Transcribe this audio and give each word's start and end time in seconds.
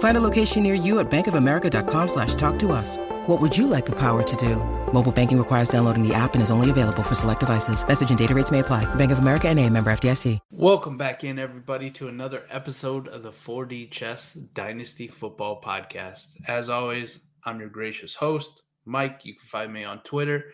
Find 0.00 0.16
a 0.16 0.20
location 0.20 0.62
near 0.62 0.74
you 0.74 0.98
at 0.98 1.10
bankofamerica.com 1.10 2.08
slash 2.08 2.34
talk 2.34 2.58
to 2.60 2.72
us. 2.72 2.96
What 3.26 3.38
would 3.40 3.56
you 3.56 3.66
like 3.66 3.84
the 3.84 3.96
power 3.96 4.22
to 4.22 4.36
do? 4.36 4.56
Mobile 4.92 5.12
banking 5.12 5.38
requires 5.38 5.68
downloading 5.68 6.06
the 6.06 6.14
app 6.14 6.32
and 6.32 6.42
is 6.42 6.50
only 6.50 6.70
available 6.70 7.02
for 7.02 7.14
select 7.14 7.40
devices. 7.40 7.86
Message 7.86 8.08
and 8.08 8.18
data 8.18 8.34
rates 8.34 8.50
may 8.50 8.60
apply. 8.60 8.92
Bank 8.94 9.12
of 9.12 9.18
America 9.18 9.48
and 9.48 9.60
a 9.60 9.68
member 9.68 9.92
FDIC. 9.92 10.38
Welcome 10.50 10.96
back 10.96 11.22
in, 11.22 11.38
everybody, 11.38 11.90
to 11.92 12.08
another 12.08 12.44
episode 12.50 13.08
of 13.08 13.22
the 13.22 13.30
4D 13.30 13.90
Chess 13.90 14.32
Dynasty 14.32 15.06
Football 15.06 15.60
Podcast. 15.60 16.28
As 16.48 16.70
always, 16.70 17.20
I'm 17.44 17.60
your 17.60 17.68
gracious 17.68 18.14
host, 18.14 18.62
Mike. 18.86 19.20
You 19.24 19.34
can 19.34 19.46
find 19.48 19.70
me 19.70 19.84
on 19.84 20.00
Twitter 20.00 20.46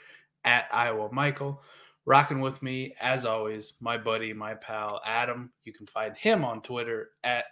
at 0.45 0.65
Iowa 0.73 1.09
Michael. 1.13 1.63
Rocking 2.05 2.41
with 2.41 2.63
me, 2.63 2.95
as 3.01 3.25
always, 3.25 3.75
my 3.81 3.97
buddy, 3.97 4.33
my 4.33 4.55
pal, 4.55 5.01
Adam. 5.07 5.53
You 5.65 5.73
can 5.73 5.87
find 5.87 6.17
him 6.17 6.45
on 6.45 6.63
Twitter 6.63 7.11
at 7.23 7.45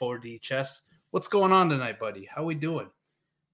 ATM4D 0.00 0.40
Chess. 0.40 0.82
What's 1.10 1.28
going 1.28 1.52
on 1.52 1.68
tonight, 1.68 1.98
buddy? 1.98 2.28
How 2.32 2.44
we 2.44 2.54
doing? 2.54 2.88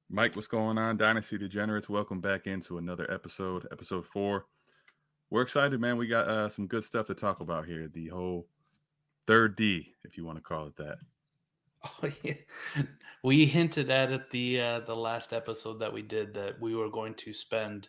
Mike, 0.09 0.37
what's 0.37 0.47
going 0.47 0.79
on? 0.79 0.97
Dynasty 0.97 1.39
Degenerates, 1.39 1.89
welcome 1.89 2.21
back 2.21 2.47
into 2.47 2.79
another 2.79 3.11
episode, 3.13 3.67
episode 3.73 4.07
four. 4.07 4.47
We're 5.31 5.43
excited, 5.43 5.81
man. 5.81 5.97
We 5.97 6.07
got 6.07 6.29
uh, 6.29 6.49
some 6.49 6.67
good 6.67 6.85
stuff 6.85 7.07
to 7.07 7.15
talk 7.15 7.41
about 7.41 7.67
here. 7.67 7.89
The 7.89 8.09
whole 8.09 8.47
third 9.27 9.57
D, 9.57 9.93
if 10.05 10.17
you 10.17 10.25
want 10.25 10.39
to 10.39 10.43
call 10.43 10.67
it 10.67 10.77
that. 10.77 10.99
Oh 12.03 12.11
yeah, 12.25 12.35
we 13.23 13.47
hinted 13.47 13.91
at 13.91 14.11
it 14.11 14.29
the 14.31 14.61
uh, 14.61 14.81
the 14.81 14.97
last 14.97 15.33
episode 15.33 15.79
that 15.79 15.93
we 15.93 16.03
did 16.03 16.35
that 16.35 16.61
we 16.61 16.75
were 16.75 16.91
going 16.91 17.15
to 17.15 17.33
spend 17.33 17.87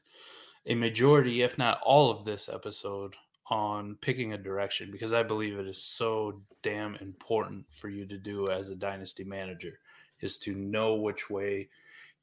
a 0.68 0.76
majority, 0.76 1.42
if 1.42 1.58
not 1.58 1.80
all, 1.84 2.12
of 2.12 2.24
this 2.24 2.48
episode 2.48 3.16
on 3.50 3.98
picking 4.02 4.34
a 4.34 4.38
direction 4.38 4.92
because 4.92 5.14
I 5.14 5.24
believe 5.24 5.58
it 5.58 5.68
is 5.68 5.82
so 5.82 6.42
damn 6.64 6.96
important 6.96 7.66
for 7.80 7.90
you 7.90 8.06
to 8.06 8.18
do 8.18 8.50
as 8.50 8.70
a 8.70 8.76
dynasty 8.76 9.24
manager 9.24 9.80
is 10.22 10.38
to 10.40 10.54
know 10.54 10.96
which 10.96 11.30
way 11.30 11.70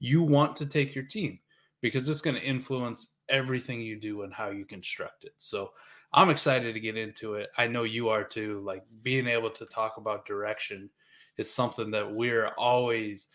you 0.01 0.23
want 0.23 0.57
to 0.57 0.67
take 0.67 0.95
your 0.95 1.05
team 1.05 1.39
because 1.81 2.09
it's 2.09 2.21
going 2.21 2.37
to 2.37 2.43
influence 2.43 3.15
everything 3.29 3.81
you 3.81 3.97
do 3.97 4.23
and 4.23 4.35
how 4.35 4.51
you 4.51 4.65
construct 4.65 5.25
it. 5.25 5.35
So 5.39 5.71
I'm 6.13 6.31
excited 6.31 6.75
to 6.75 6.81
get 6.81 6.97
into 6.97 7.35
it. 7.35 7.49
I 7.57 7.67
know 7.67 7.85
you 7.85 8.09
are 8.09 8.25
too. 8.25 8.63
Like 8.65 8.85
being 9.03 9.27
able 9.27 9.51
to 9.51 9.67
talk 9.67 9.97
about 9.97 10.27
direction 10.27 10.91
is 11.39 11.51
something 11.53 11.91
that 11.91 12.11
we're 12.11 12.49
always 12.59 13.29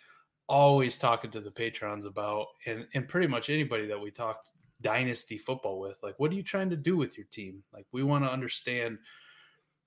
always 0.47 0.97
talking 0.97 1.29
to 1.29 1.39
the 1.39 1.51
patrons 1.51 2.05
about 2.05 2.47
and 2.65 2.87
and 2.95 3.07
pretty 3.07 3.27
much 3.27 3.51
anybody 3.51 3.85
that 3.85 3.99
we 3.99 4.09
talk 4.09 4.45
dynasty 4.81 5.37
football 5.37 5.79
with 5.79 5.97
like 6.01 6.15
what 6.19 6.31
are 6.31 6.35
you 6.35 6.43
trying 6.43 6.69
to 6.69 6.77
do 6.77 6.95
with 6.95 7.17
your 7.17 7.27
team 7.31 7.61
like 7.73 7.85
we 7.91 8.01
want 8.03 8.23
to 8.23 8.31
understand 8.31 8.97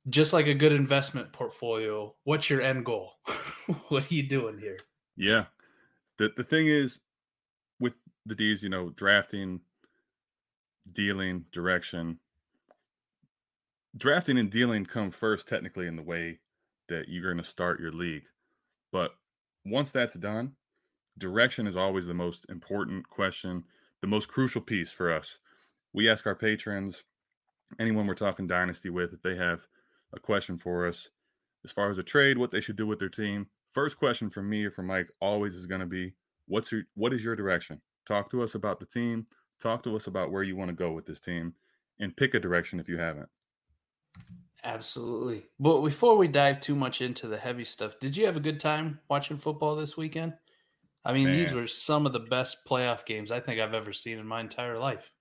just 0.09 0.33
like 0.33 0.47
a 0.47 0.55
good 0.55 0.73
investment 0.73 1.33
portfolio 1.33 2.15
what's 2.25 2.51
your 2.51 2.61
end 2.61 2.85
goal 2.85 3.13
what 3.89 4.11
are 4.11 4.15
you 4.15 4.23
doing 4.23 4.59
here 4.59 4.79
Yeah. 5.17 5.45
The 6.19 6.33
the 6.37 6.45
thing 6.45 6.69
is 6.69 7.01
with 7.81 7.95
the 8.27 8.35
D's, 8.35 8.63
you 8.63 8.69
know, 8.69 8.91
drafting, 8.91 9.61
dealing, 10.93 11.45
direction. 11.53 12.19
Drafting 13.97 14.39
and 14.39 14.51
dealing 14.51 14.87
come 14.87 15.11
first 15.11 15.49
technically 15.49 15.87
in 15.87 15.97
the 15.97 16.03
way 16.03 16.41
that 16.89 17.09
you're 17.09 17.25
going 17.25 17.43
to 17.43 17.49
start 17.49 17.81
your 17.81 17.93
league. 17.93 18.25
But 18.91 19.13
once 19.67 19.91
that's 19.91 20.15
done, 20.15 20.53
direction 21.19 21.67
is 21.67 21.77
always 21.77 22.07
the 22.07 22.15
most 22.15 22.47
important 22.49 23.09
question, 23.09 23.65
the 24.03 24.07
most 24.07 24.29
crucial 24.29 24.61
piece 24.61 24.93
for 24.93 25.11
us. 25.11 25.39
We 25.95 26.11
ask 26.11 26.27
our 26.27 26.35
patrons, 26.35 27.05
anyone 27.79 28.07
we're 28.07 28.15
talking 28.15 28.47
dynasty 28.47 28.91
with, 28.91 29.15
if 29.15 29.23
they 29.23 29.37
have 29.37 29.67
a 30.13 30.21
question 30.21 30.59
for 30.59 30.87
us 30.87 31.09
as 31.65 31.73
far 31.73 31.89
as 31.89 31.99
a 31.99 32.03
trade, 32.03 32.37
what 32.37 32.51
they 32.51 32.61
should 32.61 32.77
do 32.77 32.87
with 32.87 32.99
their 32.99 33.09
team. 33.09 33.47
First 33.71 33.97
question 33.97 34.29
from 34.29 34.51
me 34.51 34.65
or 34.65 34.71
from 34.71 34.89
Mike 34.89 35.09
always 35.21 35.55
is 35.55 35.67
going 35.67 35.81
to 35.81 35.87
be, 35.87 36.13
what's 36.47 36.71
your 36.73 36.83
what 36.95 37.15
is 37.15 37.25
your 37.25 37.37
direction? 37.37 37.81
Talk 38.07 38.31
to 38.33 38.43
us 38.43 38.55
about 38.55 38.81
the 38.81 38.87
team. 38.87 39.27
Talk 39.63 39.83
to 39.85 39.97
us 39.97 40.09
about 40.09 40.33
where 40.33 40.43
you 40.43 40.57
want 40.57 40.69
to 40.71 40.77
go 40.77 40.93
with 40.93 41.07
this 41.07 41.21
team, 41.21 41.55
and 42.01 42.17
pick 42.17 42.35
a 42.35 42.41
direction 42.41 42.81
if 42.81 42.89
you 42.89 42.99
haven't. 42.99 43.29
absolutely 44.65 45.47
but 45.59 45.81
before 45.83 46.17
we 46.17 46.29
dive 46.29 46.61
too 46.61 46.75
much 46.75 47.01
into 47.01 47.27
the 47.27 47.37
heavy 47.37 47.65
stuff 47.65 47.99
did 47.99 48.17
you 48.17 48.27
have 48.27 48.37
a 48.37 48.41
good 48.41 48.61
time 48.61 48.99
watching 49.09 49.39
football 49.39 49.75
this 49.75 49.97
weekend 49.97 50.33
i 51.05 51.13
mean 51.13 51.31
these 51.33 51.53
were 51.53 51.67
some 51.67 52.07
of 52.07 52.13
the 52.13 52.21
best 52.21 52.65
playoff 52.67 53.05
games 53.05 53.31
i 53.31 53.41
think 53.41 53.61
i've 53.61 53.75
ever 53.75 53.93
seen 53.93 54.19
in 54.19 54.27
my 54.27 54.41
entire 54.41 54.79
life 54.79 55.13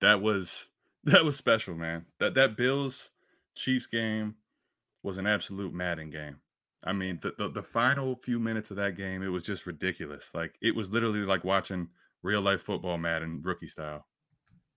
That 0.00 0.20
was 0.20 0.68
that 1.04 1.24
was 1.24 1.36
special, 1.36 1.74
man. 1.74 2.06
That 2.18 2.34
that 2.34 2.56
Bills 2.56 3.10
Chiefs 3.54 3.86
game 3.86 4.36
was 5.02 5.18
an 5.18 5.26
absolute 5.26 5.72
Madden 5.72 6.10
game. 6.10 6.36
I 6.84 6.92
mean, 6.92 7.18
the, 7.22 7.32
the 7.36 7.48
the 7.48 7.62
final 7.62 8.16
few 8.16 8.38
minutes 8.38 8.70
of 8.70 8.76
that 8.76 8.96
game, 8.96 9.22
it 9.22 9.28
was 9.28 9.42
just 9.42 9.66
ridiculous. 9.66 10.30
Like 10.34 10.56
it 10.62 10.74
was 10.74 10.90
literally 10.90 11.20
like 11.20 11.44
watching 11.44 11.88
real 12.22 12.40
life 12.40 12.62
football 12.62 12.98
Madden 12.98 13.40
rookie 13.42 13.68
style. 13.68 14.06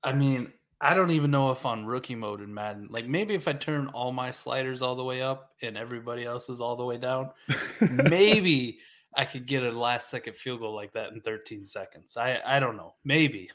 I 0.04 0.14
mean, 0.14 0.52
I 0.80 0.96
don't 0.96 1.12
even 1.12 1.30
know 1.30 1.52
if 1.52 1.66
on 1.66 1.86
rookie 1.86 2.16
mode 2.16 2.42
in 2.42 2.54
Madden, 2.54 2.88
like 2.90 3.08
maybe 3.08 3.36
if 3.36 3.48
I 3.48 3.54
turn 3.54 3.88
all 3.90 4.12
my 4.12 4.32
sliders 4.32 4.82
all 4.82 4.96
the 4.96 5.04
way 5.04 5.22
up 5.22 5.52
and 5.62 5.78
everybody 5.78 6.26
else's 6.26 6.60
all 6.60 6.76
the 6.76 6.86
way 6.86 6.98
down, 6.98 7.30
maybe 7.82 8.80
I 9.16 9.26
could 9.26 9.46
get 9.46 9.64
a 9.64 9.72
last 9.72 10.10
second 10.10 10.36
field 10.36 10.62
goal 10.62 10.76
like 10.76 10.94
that 10.94 11.12
in 11.12 11.22
13 11.22 11.66
seconds. 11.66 12.18
I 12.18 12.40
I 12.46 12.60
don't 12.60 12.78
know. 12.78 12.96
Maybe. 13.04 13.50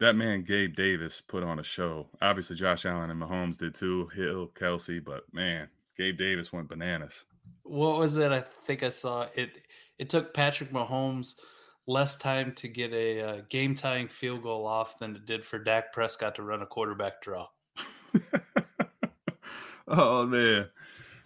that 0.00 0.16
man 0.16 0.42
Gabe 0.42 0.74
Davis 0.74 1.20
put 1.20 1.42
on 1.42 1.58
a 1.58 1.64
show. 1.64 2.06
Obviously, 2.22 2.56
Josh 2.56 2.86
Allen 2.86 3.10
and 3.10 3.20
Mahomes 3.20 3.58
did 3.58 3.74
too. 3.74 4.08
Hill, 4.14 4.50
Kelce, 4.58 5.04
but 5.04 5.24
man, 5.32 5.68
Gabe 5.96 6.18
Davis 6.18 6.52
went 6.52 6.68
bananas. 6.68 7.24
What 7.62 7.98
was 7.98 8.16
it? 8.16 8.32
I 8.32 8.40
think 8.40 8.82
I 8.82 8.88
saw 8.88 9.26
it. 9.34 9.50
It 9.98 10.08
took 10.08 10.32
Patrick 10.34 10.72
Mahomes 10.72 11.34
less 11.86 12.16
time 12.16 12.52
to 12.54 12.68
get 12.68 12.92
a 12.92 13.20
uh, 13.20 13.40
game 13.48 13.74
tying 13.74 14.08
field 14.08 14.42
goal 14.42 14.66
off 14.66 14.98
than 14.98 15.16
it 15.16 15.26
did 15.26 15.44
for 15.44 15.58
Dak 15.58 15.92
Prescott 15.92 16.36
to 16.36 16.42
run 16.42 16.62
a 16.62 16.66
quarterback 16.66 17.20
draw. 17.20 17.46
oh 19.88 20.26
man, 20.26 20.68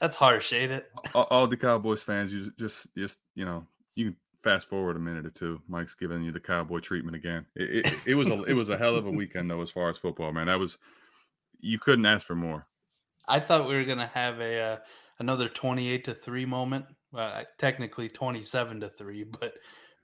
That's 0.05 0.17
harsh, 0.17 0.53
ain't 0.53 0.71
it? 0.71 0.91
all, 1.15 1.27
all 1.31 1.47
the 1.47 1.57
Cowboys 1.57 2.03
fans, 2.03 2.31
you 2.31 2.53
just 2.59 2.87
just 2.95 3.17
you 3.35 3.47
know 3.47 3.67
you 3.95 4.11
can 4.11 4.17
fast 4.43 4.69
forward 4.69 4.97
a 4.97 4.99
minute 4.99 5.25
or 5.25 5.31
two. 5.31 5.63
Mike's 5.67 5.95
giving 5.95 6.23
you 6.23 6.31
the 6.31 6.41
Cowboy 6.41 6.81
treatment 6.81 7.17
again. 7.17 7.47
It, 7.57 7.87
it, 7.87 7.99
it 8.09 8.15
was 8.15 8.29
a 8.29 8.43
it 8.43 8.53
was 8.53 8.69
a 8.69 8.77
hell 8.77 8.97
of 8.97 9.07
a 9.07 9.11
weekend 9.23 9.51
though, 9.51 9.63
as 9.63 9.71
far 9.71 9.89
as 9.89 9.97
football, 9.97 10.31
man. 10.31 10.49
That 10.49 10.59
was 10.59 10.77
you 11.59 11.79
couldn't 11.79 12.05
ask 12.05 12.27
for 12.27 12.35
more. 12.35 12.67
I 13.27 13.41
thought 13.41 13.67
we 13.67 13.77
were 13.77 13.87
gonna 13.87 14.11
have 14.13 14.41
a 14.41 14.61
uh, 14.61 14.77
another 15.21 15.49
twenty-eight 15.49 16.05
to 16.05 16.13
three 16.15 16.45
moment. 16.45 16.85
Uh, 17.17 17.45
technically 17.57 18.11
twenty-seven 18.11 18.81
to 18.81 18.91
three, 18.91 19.25
but 19.25 19.55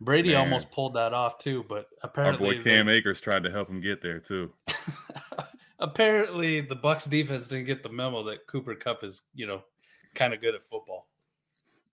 Brady 0.00 0.30
Man. 0.30 0.38
almost 0.38 0.70
pulled 0.70 0.94
that 0.94 1.12
off 1.12 1.36
too. 1.36 1.62
But 1.68 1.88
apparently, 2.02 2.48
Our 2.48 2.54
boy 2.54 2.62
Cam 2.62 2.86
the, 2.86 2.92
Akers 2.92 3.20
tried 3.20 3.42
to 3.42 3.50
help 3.50 3.68
him 3.68 3.82
get 3.82 4.00
there 4.00 4.18
too. 4.18 4.50
apparently 5.78 6.62
the 6.62 6.76
Bucs 6.76 7.08
defense 7.08 7.48
didn't 7.48 7.66
get 7.66 7.82
the 7.82 7.90
memo 7.90 8.22
that 8.24 8.46
Cooper 8.46 8.74
Kupp 8.74 9.02
is, 9.02 9.22
you 9.34 9.46
know, 9.46 9.62
kind 10.14 10.32
of 10.34 10.40
good 10.40 10.54
at 10.54 10.62
football. 10.64 11.06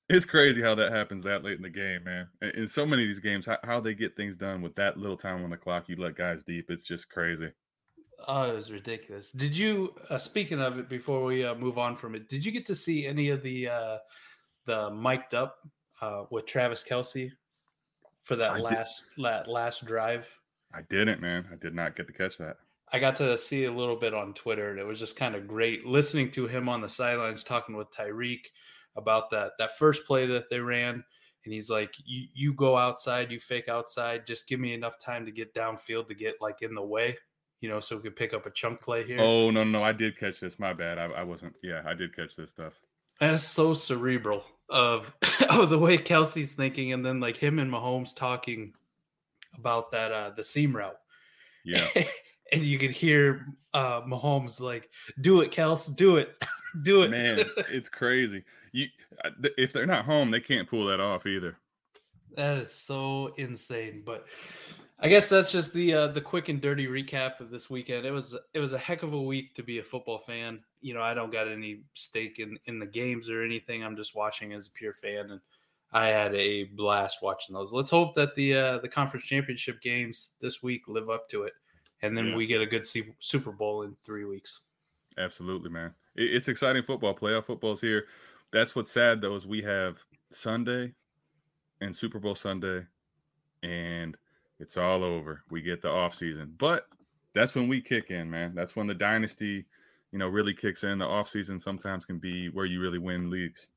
It's 0.09 0.25
crazy 0.25 0.61
how 0.61 0.73
that 0.75 0.93
happens 0.93 1.25
that 1.25 1.43
late 1.43 1.57
in 1.57 1.63
the 1.63 1.69
game, 1.69 2.03
man. 2.05 2.27
In- 2.41 2.61
In 2.63 2.67
so 2.67 2.85
many 2.85 3.03
of 3.03 3.07
these 3.09 3.19
games, 3.19 3.45
how, 3.45 3.57
how 3.63 3.79
they 3.81 3.93
get 3.93 4.15
things 4.15 4.37
done 4.37 4.61
with 4.61 4.73
that 4.75 4.97
little 4.97 5.17
time 5.17 5.43
on 5.43 5.49
the 5.49 5.57
clock, 5.57 5.89
you 5.89 5.97
let 5.97 6.15
guys 6.15 6.43
deep. 6.45 6.71
It's 6.71 6.83
just 6.83 7.09
crazy. 7.09 7.51
Oh, 8.27 8.49
it 8.49 8.55
was 8.55 8.71
ridiculous. 8.71 9.31
Did 9.31 9.55
you? 9.55 9.93
Uh, 10.09 10.17
speaking 10.17 10.59
of 10.61 10.79
it, 10.79 10.89
before 10.89 11.23
we 11.25 11.45
uh, 11.45 11.55
move 11.55 11.77
on 11.77 11.95
from 11.95 12.15
it, 12.15 12.29
did 12.29 12.43
you 12.45 12.51
get 12.51 12.65
to 12.67 12.75
see 12.75 13.05
any 13.05 13.29
of 13.29 13.43
the 13.43 13.67
uh, 13.67 13.97
the 14.65 14.89
mic'd 14.91 15.35
up 15.35 15.57
uh, 16.01 16.23
with 16.31 16.45
Travis 16.47 16.83
Kelce 16.83 17.31
for 18.23 18.35
that 18.37 18.49
I 18.51 18.55
did- 18.55 18.63
last 18.63 19.03
that 19.17 19.47
last 19.47 19.85
drive? 19.85 20.25
I 20.73 20.81
didn't, 20.89 21.21
man. 21.21 21.47
I 21.51 21.55
did 21.57 21.75
not 21.75 21.95
get 21.95 22.07
to 22.07 22.13
catch 22.13 22.37
that. 22.39 22.57
I 22.91 22.99
got 22.99 23.17
to 23.17 23.37
see 23.37 23.65
a 23.65 23.71
little 23.71 23.97
bit 23.97 24.13
on 24.13 24.33
Twitter, 24.33 24.71
and 24.71 24.79
it 24.79 24.85
was 24.85 24.99
just 24.99 25.17
kind 25.17 25.35
of 25.35 25.47
great 25.47 25.85
listening 25.85 26.31
to 26.31 26.47
him 26.47 26.69
on 26.69 26.81
the 26.81 26.89
sidelines 26.89 27.43
talking 27.43 27.75
with 27.75 27.91
Tyreek 27.91 28.45
about 28.95 29.29
that 29.31 29.51
that 29.59 29.77
first 29.77 30.05
play 30.05 30.25
that 30.25 30.49
they 30.49 30.59
ran. 30.59 31.03
And 31.43 31.53
he's 31.53 31.69
like, 31.69 31.93
"You 32.05 32.27
you 32.33 32.53
go 32.53 32.77
outside, 32.77 33.31
you 33.31 33.39
fake 33.39 33.67
outside. 33.67 34.25
Just 34.25 34.47
give 34.47 34.59
me 34.59 34.73
enough 34.73 34.99
time 34.99 35.25
to 35.25 35.31
get 35.31 35.53
downfield 35.53 36.07
to 36.07 36.15
get 36.15 36.35
like 36.41 36.61
in 36.61 36.75
the 36.75 36.83
way, 36.83 37.17
you 37.61 37.69
know, 37.69 37.79
so 37.79 37.97
we 37.97 38.01
could 38.01 38.15
pick 38.15 38.33
up 38.33 38.45
a 38.45 38.51
chunk 38.51 38.81
play 38.81 39.03
here." 39.03 39.17
Oh 39.19 39.51
no, 39.51 39.63
no, 39.63 39.83
I 39.83 39.91
did 39.91 40.17
catch 40.17 40.39
this. 40.39 40.57
My 40.57 40.73
bad. 40.73 40.99
I, 40.99 41.05
I 41.07 41.23
wasn't. 41.23 41.55
Yeah, 41.61 41.83
I 41.85 41.93
did 41.93 42.15
catch 42.15 42.35
this 42.35 42.51
stuff. 42.51 42.73
That's 43.19 43.43
so 43.43 43.73
cerebral 43.73 44.43
of 44.69 45.13
of 45.49 45.69
the 45.69 45.79
way 45.79 45.97
Kelce's 45.97 46.53
thinking, 46.53 46.93
and 46.93 47.05
then 47.05 47.19
like 47.19 47.37
him 47.37 47.59
and 47.59 47.71
Mahomes 47.71 48.15
talking 48.15 48.73
about 49.57 49.91
that 49.91 50.11
uh 50.11 50.31
the 50.35 50.43
seam 50.43 50.75
route. 50.75 50.97
Yeah. 51.65 51.85
and 52.51 52.63
you 52.63 52.79
could 52.79 52.91
hear 52.91 53.47
uh 53.73 54.01
Mahomes 54.01 54.59
like, 54.59 54.89
"Do 55.21 55.41
it, 55.41 55.51
Kels, 55.51 55.95
do 55.95 56.17
it, 56.17 56.35
do 56.83 57.03
it." 57.03 57.09
Man, 57.09 57.45
it's 57.69 57.89
crazy. 57.89 58.43
You, 58.71 58.87
uh, 59.23 59.29
if 59.57 59.73
they're 59.73 59.85
not 59.85 60.05
home, 60.05 60.31
they 60.31 60.39
can't 60.39 60.69
pull 60.69 60.85
that 60.87 60.99
off 60.99 61.25
either. 61.25 61.57
That 62.35 62.59
is 62.59 62.71
so 62.71 63.33
insane. 63.37 64.03
But 64.05 64.25
I 64.99 65.09
guess 65.09 65.29
that's 65.29 65.51
just 65.51 65.73
the 65.73 65.93
uh, 65.93 66.07
the 66.07 66.21
quick 66.21 66.49
and 66.49 66.61
dirty 66.61 66.87
recap 66.87 67.39
of 67.39 67.49
this 67.49 67.69
weekend. 67.69 68.05
It 68.05 68.11
was 68.11 68.35
it 68.53 68.59
was 68.59 68.73
a 68.73 68.77
heck 68.77 69.03
of 69.03 69.13
a 69.13 69.21
week 69.21 69.53
to 69.55 69.63
be 69.63 69.79
a 69.79 69.83
football 69.83 70.19
fan. 70.19 70.59
You 70.81 70.93
know, 70.93 71.01
I 71.01 71.13
don't 71.13 71.31
got 71.31 71.47
any 71.47 71.81
stake 71.93 72.39
in 72.39 72.57
in 72.65 72.79
the 72.79 72.85
games 72.85 73.29
or 73.29 73.43
anything. 73.43 73.83
I'm 73.83 73.95
just 73.95 74.15
watching 74.15 74.53
as 74.53 74.67
a 74.67 74.71
pure 74.71 74.93
fan, 74.93 75.31
and 75.31 75.41
I 75.91 76.07
had 76.07 76.33
a 76.35 76.65
blast 76.65 77.19
watching 77.21 77.53
those. 77.53 77.73
Let's 77.73 77.89
hope 77.89 78.15
that 78.15 78.33
the 78.35 78.55
uh, 78.55 78.77
the 78.79 78.89
conference 78.89 79.25
championship 79.25 79.81
games 79.81 80.31
this 80.41 80.63
week 80.63 80.87
live 80.87 81.09
up 81.09 81.29
to 81.29 81.43
it 81.43 81.53
and 82.01 82.17
then 82.17 82.27
yeah. 82.27 82.35
we 82.35 82.47
get 82.47 82.61
a 82.61 82.65
good 82.65 82.85
Super 83.19 83.51
Bowl 83.51 83.83
in 83.83 83.95
three 84.03 84.25
weeks. 84.25 84.61
Absolutely, 85.17 85.69
man. 85.69 85.93
It's 86.15 86.47
exciting 86.47 86.83
football. 86.83 87.15
Playoff 87.15 87.45
football's 87.45 87.81
here. 87.81 88.05
That's 88.51 88.75
what's 88.75 88.91
sad 88.91 89.21
though 89.21 89.35
is 89.35 89.45
we 89.45 89.61
have 89.63 89.97
Sunday 90.31 90.93
and 91.81 91.95
Super 91.95 92.19
Bowl 92.19 92.35
Sunday, 92.35 92.85
and 93.63 94.17
it's 94.59 94.77
all 94.77 95.03
over. 95.03 95.43
We 95.49 95.61
get 95.61 95.81
the 95.81 95.89
off 95.89 96.15
season, 96.15 96.53
but 96.57 96.87
that's 97.33 97.55
when 97.55 97.67
we 97.67 97.81
kick 97.81 98.09
in, 98.09 98.29
man. 98.29 98.55
That's 98.55 98.75
when 98.75 98.87
the 98.87 98.95
dynasty, 98.95 99.65
you 100.11 100.19
know, 100.19 100.27
really 100.27 100.53
kicks 100.53 100.83
in. 100.83 100.97
The 100.97 101.05
off 101.05 101.29
season 101.29 101.59
sometimes 101.59 102.05
can 102.05 102.17
be 102.17 102.49
where 102.49 102.65
you 102.65 102.81
really 102.81 102.97
win 102.97 103.29
leagues. 103.29 103.69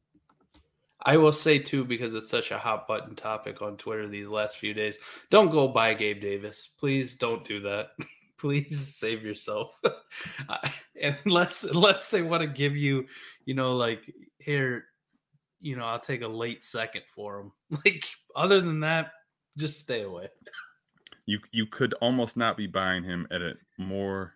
I 1.03 1.17
will 1.17 1.33
say 1.33 1.59
too, 1.59 1.85
because 1.85 2.15
it's 2.15 2.31
such 2.31 2.51
a 2.51 2.59
hot 2.59 2.87
button 2.87 3.15
topic 3.15 3.63
on 3.63 3.77
Twitter 3.77 4.07
these 4.09 4.29
last 4.29 4.57
few 4.57 4.75
days. 4.75 4.99
Don't 5.31 5.51
go 5.51 5.69
buy 5.69 5.95
Gabe 5.95 6.21
Davis. 6.21 6.69
Please 6.79 7.15
don't 7.15 7.45
do 7.45 7.61
that. 7.61 7.89
Please 8.39 8.95
save 8.97 9.23
yourself. 9.23 9.79
unless 11.25 11.65
unless 11.65 12.11
they 12.11 12.23
want 12.23 12.43
to 12.43 12.47
give 12.47 12.77
you, 12.77 13.07
you 13.45 13.55
know, 13.55 13.77
like 13.77 14.13
here, 14.39 14.85
you 15.61 15.77
know, 15.77 15.85
I'll 15.85 16.01
take 16.01 16.23
a 16.23 16.29
late 16.29 16.63
second 16.65 17.03
for 17.15 17.41
him. 17.41 17.53
Like 17.85 18.05
other 18.35 18.61
than 18.61 18.81
that, 18.81 19.13
just 19.59 19.79
stay 19.79 20.03
away. 20.03 20.29
You 21.27 21.39
you 21.53 21.67
could 21.67 21.95
almost 21.95 22.37
not 22.37 22.57
be 22.57 22.67
buying 22.67 23.05
him 23.05 23.27
at 23.31 23.43
a 23.43 23.55
more 23.79 24.35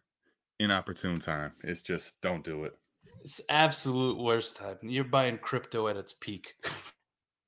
inopportune 0.60 1.20
time. 1.20 1.52
It's 1.62 1.82
just 1.82 2.14
don't 2.20 2.44
do 2.44 2.64
it. 2.64 2.74
It's 3.24 3.40
absolute 3.48 4.18
worst 4.18 4.54
time. 4.54 4.76
You're 4.82 5.04
buying 5.04 5.38
crypto 5.38 5.88
at 5.88 5.96
its 5.96 6.12
peak. 6.12 6.54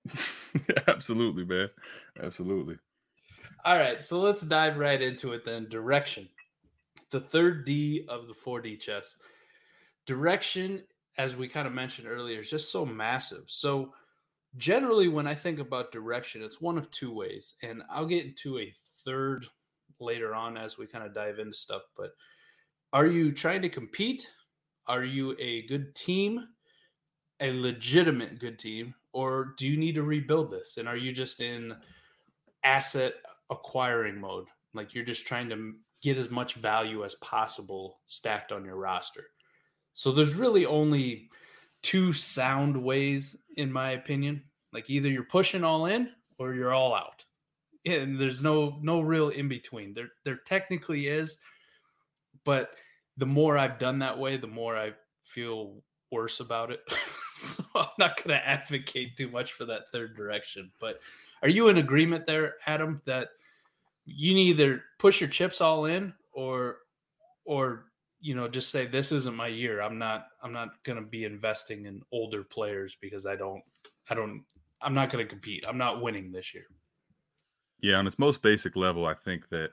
Absolutely, 0.88 1.44
man. 1.44 1.69
Absolutely. 2.23 2.76
All 3.62 3.76
right, 3.76 4.00
so 4.00 4.19
let's 4.19 4.40
dive 4.40 4.78
right 4.78 5.02
into 5.02 5.34
it 5.34 5.44
then. 5.44 5.69
Direction. 5.69 6.31
The 7.11 7.20
third 7.20 7.67
D 7.67 8.06
of 8.08 8.26
the 8.26 8.32
4D 8.32 8.81
chess. 8.81 9.17
Direction, 10.06 10.82
as 11.19 11.37
we 11.37 11.46
kind 11.46 11.67
of 11.67 11.75
mentioned 11.75 12.08
earlier, 12.08 12.40
is 12.40 12.49
just 12.49 12.73
so 12.73 12.87
massive. 12.87 13.44
So, 13.46 13.93
generally, 14.56 15.08
when 15.08 15.26
I 15.26 15.34
think 15.34 15.58
about 15.58 15.93
direction, 15.93 16.43
it's 16.43 16.61
one 16.61 16.78
of 16.78 16.90
two 16.90 17.12
ways. 17.12 17.55
And 17.62 17.82
I'll 17.90 18.06
get 18.06 18.25
into 18.25 18.58
a 18.58 18.73
third 19.05 19.46
later 20.00 20.34
on 20.34 20.56
as 20.56 20.78
we 20.78 20.87
kind 20.87 21.05
of 21.05 21.14
dive 21.14 21.38
into 21.38 21.55
stuff. 21.55 21.82
But 21.99 22.12
are 22.94 23.06
you 23.06 23.31
trying 23.31 23.61
to 23.61 23.69
compete 23.69 24.31
are 24.88 25.05
you 25.05 25.37
a 25.38 25.62
good 25.67 25.94
team, 25.94 26.49
a 27.41 27.53
legitimate 27.53 28.38
good 28.38 28.59
team, 28.59 28.94
or 29.12 29.55
do 29.59 29.67
you 29.67 29.77
need 29.77 29.94
to 29.94 30.03
rebuild 30.03 30.50
this? 30.50 30.77
And 30.77 30.88
are 30.88 30.97
you 30.97 31.12
just 31.12 31.41
in 31.41 31.75
asset 32.65 33.15
acquiring 33.50 34.21
mode? 34.21 34.47
Like 34.75 34.94
you're 34.94 35.05
just 35.05 35.27
trying 35.27 35.49
to 35.50 35.75
get 36.03 36.19
as 36.19 36.31
much 36.31 36.55
value 36.55 37.05
as 37.05 37.15
possible 37.17 38.00
stacked 38.06 38.53
on 38.53 38.65
your 38.65 38.77
roster. 38.77 39.25
So 39.94 40.12
there's 40.12 40.35
really 40.35 40.67
only 40.67 41.31
two 41.83 42.12
sound 42.12 42.77
ways, 42.77 43.37
in 43.56 43.73
my 43.73 43.93
opinion. 43.93 44.43
Like 44.73 44.91
either 44.91 45.09
you're 45.09 45.25
pushing 45.25 45.65
all 45.65 45.87
in 45.87 46.11
or 46.38 46.55
you're 46.55 46.75
all 46.75 46.94
out. 46.94 47.25
And 47.87 48.21
there's 48.21 48.43
no 48.43 48.79
no 48.83 49.00
real 49.00 49.29
in 49.29 49.49
between. 49.49 49.94
There 49.94 50.09
there 50.25 50.41
technically 50.44 51.06
is, 51.06 51.38
but 52.44 52.71
the 53.17 53.27
more 53.27 53.57
I've 53.57 53.79
done 53.79 53.99
that 54.01 54.19
way, 54.19 54.37
the 54.37 54.47
more 54.47 54.77
I 54.77 54.93
feel 55.23 55.83
worse 56.11 56.41
about 56.41 56.71
it. 56.71 56.81
so 57.35 57.65
I'm 57.75 57.87
not 57.99 58.17
going 58.17 58.39
to 58.39 58.47
advocate 58.47 59.17
too 59.17 59.31
much 59.31 59.53
for 59.53 59.65
that 59.67 59.93
third 59.93 60.17
direction. 60.17 60.71
But 60.81 61.01
are 61.43 61.49
you 61.49 61.69
in 61.69 61.79
agreement 61.79 62.27
there, 62.27 62.55
Adam, 62.67 63.01
that 63.07 63.29
you 64.05 64.37
either 64.37 64.85
push 64.99 65.21
your 65.21 65.29
chips 65.29 65.61
all 65.61 65.87
in 65.87 66.15
or 66.33 66.79
or 67.45 67.87
you 68.21 68.35
know 68.35 68.49
just 68.49 68.71
say 68.71 68.87
this 68.87 69.13
isn't 69.13 69.35
my 69.35 69.49
year. 69.49 69.81
I'm 69.81 69.99
not 69.99 70.29
I'm 70.43 70.53
not 70.53 70.83
going 70.85 70.97
to 70.97 71.05
be 71.05 71.25
investing 71.25 71.87
in 71.87 72.03
older 72.12 72.45
players 72.45 72.97
because 73.01 73.27
I 73.27 73.37
don't 73.37 73.62
I 74.09 74.15
don't 74.15 74.45
I'm 74.81 74.95
not 74.95 75.11
going 75.11 75.25
to 75.25 75.29
compete. 75.29 75.65
I'm 75.67 75.79
not 75.79 76.03
winning 76.03 76.31
this 76.31 76.55
year. 76.55 76.67
Yeah, 77.81 77.97
on 77.97 78.07
its 78.07 78.19
most 78.19 78.43
basic 78.43 78.77
level, 78.77 79.07
I 79.07 79.15
think 79.15 79.49
that 79.51 79.71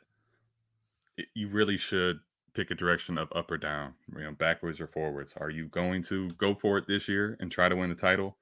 you 1.35 1.47
really 1.47 1.77
should 1.77 2.19
pick 2.53 2.71
a 2.71 2.75
direction 2.75 3.17
of 3.17 3.31
up 3.35 3.49
or 3.51 3.57
down, 3.57 3.93
you 4.15 4.23
know, 4.23 4.31
backwards 4.31 4.79
or 4.79 4.87
forwards. 4.87 5.33
Are 5.37 5.49
you 5.49 5.67
going 5.67 6.03
to 6.03 6.29
go 6.31 6.55
for 6.55 6.77
it 6.77 6.87
this 6.87 7.07
year 7.07 7.37
and 7.39 7.51
try 7.51 7.69
to 7.69 7.75
win 7.75 7.89
the 7.89 7.95
title? 7.95 8.37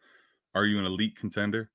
Are 0.53 0.65
you 0.65 0.79
an 0.79 0.85
elite 0.85 1.15
contender? 1.15 1.69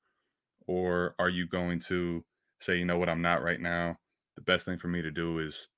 Or 0.67 1.15
are 1.19 1.29
you 1.29 1.47
going 1.47 1.81
to 1.89 2.25
say, 2.61 2.77
you 2.77 2.85
know 2.85 2.99
what, 2.99 3.09
I'm 3.09 3.23
not 3.23 3.43
right 3.43 3.61
now. 3.61 3.99
The 4.35 4.43
best 4.43 4.65
thing 4.65 4.79
for 4.79 4.89
me 4.89 5.03
to 5.03 5.11
do 5.11 5.39
is 5.39 5.69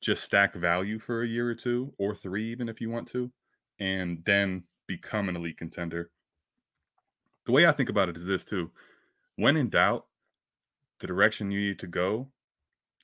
just 0.00 0.24
stack 0.24 0.54
value 0.54 0.98
for 0.98 1.22
a 1.22 1.28
year 1.28 1.48
or 1.48 1.54
two 1.54 1.92
or 1.98 2.14
three, 2.14 2.50
even 2.50 2.68
if 2.68 2.80
you 2.80 2.90
want 2.90 3.08
to, 3.08 3.30
and 3.80 4.22
then 4.26 4.64
become 4.86 5.28
an 5.28 5.36
elite 5.36 5.56
contender. 5.56 6.10
The 7.46 7.52
way 7.52 7.66
I 7.66 7.72
think 7.72 7.88
about 7.88 8.08
it 8.08 8.16
is 8.16 8.26
this 8.26 8.44
too. 8.44 8.70
When 9.36 9.56
in 9.56 9.70
doubt, 9.70 10.06
the 11.00 11.06
direction 11.06 11.50
you 11.50 11.60
need 11.60 11.78
to 11.80 11.86
go 11.86 12.28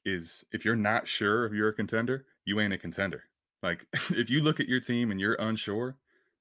is 0.04 0.44
if 0.52 0.64
you're 0.64 0.76
not 0.76 1.08
sure 1.08 1.44
if 1.46 1.52
you're 1.52 1.68
a 1.68 1.74
contender, 1.74 2.26
you 2.44 2.60
ain't 2.60 2.72
a 2.72 2.78
contender. 2.78 3.24
Like 3.62 3.86
if 4.10 4.30
you 4.30 4.42
look 4.42 4.60
at 4.60 4.68
your 4.68 4.80
team 4.80 5.10
and 5.10 5.20
you're 5.20 5.34
unsure, 5.34 5.96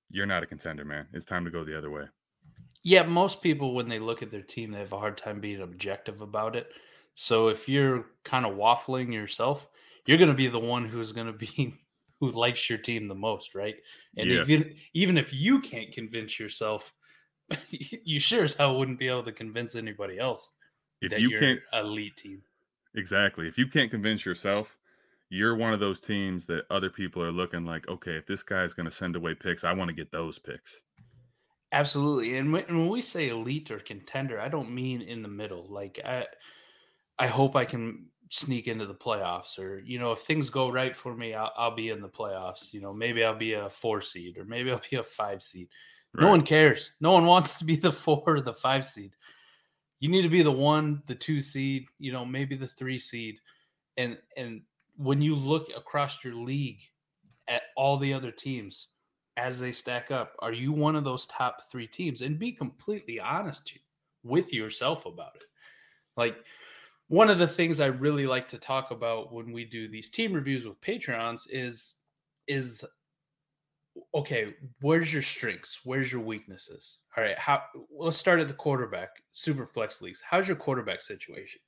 you're 0.10 0.26
not 0.26 0.44
a 0.44 0.48
contender, 0.48 0.86
man. 0.86 1.08
It's 1.14 1.26
time 1.26 1.46
to 1.46 1.52
go 1.52 1.64
the 1.64 1.78
other 1.78 1.90
way. 1.90 2.06
Yeah, 2.84 3.04
most 3.04 3.42
people 3.42 3.74
when 3.74 3.90
they 3.90 4.00
look 4.00 4.24
at 4.24 4.32
their 4.32 4.42
team, 4.42 4.72
they 4.72 4.80
have 4.80 4.94
a 4.94 5.00
hard 5.00 5.18
time 5.18 5.40
being 5.40 5.62
objective 5.62 6.22
about 6.22 6.56
it. 6.56 6.70
So 7.16 7.50
if 7.50 7.68
you're 7.68 8.06
kind 8.24 8.46
of 8.46 8.54
waffling 8.54 9.14
yourself, 9.14 9.68
you're 10.06 10.18
going 10.18 10.30
to 10.30 10.36
be 10.36 10.48
the 10.48 10.60
one 10.60 10.86
who's 10.86 11.12
going 11.12 11.28
to 11.32 11.34
be 11.34 11.76
who 12.20 12.30
likes 12.30 12.70
your 12.70 12.80
team 12.80 13.08
the 13.08 13.16
most, 13.16 13.56
right? 13.56 13.76
And 14.18 14.30
yes. 14.30 14.48
you, 14.48 14.76
even 14.94 15.18
if 15.18 15.34
you 15.34 15.60
can't 15.60 15.92
convince 15.92 16.40
yourself, 16.40 16.94
you 17.70 18.20
sure 18.20 18.44
as 18.44 18.56
hell 18.56 18.78
wouldn't 18.78 19.00
be 19.00 19.08
able 19.08 19.24
to 19.24 19.32
convince 19.32 19.76
anybody 19.76 20.20
else 20.20 20.52
if 21.02 21.18
you 21.18 21.38
can't 21.40 21.60
elite 21.74 22.18
team. 22.18 22.42
Exactly. 22.96 23.48
If 23.48 23.58
you 23.58 23.68
can't 23.68 23.92
convince 23.92 24.26
yourself, 24.26 24.78
you're 25.30 25.56
one 25.56 25.74
of 25.74 25.80
those 25.80 26.00
teams 26.00 26.46
that 26.46 26.66
other 26.70 26.90
people 26.90 27.22
are 27.22 27.32
looking 27.32 27.66
like, 27.66 27.88
okay, 27.88 28.16
if 28.16 28.26
this 28.26 28.44
guy's 28.44 28.74
going 28.74 28.90
to 28.90 28.96
send 28.96 29.16
away 29.16 29.36
picks, 29.36 29.64
I 29.64 29.74
want 29.74 29.90
to 29.90 29.96
get 29.96 30.12
those 30.12 30.40
picks. 30.40 30.76
Absolutely. 31.72 32.38
And 32.38 32.52
when 32.52 32.90
we 32.90 33.02
say 33.02 33.30
elite 33.30 33.70
or 33.70 33.80
contender, 33.80 34.40
I 34.40 34.50
don't 34.50 34.74
mean 34.74 35.02
in 35.02 35.22
the 35.22 35.28
middle. 35.28 35.68
Like 35.70 36.00
I 36.04 36.26
I 37.20 37.28
hope 37.28 37.56
I 37.56 37.66
can 37.66 38.08
sneak 38.32 38.68
into 38.68 38.86
the 38.86 38.94
playoffs 38.94 39.58
or 39.58 39.80
you 39.80 39.98
know 39.98 40.12
if 40.12 40.20
things 40.20 40.52
go 40.52 40.70
right 40.70 40.96
for 40.96 41.16
me 41.16 41.34
I'll, 41.34 41.52
I'll 41.58 41.76
be 41.76 41.90
in 41.90 42.00
the 42.00 42.08
playoffs 42.08 42.72
you 42.72 42.80
know 42.80 42.94
maybe 42.94 43.24
i'll 43.24 43.36
be 43.36 43.54
a 43.54 43.68
four 43.72 44.02
seed 44.02 44.38
or 44.38 44.46
maybe 44.46 44.72
i'll 44.72 44.82
be 44.88 44.98
a 44.98 45.04
five 45.04 45.42
seed 45.42 45.68
right. 46.14 46.26
no 46.26 46.30
one 46.30 46.44
cares 46.44 46.92
no 47.02 47.12
one 47.12 47.26
wants 47.26 47.58
to 47.58 47.66
be 47.66 47.76
the 47.76 47.92
four 47.92 48.22
or 48.28 48.42
the 48.42 48.54
five 48.54 48.86
seed 48.86 49.14
you 50.00 50.10
need 50.10 50.22
to 50.22 50.30
be 50.30 50.44
the 50.44 50.52
one 50.52 51.02
the 51.08 51.16
two 51.16 51.42
seed 51.42 51.88
you 51.98 52.12
know 52.12 52.24
maybe 52.24 52.56
the 52.56 52.68
three 52.68 53.00
seed 53.00 53.40
and 53.98 54.16
and 54.38 54.62
when 55.00 55.22
you 55.22 55.34
look 55.34 55.70
across 55.76 56.24
your 56.26 56.36
league 56.36 56.82
at 57.48 57.62
all 57.78 57.98
the 57.98 58.14
other 58.14 58.32
teams 58.32 58.90
as 59.38 59.60
they 59.60 59.72
stack 59.72 60.12
up, 60.12 60.36
are 60.40 60.52
you 60.52 60.74
one 60.74 60.98
of 60.98 61.06
those 61.06 61.26
top 61.28 61.62
three 61.72 61.88
teams? 61.88 62.22
And 62.22 62.38
be 62.38 62.52
completely 62.52 63.18
honest 63.18 63.78
with 64.24 64.52
yourself 64.52 65.06
about 65.06 65.36
it. 65.36 65.46
Like, 66.18 66.36
one 67.08 67.30
of 67.30 67.40
the 67.40 67.48
things 67.48 67.80
I 67.80 67.88
really 67.88 68.28
like 68.28 68.50
to 68.50 68.58
talk 68.58 68.92
about 68.92 69.34
when 69.34 69.54
we 69.54 69.64
do 69.64 69.88
these 69.88 70.10
team 70.10 70.34
reviews 70.34 70.66
with 70.66 70.80
Patreons 70.82 71.48
is 71.50 71.96
is 72.48 72.84
okay, 74.14 74.54
where's 74.82 75.12
your 75.12 75.22
strengths? 75.22 75.80
Where's 75.84 76.12
your 76.12 76.22
weaknesses? 76.22 76.98
All 77.16 77.24
right, 77.24 77.40
how 77.40 77.64
let's 77.90 78.18
start 78.18 78.42
at 78.42 78.48
the 78.48 78.54
quarterback, 78.54 79.10
super 79.32 79.66
flex 79.66 80.02
leagues. 80.02 80.22
How's 80.22 80.48
your 80.48 80.58
quarterback 80.58 81.02
situation? 81.02 81.62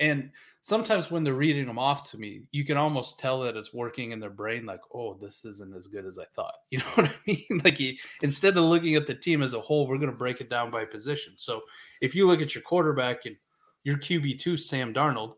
And 0.00 0.30
sometimes 0.60 1.10
when 1.10 1.24
they're 1.24 1.34
reading 1.34 1.66
them 1.66 1.78
off 1.78 2.10
to 2.10 2.18
me, 2.18 2.42
you 2.50 2.64
can 2.64 2.76
almost 2.76 3.18
tell 3.18 3.40
that 3.42 3.56
it's 3.56 3.72
working 3.72 4.10
in 4.10 4.20
their 4.20 4.30
brain 4.30 4.66
like, 4.66 4.80
oh, 4.92 5.14
this 5.14 5.44
isn't 5.44 5.74
as 5.74 5.86
good 5.86 6.04
as 6.04 6.18
I 6.18 6.24
thought. 6.34 6.54
You 6.70 6.78
know 6.78 6.84
what 6.94 7.06
I 7.06 7.14
mean? 7.26 7.60
like 7.64 7.78
he, 7.78 7.98
instead 8.22 8.56
of 8.56 8.64
looking 8.64 8.96
at 8.96 9.06
the 9.06 9.14
team 9.14 9.42
as 9.42 9.54
a 9.54 9.60
whole, 9.60 9.86
we're 9.86 9.98
going 9.98 10.10
to 10.10 10.16
break 10.16 10.40
it 10.40 10.50
down 10.50 10.70
by 10.70 10.84
position. 10.84 11.34
So 11.36 11.62
if 12.00 12.14
you 12.14 12.26
look 12.26 12.42
at 12.42 12.54
your 12.54 12.62
quarterback 12.62 13.26
and 13.26 13.36
your 13.84 13.96
QB2, 13.96 14.58
Sam 14.58 14.92
Darnold, 14.92 15.34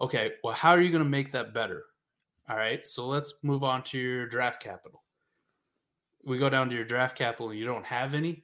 okay, 0.00 0.32
well, 0.44 0.54
how 0.54 0.70
are 0.70 0.80
you 0.80 0.90
going 0.90 1.02
to 1.02 1.08
make 1.08 1.32
that 1.32 1.52
better? 1.52 1.84
All 2.48 2.56
right, 2.56 2.86
so 2.86 3.06
let's 3.06 3.34
move 3.42 3.64
on 3.64 3.82
to 3.84 3.98
your 3.98 4.26
draft 4.26 4.62
capital. 4.62 5.02
We 6.24 6.38
go 6.38 6.48
down 6.48 6.68
to 6.70 6.74
your 6.74 6.84
draft 6.84 7.18
capital 7.18 7.50
and 7.50 7.58
you 7.58 7.66
don't 7.66 7.84
have 7.84 8.14
any. 8.14 8.42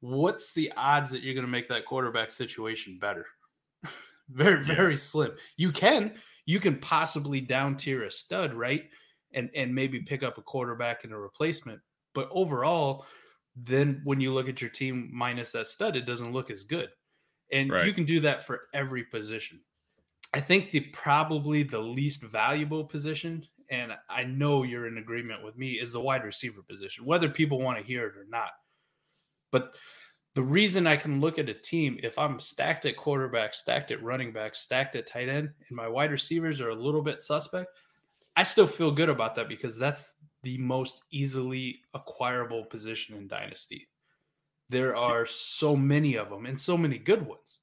What's 0.00 0.52
the 0.52 0.72
odds 0.76 1.10
that 1.12 1.22
you're 1.22 1.34
going 1.34 1.46
to 1.46 1.50
make 1.50 1.68
that 1.68 1.86
quarterback 1.86 2.30
situation 2.30 2.98
better? 3.00 3.26
Very 4.30 4.64
very 4.64 4.94
yeah. 4.94 4.98
slim. 4.98 5.32
You 5.56 5.72
can 5.72 6.14
you 6.46 6.60
can 6.60 6.78
possibly 6.78 7.40
down 7.40 7.76
tier 7.76 8.04
a 8.04 8.10
stud, 8.10 8.54
right? 8.54 8.84
And 9.32 9.50
and 9.54 9.74
maybe 9.74 10.00
pick 10.00 10.22
up 10.22 10.38
a 10.38 10.42
quarterback 10.42 11.04
and 11.04 11.12
a 11.12 11.18
replacement. 11.18 11.80
But 12.14 12.28
overall, 12.32 13.06
then 13.54 14.00
when 14.04 14.20
you 14.20 14.32
look 14.32 14.48
at 14.48 14.60
your 14.60 14.70
team 14.70 15.10
minus 15.12 15.52
that 15.52 15.66
stud, 15.66 15.96
it 15.96 16.06
doesn't 16.06 16.32
look 16.32 16.50
as 16.50 16.64
good. 16.64 16.88
And 17.52 17.70
right. 17.70 17.86
you 17.86 17.92
can 17.92 18.04
do 18.04 18.20
that 18.20 18.44
for 18.44 18.62
every 18.74 19.04
position. 19.04 19.60
I 20.34 20.40
think 20.40 20.70
the 20.70 20.80
probably 20.92 21.62
the 21.62 21.78
least 21.78 22.22
valuable 22.22 22.84
position, 22.84 23.46
and 23.70 23.92
I 24.10 24.24
know 24.24 24.62
you're 24.62 24.86
in 24.86 24.98
agreement 24.98 25.42
with 25.42 25.56
me, 25.56 25.72
is 25.72 25.92
the 25.92 26.00
wide 26.00 26.24
receiver 26.24 26.62
position, 26.62 27.06
whether 27.06 27.28
people 27.28 27.60
want 27.60 27.78
to 27.78 27.84
hear 27.84 28.06
it 28.06 28.16
or 28.16 28.26
not. 28.28 28.50
But 29.50 29.74
the 30.34 30.42
reason 30.42 30.86
I 30.86 30.96
can 30.96 31.20
look 31.20 31.38
at 31.38 31.48
a 31.48 31.54
team 31.54 31.98
if 32.02 32.18
I'm 32.18 32.38
stacked 32.38 32.86
at 32.86 32.96
quarterback, 32.96 33.54
stacked 33.54 33.90
at 33.90 34.02
running 34.02 34.32
back, 34.32 34.54
stacked 34.54 34.94
at 34.94 35.06
tight 35.06 35.28
end, 35.28 35.50
and 35.68 35.76
my 35.76 35.88
wide 35.88 36.10
receivers 36.10 36.60
are 36.60 36.70
a 36.70 36.74
little 36.74 37.02
bit 37.02 37.20
suspect, 37.20 37.70
I 38.36 38.44
still 38.44 38.66
feel 38.66 38.92
good 38.92 39.08
about 39.08 39.34
that 39.34 39.48
because 39.48 39.76
that's 39.76 40.12
the 40.42 40.58
most 40.58 41.02
easily 41.10 41.80
acquirable 41.94 42.64
position 42.64 43.16
in 43.16 43.26
Dynasty. 43.26 43.88
There 44.68 44.94
are 44.94 45.26
so 45.26 45.74
many 45.74 46.16
of 46.16 46.30
them 46.30 46.46
and 46.46 46.60
so 46.60 46.76
many 46.76 46.98
good 46.98 47.26
ones. 47.26 47.60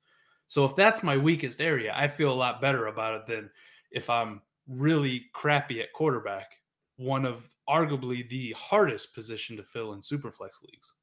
So 0.47 0.65
if 0.65 0.75
that's 0.75 1.03
my 1.03 1.17
weakest 1.17 1.61
area, 1.61 1.93
I 1.95 2.07
feel 2.07 2.31
a 2.31 2.33
lot 2.33 2.61
better 2.61 2.87
about 2.87 3.21
it 3.21 3.27
than 3.27 3.49
if 3.91 4.09
I'm 4.09 4.41
really 4.67 5.25
crappy 5.33 5.81
at 5.81 5.93
quarterback, 5.93 6.57
one 6.97 7.25
of 7.25 7.49
arguably 7.69 8.27
the 8.29 8.53
hardest 8.57 9.13
position 9.13 9.57
to 9.57 9.63
fill 9.63 9.93
in 9.93 10.01
superflex 10.01 10.61
leagues. 10.61 10.93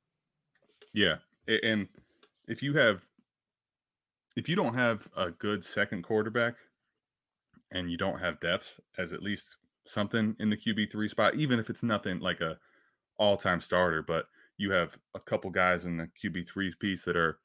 Yeah, 0.93 1.17
and 1.49 1.89
if 2.49 2.63
you 2.63 2.75
have 2.75 3.03
if 4.37 4.49
you 4.49 4.57
don't 4.57 4.75
have 4.75 5.09
a 5.17 5.31
good 5.31 5.65
second 5.65 6.03
quarterback 6.03 6.55
and 7.71 7.91
you 7.91 7.97
don't 7.97 8.19
have 8.19 8.41
depth 8.41 8.81
as 8.99 9.13
at 9.13 9.23
least 9.23 9.57
something 9.87 10.35
in 10.39 10.49
the 10.49 10.57
QB3 10.57 11.09
spot, 11.09 11.35
even 11.35 11.59
if 11.59 11.69
it's 11.69 11.83
nothing 11.83 12.21
like 12.21 12.41
a 12.41 12.57
all-time 13.19 13.61
starter, 13.61 14.03
but 14.03 14.27
you 14.57 14.71
have 14.71 14.97
a 15.15 15.21
couple 15.21 15.51
guys 15.51 15.85
in 15.85 15.97
the 15.97 16.09
QB3 16.23 16.71
piece 16.81 17.03
that 17.03 17.17
are 17.17 17.39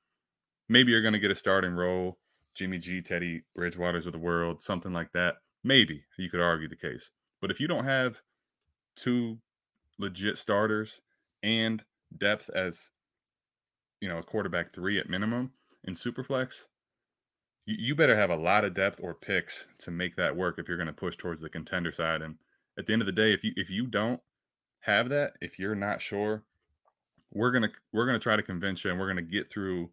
maybe 0.69 0.91
you're 0.91 1.01
going 1.01 1.13
to 1.13 1.19
get 1.19 1.31
a 1.31 1.35
starting 1.35 1.73
role, 1.73 2.17
Jimmy 2.53 2.77
G, 2.77 3.01
Teddy 3.01 3.43
Bridgewater's 3.55 4.07
of 4.07 4.13
the 4.13 4.19
world, 4.19 4.61
something 4.61 4.93
like 4.93 5.11
that. 5.13 5.35
Maybe 5.63 6.03
you 6.17 6.29
could 6.29 6.41
argue 6.41 6.69
the 6.69 6.75
case. 6.75 7.09
But 7.41 7.51
if 7.51 7.59
you 7.59 7.67
don't 7.67 7.85
have 7.85 8.21
two 8.95 9.37
legit 9.99 10.37
starters 10.37 11.01
and 11.43 11.83
depth 12.17 12.49
as 12.49 12.89
you 13.99 14.09
know, 14.09 14.17
a 14.17 14.23
quarterback 14.23 14.71
three 14.73 14.99
at 14.99 15.09
minimum 15.09 15.51
in 15.83 15.95
Superflex, 15.95 16.65
you, 17.65 17.75
you 17.79 17.95
better 17.95 18.15
have 18.15 18.29
a 18.29 18.35
lot 18.35 18.63
of 18.63 18.73
depth 18.73 18.99
or 19.01 19.13
picks 19.13 19.65
to 19.79 19.91
make 19.91 20.15
that 20.15 20.35
work 20.35 20.57
if 20.57 20.67
you're 20.67 20.77
going 20.77 20.87
to 20.87 20.93
push 20.93 21.15
towards 21.15 21.41
the 21.41 21.49
contender 21.49 21.91
side. 21.91 22.21
And 22.21 22.35
at 22.77 22.85
the 22.85 22.93
end 22.93 23.01
of 23.01 23.05
the 23.05 23.11
day, 23.11 23.33
if 23.33 23.43
you 23.43 23.51
if 23.55 23.69
you 23.69 23.87
don't 23.87 24.21
have 24.81 25.09
that, 25.09 25.33
if 25.41 25.59
you're 25.59 25.75
not 25.75 26.01
sure, 26.01 26.43
we're 27.33 27.51
gonna 27.51 27.71
we're 27.91 28.05
gonna 28.05 28.19
try 28.19 28.35
to 28.35 28.43
convince 28.43 28.83
you, 28.83 28.91
and 28.91 28.99
we're 28.99 29.07
gonna 29.07 29.21
get 29.21 29.49
through 29.49 29.89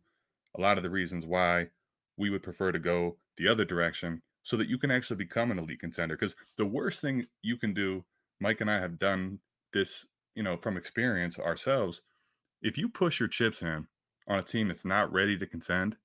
a 0.57 0.61
lot 0.61 0.77
of 0.77 0.85
the 0.85 0.91
reasons 0.91 1.27
why 1.27 1.69
we 2.17 2.31
would 2.31 2.43
prefer 2.43 2.71
to 2.71 2.79
go 2.79 3.17
the 3.37 3.49
other 3.49 3.65
direction, 3.65 4.23
so 4.43 4.57
that 4.57 4.69
you 4.69 4.79
can 4.79 4.91
actually 4.91 5.17
become 5.17 5.51
an 5.51 5.59
elite 5.59 5.81
contender. 5.81 6.17
Because 6.17 6.37
the 6.57 6.67
worst 6.67 7.01
thing 7.01 7.27
you 7.43 7.57
can 7.57 7.75
do, 7.75 8.05
Mike 8.41 8.61
and 8.61 8.71
I 8.71 8.81
have 8.81 8.99
done 8.99 9.41
this, 9.73 10.07
you 10.35 10.43
know, 10.43 10.57
from 10.57 10.77
experience 10.77 11.39
ourselves. 11.39 12.03
If 12.63 12.79
you 12.79 12.89
push 12.89 13.19
your 13.19 13.29
chips 13.29 13.63
in 13.63 13.89
on 14.26 14.38
a 14.38 14.43
team 14.43 14.69
that's 14.69 14.85
not 14.85 15.12
ready 15.12 15.38
to 15.38 15.47
contend, 15.47 15.97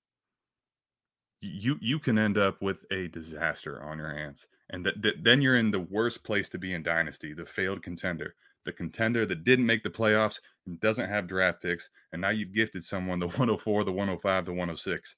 you 1.41 1.77
you 1.81 1.99
can 1.99 2.17
end 2.17 2.37
up 2.37 2.61
with 2.61 2.85
a 2.91 3.07
disaster 3.07 3.81
on 3.81 3.97
your 3.97 4.13
hands, 4.13 4.47
and 4.69 4.85
that, 4.85 5.01
that 5.01 5.23
then 5.23 5.41
you're 5.41 5.55
in 5.57 5.71
the 5.71 5.79
worst 5.79 6.23
place 6.23 6.49
to 6.49 6.57
be 6.57 6.73
in 6.73 6.83
dynasty, 6.83 7.33
the 7.33 7.45
failed 7.45 7.81
contender, 7.81 8.35
the 8.65 8.73
contender 8.73 9.25
that 9.25 9.43
didn't 9.45 9.65
make 9.65 9.83
the 9.83 9.89
playoffs 9.89 10.39
and 10.65 10.79
doesn't 10.79 11.09
have 11.09 11.27
draft 11.27 11.61
picks, 11.61 11.89
and 12.11 12.21
now 12.21 12.29
you've 12.29 12.51
gifted 12.53 12.83
someone 12.83 13.19
the 13.19 13.27
104, 13.37 13.83
the 13.85 13.91
105, 13.91 14.45
the 14.45 14.51
106. 14.53 15.15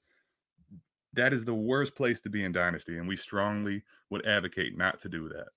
That 1.14 1.32
is 1.32 1.44
the 1.44 1.54
worst 1.54 1.94
place 1.94 2.20
to 2.22 2.30
be 2.30 2.44
in 2.44 2.52
dynasty, 2.52 2.98
and 2.98 3.08
we 3.08 3.16
strongly 3.16 3.82
would 4.10 4.26
advocate 4.26 4.76
not 4.76 5.00
to 5.00 5.08
do 5.08 5.28
that. 5.30 5.48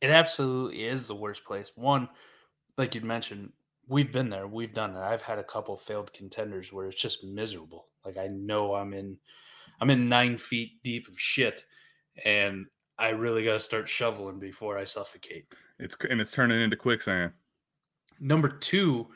It 0.00 0.10
absolutely 0.10 0.84
is 0.84 1.06
the 1.06 1.14
worst 1.14 1.44
place. 1.44 1.72
One, 1.76 2.08
like 2.76 2.94
you 2.94 3.00
mentioned, 3.00 3.52
we've 3.88 4.12
been 4.12 4.30
there. 4.30 4.46
We've 4.46 4.74
done 4.74 4.96
it. 4.96 5.00
I've 5.00 5.22
had 5.22 5.38
a 5.38 5.44
couple 5.44 5.76
failed 5.76 6.12
contenders 6.12 6.72
where 6.72 6.86
it's 6.86 7.00
just 7.00 7.24
miserable. 7.24 7.86
Like 8.04 8.18
I 8.18 8.28
know 8.28 8.74
I'm 8.74 8.92
in, 8.92 9.16
I'm 9.80 9.90
in 9.90 10.08
nine 10.08 10.38
feet 10.38 10.82
deep 10.84 11.08
of 11.08 11.18
shit, 11.18 11.64
and 12.24 12.66
I 12.98 13.10
really 13.10 13.44
got 13.44 13.54
to 13.54 13.60
start 13.60 13.88
shoveling 13.88 14.38
before 14.38 14.78
I 14.78 14.84
suffocate. 14.84 15.52
It's 15.78 15.96
and 16.08 16.20
it's 16.20 16.32
turning 16.32 16.60
into 16.60 16.76
quicksand. 16.76 17.32
Number 18.20 18.48
two 18.48 19.06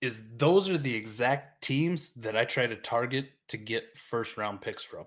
is 0.00 0.24
those 0.36 0.68
are 0.68 0.78
the 0.78 0.94
exact 0.94 1.62
teams 1.62 2.10
that 2.14 2.36
I 2.36 2.44
try 2.44 2.66
to 2.66 2.76
target 2.76 3.30
to 3.48 3.56
get 3.56 3.96
first 3.96 4.36
round 4.36 4.60
picks 4.60 4.82
from. 4.82 5.06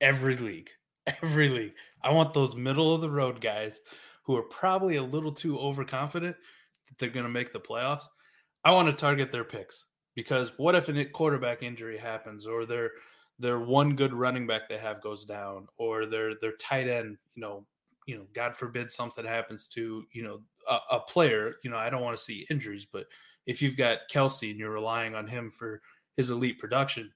Every 0.00 0.36
league, 0.36 0.70
every 1.22 1.48
league. 1.48 1.74
I 2.02 2.10
want 2.10 2.34
those 2.34 2.54
middle 2.54 2.94
of 2.94 3.00
the 3.00 3.10
road 3.10 3.40
guys 3.40 3.80
who 4.22 4.36
are 4.36 4.42
probably 4.42 4.96
a 4.96 5.02
little 5.02 5.32
too 5.32 5.58
overconfident 5.58 6.36
they're 6.98 7.10
going 7.10 7.26
to 7.26 7.30
make 7.30 7.52
the 7.52 7.60
playoffs, 7.60 8.04
I 8.64 8.72
want 8.72 8.88
to 8.88 8.92
target 8.92 9.32
their 9.32 9.44
picks 9.44 9.84
because 10.14 10.52
what 10.56 10.74
if 10.74 10.88
a 10.88 11.04
quarterback 11.04 11.62
injury 11.62 11.98
happens 11.98 12.46
or 12.46 12.66
their 12.66 12.90
their 13.38 13.60
one 13.60 13.94
good 13.94 14.12
running 14.12 14.48
back 14.48 14.68
they 14.68 14.78
have 14.78 15.00
goes 15.00 15.24
down 15.24 15.68
or 15.76 16.06
their 16.06 16.32
their 16.40 16.56
tight 16.56 16.88
end, 16.88 17.16
you 17.34 17.42
know, 17.42 17.64
you 18.06 18.16
know, 18.16 18.24
God 18.34 18.56
forbid 18.56 18.90
something 18.90 19.24
happens 19.24 19.68
to, 19.68 20.04
you 20.12 20.22
know, 20.22 20.40
a, 20.68 20.96
a 20.96 21.00
player, 21.00 21.54
you 21.62 21.70
know, 21.70 21.76
I 21.76 21.88
don't 21.88 22.02
want 22.02 22.16
to 22.16 22.22
see 22.22 22.46
injuries, 22.50 22.86
but 22.90 23.06
if 23.46 23.62
you've 23.62 23.76
got 23.76 24.08
Kelce 24.12 24.50
and 24.50 24.58
you're 24.58 24.70
relying 24.70 25.14
on 25.14 25.26
him 25.26 25.50
for 25.50 25.80
his 26.16 26.30
elite 26.30 26.58
production 26.58 27.12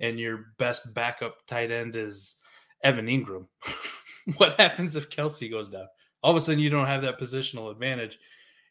and 0.00 0.18
your 0.18 0.46
best 0.58 0.92
backup 0.92 1.46
tight 1.46 1.70
end 1.70 1.94
is 1.94 2.34
Evan 2.82 3.06
Engram. 3.06 3.46
what 4.38 4.58
happens 4.58 4.96
if 4.96 5.08
Kelce 5.08 5.50
goes 5.50 5.68
down? 5.68 5.86
All 6.22 6.32
of 6.32 6.36
a 6.36 6.40
sudden 6.40 6.60
you 6.60 6.70
don't 6.70 6.86
have 6.86 7.02
that 7.02 7.20
positional 7.20 7.70
advantage 7.70 8.18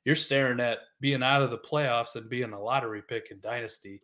you're 0.05 0.15
staring 0.15 0.59
at 0.59 0.79
being 0.99 1.23
out 1.23 1.41
of 1.41 1.51
the 1.51 1.57
playoffs 1.57 2.15
and 2.15 2.29
being 2.29 2.53
a 2.53 2.61
lottery 2.61 3.01
pick 3.07 3.31
in 3.31 3.39
dynasty 3.41 4.01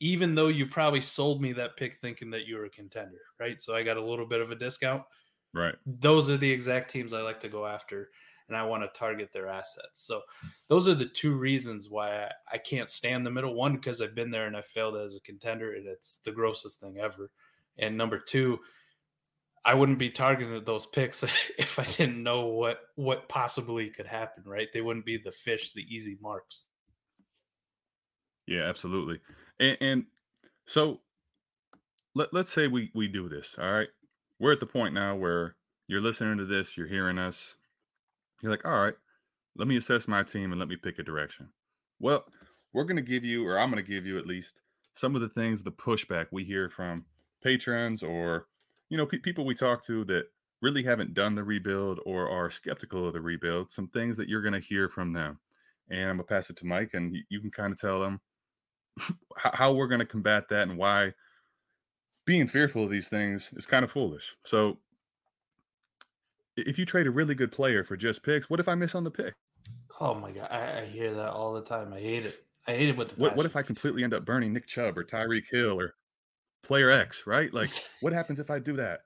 even 0.00 0.34
though 0.34 0.48
you 0.48 0.66
probably 0.66 1.00
sold 1.00 1.40
me 1.40 1.52
that 1.52 1.76
pick 1.76 1.98
thinking 2.00 2.30
that 2.30 2.46
you 2.46 2.56
were 2.56 2.64
a 2.64 2.70
contender 2.70 3.20
right? 3.40 3.60
So 3.60 3.74
i 3.74 3.82
got 3.82 3.96
a 3.96 4.04
little 4.04 4.26
bit 4.26 4.40
of 4.40 4.50
a 4.50 4.56
discount. 4.56 5.02
Right. 5.52 5.74
Those 5.86 6.28
are 6.30 6.36
the 6.36 6.50
exact 6.50 6.90
teams 6.90 7.12
i 7.12 7.20
like 7.20 7.40
to 7.40 7.48
go 7.48 7.66
after 7.66 8.10
and 8.48 8.56
i 8.56 8.64
want 8.64 8.82
to 8.82 8.98
target 8.98 9.32
their 9.32 9.48
assets. 9.48 10.02
So 10.02 10.22
hmm. 10.40 10.48
those 10.68 10.88
are 10.88 10.94
the 10.94 11.06
two 11.06 11.34
reasons 11.34 11.88
why 11.88 12.24
i, 12.24 12.30
I 12.52 12.58
can't 12.58 12.90
stand 12.90 13.24
the 13.24 13.30
middle. 13.30 13.54
One 13.54 13.74
because 13.76 14.00
i've 14.00 14.14
been 14.14 14.30
there 14.30 14.46
and 14.46 14.56
i 14.56 14.62
failed 14.62 14.96
as 14.96 15.16
a 15.16 15.20
contender 15.20 15.74
and 15.74 15.86
it's 15.86 16.18
the 16.24 16.32
grossest 16.32 16.80
thing 16.80 16.98
ever. 16.98 17.30
And 17.78 17.96
number 17.96 18.18
two 18.18 18.60
I 19.64 19.74
wouldn't 19.74 19.98
be 19.98 20.10
targeting 20.10 20.62
those 20.64 20.86
picks 20.86 21.22
if 21.58 21.78
I 21.78 21.84
didn't 21.84 22.22
know 22.22 22.46
what 22.46 22.78
what 22.96 23.28
possibly 23.28 23.90
could 23.90 24.06
happen, 24.06 24.44
right? 24.46 24.68
They 24.72 24.80
wouldn't 24.80 25.06
be 25.06 25.18
the 25.18 25.32
fish, 25.32 25.72
the 25.72 25.82
easy 25.82 26.18
marks. 26.20 26.64
Yeah, 28.46 28.62
absolutely. 28.62 29.20
And, 29.58 29.78
and 29.80 30.04
so 30.66 31.00
let, 32.14 32.32
let's 32.32 32.50
say 32.50 32.68
we 32.68 32.90
we 32.94 33.08
do 33.08 33.28
this. 33.28 33.56
All 33.58 33.72
right. 33.72 33.88
We're 34.38 34.52
at 34.52 34.60
the 34.60 34.66
point 34.66 34.94
now 34.94 35.16
where 35.16 35.56
you're 35.86 36.00
listening 36.00 36.38
to 36.38 36.44
this, 36.44 36.76
you're 36.76 36.86
hearing 36.86 37.18
us. 37.18 37.56
You're 38.42 38.50
like, 38.50 38.64
all 38.66 38.82
right, 38.82 38.94
let 39.56 39.68
me 39.68 39.76
assess 39.76 40.08
my 40.08 40.22
team 40.22 40.52
and 40.52 40.58
let 40.58 40.68
me 40.68 40.76
pick 40.76 40.98
a 40.98 41.02
direction. 41.02 41.48
Well, 42.00 42.24
we're 42.72 42.84
going 42.84 42.96
to 42.96 43.02
give 43.02 43.24
you, 43.24 43.46
or 43.46 43.58
I'm 43.58 43.70
going 43.70 43.82
to 43.82 43.90
give 43.90 44.04
you 44.04 44.18
at 44.18 44.26
least 44.26 44.60
some 44.94 45.14
of 45.14 45.22
the 45.22 45.28
things, 45.28 45.62
the 45.62 45.70
pushback 45.70 46.26
we 46.32 46.44
hear 46.44 46.68
from 46.68 47.04
patrons 47.42 48.02
or 48.02 48.48
you 48.88 48.96
know, 48.96 49.06
pe- 49.06 49.18
people 49.18 49.44
we 49.44 49.54
talk 49.54 49.84
to 49.84 50.04
that 50.06 50.24
really 50.62 50.82
haven't 50.82 51.14
done 51.14 51.34
the 51.34 51.44
rebuild 51.44 52.00
or 52.06 52.28
are 52.28 52.50
skeptical 52.50 53.06
of 53.06 53.12
the 53.12 53.20
rebuild, 53.20 53.70
some 53.70 53.88
things 53.88 54.16
that 54.16 54.28
you're 54.28 54.42
going 54.42 54.54
to 54.54 54.60
hear 54.60 54.88
from 54.88 55.12
them. 55.12 55.38
And 55.90 56.00
I'm 56.00 56.16
going 56.16 56.18
to 56.18 56.24
pass 56.24 56.48
it 56.48 56.56
to 56.56 56.66
Mike, 56.66 56.94
and 56.94 57.14
you 57.28 57.40
can 57.40 57.50
kind 57.50 57.72
of 57.72 57.78
tell 57.78 58.00
them 58.00 58.20
how 59.36 59.72
we're 59.72 59.88
going 59.88 60.00
to 60.00 60.06
combat 60.06 60.48
that 60.48 60.68
and 60.68 60.78
why 60.78 61.12
being 62.24 62.46
fearful 62.46 62.84
of 62.84 62.90
these 62.90 63.08
things 63.08 63.52
is 63.54 63.66
kind 63.66 63.84
of 63.84 63.90
foolish. 63.90 64.34
So, 64.44 64.78
if 66.56 66.78
you 66.78 66.86
trade 66.86 67.06
a 67.06 67.10
really 67.10 67.34
good 67.34 67.52
player 67.52 67.84
for 67.84 67.96
just 67.96 68.22
picks, 68.22 68.48
what 68.48 68.60
if 68.60 68.68
I 68.68 68.74
miss 68.74 68.94
on 68.94 69.04
the 69.04 69.10
pick? 69.10 69.34
Oh 70.00 70.14
my 70.14 70.30
god, 70.30 70.48
I, 70.50 70.80
I 70.80 70.84
hear 70.86 71.12
that 71.14 71.30
all 71.30 71.52
the 71.52 71.62
time. 71.62 71.92
I 71.92 72.00
hate 72.00 72.26
it. 72.26 72.44
I 72.66 72.74
hate 72.74 72.88
it 72.88 72.96
with 72.96 73.10
the 73.10 73.16
what, 73.16 73.36
what 73.36 73.46
if 73.46 73.56
I 73.56 73.62
completely 73.62 74.04
end 74.04 74.14
up 74.14 74.24
burning 74.24 74.52
Nick 74.52 74.66
Chubb 74.66 74.96
or 74.96 75.04
Tyreek 75.04 75.44
Hill 75.50 75.78
or 75.78 75.94
player 76.64 76.90
X, 76.90 77.26
right? 77.26 77.52
Like, 77.52 77.68
what 78.00 78.12
happens 78.12 78.38
if 78.38 78.50
I 78.50 78.58
do 78.58 78.74
that? 78.76 79.00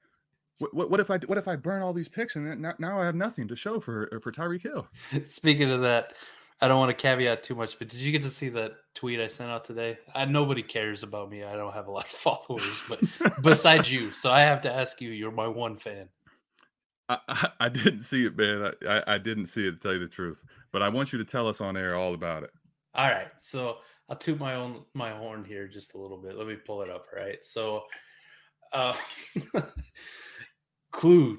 What, 0.58 0.74
what, 0.74 0.90
what, 0.90 1.00
if 1.00 1.10
I 1.10 1.18
what 1.18 1.38
if 1.38 1.46
I 1.46 1.56
burn 1.56 1.82
all 1.82 1.92
these 1.92 2.08
picks 2.08 2.34
and 2.36 2.46
then 2.46 2.74
now, 2.78 3.00
I 3.00 3.04
have 3.04 3.14
nothing 3.14 3.46
to 3.48 3.56
show 3.56 3.78
for 3.78 4.08
uh, 4.12 4.18
for 4.20 4.32
Tyreek 4.32 4.62
Hill? 4.62 4.88
Speaking 5.22 5.70
of 5.70 5.82
that, 5.82 6.14
I 6.60 6.66
don't 6.66 6.78
want 6.78 6.90
to 6.90 7.00
caveat 7.00 7.44
too 7.44 7.54
much, 7.54 7.78
but 7.78 7.88
did 7.88 8.00
you 8.00 8.10
get 8.10 8.22
to 8.22 8.30
see 8.30 8.48
that 8.50 8.72
tweet 8.94 9.20
I 9.20 9.28
sent 9.28 9.50
out 9.50 9.64
today? 9.64 9.98
I, 10.14 10.24
nobody 10.24 10.62
cares 10.62 11.04
about 11.04 11.30
me. 11.30 11.44
I 11.44 11.54
don't 11.54 11.72
have 11.72 11.86
a 11.86 11.92
lot 11.92 12.06
of 12.06 12.10
followers, 12.10 12.82
but 12.88 13.00
besides 13.42 13.90
you, 13.90 14.12
so 14.12 14.32
I 14.32 14.40
have 14.40 14.60
to 14.62 14.72
ask 14.72 15.00
you. 15.00 15.10
You're 15.10 15.30
my 15.30 15.46
one 15.46 15.76
fan. 15.76 16.08
I, 17.08 17.18
I, 17.28 17.48
I 17.60 17.68
didn't 17.68 18.00
see 18.00 18.26
it, 18.26 18.36
man. 18.36 18.72
I, 18.86 19.02
I 19.06 19.18
didn't 19.18 19.46
see 19.46 19.66
it 19.66 19.72
to 19.72 19.78
tell 19.78 19.92
you 19.92 20.00
the 20.00 20.08
truth, 20.08 20.42
but 20.72 20.82
I 20.82 20.88
want 20.88 21.12
you 21.12 21.18
to 21.18 21.24
tell 21.24 21.46
us 21.46 21.60
on 21.60 21.76
air 21.76 21.94
all 21.94 22.14
about 22.14 22.42
it. 22.42 22.50
All 22.94 23.08
right, 23.08 23.28
so 23.38 23.76
I'll 24.08 24.16
toot 24.16 24.38
my 24.38 24.54
own 24.54 24.84
my 24.94 25.10
horn 25.10 25.44
here 25.44 25.68
just 25.68 25.94
a 25.94 25.98
little 25.98 26.16
bit. 26.16 26.36
Let 26.36 26.46
me 26.46 26.56
pull 26.56 26.82
it 26.82 26.90
up. 26.90 27.06
Right, 27.14 27.44
so, 27.44 27.82
uh, 28.72 28.94
Klug, 30.90 31.36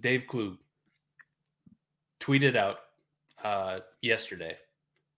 Dave 0.00 0.26
Klug, 0.26 0.56
tweeted 2.20 2.56
out 2.56 2.76
uh, 3.44 3.80
yesterday 4.02 4.56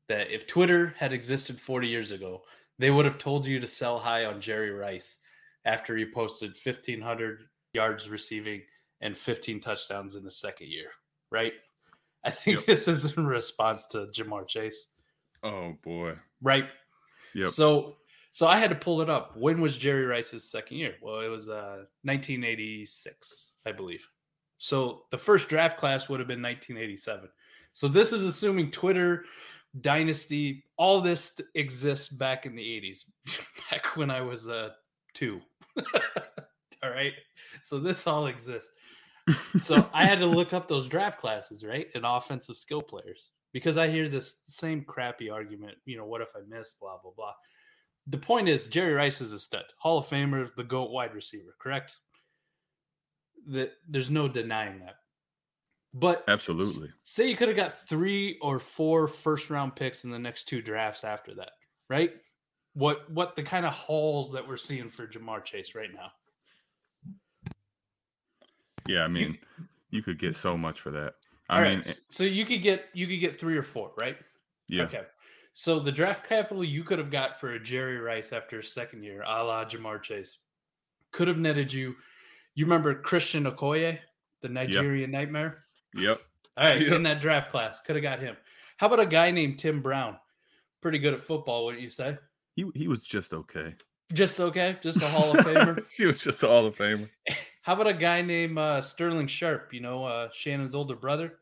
that 0.08 0.32
if 0.34 0.46
Twitter 0.46 0.94
had 0.98 1.12
existed 1.12 1.58
40 1.60 1.88
years 1.88 2.12
ago, 2.12 2.42
they 2.78 2.90
would 2.90 3.04
have 3.04 3.18
told 3.18 3.46
you 3.46 3.60
to 3.60 3.66
sell 3.66 3.98
high 3.98 4.24
on 4.24 4.40
Jerry 4.40 4.70
Rice 4.70 5.18
after 5.64 5.96
he 5.96 6.04
posted 6.04 6.56
1,500 6.62 7.42
yards 7.72 8.08
receiving 8.08 8.62
and 9.00 9.16
15 9.16 9.60
touchdowns 9.60 10.16
in 10.16 10.24
the 10.24 10.30
second 10.30 10.68
year. 10.68 10.88
Right. 11.30 11.52
I 12.24 12.30
think 12.30 12.58
yep. 12.58 12.66
this 12.66 12.88
is 12.88 13.16
in 13.16 13.26
response 13.26 13.86
to 13.88 14.08
Ja'Marr 14.14 14.46
Chase. 14.46 14.88
Oh 15.42 15.74
boy. 15.82 16.14
Right. 16.42 16.70
Yep. 17.34 17.48
So 17.48 17.96
so 18.32 18.46
I 18.46 18.58
had 18.58 18.70
to 18.70 18.76
pull 18.76 19.00
it 19.00 19.10
up. 19.10 19.36
When 19.36 19.60
was 19.60 19.76
Jerry 19.76 20.04
Rice's 20.04 20.48
second 20.48 20.76
year? 20.76 20.94
Well, 21.02 21.20
it 21.20 21.28
was 21.28 21.48
uh 21.48 21.84
1986, 22.02 23.50
I 23.66 23.72
believe. 23.72 24.06
So 24.58 25.02
the 25.10 25.18
first 25.18 25.48
draft 25.48 25.78
class 25.78 26.08
would 26.08 26.20
have 26.20 26.28
been 26.28 26.42
1987. 26.42 27.28
So 27.72 27.88
this 27.88 28.12
is 28.12 28.24
assuming 28.24 28.70
Twitter 28.70 29.24
dynasty 29.80 30.64
all 30.76 31.00
this 31.00 31.40
exists 31.54 32.08
back 32.08 32.44
in 32.44 32.56
the 32.56 32.62
80s 32.62 33.04
back 33.70 33.96
when 33.96 34.10
I 34.10 34.20
was 34.20 34.48
uh 34.48 34.70
2. 35.14 35.40
all 36.82 36.90
right. 36.90 37.12
So 37.64 37.78
this 37.78 38.06
all 38.06 38.26
exists. 38.26 38.74
so 39.58 39.88
I 39.92 40.04
had 40.04 40.20
to 40.20 40.26
look 40.26 40.52
up 40.52 40.68
those 40.68 40.88
draft 40.88 41.20
classes, 41.20 41.64
right? 41.64 41.88
And 41.94 42.04
offensive 42.06 42.56
skill 42.56 42.82
players 42.82 43.30
because 43.52 43.76
I 43.76 43.88
hear 43.88 44.08
this 44.08 44.36
same 44.46 44.84
crappy 44.84 45.30
argument, 45.30 45.76
you 45.84 45.96
know, 45.96 46.06
what 46.06 46.20
if 46.20 46.30
I 46.36 46.40
miss, 46.48 46.74
blah, 46.80 46.98
blah, 47.02 47.12
blah. 47.16 47.32
The 48.06 48.18
point 48.18 48.48
is, 48.48 48.66
Jerry 48.66 48.94
Rice 48.94 49.20
is 49.20 49.32
a 49.32 49.38
stud, 49.38 49.64
Hall 49.78 49.98
of 49.98 50.06
Famer, 50.06 50.48
the 50.56 50.64
GOAT 50.64 50.90
wide 50.90 51.14
receiver, 51.14 51.54
correct? 51.60 51.98
That 53.48 53.72
there's 53.88 54.10
no 54.10 54.28
denying 54.28 54.80
that. 54.80 54.96
But 55.92 56.24
absolutely, 56.28 56.88
say 57.02 57.28
you 57.28 57.36
could 57.36 57.48
have 57.48 57.56
got 57.56 57.88
three 57.88 58.38
or 58.40 58.60
four 58.60 59.08
first 59.08 59.50
round 59.50 59.74
picks 59.74 60.04
in 60.04 60.10
the 60.10 60.18
next 60.18 60.44
two 60.44 60.62
drafts 60.62 61.02
after 61.02 61.34
that, 61.34 61.50
right? 61.88 62.12
What 62.74 63.10
what 63.10 63.34
the 63.34 63.42
kind 63.42 63.66
of 63.66 63.72
hauls 63.72 64.32
that 64.32 64.46
we're 64.46 64.56
seeing 64.56 64.88
for 64.88 65.06
Ja'Marr 65.06 65.44
Chase 65.44 65.74
right 65.74 65.90
now? 65.92 66.12
Yeah, 68.86 69.02
I 69.02 69.08
mean, 69.08 69.38
you, 69.58 69.66
you 69.90 70.02
could 70.02 70.18
get 70.18 70.36
so 70.36 70.56
much 70.56 70.80
for 70.80 70.90
that. 70.92 71.14
I 71.50 71.56
All 71.56 71.64
mean, 71.64 71.78
right. 71.78 72.00
so 72.10 72.22
you 72.22 72.46
could 72.46 72.62
get 72.62 72.86
you 72.94 73.08
could 73.08 73.18
get 73.18 73.38
three 73.38 73.56
or 73.56 73.62
four, 73.62 73.90
right? 73.98 74.16
Yeah. 74.68 74.84
Okay. 74.84 75.02
So 75.52 75.80
the 75.80 75.90
draft 75.90 76.28
capital 76.28 76.62
you 76.62 76.84
could 76.84 77.00
have 77.00 77.10
got 77.10 77.38
for 77.38 77.52
a 77.52 77.60
Jerry 77.60 77.98
Rice 77.98 78.32
after 78.32 78.58
his 78.58 78.72
second 78.72 79.02
year, 79.02 79.22
a 79.22 79.44
la 79.44 79.64
Ja'Marr 79.64 80.00
Chase, 80.00 80.38
could 81.10 81.26
have 81.26 81.38
netted 81.38 81.72
you. 81.72 81.96
You 82.54 82.66
remember 82.66 82.94
Christian 82.94 83.44
Okoye, 83.44 83.98
the 84.42 84.48
Nigerian 84.48 85.10
yep. 85.10 85.20
nightmare? 85.20 85.64
Yep. 85.96 86.20
All 86.56 86.66
right, 86.66 86.80
yep. 86.80 86.92
in 86.92 87.02
that 87.02 87.20
draft 87.20 87.50
class, 87.50 87.80
could 87.80 87.96
have 87.96 88.02
got 88.02 88.20
him. 88.20 88.36
How 88.76 88.86
about 88.86 89.00
a 89.00 89.06
guy 89.06 89.32
named 89.32 89.58
Tim 89.58 89.82
Brown? 89.82 90.16
Pretty 90.80 90.98
good 91.00 91.14
at 91.14 91.20
football, 91.20 91.64
wouldn't 91.64 91.82
you 91.82 91.90
say? 91.90 92.16
He 92.54 92.70
he 92.76 92.86
was 92.86 93.02
just 93.02 93.32
okay. 93.32 93.74
Just 94.12 94.38
okay, 94.38 94.78
just 94.82 95.02
a 95.02 95.06
Hall 95.08 95.36
of 95.36 95.44
Famer. 95.44 95.84
he 95.96 96.06
was 96.06 96.20
just 96.20 96.42
a 96.44 96.46
Hall 96.46 96.66
of 96.66 96.76
Famer. 96.76 97.08
How 97.62 97.74
about 97.74 97.88
a 97.88 97.94
guy 97.94 98.22
named 98.22 98.58
uh, 98.58 98.80
Sterling 98.80 99.26
Sharpe? 99.26 99.72
You 99.72 99.80
know, 99.80 100.04
uh, 100.04 100.28
Shannon's 100.32 100.74
older 100.74 100.96
brother. 100.96 101.38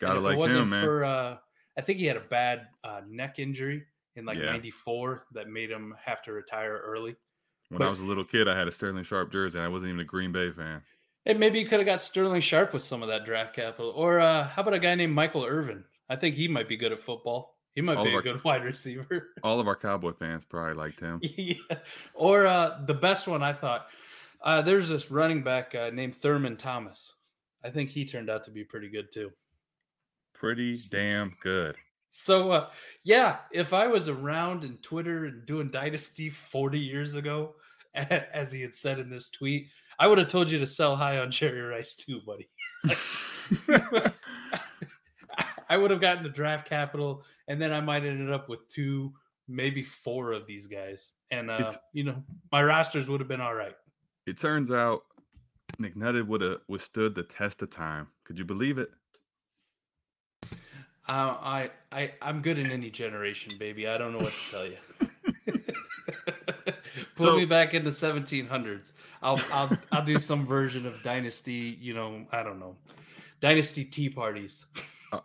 Gotta 0.00 0.20
like 0.20 0.36
him, 0.50 0.70
man. 0.70 0.84
For, 0.84 1.04
uh, 1.04 1.36
I 1.76 1.80
think 1.80 1.98
he 1.98 2.06
had 2.06 2.16
a 2.16 2.20
bad 2.20 2.66
uh, 2.82 3.02
neck 3.08 3.38
injury 3.38 3.84
in 4.16 4.24
like 4.24 4.38
'94 4.38 5.26
that 5.32 5.48
made 5.48 5.70
him 5.70 5.94
have 6.04 6.22
to 6.22 6.32
retire 6.32 6.80
early. 6.84 7.16
When 7.68 7.78
but, 7.78 7.86
I 7.86 7.90
was 7.90 8.00
a 8.00 8.04
little 8.04 8.24
kid, 8.24 8.48
I 8.48 8.56
had 8.56 8.66
a 8.66 8.72
Sterling 8.72 9.04
Sharpe 9.04 9.30
jersey. 9.30 9.58
and 9.58 9.64
I 9.64 9.68
wasn't 9.68 9.90
even 9.90 10.00
a 10.00 10.04
Green 10.04 10.32
Bay 10.32 10.50
fan. 10.50 10.82
And 11.26 11.38
maybe 11.38 11.60
you 11.60 11.66
could 11.66 11.78
have 11.78 11.86
got 11.86 12.00
Sterling 12.00 12.40
Sharpe 12.40 12.72
with 12.72 12.82
some 12.82 13.02
of 13.02 13.08
that 13.08 13.24
draft 13.24 13.54
capital. 13.54 13.92
Or 13.94 14.18
uh, 14.18 14.48
how 14.48 14.62
about 14.62 14.74
a 14.74 14.78
guy 14.78 14.94
named 14.96 15.14
Michael 15.14 15.44
Irvin? 15.44 15.84
I 16.08 16.16
think 16.16 16.34
he 16.34 16.48
might 16.48 16.68
be 16.68 16.76
good 16.76 16.90
at 16.90 16.98
football. 16.98 17.58
He 17.74 17.80
might 17.80 17.98
all 17.98 18.04
be 18.04 18.10
a 18.10 18.16
our, 18.16 18.22
good 18.22 18.42
wide 18.44 18.64
receiver. 18.64 19.28
All 19.44 19.60
of 19.60 19.68
our 19.68 19.76
Cowboy 19.76 20.14
fans 20.14 20.44
probably 20.44 20.74
liked 20.74 20.98
him. 20.98 21.20
yeah. 21.36 21.54
Or 22.14 22.46
uh, 22.46 22.80
the 22.86 22.94
best 22.94 23.28
one 23.28 23.42
I 23.42 23.52
thought 23.52 23.86
uh, 24.42 24.62
there's 24.62 24.88
this 24.88 25.10
running 25.10 25.42
back 25.42 25.74
uh, 25.74 25.90
named 25.92 26.16
Thurman 26.16 26.56
Thomas. 26.56 27.14
I 27.64 27.70
think 27.70 27.90
he 27.90 28.04
turned 28.04 28.30
out 28.30 28.44
to 28.44 28.50
be 28.50 28.64
pretty 28.64 28.88
good 28.88 29.12
too. 29.12 29.30
Pretty 30.34 30.74
damn 30.90 31.36
good. 31.42 31.76
So, 32.08 32.50
uh, 32.50 32.70
yeah, 33.04 33.36
if 33.52 33.72
I 33.72 33.86
was 33.86 34.08
around 34.08 34.64
in 34.64 34.78
Twitter 34.78 35.26
and 35.26 35.46
doing 35.46 35.70
Dynasty 35.70 36.28
40 36.28 36.78
years 36.78 37.14
ago, 37.14 37.54
as 37.94 38.50
he 38.50 38.62
had 38.62 38.74
said 38.74 38.98
in 38.98 39.10
this 39.10 39.30
tweet, 39.30 39.68
I 39.98 40.06
would 40.06 40.18
have 40.18 40.28
told 40.28 40.50
you 40.50 40.58
to 40.58 40.66
sell 40.66 40.96
high 40.96 41.18
on 41.18 41.30
Jerry 41.30 41.60
Rice 41.60 41.94
too, 41.94 42.20
buddy. 42.26 42.48
I 45.68 45.76
would 45.76 45.90
have 45.90 46.00
gotten 46.00 46.22
the 46.22 46.30
draft 46.30 46.68
capital, 46.68 47.22
and 47.46 47.60
then 47.60 47.72
I 47.72 47.80
might 47.80 48.02
have 48.02 48.12
ended 48.12 48.32
up 48.32 48.48
with 48.48 48.66
two, 48.68 49.12
maybe 49.46 49.82
four 49.82 50.32
of 50.32 50.46
these 50.46 50.66
guys, 50.66 51.12
and 51.30 51.50
uh, 51.50 51.70
you 51.92 52.02
know 52.02 52.24
my 52.50 52.62
rosters 52.62 53.08
would 53.08 53.20
have 53.20 53.28
been 53.28 53.40
all 53.40 53.54
right. 53.54 53.74
It 54.26 54.38
turns 54.38 54.70
out 54.70 55.02
McNutted 55.80 56.26
would 56.26 56.40
have 56.40 56.60
withstood 56.68 57.14
the 57.14 57.22
test 57.22 57.62
of 57.62 57.70
time. 57.70 58.08
Could 58.24 58.38
you 58.38 58.44
believe 58.44 58.78
it? 58.78 58.90
Uh, 61.08 61.36
I 61.40 61.70
I 61.90 62.12
I'm 62.22 62.40
good 62.42 62.58
in 62.58 62.70
any 62.70 62.90
generation, 62.90 63.54
baby. 63.58 63.88
I 63.88 63.98
don't 63.98 64.12
know 64.12 64.18
what 64.18 64.32
to 64.32 64.50
tell 64.50 64.66
you. 64.66 64.76
Put 67.16 67.26
so, 67.26 67.36
me 67.36 67.44
back 67.44 67.74
in 67.74 67.84
the 67.84 67.90
1700s. 67.90 68.92
I'll 69.22 69.40
I'll 69.52 69.76
I'll 69.90 70.04
do 70.04 70.18
some 70.18 70.46
version 70.46 70.86
of 70.86 71.02
dynasty. 71.02 71.76
You 71.80 71.94
know, 71.94 72.26
I 72.30 72.42
don't 72.42 72.60
know, 72.60 72.76
dynasty 73.40 73.84
tea 73.84 74.08
parties. 74.08 74.66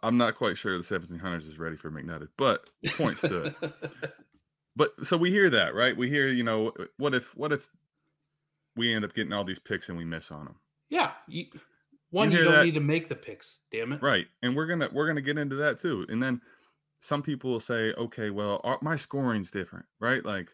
I'm 0.01 0.17
not 0.17 0.35
quite 0.35 0.57
sure 0.57 0.77
the 0.77 0.83
1700s 0.83 1.49
is 1.49 1.59
ready 1.59 1.75
for 1.75 1.91
McNutted, 1.91 2.29
but 2.37 2.69
point 2.97 3.19
stood. 3.19 3.53
but 4.75 4.93
so 5.05 5.17
we 5.17 5.29
hear 5.29 5.49
that, 5.51 5.75
right? 5.75 5.95
We 5.95 6.09
hear, 6.09 6.27
you 6.29 6.43
know, 6.43 6.73
what 6.97 7.13
if 7.13 7.35
what 7.37 7.51
if 7.51 7.69
we 8.75 8.93
end 8.93 9.05
up 9.05 9.13
getting 9.13 9.33
all 9.33 9.43
these 9.43 9.59
picks 9.59 9.89
and 9.89 9.97
we 9.97 10.05
miss 10.05 10.31
on 10.31 10.45
them. 10.45 10.55
Yeah. 10.89 11.11
You, 11.27 11.45
one, 12.11 12.31
you, 12.31 12.39
you 12.39 12.43
don't 12.43 12.53
that? 12.53 12.65
need 12.65 12.73
to 12.75 12.79
make 12.79 13.07
the 13.07 13.15
picks, 13.15 13.61
damn 13.71 13.93
it. 13.93 14.01
Right. 14.01 14.27
And 14.41 14.55
we're 14.55 14.67
gonna 14.67 14.89
we're 14.93 15.07
gonna 15.07 15.21
get 15.21 15.37
into 15.37 15.55
that 15.57 15.79
too. 15.79 16.05
And 16.09 16.21
then 16.21 16.41
some 17.01 17.21
people 17.21 17.51
will 17.51 17.59
say, 17.59 17.93
okay, 17.93 18.29
well, 18.29 18.61
our, 18.63 18.79
my 18.81 18.95
scoring's 18.95 19.51
different, 19.51 19.85
right? 19.99 20.25
Like 20.25 20.49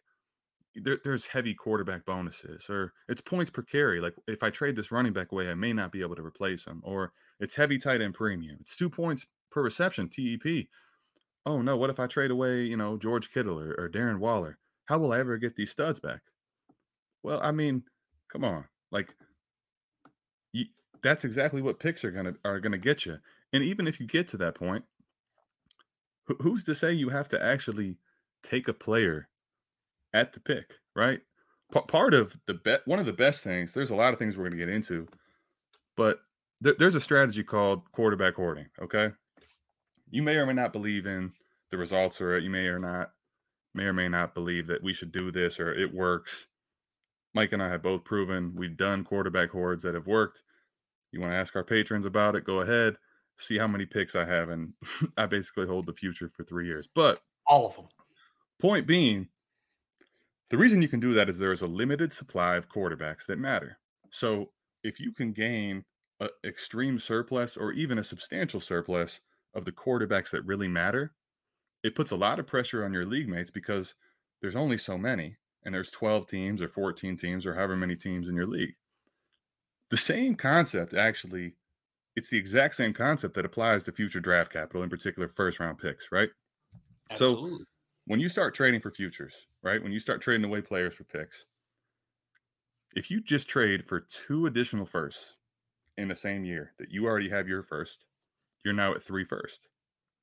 there, 0.75 0.99
there's 1.03 1.27
heavy 1.27 1.53
quarterback 1.53 2.05
bonuses, 2.05 2.65
or 2.69 2.93
it's 3.07 3.21
points 3.21 3.51
per 3.51 3.61
carry. 3.61 3.99
Like 3.99 4.15
if 4.27 4.43
I 4.43 4.49
trade 4.49 4.75
this 4.75 4.91
running 4.91 5.13
back 5.13 5.31
away, 5.31 5.49
I 5.49 5.53
may 5.55 5.73
not 5.73 5.91
be 5.91 6.01
able 6.01 6.15
to 6.15 6.25
replace 6.25 6.65
him, 6.65 6.81
or 6.83 7.13
it's 7.39 7.55
heavy 7.55 7.77
tight 7.77 8.01
end 8.01 8.13
premium. 8.13 8.57
It's 8.61 8.75
two 8.75 8.89
points 8.89 9.25
per 9.51 9.61
reception, 9.61 10.09
TEP. 10.09 10.67
Oh 11.45 11.61
no, 11.61 11.75
what 11.77 11.89
if 11.89 11.99
I 11.99 12.07
trade 12.07 12.31
away, 12.31 12.63
you 12.63 12.77
know, 12.77 12.97
George 12.97 13.31
Kittle 13.31 13.59
or, 13.59 13.75
or 13.77 13.89
Darren 13.89 14.19
Waller? 14.19 14.57
How 14.85 14.97
will 14.97 15.13
I 15.13 15.19
ever 15.19 15.37
get 15.37 15.55
these 15.55 15.71
studs 15.71 15.99
back? 15.99 16.21
Well, 17.23 17.39
I 17.41 17.51
mean, 17.51 17.83
Come 18.31 18.43
on, 18.43 18.65
like 18.91 19.15
you, 20.53 20.65
that's 21.03 21.25
exactly 21.25 21.61
what 21.61 21.79
picks 21.79 22.05
are 22.05 22.11
gonna 22.11 22.35
are 22.45 22.59
gonna 22.59 22.77
get 22.77 23.05
you. 23.05 23.17
And 23.53 23.63
even 23.63 23.87
if 23.87 23.99
you 23.99 24.07
get 24.07 24.29
to 24.29 24.37
that 24.37 24.55
point, 24.55 24.85
who's 26.41 26.63
to 26.65 26.75
say 26.75 26.93
you 26.93 27.09
have 27.09 27.27
to 27.29 27.43
actually 27.43 27.97
take 28.43 28.67
a 28.67 28.73
player 28.73 29.27
at 30.13 30.33
the 30.33 30.39
pick, 30.39 30.75
right? 30.95 31.21
p- 31.71 31.81
part 31.87 32.13
of 32.13 32.35
the 32.47 32.53
bet 32.53 32.81
one 32.85 32.99
of 32.99 33.05
the 33.05 33.13
best 33.13 33.41
things. 33.41 33.73
There's 33.73 33.89
a 33.89 33.95
lot 33.95 34.13
of 34.13 34.19
things 34.19 34.37
we're 34.37 34.49
to 34.49 34.57
get 34.57 34.69
into, 34.69 35.07
but 35.97 36.19
th- 36.63 36.77
there's 36.77 36.95
a 36.95 37.01
strategy 37.01 37.43
called 37.43 37.91
quarterback 37.91 38.35
hoarding. 38.35 38.67
Okay, 38.81 39.11
you 40.09 40.21
may 40.21 40.35
or 40.35 40.45
may 40.45 40.53
not 40.53 40.73
believe 40.73 41.05
in 41.05 41.31
the 41.71 41.77
results, 41.77 42.21
or 42.21 42.37
you 42.37 42.49
may 42.49 42.67
or 42.67 42.79
not 42.79 43.11
may 43.73 43.83
or 43.83 43.93
may 43.93 44.09
not 44.09 44.33
believe 44.33 44.67
that 44.67 44.83
we 44.83 44.93
should 44.93 45.11
do 45.11 45.31
this 45.31 45.59
or 45.59 45.73
it 45.73 45.93
works. 45.93 46.47
Mike 47.33 47.53
and 47.53 47.63
I 47.63 47.69
have 47.69 47.83
both 47.83 48.03
proven 48.03 48.53
we've 48.55 48.77
done 48.77 49.03
quarterback 49.03 49.49
hoards 49.49 49.83
that 49.83 49.95
have 49.95 50.07
worked. 50.07 50.41
You 51.11 51.19
want 51.21 51.31
to 51.31 51.37
ask 51.37 51.55
our 51.55 51.63
patrons 51.63 52.05
about 52.05 52.35
it? 52.35 52.45
Go 52.45 52.61
ahead. 52.61 52.95
See 53.37 53.57
how 53.57 53.67
many 53.67 53.85
picks 53.85 54.15
I 54.15 54.25
have, 54.25 54.49
and 54.49 54.73
I 55.17 55.25
basically 55.25 55.67
hold 55.67 55.85
the 55.85 55.93
future 55.93 56.31
for 56.35 56.43
three 56.43 56.67
years. 56.67 56.87
But 56.93 57.21
all 57.47 57.67
of 57.67 57.75
them. 57.75 57.85
Point 58.59 58.85
being, 58.85 59.27
the 60.49 60.57
reason 60.57 60.81
you 60.81 60.87
can 60.87 60.99
do 60.99 61.13
that 61.13 61.29
is 61.29 61.37
there 61.37 61.51
is 61.51 61.61
a 61.61 61.67
limited 61.67 62.13
supply 62.13 62.55
of 62.55 62.69
quarterbacks 62.69 63.25
that 63.25 63.39
matter. 63.39 63.79
So 64.11 64.51
if 64.83 64.99
you 64.99 65.11
can 65.11 65.31
gain 65.31 65.83
an 66.19 66.29
extreme 66.43 66.99
surplus 66.99 67.57
or 67.57 67.71
even 67.71 67.97
a 67.97 68.03
substantial 68.03 68.59
surplus 68.59 69.21
of 69.55 69.65
the 69.65 69.71
quarterbacks 69.71 70.29
that 70.31 70.45
really 70.45 70.67
matter, 70.67 71.13
it 71.83 71.95
puts 71.95 72.11
a 72.11 72.15
lot 72.15 72.39
of 72.39 72.47
pressure 72.47 72.85
on 72.85 72.93
your 72.93 73.05
league 73.05 73.27
mates 73.27 73.49
because 73.49 73.95
there's 74.41 74.55
only 74.55 74.77
so 74.77 74.97
many, 74.97 75.37
and 75.63 75.73
there's 75.73 75.91
12 75.91 76.27
teams 76.27 76.61
or 76.61 76.67
14 76.67 77.17
teams 77.17 77.45
or 77.45 77.53
however 77.55 77.75
many 77.75 77.95
teams 77.95 78.27
in 78.27 78.35
your 78.35 78.47
league. 78.47 78.75
The 79.89 79.97
same 79.97 80.35
concept, 80.35 80.93
actually, 80.93 81.53
it's 82.15 82.29
the 82.29 82.37
exact 82.37 82.75
same 82.75 82.93
concept 82.93 83.33
that 83.35 83.45
applies 83.45 83.83
to 83.83 83.91
future 83.91 84.19
draft 84.19 84.51
capital, 84.51 84.83
in 84.83 84.89
particular 84.89 85.27
first 85.27 85.59
round 85.59 85.77
picks, 85.77 86.11
right? 86.11 86.29
Absolutely. 87.09 87.59
So 87.59 87.65
when 88.05 88.19
you 88.19 88.29
start 88.29 88.55
trading 88.55 88.81
for 88.81 88.91
futures, 88.91 89.47
right? 89.61 89.81
When 89.81 89.91
you 89.91 89.99
start 89.99 90.21
trading 90.21 90.45
away 90.45 90.61
players 90.61 90.93
for 90.93 91.03
picks, 91.03 91.45
if 92.95 93.09
you 93.09 93.21
just 93.21 93.47
trade 93.47 93.85
for 93.85 94.01
two 94.01 94.47
additional 94.47 94.85
firsts 94.85 95.37
in 95.97 96.07
the 96.07 96.15
same 96.15 96.43
year 96.43 96.73
that 96.79 96.91
you 96.91 97.05
already 97.05 97.29
have 97.29 97.47
your 97.47 97.63
first, 97.63 98.05
you're 98.63 98.73
now 98.73 98.93
at 98.93 99.03
three 99.03 99.23
first. 99.23 99.69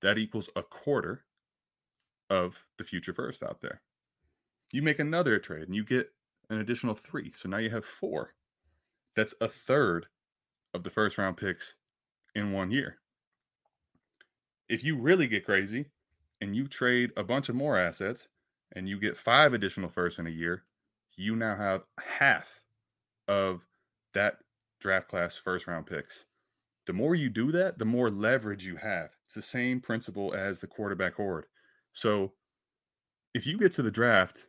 That 0.03 0.19
equals 0.19 0.51
a 0.57 0.63
quarter 0.63 1.25
of 2.31 2.65
the 2.77 2.85
future 2.85 3.13
first 3.13 3.43
out 3.43 3.61
there. 3.61 3.83
You 4.73 4.83
make 4.83 4.99
another 4.99 5.39
trade 5.39 5.67
and 5.67 5.75
you 5.75 5.85
get 5.85 6.13
an 6.51 6.59
additional 6.59 6.95
three. 6.95 7.33
So 7.35 7.49
now 7.49 7.59
you 7.59 7.71
have 7.71 7.85
four. 7.85 8.35
That's 9.17 9.35
a 9.41 9.49
third 9.49 10.07
of 10.75 10.83
the 10.83 10.91
first 10.91 11.19
round 11.19 11.37
picks 11.37 11.75
in 12.35 12.53
one 12.53 12.71
year. 12.71 12.99
If 14.69 14.85
you 14.85 14.99
really 14.99 15.27
get 15.27 15.47
crazy, 15.47 15.87
and 16.41 16.55
you 16.55 16.69
trade 16.69 17.13
a 17.17 17.25
bunch 17.25 17.49
of 17.49 17.55
more 17.55 17.79
assets 17.79 18.29
and 18.75 18.89
you 18.89 18.99
get 18.99 19.17
five 19.17 19.53
additional 19.53 19.89
firsts 19.89 20.19
in 20.19 20.27
a 20.27 20.31
year, 20.31 20.65
you 21.17 21.35
now 21.35 21.57
have 21.57 21.85
half 21.99 22.61
of 23.27 23.67
that 24.15 24.39
draft 24.81 25.09
class 25.09 25.37
first 25.37 25.67
round 25.67 25.87
picks. 25.87 26.25
The 26.87 26.93
more 26.93 27.15
you 27.15 27.29
do 27.29 27.53
that, 27.53 27.79
the 27.79 27.85
more 27.85 28.09
leverage 28.09 28.65
you 28.65 28.77
have. 28.77 29.11
It's 29.27 29.35
the 29.35 29.43
same 29.43 29.81
principle 29.81 30.35
as 30.35 30.61
the 30.61 30.67
quarterback 30.67 31.15
hoard. 31.15 31.47
So 31.93 32.33
if 33.35 33.47
you 33.47 33.59
get 33.59 33.73
to 33.75 33.83
the 33.83 33.91
draft 33.91 34.47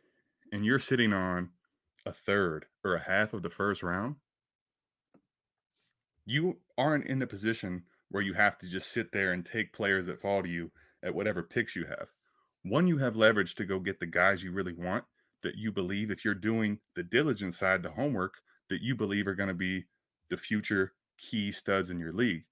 and 0.52 0.64
you're 0.64 0.78
sitting 0.78 1.12
on 1.12 1.50
a 2.06 2.12
third 2.12 2.66
or 2.84 2.94
a 2.94 3.00
half 3.00 3.32
of 3.34 3.42
the 3.42 3.50
first 3.50 3.82
round, 3.82 4.16
you 6.26 6.58
aren't 6.78 7.06
in 7.06 7.18
the 7.18 7.26
position 7.26 7.82
where 8.10 8.22
you 8.22 8.34
have 8.34 8.58
to 8.58 8.68
just 8.68 8.92
sit 8.92 9.12
there 9.12 9.32
and 9.32 9.44
take 9.44 9.72
players 9.72 10.06
that 10.06 10.20
fall 10.20 10.42
to 10.42 10.48
you 10.48 10.70
at 11.02 11.14
whatever 11.14 11.42
picks 11.42 11.76
you 11.76 11.84
have. 11.86 12.08
One, 12.62 12.86
you 12.86 12.98
have 12.98 13.16
leverage 13.16 13.54
to 13.56 13.64
go 13.64 13.78
get 13.78 14.00
the 14.00 14.06
guys 14.06 14.42
you 14.42 14.52
really 14.52 14.72
want 14.72 15.04
that 15.42 15.56
you 15.56 15.72
believe, 15.72 16.10
if 16.10 16.24
you're 16.24 16.34
doing 16.34 16.78
the 16.94 17.02
diligent 17.02 17.54
side, 17.54 17.82
the 17.82 17.90
homework, 17.90 18.34
that 18.68 18.82
you 18.82 18.94
believe 18.94 19.26
are 19.26 19.34
going 19.34 19.48
to 19.48 19.54
be 19.54 19.84
the 20.28 20.36
future 20.36 20.92
key 21.18 21.50
studs 21.50 21.90
in 21.90 21.98
your 21.98 22.12
league. 22.12 22.44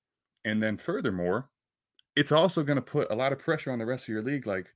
And 0.44 0.62
then 0.62 0.76
furthermore, 0.76 1.50
it's 2.16 2.32
also 2.32 2.62
going 2.62 2.76
to 2.76 2.82
put 2.82 3.10
a 3.10 3.14
lot 3.14 3.32
of 3.32 3.38
pressure 3.38 3.70
on 3.70 3.78
the 3.78 3.86
rest 3.86 4.04
of 4.04 4.08
your 4.08 4.22
league. 4.22 4.46
Like, 4.46 4.68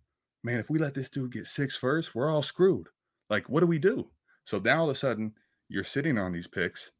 man, 0.44 0.60
if 0.60 0.68
we 0.68 0.78
let 0.78 0.94
this 0.94 1.08
dude 1.08 1.32
get 1.32 1.46
six 1.46 1.74
first, 1.74 2.14
we're 2.14 2.30
all 2.30 2.42
screwed. 2.42 2.88
Like, 3.32 3.48
what 3.48 3.60
do 3.60 3.66
we 3.66 3.78
do? 3.78 4.10
So 4.44 4.58
now 4.58 4.80
all 4.80 4.90
of 4.90 4.94
a 4.94 4.98
sudden, 4.98 5.32
you're 5.70 5.84
sitting 5.84 6.18
on 6.18 6.32
these 6.32 6.46
picks. 6.46 6.90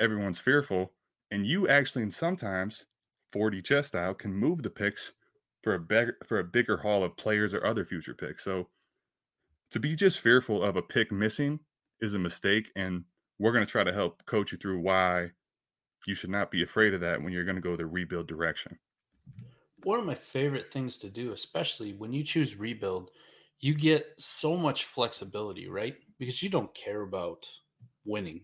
Everyone's 0.00 0.38
fearful. 0.38 0.94
And 1.30 1.46
you 1.46 1.68
actually, 1.68 2.02
and 2.02 2.14
sometimes 2.14 2.86
4D 3.34 3.62
Chess 3.62 3.88
style, 3.88 4.14
can 4.14 4.32
move 4.32 4.62
the 4.62 4.70
picks 4.70 5.12
for 5.62 5.74
a 5.74 5.78
bigger 5.78 6.16
for 6.24 6.38
a 6.38 6.44
bigger 6.44 6.78
haul 6.78 7.04
of 7.04 7.14
players 7.18 7.52
or 7.52 7.66
other 7.66 7.84
future 7.84 8.14
picks. 8.14 8.42
So 8.42 8.68
to 9.70 9.78
be 9.78 9.94
just 9.94 10.20
fearful 10.20 10.64
of 10.64 10.76
a 10.76 10.82
pick 10.82 11.12
missing 11.12 11.60
is 12.00 12.14
a 12.14 12.18
mistake, 12.18 12.72
and 12.74 13.04
we're 13.38 13.52
going 13.52 13.66
to 13.66 13.70
try 13.70 13.84
to 13.84 13.92
help 13.92 14.24
coach 14.24 14.52
you 14.52 14.58
through 14.58 14.80
why 14.80 15.32
you 16.06 16.14
should 16.14 16.30
not 16.30 16.50
be 16.50 16.62
afraid 16.62 16.94
of 16.94 17.02
that 17.02 17.20
when 17.20 17.34
you're 17.34 17.44
going 17.44 17.56
to 17.56 17.60
go 17.60 17.76
the 17.76 17.84
rebuild 17.84 18.28
direction. 18.28 18.78
One 19.82 20.00
of 20.00 20.06
my 20.06 20.14
favorite 20.14 20.72
things 20.72 20.96
to 20.98 21.10
do, 21.10 21.32
especially 21.32 21.92
when 21.92 22.14
you 22.14 22.24
choose 22.24 22.56
rebuild, 22.56 23.10
you 23.60 23.74
get 23.74 24.06
so 24.18 24.56
much 24.56 24.84
flexibility, 24.84 25.68
right? 25.68 25.96
Because 26.18 26.42
you 26.42 26.48
don't 26.48 26.74
care 26.74 27.02
about 27.02 27.48
winning. 28.04 28.42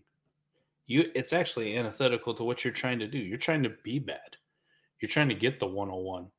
You 0.87 1.11
it's 1.15 1.33
actually 1.33 1.77
antithetical 1.77 2.33
to 2.33 2.43
what 2.43 2.63
you're 2.63 2.73
trying 2.73 2.99
to 2.99 3.07
do. 3.07 3.17
You're 3.17 3.37
trying 3.37 3.63
to 3.63 3.71
be 3.83 3.99
bad. 3.99 4.37
You're 4.99 5.09
trying 5.09 5.29
to 5.29 5.35
get 5.35 5.59
the 5.59 5.67
101 5.67 6.29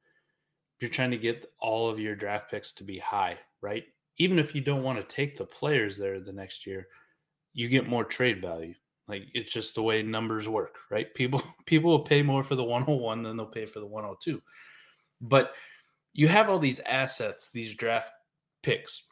you're 0.81 0.91
trying 0.91 1.11
to 1.11 1.17
get 1.17 1.47
all 1.61 1.89
of 1.89 1.99
your 1.99 2.15
draft 2.15 2.51
picks 2.51 2.73
to 2.73 2.85
be 2.85 2.99
high, 2.99 3.39
right? 3.63 3.85
Even 4.19 4.39
if 4.39 4.55
you 4.55 4.61
don't 4.61 4.83
want 4.83 4.99
to 4.99 5.15
take 5.15 5.35
the 5.37 5.45
players 5.45 5.97
there 5.97 6.21
the 6.21 6.33
next 6.33 6.67
year, 6.67 6.89
you 7.53 7.69
get 7.69 7.89
more 7.89 8.05
trade 8.05 8.41
value. 8.41 8.75
Like 9.09 9.23
it's 9.33 9.51
just 9.51 9.75
the 9.75 9.83
way 9.83 10.03
numbers 10.03 10.47
work, 10.49 10.77
right? 10.91 11.13
People 11.15 11.43
people 11.67 11.91
will 11.91 12.01
pay 12.01 12.23
more 12.23 12.45
for 12.45 12.55
the 12.55 12.65
101 12.65 13.23
than 13.23 13.37
they'll 13.37 13.47
pay 13.47 13.65
for 13.67 13.81
the 13.81 13.87
102. 13.87 14.43
But 15.21 15.53
you 16.13 16.29
have 16.29 16.49
all 16.49 16.59
these 16.59 16.81
assets, 16.81 17.51
these 17.51 17.75
draft 17.75 18.13
picks, 18.65 19.05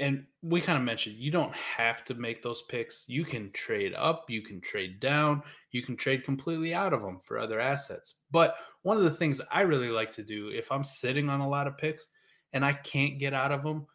and 0.00 0.24
we 0.42 0.60
kind 0.60 0.76
of 0.76 0.84
mentioned 0.84 1.16
you 1.16 1.30
don't 1.30 1.54
have 1.54 2.04
to 2.04 2.14
make 2.14 2.42
those 2.42 2.62
picks. 2.62 3.04
You 3.08 3.24
can 3.24 3.50
trade 3.52 3.94
up, 3.94 4.26
you 4.28 4.42
can 4.42 4.60
trade 4.60 5.00
down, 5.00 5.42
you 5.70 5.82
can 5.82 5.96
trade 5.96 6.24
completely 6.24 6.74
out 6.74 6.92
of 6.92 7.00
them 7.02 7.18
for 7.20 7.38
other 7.38 7.60
assets. 7.60 8.14
But 8.30 8.56
one 8.82 8.96
of 8.96 9.04
the 9.04 9.10
things 9.10 9.40
I 9.50 9.62
really 9.62 9.88
like 9.88 10.12
to 10.12 10.22
do 10.22 10.48
if 10.48 10.70
I'm 10.70 10.84
sitting 10.84 11.28
on 11.28 11.40
a 11.40 11.48
lot 11.48 11.66
of 11.66 11.78
picks 11.78 12.08
and 12.52 12.64
I 12.64 12.72
can't 12.72 13.18
get 13.18 13.34
out 13.34 13.52
of 13.52 13.62
them 13.62 13.86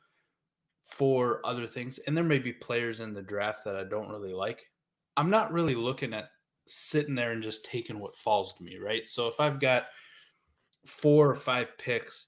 for 0.83 1.39
other 1.45 1.67
things, 1.67 1.99
and 1.99 2.15
there 2.15 2.23
may 2.23 2.39
be 2.39 2.53
players 2.53 2.99
in 2.99 3.13
the 3.13 3.21
draft 3.21 3.63
that 3.65 3.75
I 3.75 3.83
don't 3.83 4.09
really 4.09 4.33
like, 4.33 4.69
I'm 5.15 5.29
not 5.29 5.51
really 5.51 5.75
looking 5.75 6.13
at 6.13 6.25
sitting 6.67 7.15
there 7.15 7.31
and 7.31 7.43
just 7.43 7.65
taking 7.65 7.99
what 7.99 8.15
falls 8.15 8.53
to 8.53 8.63
me, 8.63 8.77
right? 8.77 9.07
So 9.07 9.27
if 9.27 9.39
I've 9.39 9.59
got 9.59 9.83
four 10.85 11.29
or 11.29 11.35
five 11.35 11.77
picks 11.77 12.27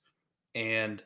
and 0.56 1.04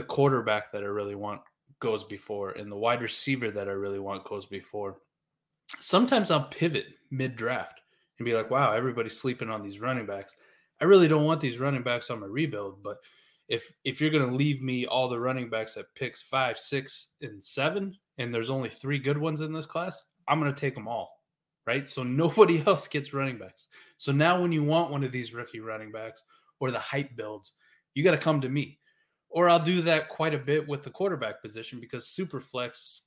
the 0.00 0.06
quarterback 0.06 0.72
that 0.72 0.82
I 0.82 0.86
really 0.86 1.14
want 1.14 1.42
goes 1.78 2.04
before 2.04 2.52
and 2.52 2.72
the 2.72 2.76
wide 2.76 3.02
receiver 3.02 3.50
that 3.50 3.68
I 3.68 3.72
really 3.72 3.98
want 3.98 4.24
goes 4.24 4.46
before. 4.46 4.96
Sometimes 5.78 6.30
I'll 6.30 6.44
pivot 6.44 6.86
mid 7.10 7.36
draft 7.36 7.82
and 8.18 8.24
be 8.24 8.32
like, 8.32 8.50
wow, 8.50 8.72
everybody's 8.72 9.20
sleeping 9.20 9.50
on 9.50 9.62
these 9.62 9.78
running 9.78 10.06
backs. 10.06 10.36
I 10.80 10.86
really 10.86 11.06
don't 11.06 11.26
want 11.26 11.38
these 11.38 11.58
running 11.58 11.82
backs 11.82 12.08
on 12.08 12.20
my 12.20 12.26
rebuild, 12.26 12.82
but 12.82 12.96
if 13.50 13.70
if 13.84 14.00
you're 14.00 14.08
going 14.08 14.26
to 14.26 14.34
leave 14.34 14.62
me 14.62 14.86
all 14.86 15.06
the 15.06 15.20
running 15.20 15.50
backs 15.50 15.76
at 15.76 15.94
picks 15.94 16.22
five, 16.22 16.56
six, 16.56 17.16
and 17.20 17.44
seven, 17.44 17.94
and 18.16 18.34
there's 18.34 18.48
only 18.48 18.70
three 18.70 18.98
good 18.98 19.18
ones 19.18 19.42
in 19.42 19.52
this 19.52 19.66
class, 19.66 20.02
I'm 20.28 20.40
going 20.40 20.54
to 20.54 20.58
take 20.58 20.74
them 20.74 20.88
all, 20.88 21.10
right? 21.66 21.86
So 21.86 22.02
nobody 22.22 22.64
else 22.66 22.88
gets 22.88 23.12
running 23.12 23.36
backs. 23.36 23.66
So 23.98 24.12
now 24.12 24.40
when 24.40 24.50
you 24.50 24.64
want 24.64 24.90
one 24.90 25.04
of 25.04 25.12
these 25.12 25.34
rookie 25.34 25.60
running 25.60 25.92
backs 25.92 26.22
or 26.58 26.70
the 26.70 26.78
hype 26.78 27.14
builds, 27.16 27.52
you 27.92 28.02
got 28.02 28.12
to 28.12 28.16
come 28.16 28.40
to 28.40 28.48
me 28.48 28.79
or 29.30 29.48
I'll 29.48 29.60
do 29.60 29.80
that 29.82 30.08
quite 30.08 30.34
a 30.34 30.38
bit 30.38 30.66
with 30.68 30.82
the 30.82 30.90
quarterback 30.90 31.40
position 31.40 31.80
because 31.80 32.06
superflex 32.06 33.02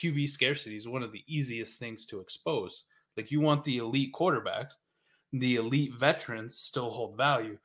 QB 0.00 0.28
scarcity 0.28 0.76
is 0.76 0.88
one 0.88 1.02
of 1.02 1.12
the 1.12 1.24
easiest 1.26 1.78
things 1.78 2.06
to 2.06 2.20
expose. 2.20 2.84
Like 3.16 3.30
you 3.30 3.40
want 3.40 3.64
the 3.64 3.78
elite 3.78 4.12
quarterbacks, 4.12 4.72
the 5.32 5.56
elite 5.56 5.94
veterans 5.94 6.56
still 6.56 6.90
hold 6.90 7.16
value, 7.16 7.58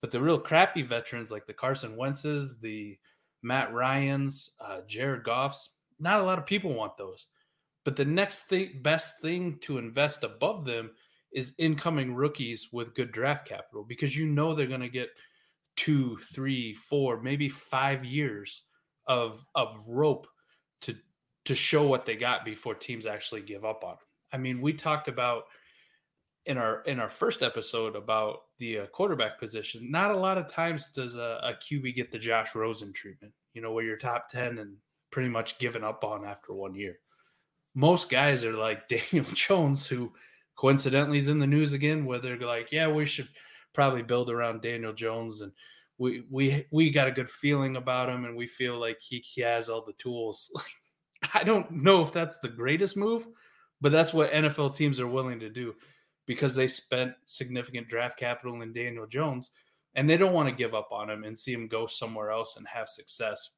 but 0.00 0.12
the 0.12 0.20
real 0.20 0.38
crappy 0.38 0.82
veterans 0.82 1.32
like 1.32 1.46
the 1.46 1.52
Carson 1.52 1.96
Wentz's, 1.96 2.58
the 2.60 2.96
Matt 3.42 3.74
Ryan's, 3.74 4.52
uh, 4.60 4.80
Jared 4.86 5.24
Goff's, 5.24 5.70
not 5.98 6.20
a 6.20 6.24
lot 6.24 6.38
of 6.38 6.46
people 6.46 6.72
want 6.72 6.96
those. 6.96 7.26
But 7.84 7.96
the 7.96 8.04
next 8.04 8.42
thing, 8.42 8.78
best 8.82 9.20
thing 9.20 9.58
to 9.62 9.78
invest 9.78 10.22
above 10.22 10.64
them 10.64 10.90
is 11.32 11.54
incoming 11.58 12.14
rookies 12.14 12.68
with 12.72 12.94
good 12.94 13.10
draft 13.10 13.48
capital 13.48 13.84
because 13.84 14.16
you 14.16 14.26
know 14.26 14.54
they're 14.54 14.66
going 14.66 14.80
to 14.80 14.88
get– 14.88 15.08
two, 15.76 16.18
three, 16.32 16.74
four, 16.74 17.20
maybe 17.20 17.48
five 17.48 18.04
years 18.04 18.62
of 19.06 19.44
of 19.54 19.82
rope 19.88 20.26
to 20.82 20.94
to 21.44 21.54
show 21.54 21.86
what 21.86 22.06
they 22.06 22.16
got 22.16 22.44
before 22.44 22.74
teams 22.74 23.06
actually 23.06 23.42
give 23.42 23.64
up 23.64 23.82
on 23.84 23.90
them. 23.90 23.98
I 24.32 24.38
mean, 24.38 24.60
we 24.60 24.72
talked 24.72 25.08
about 25.08 25.44
in 26.46 26.56
our 26.58 26.82
in 26.82 27.00
our 27.00 27.08
first 27.08 27.42
episode 27.42 27.96
about 27.96 28.42
the 28.58 28.80
uh, 28.80 28.86
quarterback 28.86 29.38
position. 29.38 29.90
Not 29.90 30.10
a 30.10 30.16
lot 30.16 30.38
of 30.38 30.48
times 30.48 30.88
does 30.88 31.16
a, 31.16 31.40
a 31.42 31.54
QB 31.54 31.94
get 31.94 32.10
the 32.10 32.18
Josh 32.18 32.54
Rosen 32.54 32.92
treatment. 32.92 33.32
You 33.54 33.62
know, 33.62 33.72
where 33.72 33.84
you're 33.84 33.96
top 33.96 34.28
ten 34.28 34.58
and 34.58 34.76
pretty 35.10 35.28
much 35.28 35.58
given 35.58 35.82
up 35.84 36.04
on 36.04 36.24
after 36.24 36.52
one 36.52 36.74
year. 36.74 36.98
most 37.74 38.10
guys 38.10 38.44
are 38.44 38.52
like 38.52 38.88
Daniel 39.12 39.26
Jones, 39.34 39.86
who 39.86 40.12
coincidentally 40.56 41.18
is 41.18 41.28
in 41.28 41.38
the 41.38 41.46
news 41.46 41.72
again, 41.72 42.04
where 42.04 42.18
they're 42.18 42.38
like, 42.38 42.70
yeah, 42.70 42.88
we 42.88 43.06
should 43.06 43.28
probably 43.72 44.02
build 44.02 44.30
around 44.30 44.62
Daniel 44.62 44.92
Jones 44.92 45.40
and 45.40 45.52
we 45.98 46.24
we 46.30 46.66
we 46.70 46.90
got 46.90 47.08
a 47.08 47.12
good 47.12 47.28
feeling 47.28 47.76
about 47.76 48.08
him 48.08 48.24
and 48.24 48.36
we 48.36 48.46
feel 48.46 48.78
like 48.78 48.98
he, 49.00 49.18
he 49.18 49.42
has 49.42 49.68
all 49.68 49.84
the 49.84 49.92
tools. 49.94 50.50
I 51.34 51.44
don't 51.44 51.70
know 51.70 52.02
if 52.02 52.12
that's 52.12 52.38
the 52.38 52.48
greatest 52.48 52.96
move, 52.96 53.26
but 53.80 53.92
that's 53.92 54.14
what 54.14 54.32
NFL 54.32 54.74
teams 54.74 54.98
are 54.98 55.06
willing 55.06 55.38
to 55.40 55.50
do 55.50 55.74
because 56.26 56.54
they 56.54 56.68
spent 56.68 57.12
significant 57.26 57.88
draft 57.88 58.18
capital 58.18 58.62
in 58.62 58.72
Daniel 58.72 59.06
Jones 59.06 59.50
and 59.94 60.08
they 60.08 60.16
don't 60.16 60.32
want 60.32 60.48
to 60.48 60.54
give 60.54 60.74
up 60.74 60.88
on 60.90 61.10
him 61.10 61.24
and 61.24 61.38
see 61.38 61.52
him 61.52 61.68
go 61.68 61.86
somewhere 61.86 62.30
else 62.30 62.56
and 62.56 62.66
have 62.66 62.88
success 62.88 63.50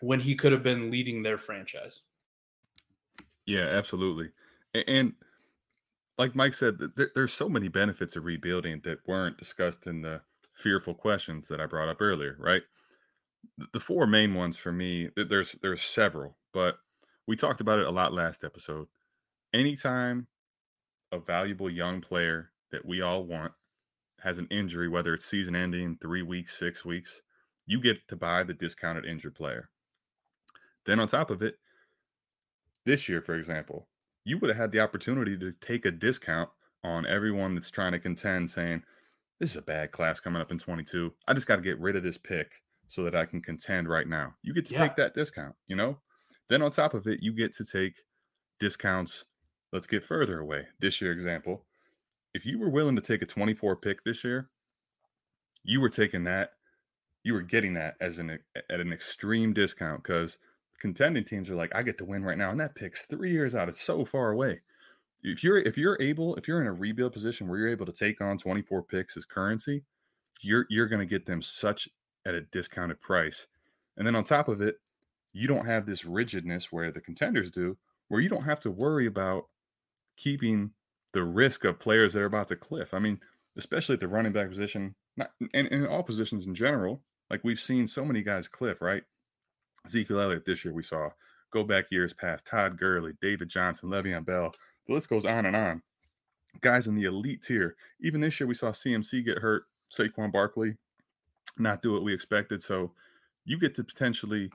when 0.00 0.20
he 0.20 0.34
could 0.34 0.52
have 0.52 0.62
been 0.62 0.90
leading 0.90 1.22
their 1.22 1.38
franchise. 1.38 2.02
Yeah, 3.46 3.66
absolutely. 3.66 4.30
And 4.86 5.14
like 6.18 6.34
Mike 6.34 6.54
said, 6.54 6.78
there's 7.14 7.32
so 7.32 7.48
many 7.48 7.68
benefits 7.68 8.16
of 8.16 8.24
rebuilding 8.24 8.80
that 8.84 9.06
weren't 9.06 9.38
discussed 9.38 9.86
in 9.86 10.02
the 10.02 10.20
fearful 10.52 10.94
questions 10.94 11.48
that 11.48 11.60
I 11.60 11.66
brought 11.66 11.88
up 11.88 12.00
earlier, 12.00 12.36
right? 12.38 12.62
The 13.72 13.80
four 13.80 14.06
main 14.06 14.34
ones 14.34 14.56
for 14.56 14.72
me, 14.72 15.10
there's 15.16 15.56
there's 15.60 15.82
several, 15.82 16.36
but 16.52 16.76
we 17.26 17.36
talked 17.36 17.60
about 17.60 17.78
it 17.78 17.86
a 17.86 17.90
lot 17.90 18.12
last 18.12 18.44
episode. 18.44 18.86
Anytime 19.52 20.26
a 21.12 21.18
valuable 21.18 21.70
young 21.70 22.00
player 22.00 22.50
that 22.70 22.84
we 22.84 23.02
all 23.02 23.24
want 23.24 23.52
has 24.20 24.38
an 24.38 24.48
injury, 24.50 24.88
whether 24.88 25.14
it's 25.14 25.26
season 25.26 25.54
ending, 25.54 25.98
three 26.00 26.22
weeks, 26.22 26.58
six 26.58 26.84
weeks, 26.84 27.20
you 27.66 27.80
get 27.80 28.06
to 28.08 28.16
buy 28.16 28.42
the 28.42 28.54
discounted 28.54 29.04
injured 29.04 29.34
player. 29.34 29.68
Then 30.86 31.00
on 31.00 31.08
top 31.08 31.30
of 31.30 31.42
it, 31.42 31.56
this 32.86 33.08
year, 33.08 33.20
for 33.20 33.34
example, 33.34 33.88
you 34.24 34.38
would 34.38 34.48
have 34.48 34.56
had 34.56 34.72
the 34.72 34.80
opportunity 34.80 35.36
to 35.38 35.52
take 35.60 35.84
a 35.84 35.90
discount 35.90 36.48
on 36.82 37.06
everyone 37.06 37.54
that's 37.54 37.70
trying 37.70 37.92
to 37.92 37.98
contend, 37.98 38.50
saying, 38.50 38.82
This 39.38 39.50
is 39.50 39.56
a 39.56 39.62
bad 39.62 39.92
class 39.92 40.20
coming 40.20 40.40
up 40.40 40.50
in 40.50 40.58
22. 40.58 41.12
I 41.26 41.34
just 41.34 41.46
got 41.46 41.56
to 41.56 41.62
get 41.62 41.80
rid 41.80 41.96
of 41.96 42.02
this 42.02 42.18
pick 42.18 42.62
so 42.88 43.04
that 43.04 43.14
I 43.14 43.24
can 43.24 43.40
contend 43.40 43.88
right 43.88 44.06
now. 44.06 44.34
You 44.42 44.54
get 44.54 44.66
to 44.66 44.72
yeah. 44.72 44.80
take 44.80 44.96
that 44.96 45.14
discount, 45.14 45.54
you 45.66 45.76
know? 45.76 45.98
Then 46.48 46.62
on 46.62 46.70
top 46.70 46.94
of 46.94 47.06
it, 47.06 47.20
you 47.22 47.32
get 47.32 47.54
to 47.54 47.64
take 47.64 48.02
discounts. 48.60 49.24
Let's 49.72 49.86
get 49.86 50.04
further 50.04 50.40
away. 50.40 50.66
This 50.80 51.00
year 51.00 51.12
example, 51.12 51.64
if 52.34 52.44
you 52.44 52.58
were 52.58 52.68
willing 52.68 52.96
to 52.96 53.02
take 53.02 53.22
a 53.22 53.26
24 53.26 53.76
pick 53.76 54.04
this 54.04 54.24
year, 54.24 54.50
you 55.64 55.80
were 55.80 55.88
taking 55.88 56.24
that, 56.24 56.50
you 57.22 57.32
were 57.32 57.42
getting 57.42 57.74
that 57.74 57.94
as 58.00 58.18
an 58.18 58.38
at 58.70 58.80
an 58.80 58.92
extreme 58.92 59.54
discount 59.54 60.02
because 60.02 60.38
contending 60.80 61.24
teams 61.24 61.50
are 61.50 61.56
like, 61.56 61.74
I 61.74 61.82
get 61.82 61.98
to 61.98 62.04
win 62.04 62.24
right 62.24 62.38
now, 62.38 62.50
and 62.50 62.60
that 62.60 62.74
pick's 62.74 63.06
three 63.06 63.32
years 63.32 63.54
out. 63.54 63.68
It's 63.68 63.80
so 63.80 64.04
far 64.04 64.30
away. 64.30 64.60
If 65.22 65.42
you're 65.42 65.58
if 65.58 65.78
you're 65.78 66.00
able, 66.00 66.36
if 66.36 66.46
you're 66.46 66.60
in 66.60 66.66
a 66.66 66.72
rebuild 66.72 67.12
position 67.12 67.48
where 67.48 67.58
you're 67.58 67.68
able 67.68 67.86
to 67.86 67.92
take 67.92 68.20
on 68.20 68.36
24 68.36 68.82
picks 68.82 69.16
as 69.16 69.24
currency, 69.24 69.82
you're 70.42 70.66
you're 70.68 70.88
going 70.88 71.00
to 71.00 71.06
get 71.06 71.26
them 71.26 71.40
such 71.40 71.88
at 72.26 72.34
a 72.34 72.42
discounted 72.42 73.00
price. 73.00 73.46
And 73.96 74.06
then 74.06 74.16
on 74.16 74.24
top 74.24 74.48
of 74.48 74.60
it, 74.60 74.76
you 75.32 75.48
don't 75.48 75.66
have 75.66 75.86
this 75.86 76.04
rigidness 76.04 76.70
where 76.70 76.92
the 76.92 77.00
contenders 77.00 77.50
do, 77.50 77.76
where 78.08 78.20
you 78.20 78.28
don't 78.28 78.44
have 78.44 78.60
to 78.60 78.70
worry 78.70 79.06
about 79.06 79.44
keeping 80.16 80.70
the 81.12 81.24
risk 81.24 81.64
of 81.64 81.78
players 81.78 82.12
that 82.12 82.20
are 82.20 82.26
about 82.26 82.48
to 82.48 82.56
cliff. 82.56 82.92
I 82.92 82.98
mean, 82.98 83.20
especially 83.56 83.94
at 83.94 84.00
the 84.00 84.08
running 84.08 84.32
back 84.32 84.48
position, 84.48 84.94
not 85.16 85.30
and 85.54 85.68
in 85.68 85.86
all 85.86 86.02
positions 86.02 86.46
in 86.46 86.54
general. 86.54 87.02
Like 87.30 87.40
we've 87.42 87.60
seen 87.60 87.86
so 87.86 88.04
many 88.04 88.22
guys 88.22 88.48
cliff, 88.48 88.80
right? 88.80 89.02
Ezekiel 89.86 90.20
Elliott 90.20 90.44
this 90.44 90.64
year 90.64 90.74
we 90.74 90.82
saw. 90.82 91.10
Go 91.50 91.64
back 91.64 91.90
years 91.90 92.12
past 92.12 92.46
Todd 92.46 92.78
Gurley, 92.78 93.12
David 93.20 93.48
Johnson, 93.48 93.88
Le'Veon 93.88 94.24
Bell. 94.24 94.52
The 94.86 94.94
list 94.94 95.08
goes 95.08 95.24
on 95.24 95.46
and 95.46 95.56
on. 95.56 95.82
Guys 96.60 96.86
in 96.86 96.94
the 96.94 97.04
elite 97.04 97.42
tier. 97.42 97.76
Even 98.00 98.20
this 98.20 98.40
year 98.40 98.46
we 98.46 98.54
saw 98.54 98.70
CMC 98.70 99.24
get 99.24 99.38
hurt, 99.38 99.64
Saquon 99.92 100.32
Barkley 100.32 100.76
not 101.58 101.82
do 101.82 101.92
what 101.92 102.02
we 102.02 102.12
expected. 102.12 102.62
So 102.62 102.92
you 103.44 103.58
get 103.58 103.74
to 103.76 103.84
potentially 103.84 104.50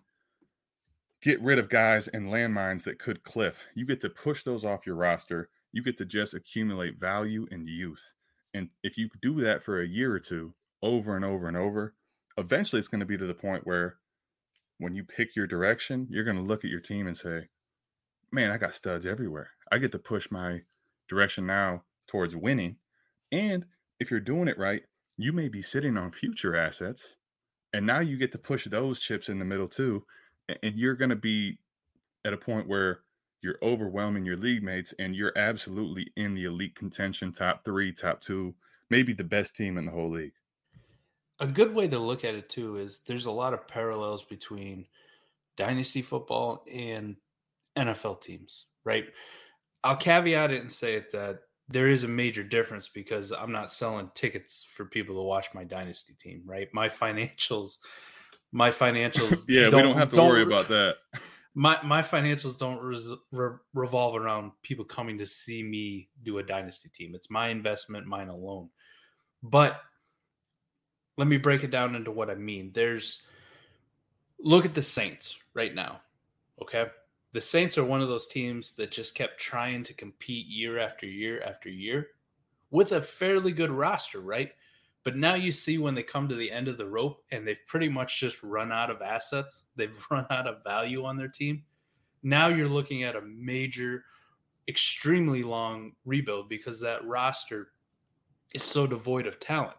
get 1.21 1.41
rid 1.41 1.59
of 1.59 1.69
guys 1.69 2.07
and 2.09 2.27
landmines 2.27 2.83
that 2.83 2.99
could 2.99 3.23
cliff. 3.23 3.67
You 3.75 3.85
get 3.85 4.01
to 4.01 4.09
push 4.09 4.43
those 4.43 4.65
off 4.65 4.85
your 4.85 4.95
roster. 4.95 5.49
You 5.71 5.83
get 5.83 5.97
to 5.97 6.05
just 6.05 6.33
accumulate 6.33 6.99
value 6.99 7.47
and 7.51 7.67
youth. 7.67 8.13
And 8.53 8.69
if 8.83 8.97
you 8.97 9.09
do 9.21 9.39
that 9.41 9.63
for 9.63 9.81
a 9.81 9.87
year 9.87 10.11
or 10.13 10.19
two 10.19 10.53
over 10.81 11.15
and 11.15 11.23
over 11.23 11.47
and 11.47 11.57
over, 11.57 11.93
eventually 12.37 12.79
it's 12.79 12.87
going 12.87 12.99
to 12.99 13.05
be 13.05 13.17
to 13.17 13.27
the 13.27 13.33
point 13.33 13.65
where 13.67 13.97
when 14.79 14.95
you 14.95 15.03
pick 15.03 15.35
your 15.35 15.45
direction, 15.45 16.07
you're 16.09 16.23
going 16.23 16.37
to 16.37 16.43
look 16.43 16.63
at 16.63 16.71
your 16.71 16.79
team 16.79 17.05
and 17.05 17.15
say, 17.15 17.49
man, 18.31 18.49
I 18.49 18.57
got 18.57 18.73
studs 18.73 19.05
everywhere. 19.05 19.51
I 19.71 19.77
get 19.77 19.91
to 19.91 19.99
push 19.99 20.31
my 20.31 20.61
direction 21.07 21.45
now 21.45 21.83
towards 22.07 22.35
winning. 22.35 22.77
And 23.31 23.65
if 23.99 24.09
you're 24.09 24.19
doing 24.19 24.47
it 24.47 24.57
right, 24.57 24.81
you 25.17 25.33
may 25.33 25.49
be 25.49 25.61
sitting 25.61 25.97
on 25.97 26.11
future 26.11 26.55
assets. 26.55 27.09
And 27.73 27.85
now 27.85 27.99
you 27.99 28.17
get 28.17 28.31
to 28.31 28.37
push 28.37 28.65
those 28.65 28.99
chips 28.99 29.29
in 29.29 29.37
the 29.37 29.45
middle 29.45 29.67
too. 29.67 30.05
And 30.63 30.75
you're 30.75 30.95
going 30.95 31.09
to 31.09 31.15
be 31.15 31.59
at 32.25 32.33
a 32.33 32.37
point 32.37 32.67
where 32.67 33.01
you're 33.41 33.59
overwhelming 33.61 34.25
your 34.25 34.37
league 34.37 34.63
mates 34.63 34.93
and 34.97 35.15
you're 35.15 35.37
absolutely 35.37 36.07
in 36.15 36.35
the 36.35 36.45
elite 36.45 36.75
contention, 36.75 37.31
top 37.31 37.63
three, 37.63 37.91
top 37.93 38.21
two, 38.21 38.55
maybe 38.89 39.13
the 39.13 39.23
best 39.23 39.55
team 39.55 39.77
in 39.77 39.85
the 39.85 39.91
whole 39.91 40.11
league 40.11 40.33
a 41.39 41.47
good 41.47 41.73
way 41.73 41.87
to 41.87 41.99
look 41.99 42.25
at 42.25 42.35
it 42.35 42.49
too 42.49 42.77
is 42.77 42.99
there's 43.05 43.25
a 43.25 43.31
lot 43.31 43.53
of 43.53 43.67
parallels 43.67 44.23
between 44.23 44.85
dynasty 45.57 46.01
football 46.01 46.65
and 46.71 47.15
NFL 47.77 48.21
teams, 48.21 48.65
right? 48.83 49.05
I'll 49.83 49.95
caveat 49.95 50.51
it 50.51 50.61
and 50.61 50.71
say 50.71 50.95
it 50.95 51.11
that 51.11 51.39
there 51.69 51.87
is 51.87 52.03
a 52.03 52.07
major 52.07 52.43
difference 52.43 52.89
because 52.89 53.31
I'm 53.31 53.51
not 53.51 53.71
selling 53.71 54.09
tickets 54.15 54.65
for 54.67 54.85
people 54.85 55.15
to 55.15 55.21
watch 55.21 55.47
my 55.53 55.63
dynasty 55.63 56.13
team, 56.19 56.41
right? 56.45 56.67
My 56.73 56.89
financials, 56.89 57.77
my 58.51 58.71
financials. 58.71 59.43
yeah, 59.47 59.69
don't, 59.69 59.75
we 59.75 59.81
don't 59.83 59.97
have 59.97 60.09
to 60.09 60.15
don't, 60.15 60.27
worry 60.27 60.43
about 60.43 60.67
that. 60.69 60.95
My 61.55 61.79
my 61.83 62.03
financials 62.03 62.57
don't 62.57 62.79
res, 62.79 63.09
re, 63.31 63.49
revolve 63.73 64.15
around 64.15 64.51
people 64.61 64.85
coming 64.85 65.17
to 65.17 65.25
see 65.25 65.63
me 65.63 66.07
do 66.23 66.37
a 66.37 66.43
dynasty 66.43 66.89
team. 66.89 67.15
It's 67.15 67.31
my 67.31 67.47
investment, 67.49 68.05
mine 68.05 68.29
alone. 68.29 68.69
But 69.41 69.81
let 71.19 71.27
me 71.27 71.35
break 71.35 71.65
it 71.65 71.69
down 71.69 71.95
into 71.95 72.11
what 72.11 72.29
I 72.29 72.35
mean. 72.35 72.71
There's 72.73 73.23
look 74.39 74.63
at 74.63 74.73
the 74.73 74.81
Saints 74.81 75.37
right 75.53 75.75
now. 75.75 75.99
Okay. 76.61 76.85
The 77.33 77.41
Saints 77.41 77.77
are 77.77 77.83
one 77.83 78.01
of 78.01 78.07
those 78.07 78.27
teams 78.27 78.73
that 78.75 78.89
just 78.89 79.15
kept 79.15 79.37
trying 79.37 79.83
to 79.83 79.93
compete 79.93 80.47
year 80.47 80.79
after 80.79 81.05
year 81.05 81.41
after 81.41 81.67
year 81.67 82.07
with 82.71 82.93
a 82.93 83.01
fairly 83.01 83.51
good 83.51 83.69
roster, 83.69 84.21
right? 84.21 84.53
But 85.03 85.17
now 85.17 85.35
you 85.35 85.51
see 85.51 85.77
when 85.77 85.93
they 85.93 86.03
come 86.03 86.29
to 86.29 86.35
the 86.35 86.49
end 86.49 86.69
of 86.69 86.77
the 86.77 86.85
rope 86.85 87.21
and 87.33 87.45
they've 87.45 87.67
pretty 87.67 87.89
much 87.89 88.21
just 88.21 88.41
run 88.41 88.71
out 88.71 88.89
of 88.89 89.01
assets, 89.01 89.65
they've 89.75 90.05
run 90.09 90.25
out 90.29 90.47
of 90.47 90.63
value 90.63 91.03
on 91.03 91.17
their 91.17 91.27
team. 91.27 91.63
Now 92.23 92.47
you're 92.47 92.69
looking 92.69 93.03
at 93.03 93.17
a 93.17 93.21
major, 93.21 94.05
extremely 94.69 95.43
long 95.43 95.91
rebuild 96.05 96.47
because 96.47 96.79
that 96.79 97.05
roster 97.05 97.73
is 98.53 98.63
so 98.63 98.87
devoid 98.87 99.27
of 99.27 99.37
talent 99.41 99.75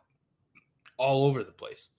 all 1.00 1.26
over 1.26 1.42
the 1.42 1.50
place. 1.52 1.90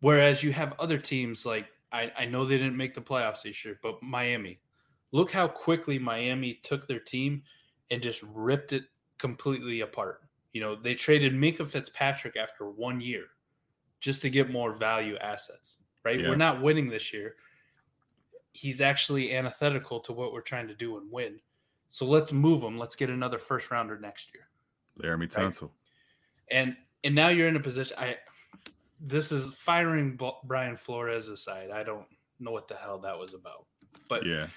Whereas 0.00 0.42
you 0.42 0.52
have 0.52 0.74
other 0.78 0.98
teams 0.98 1.46
like 1.46 1.66
I, 1.92 2.12
I 2.18 2.26
know 2.26 2.44
they 2.44 2.58
didn't 2.58 2.76
make 2.76 2.94
the 2.94 3.00
playoffs 3.00 3.42
this 3.42 3.64
year, 3.64 3.78
but 3.82 4.02
Miami. 4.02 4.60
Look 5.12 5.30
how 5.30 5.48
quickly 5.48 5.98
Miami 5.98 6.54
took 6.62 6.86
their 6.86 6.98
team 6.98 7.42
and 7.90 8.02
just 8.02 8.22
ripped 8.34 8.72
it 8.72 8.84
completely 9.18 9.80
apart. 9.80 10.20
You 10.52 10.60
know, 10.60 10.74
they 10.74 10.94
traded 10.94 11.32
Minkah 11.32 11.68
Fitzpatrick 11.68 12.36
after 12.36 12.68
one 12.68 13.00
year 13.00 13.24
just 14.00 14.20
to 14.22 14.30
get 14.30 14.50
more 14.50 14.72
value 14.72 15.16
assets, 15.18 15.76
right? 16.04 16.20
Yeah. 16.20 16.28
We're 16.28 16.36
not 16.36 16.60
winning 16.60 16.90
this 16.90 17.12
year. 17.12 17.36
He's 18.52 18.80
actually 18.80 19.34
antithetical 19.34 20.00
to 20.00 20.12
what 20.12 20.32
we're 20.32 20.40
trying 20.40 20.68
to 20.68 20.74
do 20.74 20.98
and 20.98 21.10
win. 21.10 21.38
So 21.88 22.04
let's 22.04 22.32
move 22.32 22.62
him. 22.62 22.78
Let's 22.78 22.96
get 22.96 23.10
another 23.10 23.38
first 23.38 23.70
rounder 23.70 23.98
next 23.98 24.30
year. 24.34 24.48
Laremy 25.00 25.30
Tunsil. 25.30 25.62
Right? 25.62 25.70
And 26.50 26.76
and 27.06 27.14
now 27.14 27.28
you're 27.28 27.48
in 27.48 27.56
a 27.56 27.60
position. 27.60 27.96
I 27.98 28.16
this 29.00 29.30
is 29.30 29.54
firing 29.54 30.18
Brian 30.44 30.76
Flores 30.76 31.28
aside. 31.28 31.70
I 31.70 31.84
don't 31.84 32.06
know 32.40 32.50
what 32.50 32.66
the 32.66 32.74
hell 32.74 32.98
that 32.98 33.18
was 33.18 33.32
about, 33.32 33.66
but 34.08 34.26
yeah, 34.26 34.48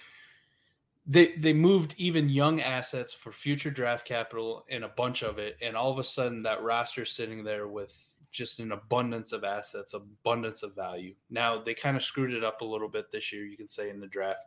they 1.05 1.35
they 1.35 1.53
moved 1.53 1.93
even 1.97 2.27
young 2.27 2.59
assets 2.59 3.13
for 3.13 3.31
future 3.31 3.69
draft 3.69 4.05
capital 4.05 4.65
and 4.69 4.83
a 4.83 4.89
bunch 4.89 5.21
of 5.21 5.37
it, 5.37 5.57
and 5.61 5.77
all 5.77 5.91
of 5.91 5.99
a 5.99 6.03
sudden 6.03 6.41
that 6.43 6.63
roster 6.63 7.05
sitting 7.05 7.43
there 7.43 7.67
with 7.67 7.95
just 8.31 8.59
an 8.59 8.71
abundance 8.71 9.31
of 9.31 9.43
assets, 9.43 9.93
abundance 9.93 10.63
of 10.63 10.75
value. 10.75 11.13
Now 11.29 11.61
they 11.61 11.75
kind 11.75 11.95
of 11.95 12.03
screwed 12.03 12.33
it 12.33 12.43
up 12.43 12.61
a 12.61 12.65
little 12.65 12.89
bit 12.89 13.11
this 13.11 13.31
year. 13.31 13.45
You 13.45 13.57
can 13.57 13.67
say 13.67 13.89
in 13.91 13.99
the 13.99 14.07
draft, 14.07 14.45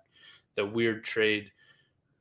the 0.57 0.67
weird 0.67 1.05
trade 1.05 1.53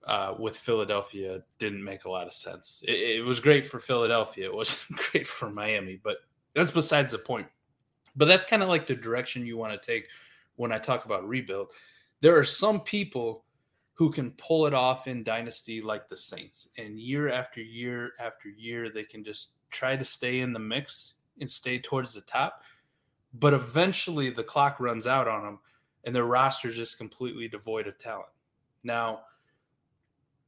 uh, 0.07 0.33
with 0.37 0.57
Philadelphia 0.57 1.43
didn't 1.59 1.83
make 1.83 2.05
a 2.05 2.09
lot 2.09 2.27
of 2.27 2.33
sense. 2.33 2.83
It, 2.87 3.19
it 3.19 3.25
was 3.25 3.39
great 3.39 3.65
for 3.65 3.79
Philadelphia. 3.79 4.45
It 4.45 4.53
wasn't 4.53 4.97
great 5.11 5.27
for 5.27 5.49
Miami, 5.49 5.99
but 6.01 6.17
that's 6.55 6.71
besides 6.71 7.11
the 7.11 7.19
point. 7.19 7.47
But 8.15 8.25
that's 8.25 8.47
kind 8.47 8.63
of 8.63 8.69
like 8.69 8.87
the 8.87 8.95
direction 8.95 9.45
you 9.45 9.57
want 9.57 9.79
to 9.79 9.85
take 9.85 10.07
when 10.55 10.71
I 10.71 10.79
talk 10.79 11.05
about 11.05 11.27
rebuild. 11.27 11.67
There 12.19 12.37
are 12.37 12.43
some 12.43 12.81
people 12.81 13.45
who 13.93 14.11
can 14.11 14.31
pull 14.31 14.65
it 14.65 14.73
off 14.73 15.07
in 15.07 15.23
dynasty 15.23 15.81
like 15.81 16.09
the 16.09 16.17
Saints. 16.17 16.67
And 16.77 16.99
year 16.99 17.29
after 17.29 17.61
year 17.61 18.13
after 18.19 18.49
year, 18.49 18.89
they 18.89 19.03
can 19.03 19.23
just 19.23 19.51
try 19.69 19.95
to 19.95 20.03
stay 20.03 20.39
in 20.39 20.53
the 20.53 20.59
mix 20.59 21.13
and 21.39 21.49
stay 21.49 21.79
towards 21.79 22.13
the 22.13 22.21
top. 22.21 22.63
But 23.33 23.53
eventually 23.53 24.29
the 24.29 24.43
clock 24.43 24.79
runs 24.79 25.07
out 25.07 25.27
on 25.27 25.43
them 25.43 25.59
and 26.03 26.15
their 26.15 26.25
roster 26.25 26.69
is 26.69 26.75
just 26.75 26.97
completely 26.97 27.47
devoid 27.47 27.87
of 27.87 27.97
talent. 27.97 28.29
Now, 28.83 29.21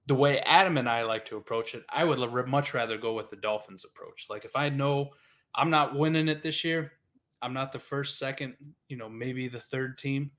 the 0.05 0.15
way 0.15 0.39
Adam 0.39 0.77
and 0.77 0.89
I 0.89 1.03
like 1.03 1.25
to 1.27 1.37
approach 1.37 1.75
it, 1.75 1.83
I 1.89 2.03
would 2.03 2.19
much 2.47 2.73
rather 2.73 2.97
go 2.97 3.13
with 3.13 3.29
the 3.29 3.37
Dolphins 3.37 3.85
approach. 3.85 4.27
Like 4.29 4.45
if 4.45 4.55
I 4.55 4.69
know 4.69 5.11
I'm 5.55 5.69
not 5.69 5.95
winning 5.95 6.27
it 6.27 6.43
this 6.43 6.63
year, 6.63 6.93
I'm 7.41 7.53
not 7.53 7.71
the 7.71 7.79
first, 7.79 8.17
second, 8.17 8.55
you 8.87 8.97
know, 8.97 9.09
maybe 9.09 9.47
the 9.47 9.59
third 9.59 9.97
team. 9.97 10.31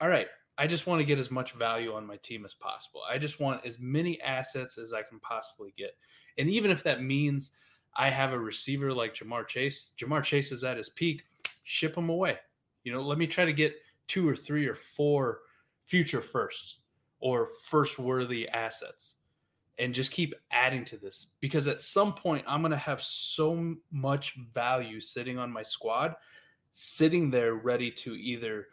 All 0.00 0.08
right, 0.08 0.26
I 0.58 0.66
just 0.66 0.86
want 0.86 1.00
to 1.00 1.04
get 1.04 1.18
as 1.18 1.30
much 1.30 1.52
value 1.52 1.92
on 1.94 2.06
my 2.06 2.16
team 2.16 2.44
as 2.44 2.54
possible. 2.54 3.00
I 3.08 3.18
just 3.18 3.40
want 3.40 3.64
as 3.64 3.78
many 3.78 4.20
assets 4.20 4.78
as 4.78 4.92
I 4.92 5.02
can 5.02 5.20
possibly 5.20 5.72
get. 5.76 5.96
And 6.38 6.48
even 6.48 6.70
if 6.70 6.82
that 6.82 7.02
means 7.02 7.52
I 7.96 8.10
have 8.10 8.32
a 8.32 8.38
receiver 8.38 8.92
like 8.92 9.14
Ja'Marr 9.14 9.46
Chase, 9.46 9.92
Ja'Marr 9.98 10.24
Chase 10.24 10.52
is 10.52 10.64
at 10.64 10.76
his 10.76 10.88
peak, 10.88 11.24
ship 11.64 11.96
him 11.96 12.08
away. 12.08 12.38
You 12.84 12.92
know, 12.92 13.02
let 13.02 13.18
me 13.18 13.26
try 13.26 13.44
to 13.44 13.52
get 13.52 13.76
two 14.08 14.28
or 14.28 14.34
three 14.34 14.66
or 14.66 14.74
four 14.74 15.40
future 15.86 16.20
firsts 16.20 16.78
or 17.22 17.50
first 17.64 18.00
worthy 18.00 18.48
assets 18.48 19.14
and 19.78 19.94
just 19.94 20.10
keep 20.10 20.34
adding 20.50 20.84
to 20.84 20.96
this 20.96 21.28
because 21.40 21.68
at 21.68 21.80
some 21.80 22.12
point 22.12 22.44
I'm 22.46 22.60
going 22.60 22.72
to 22.72 22.76
have 22.76 23.00
so 23.00 23.76
much 23.90 24.36
value 24.52 25.00
sitting 25.00 25.38
on 25.38 25.50
my 25.50 25.62
squad, 25.62 26.16
sitting 26.72 27.30
there 27.30 27.54
ready 27.54 27.90
to 27.92 28.14
either 28.14 28.66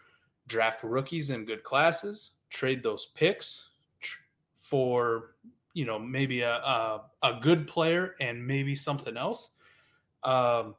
draft 0.48 0.84
rookies 0.84 1.30
in 1.30 1.46
good 1.46 1.64
classes, 1.64 2.32
trade 2.50 2.82
those 2.82 3.06
picks 3.14 3.70
tr- 4.02 4.20
for 4.60 5.36
you 5.76 5.86
know 5.86 6.00
maybe 6.00 6.42
a, 6.42 6.56
a, 6.56 7.04
a 7.22 7.40
good 7.40 7.68
player 7.68 8.16
and 8.20 8.46
maybe 8.46 8.76
something 8.76 9.16
else, 9.16 9.52
um, 10.24 10.74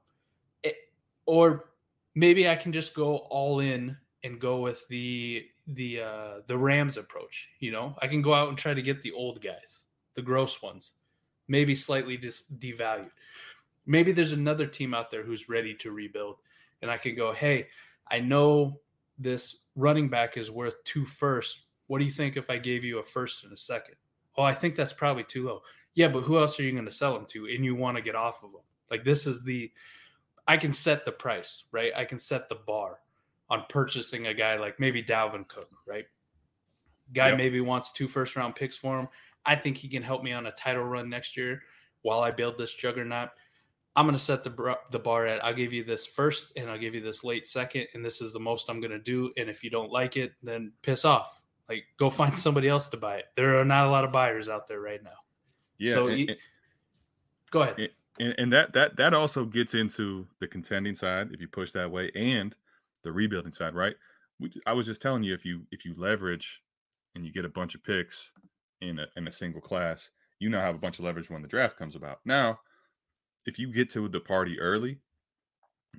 it, 0.64 0.74
or 1.24 1.70
maybe 2.16 2.48
I 2.48 2.56
can 2.56 2.72
just 2.72 2.94
go 2.94 3.18
all 3.30 3.60
in 3.60 3.96
and 4.24 4.40
go 4.40 4.58
with 4.58 4.86
the 4.88 5.46
the 5.74 6.00
uh, 6.00 6.34
the 6.46 6.56
Rams 6.56 6.96
approach. 6.96 7.48
You 7.58 7.72
know, 7.72 7.96
I 8.00 8.06
can 8.06 8.22
go 8.22 8.34
out 8.34 8.48
and 8.48 8.58
try 8.58 8.74
to 8.74 8.82
get 8.82 9.02
the 9.02 9.12
old 9.12 9.42
guys, 9.42 9.82
the 10.14 10.22
gross 10.22 10.62
ones, 10.62 10.92
maybe 11.48 11.74
slightly 11.74 12.16
dis- 12.16 12.44
devalued. 12.58 13.10
Maybe 13.86 14.12
there's 14.12 14.32
another 14.32 14.66
team 14.66 14.94
out 14.94 15.10
there 15.10 15.22
who's 15.22 15.48
ready 15.48 15.74
to 15.74 15.90
rebuild, 15.90 16.36
and 16.82 16.90
I 16.90 16.96
can 16.96 17.14
go, 17.14 17.32
hey, 17.32 17.68
I 18.10 18.20
know 18.20 18.80
this 19.18 19.56
running 19.76 20.08
back 20.08 20.36
is 20.36 20.50
worth 20.50 20.82
two 20.84 21.04
first. 21.04 21.62
What 21.86 21.98
do 21.98 22.04
you 22.04 22.10
think 22.10 22.36
if 22.36 22.50
I 22.50 22.58
gave 22.58 22.84
you 22.84 22.98
a 22.98 23.04
first 23.04 23.44
and 23.44 23.52
a 23.52 23.56
second? 23.56 23.96
Oh, 24.36 24.42
I 24.42 24.54
think 24.54 24.74
that's 24.74 24.92
probably 24.92 25.24
too 25.24 25.46
low. 25.46 25.62
Yeah, 25.94 26.08
but 26.08 26.22
who 26.22 26.38
else 26.38 26.58
are 26.58 26.62
you 26.62 26.72
going 26.72 26.84
to 26.84 26.90
sell 26.90 27.14
them 27.14 27.26
to? 27.30 27.46
And 27.46 27.64
you 27.64 27.74
want 27.74 27.96
to 27.96 28.02
get 28.02 28.14
off 28.14 28.44
of 28.44 28.52
them. 28.52 28.60
Like 28.90 29.04
this 29.04 29.26
is 29.26 29.42
the, 29.42 29.72
I 30.46 30.56
can 30.56 30.72
set 30.72 31.04
the 31.04 31.12
price, 31.12 31.64
right? 31.72 31.92
I 31.96 32.04
can 32.04 32.18
set 32.18 32.48
the 32.48 32.54
bar 32.54 33.00
on 33.50 33.64
purchasing 33.68 34.28
a 34.28 34.34
guy 34.34 34.56
like 34.56 34.78
maybe 34.78 35.02
Dalvin 35.02 35.46
Cook, 35.48 35.68
right? 35.86 36.06
Guy 37.12 37.28
yep. 37.28 37.38
maybe 37.38 37.60
wants 37.60 37.92
two 37.92 38.06
first 38.06 38.36
round 38.36 38.54
picks 38.54 38.76
for 38.76 38.98
him. 38.98 39.08
I 39.44 39.56
think 39.56 39.76
he 39.76 39.88
can 39.88 40.02
help 40.02 40.22
me 40.22 40.32
on 40.32 40.46
a 40.46 40.52
title 40.52 40.84
run 40.84 41.08
next 41.08 41.36
year 41.36 41.62
while 42.02 42.20
I 42.20 42.30
build 42.30 42.56
this 42.56 42.72
juggernaut. 42.72 43.30
I'm 43.96 44.06
going 44.06 44.16
to 44.16 44.22
set 44.22 44.44
the 44.44 44.76
the 44.92 45.00
bar 45.00 45.26
at 45.26 45.44
I'll 45.44 45.52
give 45.52 45.72
you 45.72 45.82
this 45.82 46.06
first 46.06 46.52
and 46.56 46.70
I'll 46.70 46.78
give 46.78 46.94
you 46.94 47.00
this 47.00 47.24
late 47.24 47.46
second 47.46 47.88
and 47.94 48.04
this 48.04 48.20
is 48.20 48.32
the 48.32 48.38
most 48.38 48.70
I'm 48.70 48.80
going 48.80 48.92
to 48.92 49.00
do 49.00 49.32
and 49.36 49.50
if 49.50 49.64
you 49.64 49.70
don't 49.70 49.90
like 49.90 50.16
it 50.16 50.32
then 50.42 50.72
piss 50.82 51.04
off. 51.04 51.42
Like 51.68 51.84
go 51.98 52.08
find 52.08 52.36
somebody 52.36 52.68
else 52.68 52.86
to 52.88 52.96
buy 52.96 53.16
it. 53.16 53.24
There 53.36 53.58
are 53.58 53.64
not 53.64 53.86
a 53.86 53.90
lot 53.90 54.04
of 54.04 54.12
buyers 54.12 54.48
out 54.48 54.68
there 54.68 54.80
right 54.80 55.02
now. 55.02 55.10
Yeah. 55.78 55.94
So 55.94 56.06
and, 56.08 56.36
go 57.50 57.62
ahead. 57.62 57.90
And, 58.20 58.34
and 58.38 58.52
that 58.52 58.72
that 58.74 58.96
that 58.96 59.12
also 59.12 59.44
gets 59.44 59.74
into 59.74 60.26
the 60.38 60.46
contending 60.46 60.94
side 60.94 61.30
if 61.32 61.40
you 61.40 61.48
push 61.48 61.72
that 61.72 61.90
way 61.90 62.12
and 62.14 62.54
the 63.04 63.12
rebuilding 63.12 63.52
side, 63.52 63.74
right? 63.74 63.94
We, 64.38 64.52
I 64.66 64.72
was 64.72 64.86
just 64.86 65.02
telling 65.02 65.22
you 65.22 65.34
if 65.34 65.44
you 65.44 65.66
if 65.70 65.84
you 65.84 65.94
leverage 65.96 66.62
and 67.14 67.24
you 67.24 67.32
get 67.32 67.44
a 67.44 67.50
bunch 67.50 67.74
of 67.74 67.84
picks 67.84 68.32
in 68.80 68.98
a 68.98 69.06
in 69.16 69.28
a 69.28 69.32
single 69.32 69.60
class, 69.60 70.10
you 70.38 70.48
now 70.48 70.60
have 70.60 70.74
a 70.74 70.78
bunch 70.78 70.98
of 70.98 71.04
leverage 71.04 71.30
when 71.30 71.42
the 71.42 71.48
draft 71.48 71.76
comes 71.76 71.94
about. 71.94 72.20
Now, 72.24 72.60
if 73.46 73.58
you 73.58 73.72
get 73.72 73.90
to 73.92 74.08
the 74.08 74.20
party 74.20 74.58
early, 74.58 74.98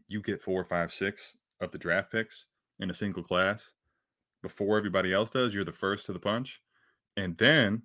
you 0.08 0.22
get 0.22 0.42
four, 0.42 0.64
five, 0.64 0.92
six 0.92 1.36
of 1.60 1.72
the 1.72 1.78
draft 1.78 2.12
picks 2.12 2.46
in 2.80 2.90
a 2.90 2.94
single 2.94 3.24
class 3.24 3.72
before 4.42 4.78
everybody 4.78 5.14
else 5.14 5.30
does. 5.30 5.54
You're 5.54 5.64
the 5.64 5.72
first 5.72 6.06
to 6.08 6.14
the 6.14 6.20
punch. 6.20 6.62
And 7.18 7.38
then 7.38 7.84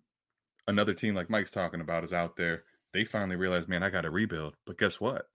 another 0.68 0.94
team 0.94 1.14
like 1.14 1.30
Mike's 1.30 1.50
talking 1.50 1.80
about 1.80 2.04
is 2.04 2.12
out 2.12 2.36
there. 2.36 2.64
They 2.92 3.04
finally 3.04 3.36
realize, 3.36 3.68
man, 3.68 3.82
I 3.82 3.90
got 3.90 4.02
to 4.02 4.10
rebuild. 4.10 4.56
But 4.66 4.78
guess 4.78 5.00
what? 5.00 5.26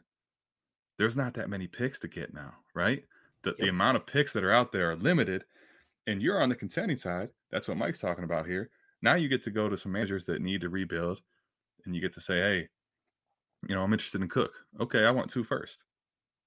There's 0.98 1.17
not 1.17 1.36
that 1.36 1.50
many 1.50 1.67
picks 1.67 2.00
to 2.00 2.08
get 2.08 2.34
now, 2.34 2.54
right? 2.74 3.04
The, 3.44 3.52
yep. 3.52 3.58
the 3.60 3.68
amount 3.70 3.98
of 3.98 4.06
picks 4.06 4.34
that 4.34 4.44
are 4.44 4.52
out 4.52 4.72
there 4.72 4.92
are 4.92 4.96
limited. 4.96 5.44
And 6.08 6.22
you're 6.22 6.42
on 6.42 6.50
the 6.50 6.56
contending 6.56 6.98
side. 6.98 7.30
That's 7.52 7.68
what 7.68 7.78
Mike's 7.78 8.00
talking 8.00 8.24
about 8.24 8.48
here. 8.48 8.70
Now 9.02 9.16
you 9.16 9.30
get 9.30 9.44
to 9.44 9.52
go 9.52 9.70
to 9.70 9.78
some 9.78 9.92
managers 9.92 10.26
that 10.26 10.42
need 10.42 10.62
to 10.62 10.70
rebuild 10.70 11.22
and 11.86 11.96
you 11.96 12.02
get 12.02 12.14
to 12.14 12.22
say, 12.22 12.36
hey, 12.36 12.70
you 13.68 13.76
know, 13.76 13.84
I'm 13.84 13.94
interested 13.94 14.22
in 14.22 14.30
Cook. 14.30 14.52
Okay, 14.80 15.06
I 15.06 15.12
want 15.12 15.30
two 15.30 15.44
first. 15.44 15.84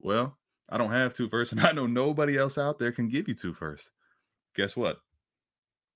Well, 0.00 0.36
I 0.68 0.78
don't 0.78 0.92
have 0.92 1.14
two 1.14 1.28
first, 1.28 1.52
and 1.52 1.60
I 1.60 1.72
know 1.72 1.86
nobody 1.86 2.36
else 2.36 2.58
out 2.58 2.78
there 2.78 2.92
can 2.92 3.08
give 3.08 3.28
you 3.28 3.34
two 3.34 3.52
first. 3.52 3.90
Guess 4.54 4.76
what? 4.76 4.98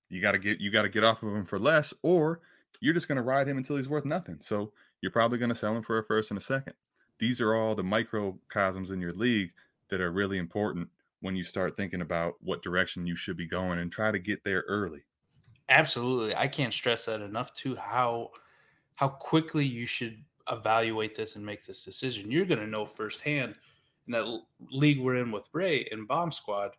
You 0.09 0.21
got 0.21 0.31
to 0.31 0.39
get 0.39 0.59
you 0.59 0.71
got 0.71 0.83
to 0.83 0.89
get 0.89 1.03
off 1.03 1.23
of 1.23 1.35
him 1.35 1.45
for 1.45 1.59
less, 1.59 1.93
or 2.01 2.41
you're 2.81 2.93
just 2.93 3.07
going 3.07 3.17
to 3.17 3.21
ride 3.21 3.47
him 3.47 3.57
until 3.57 3.77
he's 3.77 3.89
worth 3.89 4.05
nothing. 4.05 4.37
So 4.41 4.71
you're 5.01 5.11
probably 5.11 5.37
going 5.37 5.49
to 5.49 5.55
sell 5.55 5.75
him 5.75 5.83
for 5.83 5.97
a 5.97 6.03
first 6.03 6.31
and 6.31 6.37
a 6.37 6.41
second. 6.41 6.73
These 7.19 7.41
are 7.41 7.53
all 7.53 7.75
the 7.75 7.83
microcosms 7.83 8.91
in 8.91 9.01
your 9.01 9.13
league 9.13 9.51
that 9.89 10.01
are 10.01 10.11
really 10.11 10.37
important 10.37 10.87
when 11.21 11.35
you 11.35 11.43
start 11.43 11.75
thinking 11.75 12.01
about 12.01 12.35
what 12.41 12.63
direction 12.63 13.05
you 13.05 13.15
should 13.15 13.37
be 13.37 13.45
going 13.45 13.79
and 13.79 13.91
try 13.91 14.11
to 14.11 14.19
get 14.19 14.43
there 14.43 14.63
early. 14.67 15.03
Absolutely. 15.69 16.35
I 16.35 16.47
can't 16.47 16.73
stress 16.73 17.05
that 17.05 17.21
enough 17.21 17.53
to 17.55 17.75
how 17.75 18.31
how 18.95 19.07
quickly 19.07 19.65
you 19.65 19.85
should 19.85 20.21
evaluate 20.51 21.15
this 21.15 21.35
and 21.35 21.45
make 21.45 21.65
this 21.65 21.83
decision. 21.85 22.31
You're 22.31 22.45
going 22.45 22.59
to 22.59 22.67
know 22.67 22.85
firsthand 22.85 23.55
in 24.07 24.11
that 24.13 24.41
league 24.71 24.99
we're 24.99 25.17
in 25.17 25.31
with 25.31 25.47
Ray 25.53 25.87
and 25.91 26.07
Bomb 26.07 26.31
Squad. 26.31 26.71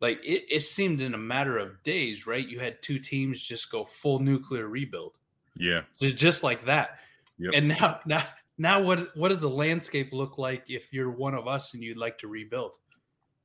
Like 0.00 0.20
it, 0.24 0.44
it 0.48 0.60
seemed 0.60 1.00
in 1.00 1.14
a 1.14 1.18
matter 1.18 1.58
of 1.58 1.82
days, 1.82 2.26
right? 2.26 2.46
You 2.46 2.60
had 2.60 2.80
two 2.82 2.98
teams 2.98 3.42
just 3.42 3.70
go 3.70 3.84
full 3.84 4.20
nuclear 4.20 4.68
rebuild. 4.68 5.18
Yeah. 5.58 5.82
Just 6.00 6.42
like 6.42 6.64
that. 6.66 6.98
Yep. 7.38 7.52
And 7.54 7.68
now, 7.68 8.00
now, 8.06 8.24
now 8.58 8.80
what, 8.80 9.16
what 9.16 9.28
does 9.28 9.40
the 9.40 9.48
landscape 9.48 10.12
look 10.12 10.38
like 10.38 10.64
if 10.68 10.92
you're 10.92 11.10
one 11.10 11.34
of 11.34 11.48
us 11.48 11.74
and 11.74 11.82
you'd 11.82 11.96
like 11.96 12.18
to 12.18 12.28
rebuild? 12.28 12.76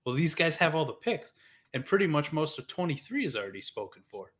Well, 0.06 0.15
these 0.15 0.36
guys 0.36 0.58
have 0.58 0.76
all 0.76 0.86
the 0.86 0.93
picks 0.93 1.34
and 1.74 1.86
pretty 1.86 2.08
much 2.08 2.32
most 2.32 2.58
of 2.60 2.67
23 2.67 3.26
is 3.26 3.36
already 3.36 3.62
spoken 3.62 4.04
for. 4.06 4.32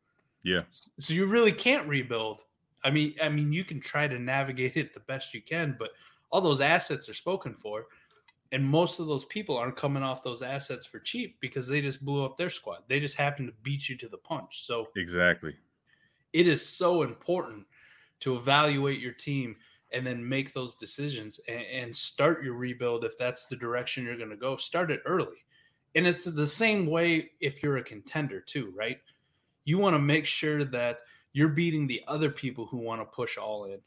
Yeah. 0.42 0.62
So 0.98 1.12
you 1.12 1.26
really 1.26 1.52
can't 1.52 1.86
rebuild 1.86 2.44
I 2.82 2.90
mean, 2.90 3.14
I 3.22 3.28
mean, 3.28 3.52
you 3.52 3.64
can 3.64 3.80
try 3.80 4.08
to 4.08 4.18
navigate 4.18 4.76
it 4.76 4.94
the 4.94 5.00
best 5.00 5.34
you 5.34 5.42
can, 5.42 5.76
but 5.78 5.90
all 6.30 6.40
those 6.40 6.60
assets 6.60 7.08
are 7.08 7.14
spoken 7.14 7.54
for, 7.54 7.86
and 8.52 8.64
most 8.64 9.00
of 9.00 9.06
those 9.06 9.24
people 9.26 9.56
aren't 9.56 9.76
coming 9.76 10.02
off 10.02 10.22
those 10.22 10.42
assets 10.42 10.86
for 10.86 10.98
cheap 10.98 11.36
because 11.40 11.66
they 11.66 11.80
just 11.80 12.04
blew 12.04 12.24
up 12.24 12.36
their 12.36 12.50
squad. 12.50 12.82
They 12.88 13.00
just 13.00 13.16
happen 13.16 13.46
to 13.46 13.52
beat 13.62 13.88
you 13.88 13.96
to 13.98 14.08
the 14.08 14.18
punch. 14.18 14.66
So 14.66 14.88
exactly, 14.96 15.54
it 16.32 16.46
is 16.46 16.66
so 16.66 17.02
important 17.02 17.66
to 18.20 18.36
evaluate 18.36 19.00
your 19.00 19.12
team 19.12 19.56
and 19.92 20.06
then 20.06 20.26
make 20.26 20.52
those 20.52 20.74
decisions 20.74 21.40
and, 21.48 21.62
and 21.72 21.96
start 21.96 22.44
your 22.44 22.54
rebuild 22.54 23.04
if 23.04 23.18
that's 23.18 23.46
the 23.46 23.56
direction 23.56 24.04
you're 24.04 24.16
going 24.16 24.30
to 24.30 24.36
go. 24.36 24.56
Start 24.56 24.90
it 24.90 25.02
early, 25.06 25.44
and 25.94 26.06
it's 26.06 26.24
the 26.24 26.46
same 26.46 26.86
way 26.86 27.30
if 27.40 27.62
you're 27.62 27.78
a 27.78 27.84
contender 27.84 28.40
too, 28.40 28.72
right? 28.76 28.98
You 29.64 29.78
want 29.78 29.94
to 29.94 30.00
make 30.00 30.26
sure 30.26 30.64
that 30.64 31.00
you're 31.32 31.48
beating 31.48 31.86
the 31.86 32.02
other 32.08 32.30
people 32.30 32.66
who 32.66 32.78
want 32.78 33.00
to 33.00 33.04
push 33.04 33.36
all 33.36 33.64
in. 33.64 33.78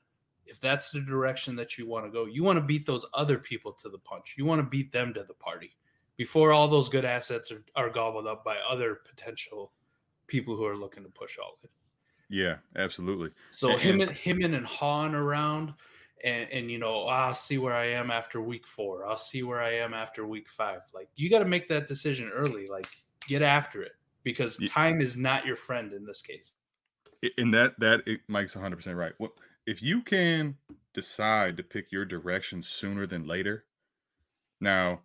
If 0.45 0.59
that's 0.59 0.91
the 0.91 1.01
direction 1.01 1.55
that 1.55 1.77
you 1.77 1.87
want 1.87 2.05
to 2.05 2.11
go, 2.11 2.25
you 2.25 2.43
want 2.43 2.57
to 2.57 2.61
beat 2.61 2.85
those 2.85 3.05
other 3.13 3.37
people 3.37 3.71
to 3.73 3.89
the 3.89 3.97
punch. 3.97 4.35
You 4.37 4.45
want 4.45 4.59
to 4.59 4.67
beat 4.67 4.91
them 4.91 5.13
to 5.13 5.23
the 5.23 5.33
party 5.33 5.75
before 6.17 6.51
all 6.51 6.67
those 6.67 6.89
good 6.89 7.05
assets 7.05 7.51
are, 7.51 7.63
are 7.75 7.89
gobbled 7.89 8.27
up 8.27 8.43
by 8.43 8.57
other 8.69 8.99
potential 9.07 9.71
people 10.27 10.55
who 10.55 10.65
are 10.65 10.77
looking 10.77 11.03
to 11.03 11.09
push 11.09 11.37
all 11.37 11.57
in. 11.63 11.69
Yeah, 12.29 12.55
absolutely. 12.75 13.29
So 13.51 13.71
and, 13.71 13.81
him 13.81 14.01
and 14.01 14.11
him 14.11 14.41
and 14.41 14.55
and 14.55 14.65
Han 14.65 15.15
around 15.15 15.73
and, 16.23 16.49
and 16.51 16.71
you 16.71 16.77
know, 16.77 17.05
ah, 17.07 17.27
I'll 17.27 17.33
see 17.33 17.57
where 17.57 17.73
I 17.73 17.85
am 17.85 18.11
after 18.11 18.41
week 18.41 18.67
four. 18.67 19.05
I'll 19.05 19.17
see 19.17 19.43
where 19.43 19.61
I 19.61 19.75
am 19.75 19.93
after 19.93 20.25
week 20.25 20.49
five. 20.49 20.81
Like 20.93 21.09
you 21.15 21.29
got 21.29 21.39
to 21.39 21.45
make 21.45 21.67
that 21.69 21.87
decision 21.87 22.29
early. 22.33 22.67
Like 22.67 22.87
get 23.27 23.41
after 23.41 23.81
it 23.81 23.93
because 24.23 24.57
time 24.69 25.01
is 25.01 25.17
not 25.17 25.45
your 25.45 25.55
friend 25.55 25.93
in 25.93 26.05
this 26.05 26.21
case 26.21 26.53
and 27.37 27.53
that 27.53 27.79
that 27.79 28.01
it, 28.05 28.21
Mike's 28.27 28.55
100 28.55 28.75
percent 28.75 28.97
right. 28.97 29.13
Well, 29.19 29.33
if 29.65 29.81
you 29.81 30.01
can 30.01 30.55
decide 30.93 31.57
to 31.57 31.63
pick 31.63 31.91
your 31.91 32.05
direction 32.05 32.61
sooner 32.61 33.07
than 33.07 33.27
later, 33.27 33.65
now 34.59 35.01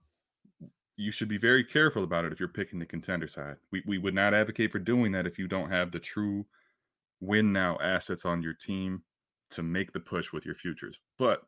you 0.97 1.11
should 1.13 1.29
be 1.29 1.39
very 1.39 1.63
careful 1.63 2.03
about 2.03 2.25
it 2.25 2.33
if 2.33 2.41
you're 2.41 2.49
picking 2.49 2.79
the 2.79 2.87
contender 2.87 3.29
side. 3.29 3.57
We 3.71 3.83
we 3.87 3.99
would 3.99 4.15
not 4.15 4.35
advocate 4.35 4.73
for 4.73 4.79
doing 4.79 5.13
that 5.13 5.27
if 5.27 5.39
you 5.39 5.47
don't 5.47 5.71
have 5.71 5.91
the 5.91 6.01
true 6.01 6.47
win 7.21 7.53
now 7.53 7.79
assets 7.83 8.25
on 8.25 8.43
your 8.43 8.55
team 8.55 9.03
to 9.51 9.62
make 9.62 9.92
the 9.92 10.01
push 10.01 10.32
with 10.32 10.44
your 10.44 10.55
futures. 10.55 10.99
But 11.18 11.42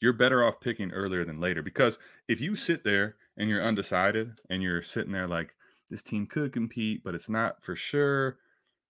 you're 0.00 0.12
better 0.12 0.44
off 0.44 0.60
picking 0.60 0.92
earlier 0.92 1.24
than 1.24 1.40
later 1.40 1.62
because 1.62 1.98
if 2.28 2.40
you 2.40 2.54
sit 2.54 2.84
there 2.84 3.16
and 3.36 3.48
you're 3.48 3.62
undecided 3.62 4.38
and 4.48 4.62
you're 4.62 4.82
sitting 4.82 5.12
there 5.12 5.26
like 5.26 5.54
this 5.90 6.02
team 6.02 6.26
could 6.26 6.52
compete, 6.52 7.02
but 7.04 7.14
it's 7.14 7.28
not 7.28 7.62
for 7.62 7.74
sure. 7.74 8.38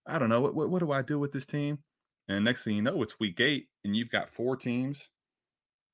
I 0.06 0.18
don't 0.18 0.28
know 0.28 0.40
what, 0.40 0.54
what 0.54 0.70
what 0.70 0.80
do 0.80 0.92
I 0.92 1.02
do 1.02 1.18
with 1.18 1.32
this 1.32 1.46
team? 1.46 1.78
And 2.28 2.44
next 2.44 2.64
thing 2.64 2.76
you 2.76 2.82
know, 2.82 3.02
it's 3.02 3.18
week 3.18 3.40
eight, 3.40 3.68
and 3.84 3.96
you've 3.96 4.10
got 4.10 4.30
four 4.30 4.56
teams 4.56 5.08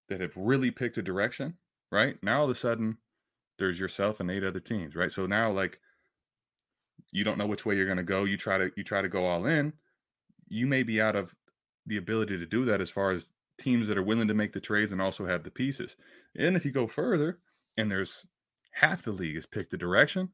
that 0.08 0.20
have 0.20 0.36
really 0.36 0.70
picked 0.70 0.98
a 0.98 1.02
direction. 1.02 1.54
Right 1.92 2.16
now, 2.22 2.40
all 2.40 2.44
of 2.44 2.50
a 2.50 2.54
sudden, 2.56 2.98
there's 3.58 3.78
yourself 3.78 4.18
and 4.18 4.30
eight 4.30 4.42
other 4.42 4.60
teams. 4.60 4.96
Right, 4.96 5.12
so 5.12 5.26
now 5.26 5.52
like 5.52 5.78
you 7.12 7.24
don't 7.24 7.38
know 7.38 7.46
which 7.46 7.66
way 7.66 7.76
you're 7.76 7.86
going 7.86 7.98
to 7.98 8.02
go. 8.02 8.24
You 8.24 8.36
try 8.36 8.58
to 8.58 8.70
you 8.76 8.84
try 8.84 9.02
to 9.02 9.08
go 9.08 9.26
all 9.26 9.46
in. 9.46 9.72
You 10.48 10.66
may 10.66 10.82
be 10.82 11.00
out 11.00 11.16
of 11.16 11.34
the 11.86 11.96
ability 11.96 12.38
to 12.38 12.46
do 12.46 12.64
that 12.64 12.80
as 12.80 12.90
far 12.90 13.10
as 13.10 13.28
teams 13.58 13.88
that 13.88 13.98
are 13.98 14.02
willing 14.02 14.28
to 14.28 14.34
make 14.34 14.52
the 14.52 14.60
trades 14.60 14.92
and 14.92 15.00
also 15.00 15.26
have 15.26 15.44
the 15.44 15.50
pieces. 15.50 15.96
And 16.36 16.56
if 16.56 16.64
you 16.64 16.72
go 16.72 16.86
further, 16.86 17.38
and 17.76 17.90
there's 17.90 18.24
half 18.72 19.02
the 19.02 19.12
league 19.12 19.36
has 19.36 19.46
picked 19.46 19.70
the 19.70 19.76
direction, 19.76 20.30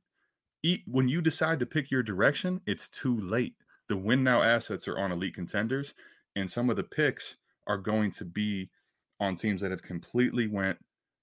when 0.86 1.08
you 1.08 1.20
decide 1.20 1.58
to 1.60 1.66
pick 1.66 1.90
your 1.90 2.02
direction, 2.02 2.60
it's 2.66 2.88
too 2.88 3.20
late. 3.20 3.54
The 3.88 3.96
win 3.96 4.22
now 4.22 4.42
assets 4.42 4.86
are 4.88 4.98
on 4.98 5.12
elite 5.12 5.34
contenders, 5.34 5.94
and 6.36 6.50
some 6.50 6.70
of 6.70 6.76
the 6.76 6.82
picks 6.82 7.36
are 7.66 7.78
going 7.78 8.10
to 8.12 8.24
be 8.24 8.70
on 9.18 9.36
teams 9.36 9.60
that 9.60 9.70
have 9.70 9.82
completely 9.82 10.46
went, 10.46 10.78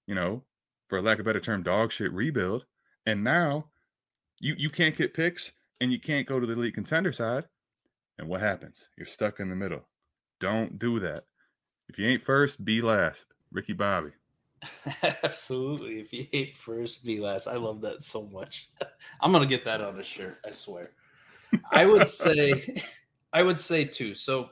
you 0.06 0.14
know, 0.14 0.44
for 0.88 1.02
lack 1.02 1.18
of 1.18 1.20
a 1.20 1.24
better 1.24 1.40
term, 1.40 1.62
dog 1.62 1.92
shit 1.92 2.12
rebuild. 2.12 2.66
And 3.06 3.24
now 3.24 3.66
you 4.40 4.54
you 4.56 4.70
can't 4.70 4.96
get 4.96 5.14
picks 5.14 5.52
and 5.80 5.92
you 5.92 6.00
can't 6.00 6.26
go 6.26 6.40
to 6.40 6.46
the 6.46 6.52
elite 6.52 6.74
contender 6.74 7.12
side. 7.12 7.44
And 8.18 8.28
what 8.28 8.40
happens? 8.40 8.88
You're 8.96 9.06
stuck 9.06 9.40
in 9.40 9.48
the 9.48 9.56
middle. 9.56 9.86
Don't 10.40 10.78
do 10.78 11.00
that. 11.00 11.24
If 11.88 11.98
you 11.98 12.06
ain't 12.06 12.22
first, 12.22 12.64
be 12.64 12.82
last. 12.82 13.24
Ricky 13.50 13.72
Bobby. 13.72 14.10
Absolutely. 15.22 16.00
If 16.00 16.12
you 16.12 16.26
hate 16.32 16.56
first, 16.56 17.04
be 17.04 17.20
last. 17.20 17.46
I 17.46 17.56
love 17.56 17.80
that 17.82 18.02
so 18.02 18.24
much. 18.26 18.68
I'm 19.20 19.32
gonna 19.32 19.46
get 19.46 19.64
that 19.64 19.80
on 19.80 19.98
a 19.98 20.04
shirt. 20.04 20.38
I 20.46 20.50
swear. 20.50 20.90
I 21.70 21.86
would 21.86 22.08
say, 22.08 22.82
I 23.32 23.42
would 23.42 23.60
say 23.60 23.84
too. 23.84 24.14
So, 24.14 24.50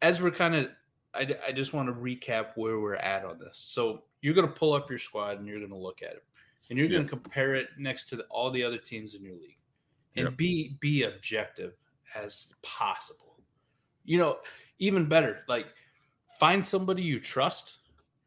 as 0.00 0.20
we're 0.20 0.30
kind 0.30 0.54
of, 0.54 0.68
I, 1.14 1.28
I 1.48 1.52
just 1.52 1.72
want 1.72 1.88
to 1.88 1.94
recap 1.94 2.50
where 2.56 2.78
we're 2.78 2.94
at 2.94 3.24
on 3.24 3.38
this. 3.38 3.58
So 3.58 4.04
you're 4.20 4.34
gonna 4.34 4.48
pull 4.48 4.72
up 4.72 4.88
your 4.88 4.98
squad 4.98 5.38
and 5.38 5.46
you're 5.46 5.60
gonna 5.60 5.80
look 5.80 6.02
at 6.02 6.12
it, 6.12 6.24
and 6.70 6.78
you're 6.78 6.88
gonna 6.88 7.08
compare 7.08 7.54
it 7.54 7.68
next 7.78 8.08
to 8.10 8.16
the, 8.16 8.24
all 8.24 8.50
the 8.50 8.62
other 8.62 8.78
teams 8.78 9.14
in 9.14 9.24
your 9.24 9.34
league, 9.34 9.58
and 10.16 10.26
yep. 10.26 10.36
be 10.36 10.76
be 10.80 11.04
objective 11.04 11.72
as 12.14 12.48
possible. 12.62 13.36
You 14.04 14.18
know, 14.18 14.38
even 14.82 15.08
better, 15.08 15.38
like 15.46 15.66
find 16.40 16.64
somebody 16.64 17.02
you 17.02 17.20
trust 17.20 17.78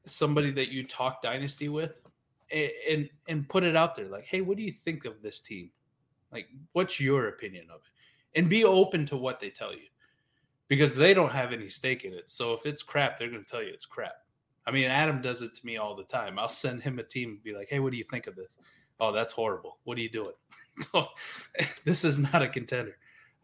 somebody 0.06 0.52
that 0.52 0.70
you 0.70 0.88
talk 0.88 1.22
dynasty 1.22 1.68
with 1.68 2.00
and, 2.50 3.10
and 3.28 3.50
put 3.50 3.64
it 3.66 3.76
out 3.76 3.94
there. 3.94 4.08
Like 4.08 4.24
hey 4.24 4.40
what 4.40 4.56
do 4.56 4.64
you 4.64 4.72
think 4.72 5.04
of 5.04 5.22
this 5.22 5.42
team? 5.42 5.70
Like 6.32 6.48
what's 6.72 6.98
your 6.98 7.28
opinion 7.28 7.66
of 7.70 7.82
it? 7.82 8.40
And 8.40 8.50
be 8.50 8.64
open 8.64 9.06
to 9.08 9.18
what 9.18 9.42
they 9.42 9.50
tell 9.50 9.74
you 9.74 9.88
because 10.70 10.96
they 10.96 11.14
don't 11.14 11.32
have 11.32 11.52
any 11.52 11.68
stake 11.68 12.06
in 12.06 12.14
it. 12.14 12.30
So 12.30 12.54
if 12.54 12.66
it's 12.66 12.82
crap 12.82 13.20
they're 13.20 13.30
going 13.30 13.44
to 13.44 13.52
tell 13.52 13.62
you 13.62 13.72
it's 13.74 13.86
crap. 13.86 14.16
I 14.66 14.72
mean 14.72 14.86
adam 14.86 15.22
does 15.22 15.42
it 15.42 15.56
to 15.56 15.66
me 15.66 15.76
all 15.76 15.94
the 15.94 16.06
time. 16.06 16.40
I'll 16.40 16.48
send 16.48 16.82
him 16.82 17.00
a 17.00 17.04
team 17.04 17.32
and 17.32 17.44
be 17.44 17.54
like 17.54 17.68
hey 17.70 17.80
what 17.80 17.92
do 17.92 17.98
you 17.98 18.06
think 18.10 18.28
of 18.28 18.38
this? 18.38 18.56
Oh 19.02 19.12
that's 19.12 19.34
horrible. 19.34 19.80
What 19.84 19.98
are 19.98 20.02
you 20.02 20.10
doing? 20.10 20.34
This 21.84 22.06
is 22.06 22.18
not 22.18 22.42
a 22.42 22.48
contender 22.48 22.96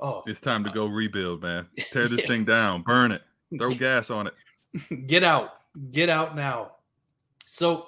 oh 0.01 0.23
it's 0.27 0.41
time 0.41 0.63
to 0.63 0.69
go 0.71 0.85
rebuild 0.85 1.41
man 1.41 1.67
tear 1.91 2.07
this 2.07 2.25
thing 2.25 2.43
down 2.43 2.81
burn 2.81 3.11
it 3.11 3.21
throw 3.57 3.71
gas 3.71 4.09
on 4.09 4.27
it 4.27 4.33
get 5.07 5.23
out 5.23 5.51
Get 5.91 6.09
out 6.09 6.35
now. 6.35 6.73
So 7.45 7.87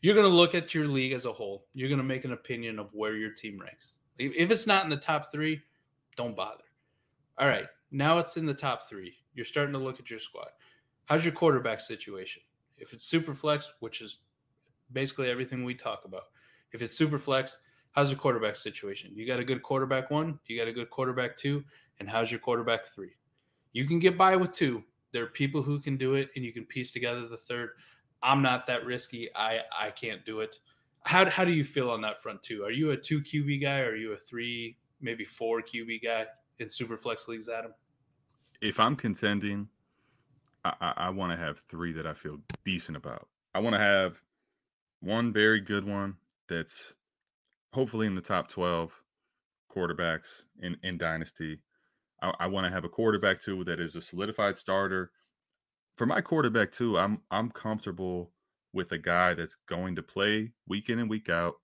you're 0.00 0.14
going 0.14 0.28
to 0.28 0.34
look 0.34 0.54
at 0.54 0.74
your 0.74 0.88
league 0.88 1.12
as 1.12 1.26
a 1.26 1.32
whole. 1.32 1.66
You're 1.74 1.88
going 1.88 1.98
to 1.98 2.04
make 2.04 2.24
an 2.24 2.32
opinion 2.32 2.78
of 2.78 2.92
where 2.92 3.14
your 3.14 3.30
team 3.30 3.58
ranks. 3.60 3.94
If 4.18 4.50
it's 4.50 4.66
not 4.66 4.84
in 4.84 4.90
the 4.90 4.96
top 4.96 5.30
three, 5.30 5.62
don't 6.16 6.36
bother. 6.36 6.64
All 7.38 7.48
right. 7.48 7.66
Now 7.92 8.18
it's 8.18 8.36
in 8.36 8.46
the 8.46 8.54
top 8.54 8.88
three. 8.88 9.14
You're 9.34 9.44
starting 9.44 9.72
to 9.72 9.78
look 9.78 10.00
at 10.00 10.10
your 10.10 10.18
squad. 10.18 10.48
How's 11.06 11.24
your 11.24 11.32
quarterback 11.32 11.80
situation? 11.80 12.42
If 12.76 12.92
it's 12.92 13.04
super 13.04 13.34
flex, 13.34 13.72
which 13.80 14.00
is 14.00 14.18
basically 14.92 15.30
everything 15.30 15.64
we 15.64 15.74
talk 15.74 16.04
about, 16.04 16.24
if 16.72 16.82
it's 16.82 16.94
super 16.94 17.18
flex, 17.18 17.58
how's 17.92 18.10
the 18.10 18.16
quarterback 18.16 18.56
situation? 18.56 19.12
You 19.14 19.26
got 19.26 19.40
a 19.40 19.44
good 19.44 19.62
quarterback 19.62 20.10
one, 20.10 20.38
you 20.46 20.58
got 20.58 20.68
a 20.68 20.72
good 20.72 20.90
quarterback 20.90 21.36
two, 21.36 21.64
and 21.98 22.08
how's 22.08 22.30
your 22.30 22.40
quarterback 22.40 22.86
three? 22.86 23.12
You 23.72 23.86
can 23.86 23.98
get 23.98 24.18
by 24.18 24.36
with 24.36 24.52
two, 24.52 24.82
there 25.12 25.22
are 25.22 25.28
people 25.28 25.62
who 25.62 25.80
can 25.80 25.96
do 25.96 26.14
it, 26.14 26.30
and 26.36 26.44
you 26.44 26.52
can 26.52 26.64
piece 26.64 26.90
together 26.90 27.26
the 27.26 27.36
third. 27.36 27.70
I'm 28.22 28.42
not 28.42 28.66
that 28.66 28.84
risky. 28.84 29.28
I 29.34 29.60
I 29.76 29.90
can't 29.90 30.24
do 30.24 30.40
it. 30.40 30.56
How 31.04 31.28
how 31.28 31.44
do 31.44 31.52
you 31.52 31.64
feel 31.64 31.90
on 31.90 32.00
that 32.02 32.22
front 32.22 32.42
too? 32.42 32.64
Are 32.64 32.70
you 32.70 32.90
a 32.90 32.96
two 32.96 33.20
QB 33.20 33.62
guy? 33.62 33.80
Or 33.80 33.90
are 33.90 33.96
you 33.96 34.12
a 34.12 34.16
three, 34.16 34.76
maybe 35.00 35.24
four 35.24 35.62
QB 35.62 36.02
guy 36.02 36.26
in 36.58 36.68
super 36.68 36.96
flex 36.96 37.28
leagues, 37.28 37.48
Adam? 37.48 37.72
If 38.60 38.78
I'm 38.78 38.94
contending, 38.94 39.68
I, 40.64 40.74
I, 40.80 40.92
I 40.96 41.10
want 41.10 41.32
to 41.32 41.38
have 41.38 41.60
three 41.60 41.92
that 41.94 42.06
I 42.06 42.12
feel 42.12 42.38
decent 42.64 42.96
about. 42.96 43.26
I 43.54 43.60
want 43.60 43.74
to 43.74 43.80
have 43.80 44.20
one 45.00 45.32
very 45.32 45.60
good 45.60 45.84
one 45.84 46.16
that's 46.48 46.92
hopefully 47.72 48.06
in 48.06 48.14
the 48.14 48.20
top 48.20 48.48
12 48.48 48.92
quarterbacks 49.74 50.26
in, 50.60 50.76
in 50.82 50.98
Dynasty. 50.98 51.60
I, 52.22 52.32
I 52.40 52.46
want 52.48 52.66
to 52.66 52.72
have 52.72 52.84
a 52.84 52.88
quarterback 52.88 53.40
too 53.40 53.64
that 53.64 53.80
is 53.80 53.96
a 53.96 54.00
solidified 54.00 54.56
starter. 54.56 55.10
For 55.96 56.06
my 56.06 56.20
quarterback 56.20 56.72
too, 56.72 56.98
I'm 56.98 57.20
I'm 57.30 57.50
comfortable 57.50 58.32
with 58.72 58.92
a 58.92 58.98
guy 58.98 59.34
that's 59.34 59.56
going 59.68 59.96
to 59.96 60.02
play 60.02 60.52
week 60.68 60.88
in 60.88 60.98
and 60.98 61.10
week 61.10 61.28
out, 61.28 61.54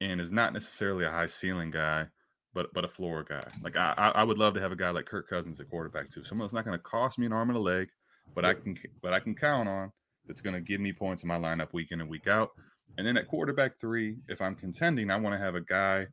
and 0.00 0.20
is 0.20 0.32
not 0.32 0.52
necessarily 0.52 1.04
a 1.04 1.10
high 1.10 1.26
ceiling 1.26 1.70
guy, 1.70 2.06
but 2.54 2.72
but 2.72 2.84
a 2.84 2.88
floor 2.88 3.24
guy. 3.28 3.42
Like 3.62 3.76
I 3.76 3.94
I 3.96 4.22
would 4.22 4.38
love 4.38 4.54
to 4.54 4.60
have 4.60 4.72
a 4.72 4.76
guy 4.76 4.90
like 4.90 5.06
Kirk 5.06 5.28
Cousins 5.28 5.60
at 5.60 5.68
quarterback 5.68 6.10
too. 6.10 6.24
Someone 6.24 6.46
that's 6.46 6.54
not 6.54 6.64
going 6.64 6.78
to 6.78 6.82
cost 6.82 7.18
me 7.18 7.26
an 7.26 7.32
arm 7.32 7.50
and 7.50 7.58
a 7.58 7.60
leg, 7.60 7.88
but 8.34 8.44
I 8.44 8.54
can 8.54 8.78
but 9.02 9.12
I 9.12 9.20
can 9.20 9.34
count 9.34 9.68
on 9.68 9.92
that's 10.26 10.40
going 10.40 10.54
to 10.54 10.60
give 10.60 10.80
me 10.80 10.92
points 10.92 11.22
in 11.22 11.28
my 11.28 11.38
lineup 11.38 11.72
week 11.72 11.90
in 11.90 12.00
and 12.00 12.08
week 12.08 12.28
out. 12.28 12.50
And 12.98 13.06
then 13.06 13.16
at 13.16 13.28
quarterback 13.28 13.78
three, 13.78 14.18
if 14.28 14.40
I'm 14.40 14.54
contending, 14.54 15.10
I 15.10 15.16
want 15.16 15.34
to 15.34 15.44
have 15.44 15.54
a 15.54 15.60
guy 15.60 16.08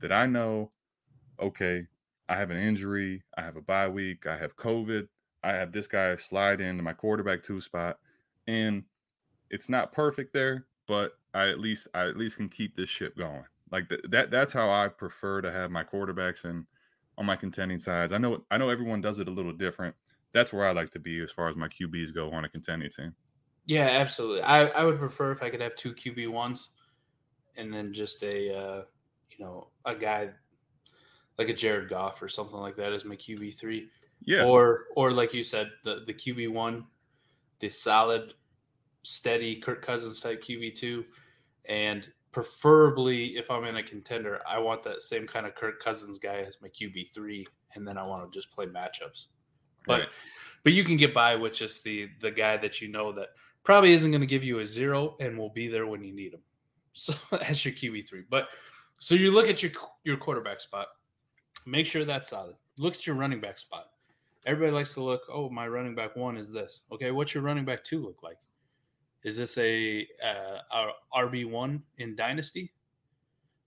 that 0.00 0.12
I 0.12 0.26
know, 0.26 0.72
okay, 1.40 1.86
I 2.28 2.36
have 2.36 2.50
an 2.50 2.56
injury, 2.56 3.22
I 3.36 3.42
have 3.42 3.56
a 3.56 3.62
bye 3.62 3.88
week, 3.88 4.26
I 4.26 4.36
have 4.36 4.56
COVID, 4.56 5.08
I 5.44 5.52
have 5.52 5.72
this 5.72 5.86
guy 5.86 6.16
slide 6.16 6.60
into 6.60 6.82
my 6.82 6.92
quarterback 6.92 7.42
two 7.42 7.60
spot, 7.60 7.98
and 8.46 8.84
it's 9.50 9.68
not 9.68 9.92
perfect 9.92 10.32
there, 10.32 10.66
but 10.86 11.12
I 11.34 11.48
at 11.48 11.60
least 11.60 11.88
I 11.94 12.08
at 12.08 12.16
least 12.16 12.36
can 12.36 12.48
keep 12.48 12.76
this 12.76 12.88
ship 12.88 13.16
going. 13.16 13.44
Like 13.70 13.88
th- 13.88 14.02
that 14.10 14.30
that's 14.30 14.52
how 14.52 14.70
I 14.70 14.88
prefer 14.88 15.40
to 15.42 15.50
have 15.50 15.70
my 15.70 15.84
quarterbacks 15.84 16.44
and 16.44 16.66
on 17.18 17.26
my 17.26 17.36
contending 17.36 17.78
sides. 17.78 18.12
I 18.12 18.18
know 18.18 18.44
I 18.50 18.58
know 18.58 18.70
everyone 18.70 19.00
does 19.00 19.18
it 19.18 19.28
a 19.28 19.32
little 19.32 19.52
different. 19.52 19.94
That's 20.32 20.52
where 20.52 20.66
I 20.66 20.72
like 20.72 20.90
to 20.92 20.98
be 20.98 21.20
as 21.20 21.30
far 21.30 21.48
as 21.48 21.56
my 21.56 21.68
QBs 21.68 22.14
go 22.14 22.30
on 22.30 22.44
a 22.44 22.48
contending 22.48 22.90
team. 22.90 23.14
Yeah, 23.66 23.86
absolutely. 23.86 24.42
I, 24.42 24.66
I 24.66 24.84
would 24.84 24.98
prefer 24.98 25.32
if 25.32 25.42
I 25.42 25.50
could 25.50 25.60
have 25.60 25.76
two 25.76 25.94
QB 25.94 26.30
ones 26.30 26.70
and 27.56 27.72
then 27.72 27.92
just 27.92 28.22
a 28.22 28.56
uh, 28.56 28.82
you 29.30 29.44
know 29.44 29.68
a 29.84 29.94
guy 29.94 30.30
like 31.38 31.48
a 31.48 31.54
Jared 31.54 31.88
Goff 31.88 32.22
or 32.22 32.28
something 32.28 32.58
like 32.58 32.76
that 32.76 32.92
as 32.92 33.04
my 33.04 33.16
QB 33.16 33.58
three. 33.58 33.88
Yeah. 34.24 34.44
Or 34.44 34.84
or 34.96 35.12
like 35.12 35.34
you 35.34 35.42
said, 35.42 35.70
the 35.84 36.04
the 36.06 36.14
QB 36.14 36.52
one, 36.52 36.86
the 37.60 37.68
solid, 37.68 38.34
steady 39.02 39.56
Kirk 39.56 39.84
Cousins 39.84 40.20
type 40.20 40.42
QB 40.42 40.74
two, 40.74 41.04
and 41.68 42.08
preferably 42.30 43.36
if 43.36 43.50
I'm 43.50 43.64
in 43.64 43.76
a 43.76 43.82
contender, 43.82 44.40
I 44.48 44.58
want 44.58 44.82
that 44.84 45.02
same 45.02 45.26
kind 45.26 45.46
of 45.46 45.54
Kirk 45.54 45.82
Cousins 45.82 46.18
guy 46.18 46.44
as 46.46 46.58
my 46.62 46.68
QB 46.68 47.12
three, 47.14 47.46
and 47.74 47.86
then 47.86 47.98
I 47.98 48.04
want 48.04 48.30
to 48.30 48.38
just 48.38 48.52
play 48.52 48.66
matchups. 48.66 49.26
But 49.86 50.00
right. 50.00 50.08
but 50.62 50.72
you 50.72 50.84
can 50.84 50.96
get 50.96 51.12
by 51.12 51.34
with 51.34 51.54
just 51.54 51.82
the 51.82 52.08
the 52.20 52.30
guy 52.30 52.56
that 52.58 52.80
you 52.80 52.88
know 52.88 53.12
that 53.12 53.28
probably 53.64 53.92
isn't 53.92 54.10
going 54.10 54.20
to 54.20 54.26
give 54.26 54.44
you 54.44 54.60
a 54.60 54.66
zero 54.66 55.16
and 55.20 55.36
will 55.36 55.50
be 55.50 55.68
there 55.68 55.86
when 55.86 56.04
you 56.04 56.12
need 56.12 56.34
him. 56.34 56.42
So 56.94 57.14
as 57.42 57.64
your 57.64 57.74
QB 57.74 58.08
three, 58.08 58.24
but 58.28 58.48
so 58.98 59.14
you 59.14 59.30
look 59.30 59.48
at 59.48 59.62
your 59.62 59.72
your 60.04 60.16
quarterback 60.16 60.60
spot. 60.60 60.88
Make 61.64 61.86
sure 61.86 62.04
that's 62.04 62.28
solid. 62.28 62.56
Look 62.78 62.94
at 62.94 63.06
your 63.06 63.16
running 63.16 63.40
back 63.40 63.58
spot. 63.58 63.86
Everybody 64.44 64.72
likes 64.72 64.92
to 64.94 65.02
look, 65.02 65.22
oh, 65.32 65.48
my 65.48 65.68
running 65.68 65.94
back 65.94 66.16
one 66.16 66.36
is 66.36 66.50
this. 66.50 66.80
Okay, 66.90 67.12
what's 67.12 67.34
your 67.34 67.44
running 67.44 67.64
back 67.64 67.84
two 67.84 68.02
look 68.02 68.22
like? 68.22 68.38
Is 69.22 69.36
this 69.36 69.56
a, 69.58 70.06
uh, 70.24 70.86
RB1 71.16 71.80
in 71.98 72.16
Dynasty? 72.16 72.72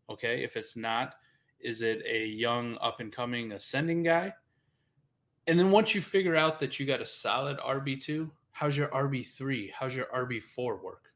Okay, 0.09 0.43
if 0.43 0.57
it's 0.57 0.75
not, 0.75 1.15
is 1.61 1.81
it 1.81 2.01
a 2.05 2.25
young 2.25 2.77
up 2.81 2.99
and 2.99 3.11
coming 3.11 3.53
ascending 3.53 4.03
guy? 4.03 4.33
And 5.47 5.57
then 5.57 5.71
once 5.71 5.95
you 5.95 6.01
figure 6.01 6.35
out 6.35 6.59
that 6.59 6.77
you 6.79 6.85
got 6.85 7.01
a 7.01 7.05
solid 7.05 7.57
RB2, 7.59 8.29
how's 8.55 8.77
your 8.77 8.87
RB3? 8.87 9.69
How's 9.77 9.93
your 9.93 10.05
RB4 10.15 10.81
work? 10.81 11.11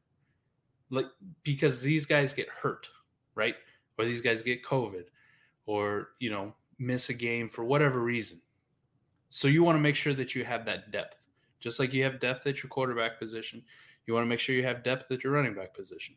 Like 0.90 1.06
because 1.42 1.80
these 1.80 2.04
guys 2.04 2.34
get 2.34 2.50
hurt, 2.50 2.86
right? 3.34 3.54
Or 3.98 4.04
these 4.04 4.20
guys 4.20 4.42
get 4.42 4.62
COVID 4.62 5.04
or, 5.64 6.08
you 6.18 6.30
know, 6.30 6.52
miss 6.78 7.08
a 7.08 7.14
game 7.14 7.48
for 7.48 7.64
whatever 7.64 8.00
reason. 8.00 8.42
So 9.30 9.48
you 9.48 9.62
want 9.62 9.76
to 9.76 9.80
make 9.80 9.96
sure 9.96 10.12
that 10.12 10.34
you 10.34 10.44
have 10.44 10.66
that 10.66 10.92
depth. 10.92 11.28
Just 11.60 11.80
like 11.80 11.94
you 11.94 12.04
have 12.04 12.20
depth 12.20 12.46
at 12.46 12.62
your 12.62 12.68
quarterback 12.68 13.18
position, 13.18 13.62
you 14.06 14.12
want 14.12 14.24
to 14.24 14.28
make 14.28 14.40
sure 14.40 14.54
you 14.54 14.64
have 14.64 14.82
depth 14.82 15.10
at 15.10 15.24
your 15.24 15.32
running 15.32 15.54
back 15.54 15.72
position. 15.72 16.16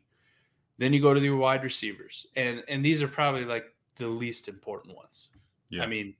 Then 0.76 0.92
you 0.92 1.00
go 1.00 1.14
to 1.14 1.20
the 1.20 1.30
wide 1.30 1.64
receivers. 1.64 2.26
And 2.36 2.62
and 2.68 2.84
these 2.84 3.00
are 3.00 3.08
probably 3.08 3.46
like 3.46 3.64
the 3.96 4.08
least 4.08 4.46
important 4.46 4.94
ones. 4.94 5.28
Yeah. 5.70 5.84
I 5.84 5.86
mean, 5.86 6.16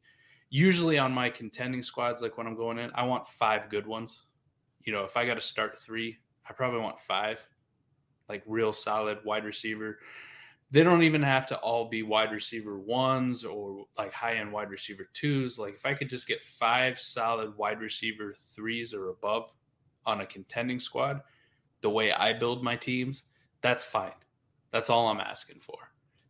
usually 0.48 0.96
on 0.96 1.12
my 1.12 1.28
contending 1.28 1.82
squads, 1.82 2.22
like 2.22 2.38
when 2.38 2.46
I'm 2.46 2.57
going 2.57 2.78
in, 2.78 2.90
I 2.94 3.02
want 3.02 3.26
five 3.26 3.68
good 3.68 3.86
ones. 3.86 4.22
You 4.85 4.93
know, 4.93 5.05
if 5.05 5.16
I 5.16 5.26
got 5.26 5.35
to 5.35 5.41
start 5.41 5.78
three, 5.78 6.18
I 6.49 6.53
probably 6.53 6.80
want 6.80 7.01
five, 7.01 7.47
like 8.28 8.43
real 8.47 8.72
solid 8.72 9.18
wide 9.24 9.45
receiver. 9.45 9.99
They 10.70 10.82
don't 10.82 11.03
even 11.03 11.22
have 11.22 11.47
to 11.49 11.59
all 11.59 11.89
be 11.89 12.03
wide 12.03 12.32
receiver 12.32 12.78
ones 12.78 13.45
or 13.45 13.87
like 13.97 14.12
high 14.12 14.37
end 14.37 14.53
wide 14.53 14.70
receiver 14.70 15.09
twos. 15.14 15.59
Like 15.59 15.74
if 15.74 15.87
I 15.87 15.95
could 15.95 16.11
just 16.11 16.26
get 16.26 16.43
five 16.43 17.01
solid 17.01 17.57
wide 17.57 17.80
receiver 17.80 18.35
threes 18.37 18.93
or 18.93 19.11
above 19.11 19.53
on 20.05 20.20
a 20.20 20.26
contending 20.26 20.80
squad, 20.80 21.20
the 21.80 21.91
way 21.91 22.12
I 22.12 22.32
build 22.32 22.62
my 22.62 22.76
teams, 22.76 23.24
that's 23.61 23.85
fine. 23.85 24.12
That's 24.72 24.91
all 24.91 25.09
I'm 25.09 25.20
asking 25.20 25.61
for. 25.61 25.78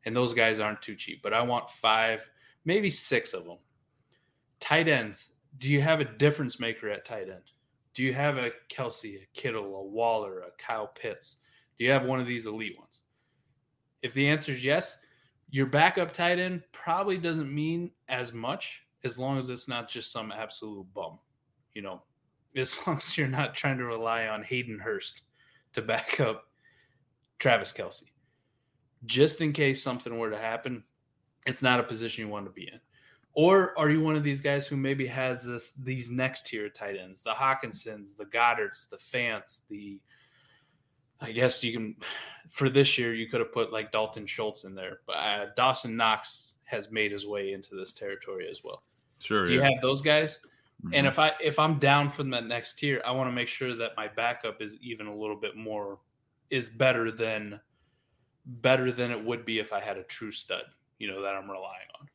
And 0.05 0.15
those 0.15 0.35
guys 0.35 0.61
aren't 0.61 0.83
too 0.83 0.95
cheap, 0.95 1.23
but 1.23 1.33
I 1.33 1.41
want 1.41 1.71
five, 1.71 2.29
maybe 2.65 2.91
six 2.91 3.33
of 3.33 3.47
them. 3.47 3.59
Tight 4.61 4.89
ends. 4.89 5.31
Do 5.59 5.71
you 5.71 5.81
have 5.81 6.01
a 6.01 6.05
difference 6.05 6.61
maker 6.61 6.91
at 6.91 7.05
tight 7.05 7.29
end? 7.31 7.54
Do 7.95 8.03
you 8.03 8.13
have 8.13 8.37
a 8.37 8.51
Kelce, 8.69 9.23
a 9.23 9.27
Kittle, 9.35 9.77
a 9.77 9.85
Waller, 9.85 10.41
a 10.41 10.51
Kyle 10.59 10.89
Pitts? 10.89 11.37
Do 11.79 11.85
you 11.85 11.91
have 11.91 12.05
one 12.05 12.21
of 12.21 12.27
these 12.27 12.47
elite 12.47 12.79
ones? 12.79 13.03
If 14.03 14.15
the 14.15 14.29
answer 14.29 14.53
is 14.53 14.65
yes, 14.65 14.99
your 15.51 15.67
backup 15.67 16.13
tight 16.13 16.39
end 16.39 16.63
probably 16.73 17.17
doesn't 17.17 17.53
mean 17.53 17.91
as 18.09 18.33
much 18.33 18.85
as 19.05 19.19
long 19.19 19.39
as 19.39 19.51
it's 19.51 19.69
not 19.69 19.89
just 19.89 20.11
some 20.11 20.33
absolute 20.33 20.87
bum. 20.93 21.19
You 21.75 21.83
know, 21.83 22.03
as 22.57 22.85
long 22.87 22.99
as 22.99 23.17
you're 23.17 23.29
not 23.29 23.55
trying 23.55 23.79
to 23.79 23.85
rely 23.85 24.27
on 24.27 24.43
Hayden 24.43 24.79
Hurst 24.79 25.23
to 25.75 25.83
back 25.83 26.21
up 26.21 26.45
Travis 27.39 27.73
Kelce. 27.73 28.05
Just 29.07 29.41
in 29.41 29.53
case 29.53 29.83
something 29.83 30.19
were 30.19 30.31
to 30.31 30.39
happen, 30.39 30.83
it's 31.47 31.63
not 31.63 31.81
a 31.81 31.85
position 31.85 32.25
you 32.25 32.33
want 32.33 32.47
to 32.47 32.53
be 32.53 32.69
in. 32.73 32.81
Or 33.35 33.77
are 33.77 33.91
you 33.91 34.01
one 34.01 34.15
of 34.15 34.23
these 34.23 34.41
guys 34.41 34.67
who 34.67 34.77
maybe 34.77 35.07
has 35.09 35.45
this 35.45 35.73
these 35.73 36.11
next 36.11 36.47
tier 36.47 36.69
tight 36.69 36.97
ends, 36.97 37.23
the 37.23 37.33
Hockensons, 37.33 38.17
the 38.17 38.27
Goederts, 38.27 38.89
the 38.89 38.97
Fants, 38.97 39.63
the 39.69 40.01
I 41.21 41.33
guess 41.33 41.63
you 41.65 41.73
can 41.73 41.97
for 42.49 42.69
this 42.69 42.97
year 42.97 43.15
you 43.15 43.29
could 43.29 43.41
have 43.41 43.53
put 43.53 43.73
like 43.73 43.91
Dalton 43.91 44.27
Schultz 44.27 44.65
in 44.65 44.75
there, 44.75 45.01
but 45.07 45.15
uh, 45.15 45.47
Dawson 45.57 45.97
Knox 45.97 46.55
has 46.65 46.91
made 46.91 47.11
his 47.13 47.27
way 47.27 47.53
into 47.53 47.75
this 47.75 47.93
territory 47.93 48.49
as 48.51 48.63
well. 48.63 48.83
Sure. 49.19 49.47
Do 49.47 49.55
yeah. 49.55 49.61
you 49.61 49.65
have 49.65 49.83
those 49.83 50.01
guys? 50.01 50.39
Mm-hmm. 50.85 50.95
And 50.95 51.07
if 51.07 51.19
I 51.19 51.33
if 51.43 51.59
I'm 51.59 51.79
down 51.79 52.09
from 52.09 52.31
that 52.31 52.47
next 52.47 52.79
tier, 52.79 53.03
I 53.05 53.11
want 53.13 53.29
to 53.29 53.33
make 53.33 53.49
sure 53.49 53.75
that 53.75 53.93
my 53.97 54.07
backup 54.07 54.63
is 54.63 54.77
even 54.81 55.07
a 55.07 55.15
little 55.15 55.37
bit 55.37 55.57
more 55.57 55.99
is 56.51 56.69
better 56.69 57.11
than 57.11 57.59
better 58.47 58.93
than 58.93 59.11
it 59.11 59.25
would 59.25 59.45
be 59.45 59.59
if 59.59 59.73
I 59.73 59.81
had 59.81 59.97
a 59.97 60.03
true 60.05 60.31
stud, 60.31 60.65
you 60.99 61.09
know, 61.09 61.23
that 61.23 61.35
I'm 61.35 61.51
relying 61.51 61.89
on. 62.01 62.09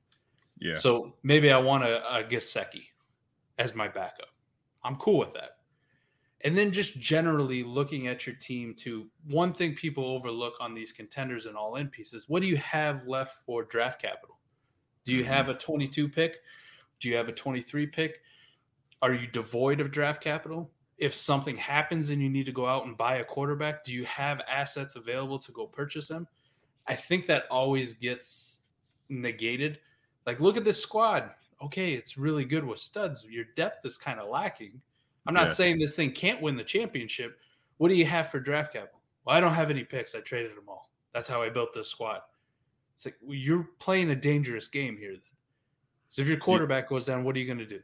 Yeah. 0.60 0.76
So 0.76 1.14
maybe 1.24 1.52
I 1.52 1.58
want 1.58 1.84
a, 1.84 2.18
a 2.18 2.24
Gesicki 2.24 2.84
as 3.58 3.76
my 3.76 3.88
backup. 3.88 4.30
I'm 4.84 4.96
cool 4.98 5.20
with 5.20 5.34
that. 5.34 5.58
And 6.42 6.58
then 6.58 6.72
just 6.72 7.00
generally 7.00 7.64
looking 7.64 8.08
at 8.08 8.26
your 8.26 8.36
team 8.36 8.74
to 8.76 9.08
one 9.28 9.54
thing 9.54 9.76
people 9.76 10.06
overlook 10.06 10.56
on 10.62 10.74
these 10.74 10.94
contenders 10.94 11.46
and 11.48 11.58
all 11.58 11.76
in 11.76 11.90
pieces, 11.90 12.30
what 12.30 12.42
do 12.42 12.48
you 12.48 12.58
have 12.58 13.06
left 13.06 13.44
for 13.46 13.64
draft 13.64 14.02
capital? 14.02 14.38
Do 15.04 15.14
you 15.14 15.24
mm-hmm. 15.24 15.34
have 15.34 15.50
a 15.50 15.54
22 15.54 16.08
pick? 16.08 16.38
Do 17.02 17.10
you 17.10 17.18
have 17.18 17.28
a 17.28 17.34
23 17.34 17.88
pick? 17.88 18.22
Are 19.02 19.14
you 19.14 19.28
devoid 19.28 19.82
of 19.82 19.92
draft 19.92 20.22
capital? 20.22 20.72
If 20.98 21.14
something 21.14 21.58
happens 21.58 22.10
and 22.10 22.22
you 22.22 22.30
need 22.30 22.46
to 22.46 22.52
go 22.52 22.66
out 22.66 22.86
and 22.86 22.98
buy 22.98 23.18
a 23.18 23.24
quarterback, 23.24 23.84
do 23.84 23.94
you 23.94 24.06
have 24.06 24.42
assets 24.50 24.96
available 24.96 25.40
to 25.40 25.52
go 25.52 25.66
purchase 25.66 26.08
them? 26.08 26.28
I 26.88 26.96
think 26.96 27.26
that 27.28 27.44
always 27.50 27.94
gets 27.94 28.62
negated 29.10 29.80
like, 30.26 30.40
look 30.40 30.58
at 30.58 30.64
this 30.64 30.82
squad. 30.82 31.32
Okay, 31.62 31.94
it's 31.94 32.18
really 32.18 32.46
good 32.46 32.64
with 32.64 32.80
studs. 32.80 33.26
Your 33.30 33.46
depth 33.56 33.86
is 33.86 33.98
kind 33.98 34.20
of 34.20 34.30
lacking. 34.30 34.82
I'm 35.28 35.34
not 35.34 35.48
yeah. 35.48 35.54
saying 35.54 35.80
this 35.80 35.96
thing 35.96 36.12
can't 36.12 36.42
win 36.42 36.56
the 36.56 36.64
championship. 36.64 37.40
What 37.78 37.90
do 37.90 37.96
you 37.96 38.06
have 38.06 38.30
for 38.30 38.40
draft 38.40 38.74
capital? 38.74 39.00
Well, 39.26 39.36
I 39.36 39.40
don't 39.40 39.54
have 39.54 39.70
any 39.70 39.84
picks. 39.84 40.16
I 40.16 40.20
traded 40.20 40.56
them 40.56 40.64
all. 40.68 40.90
That's 41.14 41.28
how 41.28 41.42
I 41.42 41.50
built 41.50 41.74
this 41.74 41.90
squad. 41.90 42.22
It's 42.96 43.06
like 43.06 43.16
well, 43.22 43.36
you're 43.36 43.68
playing 43.80 44.10
a 44.10 44.16
dangerous 44.16 44.68
game 44.68 44.98
here. 44.98 45.12
Then, 45.12 45.22
so 46.10 46.22
if 46.22 46.28
your 46.28 46.38
quarterback 46.38 46.90
goes 46.90 47.06
down, 47.06 47.24
what 47.24 47.36
are 47.36 47.40
you 47.40 47.46
going 47.46 47.60
to 47.60 47.66
do? 47.66 47.80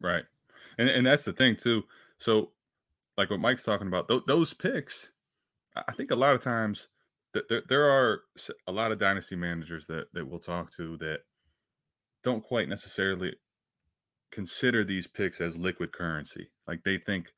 Right, 0.00 0.24
and 0.78 0.88
and 0.88 1.06
that's 1.06 1.22
the 1.22 1.32
thing 1.32 1.56
too. 1.56 1.82
So, 2.18 2.50
like 3.16 3.30
what 3.30 3.40
Mike's 3.40 3.64
talking 3.64 3.86
about, 3.86 4.08
th- 4.08 4.22
those 4.26 4.54
picks, 4.54 5.08
I 5.74 5.92
think 5.92 6.10
a 6.10 6.16
lot 6.16 6.34
of 6.34 6.40
times 6.40 6.88
that 7.32 7.48
there, 7.48 7.62
there 7.68 7.90
are 7.90 8.20
a 8.66 8.72
lot 8.72 8.92
of 8.92 8.98
dynasty 8.98 9.36
managers 9.36 9.86
that 9.86 10.12
that 10.12 10.26
we'll 10.26 10.38
talk 10.38 10.72
to 10.74 10.96
that 10.98 11.20
don't 12.22 12.42
quite 12.42 12.68
necessarily 12.68 13.32
consider 14.30 14.84
these 14.84 15.06
picks 15.06 15.40
as 15.40 15.58
liquid 15.58 15.92
currency. 15.92 16.50
Like 16.66 16.82
they 16.84 16.98
think 16.98 17.32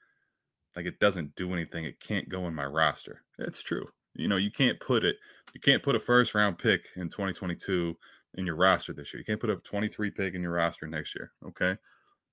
like 0.76 0.86
it 0.86 0.98
doesn't 1.00 1.34
do 1.36 1.52
anything. 1.52 1.84
It 1.84 2.00
can't 2.00 2.28
go 2.28 2.46
in 2.46 2.54
my 2.54 2.64
roster. 2.64 3.22
It's 3.38 3.62
true. 3.62 3.86
You 4.14 4.28
know, 4.28 4.36
you 4.36 4.50
can't 4.50 4.78
put 4.80 5.04
it, 5.04 5.16
you 5.54 5.60
can't 5.60 5.82
put 5.82 5.96
a 5.96 6.00
first 6.00 6.34
round 6.34 6.58
pick 6.58 6.86
in 6.96 7.08
2022 7.08 7.96
in 8.34 8.46
your 8.46 8.56
roster 8.56 8.92
this 8.92 9.12
year. 9.12 9.20
You 9.20 9.24
can't 9.24 9.40
put 9.40 9.50
a 9.50 9.56
23 9.56 10.10
pick 10.10 10.34
in 10.34 10.42
your 10.42 10.52
roster 10.52 10.86
next 10.86 11.14
year. 11.14 11.32
Okay. 11.46 11.76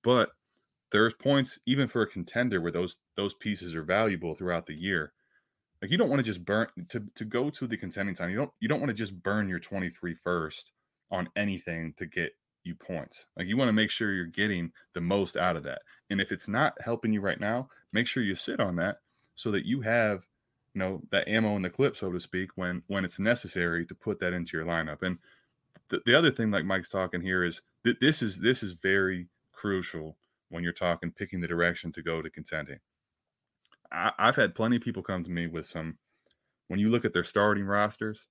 But 0.03 0.29
there's 0.91 1.13
points 1.13 1.59
even 1.65 1.87
for 1.87 2.01
a 2.01 2.07
contender 2.07 2.61
where 2.61 2.71
those 2.71 2.99
those 3.15 3.33
pieces 3.35 3.75
are 3.75 3.83
valuable 3.83 4.35
throughout 4.35 4.65
the 4.65 4.73
year. 4.73 5.13
Like 5.81 5.91
you 5.91 5.97
don't 5.97 6.09
want 6.09 6.19
to 6.19 6.25
just 6.25 6.43
burn 6.43 6.67
to 6.89 7.05
to 7.15 7.25
go 7.25 7.49
to 7.49 7.67
the 7.67 7.77
contending 7.77 8.15
time. 8.15 8.29
You 8.29 8.37
don't 8.37 8.51
you 8.59 8.67
don't 8.67 8.79
want 8.79 8.89
to 8.89 8.95
just 8.95 9.21
burn 9.21 9.47
your 9.47 9.59
23 9.59 10.15
first 10.15 10.71
on 11.11 11.29
anything 11.35 11.93
to 11.97 12.05
get 12.05 12.31
you 12.63 12.75
points. 12.75 13.25
Like 13.37 13.47
you 13.47 13.57
want 13.57 13.69
to 13.69 13.73
make 13.73 13.89
sure 13.89 14.11
you're 14.11 14.25
getting 14.25 14.71
the 14.93 15.01
most 15.01 15.37
out 15.37 15.55
of 15.55 15.63
that. 15.63 15.81
And 16.09 16.19
if 16.21 16.31
it's 16.31 16.47
not 16.47 16.73
helping 16.81 17.13
you 17.13 17.21
right 17.21 17.39
now, 17.39 17.69
make 17.93 18.07
sure 18.07 18.23
you 18.23 18.35
sit 18.35 18.59
on 18.59 18.75
that 18.77 18.97
so 19.35 19.51
that 19.51 19.65
you 19.65 19.81
have, 19.81 20.25
you 20.73 20.79
know, 20.79 21.01
that 21.11 21.27
ammo 21.27 21.55
in 21.55 21.61
the 21.61 21.69
clip, 21.69 21.95
so 21.95 22.11
to 22.11 22.19
speak, 22.19 22.51
when 22.55 22.83
when 22.87 23.05
it's 23.05 23.19
necessary 23.19 23.85
to 23.85 23.95
put 23.95 24.19
that 24.19 24.33
into 24.33 24.57
your 24.57 24.65
lineup. 24.65 25.01
And 25.01 25.17
the, 25.89 26.01
the 26.05 26.15
other 26.15 26.31
thing, 26.31 26.51
like 26.51 26.65
Mike's 26.65 26.89
talking 26.89 27.21
here, 27.21 27.43
is 27.43 27.61
that 27.83 27.99
this 27.99 28.21
is 28.21 28.39
this 28.39 28.61
is 28.63 28.73
very 28.73 29.27
crucial 29.51 30.17
when 30.49 30.63
you're 30.63 30.73
talking 30.73 31.11
picking 31.11 31.41
the 31.41 31.47
direction 31.47 31.91
to 31.93 32.01
go 32.01 32.21
to 32.21 32.29
contending. 32.29 32.79
I, 33.91 34.11
I've 34.19 34.35
had 34.35 34.55
plenty 34.55 34.75
of 34.75 34.83
people 34.83 35.01
come 35.01 35.23
to 35.23 35.31
me 35.31 35.47
with 35.47 35.65
some 35.65 35.97
when 36.67 36.79
you 36.79 36.89
look 36.89 37.03
at 37.03 37.13
their 37.13 37.23
starting 37.23 37.65
rosters, 37.65 38.27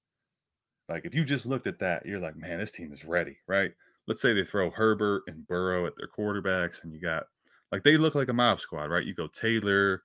like 0.89 1.05
if 1.05 1.15
you 1.15 1.25
just 1.25 1.45
looked 1.45 1.67
at 1.67 1.81
that, 1.81 2.07
you're 2.07 2.21
like, 2.21 2.37
man, 2.37 2.59
this 2.59 2.71
team 2.71 2.93
is 2.93 3.05
ready, 3.05 3.39
right? 3.47 3.73
Let's 4.09 4.21
say 4.21 4.33
they 4.33 4.45
throw 4.45 4.71
Herbert 4.71 5.23
and 5.29 5.47
Burrow 5.47 5.87
at 5.87 5.93
their 5.97 6.09
quarterbacks, 6.09 6.83
and 6.83 6.93
you 6.93 7.01
got 7.01 7.25
like 7.71 7.85
they 7.85 7.97
look 7.97 8.15
like 8.17 8.29
a 8.29 8.33
mob 8.33 8.59
squad, 8.61 8.91
right? 8.91 9.07
You 9.07 9.15
go 9.15 9.29
Taylor, 9.29 10.03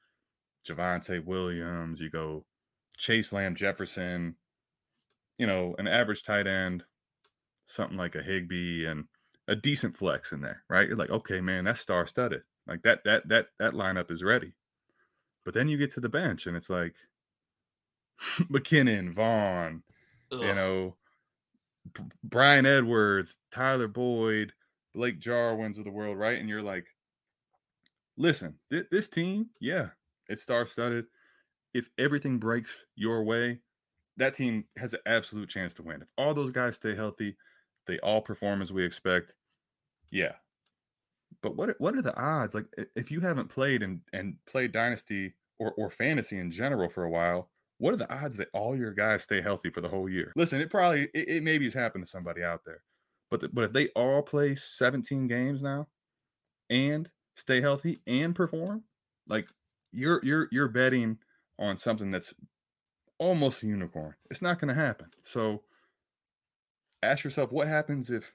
Javonte 0.68 1.26
Williams, 1.26 1.99
you 1.99 2.10
go 2.10 2.45
Chase 2.97 3.34
Lamb 3.34 3.56
Jefferson, 3.56 4.36
you 5.38 5.47
know, 5.47 5.76
an 5.78 5.88
average 5.88 6.24
tight 6.24 6.47
end, 6.47 6.84
something 7.68 7.97
like 7.97 8.16
a 8.16 8.22
Higbee 8.22 8.86
and 8.86 9.06
a 9.47 9.56
decent 9.56 9.97
flex 9.97 10.32
in 10.32 10.41
there, 10.41 10.64
right? 10.70 10.88
You're 10.88 10.97
like, 10.97 11.10
okay, 11.10 11.41
man, 11.41 11.66
that's 11.66 11.82
star 11.82 12.06
studded. 12.06 12.41
Like 12.68 12.82
that, 12.84 13.04
that, 13.04 13.28
that, 13.28 13.47
that 13.60 13.74
lineup 13.74 14.10
is 14.12 14.24
ready. 14.24 14.54
But 15.43 15.54
then 15.54 15.68
you 15.68 15.78
get 15.78 15.91
to 15.93 15.99
the 15.99 16.10
bench 16.10 16.47
and 16.47 16.56
it's 16.56 16.70
like 16.70 16.95
McKinnon, 18.39 19.12
Vaughn, 19.12 19.84
Ugh. 20.32 20.41
you 20.41 20.56
know, 20.56 20.95
Bryan 22.23 22.65
Edwards, 22.65 23.38
Tyler 23.51 23.88
Boyd, 23.88 24.53
Blake 24.93 25.19
Jarwins 25.19 25.77
of 25.77 25.86
the 25.86 25.91
world, 25.91 26.17
right? 26.17 26.39
And 26.39 26.47
you're 26.47 26.61
like, 26.61 26.86
listen, 28.17 28.55
th- 28.71 28.88
this 28.91 29.07
team, 29.07 29.47
yeah, 29.59 29.89
it's 30.27 30.41
star 30.41 30.65
studded. 30.65 31.05
If 31.73 31.89
everything 31.97 32.38
breaks 32.38 32.86
your 32.95 33.23
way, 33.23 33.59
that 34.17 34.36
team 34.36 34.65
has 34.77 34.93
an 34.93 34.99
absolute 35.05 35.49
chance 35.49 35.73
to 35.75 35.84
win. 35.84 36.01
If 36.03 36.07
all 36.17 36.34
those 36.34 36.51
guys 36.51 36.75
stay 36.75 36.95
healthy, 36.95 37.36
they 37.88 37.99
all 37.99 38.21
perform 38.21 38.61
as 38.61 38.71
we 38.71 38.86
expect. 38.86 39.36
Yeah. 40.11 40.34
But 41.41 41.55
what 41.55 41.75
what 41.79 41.95
are 41.95 42.01
the 42.01 42.15
odds? 42.15 42.53
Like 42.53 42.67
if 42.95 43.09
you 43.11 43.19
haven't 43.19 43.49
played 43.49 43.81
and 43.81 44.01
and 44.13 44.36
played 44.45 44.71
dynasty 44.71 45.34
or 45.59 45.73
or 45.73 45.89
fantasy 45.89 46.38
in 46.38 46.51
general 46.51 46.89
for 46.89 47.03
a 47.03 47.09
while, 47.09 47.49
what 47.84 47.93
are 47.93 47.97
the 47.97 48.13
odds 48.13 48.38
that 48.38 48.47
all 48.53 48.77
your 48.77 48.93
guys 48.93 49.23
stay 49.23 49.41
healthy 49.41 49.69
for 49.69 49.81
the 49.81 49.89
whole 49.89 50.07
year? 50.07 50.31
Listen, 50.38 50.61
it 50.61 50.69
probably 50.69 51.09
it, 51.13 51.27
it 51.27 51.43
maybe 51.43 51.65
has 51.65 51.73
happened 51.73 52.05
to 52.05 52.09
somebody 52.09 52.41
out 52.41 52.61
there, 52.65 52.81
but 53.29 53.41
the, 53.41 53.49
but 53.49 53.65
if 53.65 53.73
they 53.73 53.89
all 53.89 54.21
play 54.21 54.55
17 54.55 55.27
games 55.27 55.61
now 55.61 55.88
and 56.69 57.09
stay 57.36 57.59
healthy 57.59 57.99
and 58.07 58.34
perform, 58.34 58.86
like 59.27 59.49
you're 59.91 60.21
you're 60.23 60.47
you're 60.49 60.69
betting 60.69 61.17
on 61.59 61.75
something 61.75 62.09
that's 62.09 62.34
almost 63.17 63.61
a 63.63 63.67
unicorn. 63.67 64.15
It's 64.31 64.41
not 64.41 64.61
going 64.61 64.73
to 64.73 64.81
happen. 64.81 65.07
So 65.25 65.63
ask 67.01 67.25
yourself 67.25 67.51
what 67.51 67.67
happens 67.67 68.09
if 68.09 68.34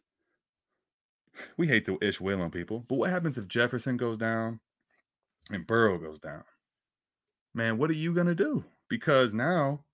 we 1.57 1.69
hate 1.69 1.87
to 1.87 1.97
ish 2.03 2.21
will 2.21 2.43
on 2.43 2.51
people, 2.51 2.85
but 2.87 2.97
what 2.97 3.09
happens 3.09 3.39
if 3.39 3.49
Jefferson 3.49 3.97
goes 3.97 4.19
down 4.19 4.61
and 5.51 5.67
Burrow 5.67 5.97
goes 5.97 6.19
down? 6.19 6.45
Man, 7.55 7.79
what 7.79 7.89
are 7.89 7.95
you 7.95 8.13
gonna 8.13 8.35
do? 8.35 8.67
Because 8.89 9.35
now 9.35 9.85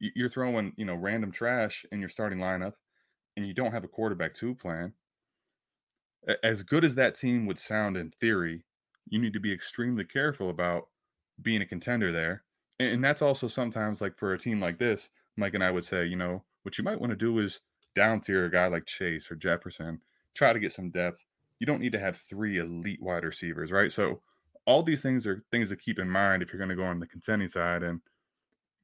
you're 0.00 0.28
throwing, 0.28 0.72
you 0.76 0.84
know, 0.84 0.94
random 0.94 1.30
trash 1.30 1.84
in 1.92 2.00
your 2.00 2.08
starting 2.08 2.38
lineup, 2.38 2.74
and 3.36 3.46
you 3.46 3.54
don't 3.54 3.72
have 3.72 3.84
a 3.84 3.88
quarterback 3.88 4.34
two 4.34 4.54
plan. 4.54 4.92
As 6.42 6.62
good 6.62 6.84
as 6.84 6.94
that 6.94 7.14
team 7.14 7.46
would 7.46 7.58
sound 7.58 7.96
in 7.96 8.10
theory, 8.10 8.64
you 9.08 9.18
need 9.18 9.34
to 9.34 9.40
be 9.40 9.52
extremely 9.52 10.04
careful 10.04 10.50
about 10.50 10.88
being 11.42 11.62
a 11.62 11.66
contender 11.66 12.12
there. 12.12 12.42
And 12.80 13.04
that's 13.04 13.22
also 13.22 13.46
sometimes 13.46 14.00
like 14.00 14.16
for 14.18 14.32
a 14.32 14.38
team 14.38 14.60
like 14.60 14.78
this, 14.78 15.10
Mike 15.36 15.54
and 15.54 15.62
I 15.62 15.70
would 15.70 15.84
say, 15.84 16.06
you 16.06 16.16
know, 16.16 16.42
what 16.62 16.78
you 16.78 16.84
might 16.84 17.00
want 17.00 17.10
to 17.10 17.16
do 17.16 17.38
is 17.38 17.60
down 17.94 18.20
tier 18.20 18.46
a 18.46 18.50
guy 18.50 18.66
like 18.66 18.86
Chase 18.86 19.30
or 19.30 19.36
Jefferson, 19.36 20.00
try 20.34 20.52
to 20.52 20.58
get 20.58 20.72
some 20.72 20.90
depth. 20.90 21.24
You 21.60 21.66
don't 21.66 21.80
need 21.80 21.92
to 21.92 22.00
have 22.00 22.16
three 22.16 22.58
elite 22.58 23.02
wide 23.02 23.24
receivers, 23.24 23.70
right? 23.70 23.92
So 23.92 24.20
all 24.66 24.82
these 24.82 25.02
things 25.02 25.26
are 25.26 25.44
things 25.50 25.68
to 25.68 25.76
keep 25.76 25.98
in 25.98 26.08
mind 26.08 26.42
if 26.42 26.52
you're 26.52 26.58
going 26.58 26.70
to 26.70 26.76
go 26.76 26.84
on 26.84 26.98
the 26.98 27.06
contending 27.06 27.48
side 27.48 27.82
and 27.82 28.00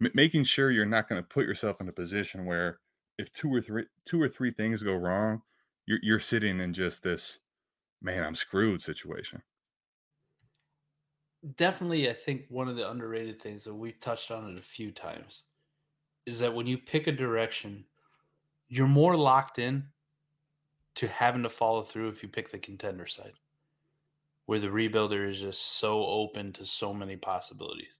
m- 0.03 0.11
making 0.14 0.44
sure 0.44 0.70
you're 0.70 0.86
not 0.86 1.09
going 1.09 1.22
to 1.22 1.28
put 1.28 1.46
yourself 1.46 1.80
in 1.80 1.88
a 1.88 1.92
position 1.92 2.44
where 2.46 2.80
if 3.18 3.32
two 3.32 3.53
or 3.53 3.61
three 3.61 3.86
two 4.05 4.20
or 4.20 4.28
three 4.28 4.53
things 4.53 4.82
go 4.82 4.94
wrong, 4.94 5.42
you're 5.86 6.01
you're 6.03 6.18
sitting 6.20 6.61
in 6.61 6.72
just 6.74 7.03
this 7.03 7.38
man, 8.03 8.24
I'm 8.24 8.36
screwed 8.36 8.82
situation. 8.82 9.42
Definitely, 11.57 12.09
I 12.11 12.12
think 12.14 12.46
one 12.48 12.68
of 12.68 12.76
the 12.76 12.90
underrated 12.90 13.40
things 13.40 13.64
that 13.64 13.74
we've 13.74 13.98
touched 14.01 14.30
on 14.30 14.51
it 14.51 14.59
a 14.59 14.62
few 14.62 14.90
times 14.92 15.44
is 16.26 16.40
that 16.40 16.55
when 16.55 16.66
you 16.66 16.78
pick 16.78 17.07
a 17.07 17.12
direction, 17.12 17.86
you're 18.68 18.88
more 18.88 19.16
locked 19.16 19.59
in 19.59 19.92
to 20.94 21.09
having 21.09 21.42
to 21.42 21.48
follow 21.48 21.82
through 21.82 22.09
if 22.11 22.22
you 22.22 22.28
pick 22.28 22.51
the 22.51 22.59
contender 22.59 23.07
side, 23.07 23.34
where 24.46 24.59
the 24.59 24.68
rebuilder 24.68 25.26
is 25.28 25.40
just 25.40 25.62
so 25.62 26.05
open 26.05 26.53
to 26.53 26.66
so 26.66 26.92
many 26.92 27.16
possibilities. 27.16 27.99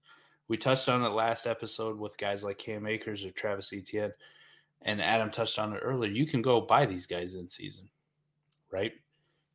We 0.51 0.57
touched 0.57 0.89
on 0.89 1.05
it 1.05 1.11
last 1.11 1.47
episode 1.47 1.97
with 1.97 2.19
guys 2.19 2.43
like 2.43 2.59
Cam 2.59 2.85
Akers 2.85 3.25
or 3.25 3.31
Travis 3.31 3.73
Etienne, 3.73 4.13
and 4.83 5.01
Adam 5.01 5.31
touched 5.31 5.61
on 5.61 5.73
it 5.75 5.79
earlier. 5.79 6.11
You 6.11 6.27
can 6.27 6.43
go 6.43 6.61
buy 6.61 6.87
these 6.87 7.07
guys 7.07 7.35
in 7.35 7.49
season, 7.49 7.89
right? 8.73 8.91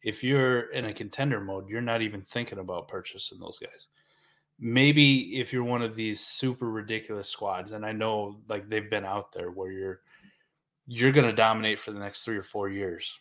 If 0.02 0.24
you're 0.24 0.72
in 0.72 0.86
a 0.86 0.94
contender 0.94 1.42
mode, 1.42 1.68
you're 1.68 1.82
not 1.82 2.02
even 2.02 2.22
thinking 2.22 2.60
about 2.60 2.88
purchasing 2.88 3.42
those 3.42 3.60
guys. 3.60 3.90
Maybe 4.58 5.38
if 5.38 5.52
you're 5.52 5.66
one 5.66 5.82
of 5.82 5.98
these 5.98 6.22
super 6.22 6.72
ridiculous 6.72 7.28
squads, 7.28 7.74
and 7.74 7.86
I 7.86 7.92
know 7.92 8.40
like 8.48 8.70
they've 8.70 8.90
been 8.90 9.04
out 9.04 9.34
there 9.34 9.52
where 9.52 9.72
you're 9.72 10.00
you're 10.88 11.12
going 11.12 11.28
to 11.28 11.34
dominate 11.34 11.82
for 11.82 11.92
the 11.92 12.00
next 12.00 12.22
three 12.22 12.38
or 12.38 12.44
four 12.44 12.70
years, 12.70 13.20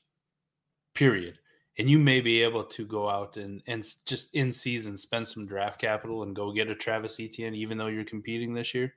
period. 0.94 1.40
And 1.78 1.90
you 1.90 1.98
may 1.98 2.20
be 2.20 2.42
able 2.42 2.64
to 2.64 2.86
go 2.86 3.08
out 3.08 3.36
and 3.36 3.62
and 3.66 3.84
just 4.06 4.34
in 4.34 4.52
season 4.52 4.96
spend 4.96 5.26
some 5.26 5.46
draft 5.46 5.80
capital 5.80 6.22
and 6.22 6.36
go 6.36 6.52
get 6.52 6.70
a 6.70 6.74
Travis 6.74 7.18
Etienne, 7.18 7.54
even 7.54 7.78
though 7.78 7.88
you're 7.88 8.04
competing 8.04 8.54
this 8.54 8.74
year. 8.74 8.94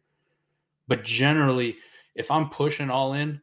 But 0.88 1.04
generally, 1.04 1.78
if 2.16 2.30
I'm 2.30 2.50
pushing 2.50 2.90
all 2.90 3.14
in 3.14 3.42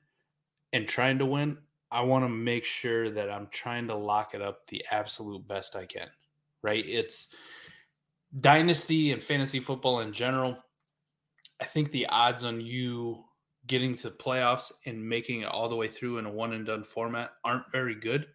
and 0.72 0.89
trying 0.89 1.18
to 1.18 1.26
win, 1.26 1.59
I 1.91 2.03
want 2.03 2.24
to 2.24 2.28
make 2.28 2.64
sure 2.64 3.11
that 3.11 3.30
I'm 3.30 3.49
trying 3.51 3.89
to 3.89 3.97
lock 3.97 4.35
it 4.35 4.43
up 4.43 4.66
the 4.68 4.85
absolute 4.91 5.47
best 5.47 5.76
I 5.76 5.87
can. 5.87 6.09
Right? 6.62 6.85
It's 6.87 7.28
dynasty 8.41 9.12
and 9.12 9.22
fantasy 9.22 9.61
football 9.61 10.01
in 10.01 10.12
general. 10.12 10.57
I 11.61 11.64
think 11.64 11.93
the 11.93 12.07
odds 12.07 12.45
on 12.45 12.61
you 12.61 13.24
getting 13.66 13.95
to 13.97 14.11
the 14.11 14.16
playoffs 14.16 14.72
and 14.87 15.09
making 15.09 15.43
it 15.43 15.49
all 15.49 15.68
the 15.68 15.76
way 15.76 15.89
through 15.89 16.18
in 16.18 16.26
a 16.26 16.30
one 16.30 16.53
and 16.53 16.66
done 16.66 16.85
format 16.85 17.30
aren't 17.45 17.70
very 17.72 17.95
good. 17.95 18.26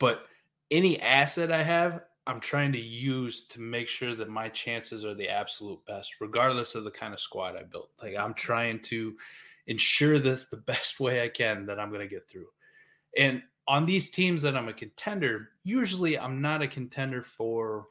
But 0.00 0.24
any 0.72 1.00
asset 1.00 1.52
I 1.52 1.62
have, 1.62 2.00
I'm 2.26 2.40
trying 2.40 2.72
to 2.72 2.80
use 2.80 3.46
to 3.48 3.60
make 3.60 3.86
sure 3.86 4.16
that 4.16 4.28
my 4.28 4.48
chances 4.48 5.04
are 5.04 5.14
the 5.14 5.28
absolute 5.28 5.84
best, 5.86 6.20
regardless 6.20 6.74
of 6.74 6.82
the 6.82 6.90
kind 6.90 7.14
of 7.14 7.20
squad 7.20 7.56
I 7.56 7.62
built. 7.62 7.90
Like 8.02 8.16
I'm 8.16 8.34
trying 8.34 8.80
to 8.82 9.14
ensure 9.68 10.18
this 10.18 10.46
the 10.46 10.56
best 10.66 10.98
way 10.98 11.22
I 11.22 11.28
can 11.28 11.66
that 11.66 11.78
I'm 11.78 11.90
going 11.90 12.00
to 12.00 12.12
get 12.12 12.28
through. 12.28 12.48
And 13.16 13.42
on 13.68 13.86
these 13.86 14.10
teams 14.10 14.42
that 14.42 14.56
I'm 14.56 14.68
a 14.68 14.72
contender, 14.72 15.50
usually 15.62 16.18
I'm 16.18 16.40
not 16.40 16.62
a 16.62 16.68
contender 16.68 17.22
for 17.22 17.86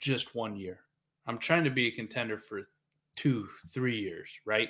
just 0.00 0.34
one 0.34 0.56
year. 0.56 0.80
I'm 1.26 1.38
trying 1.38 1.64
to 1.64 1.70
be 1.70 1.86
a 1.86 1.92
contender 1.92 2.38
for 2.38 2.62
two, 3.16 3.48
three 3.70 3.98
years, 3.98 4.30
right? 4.44 4.68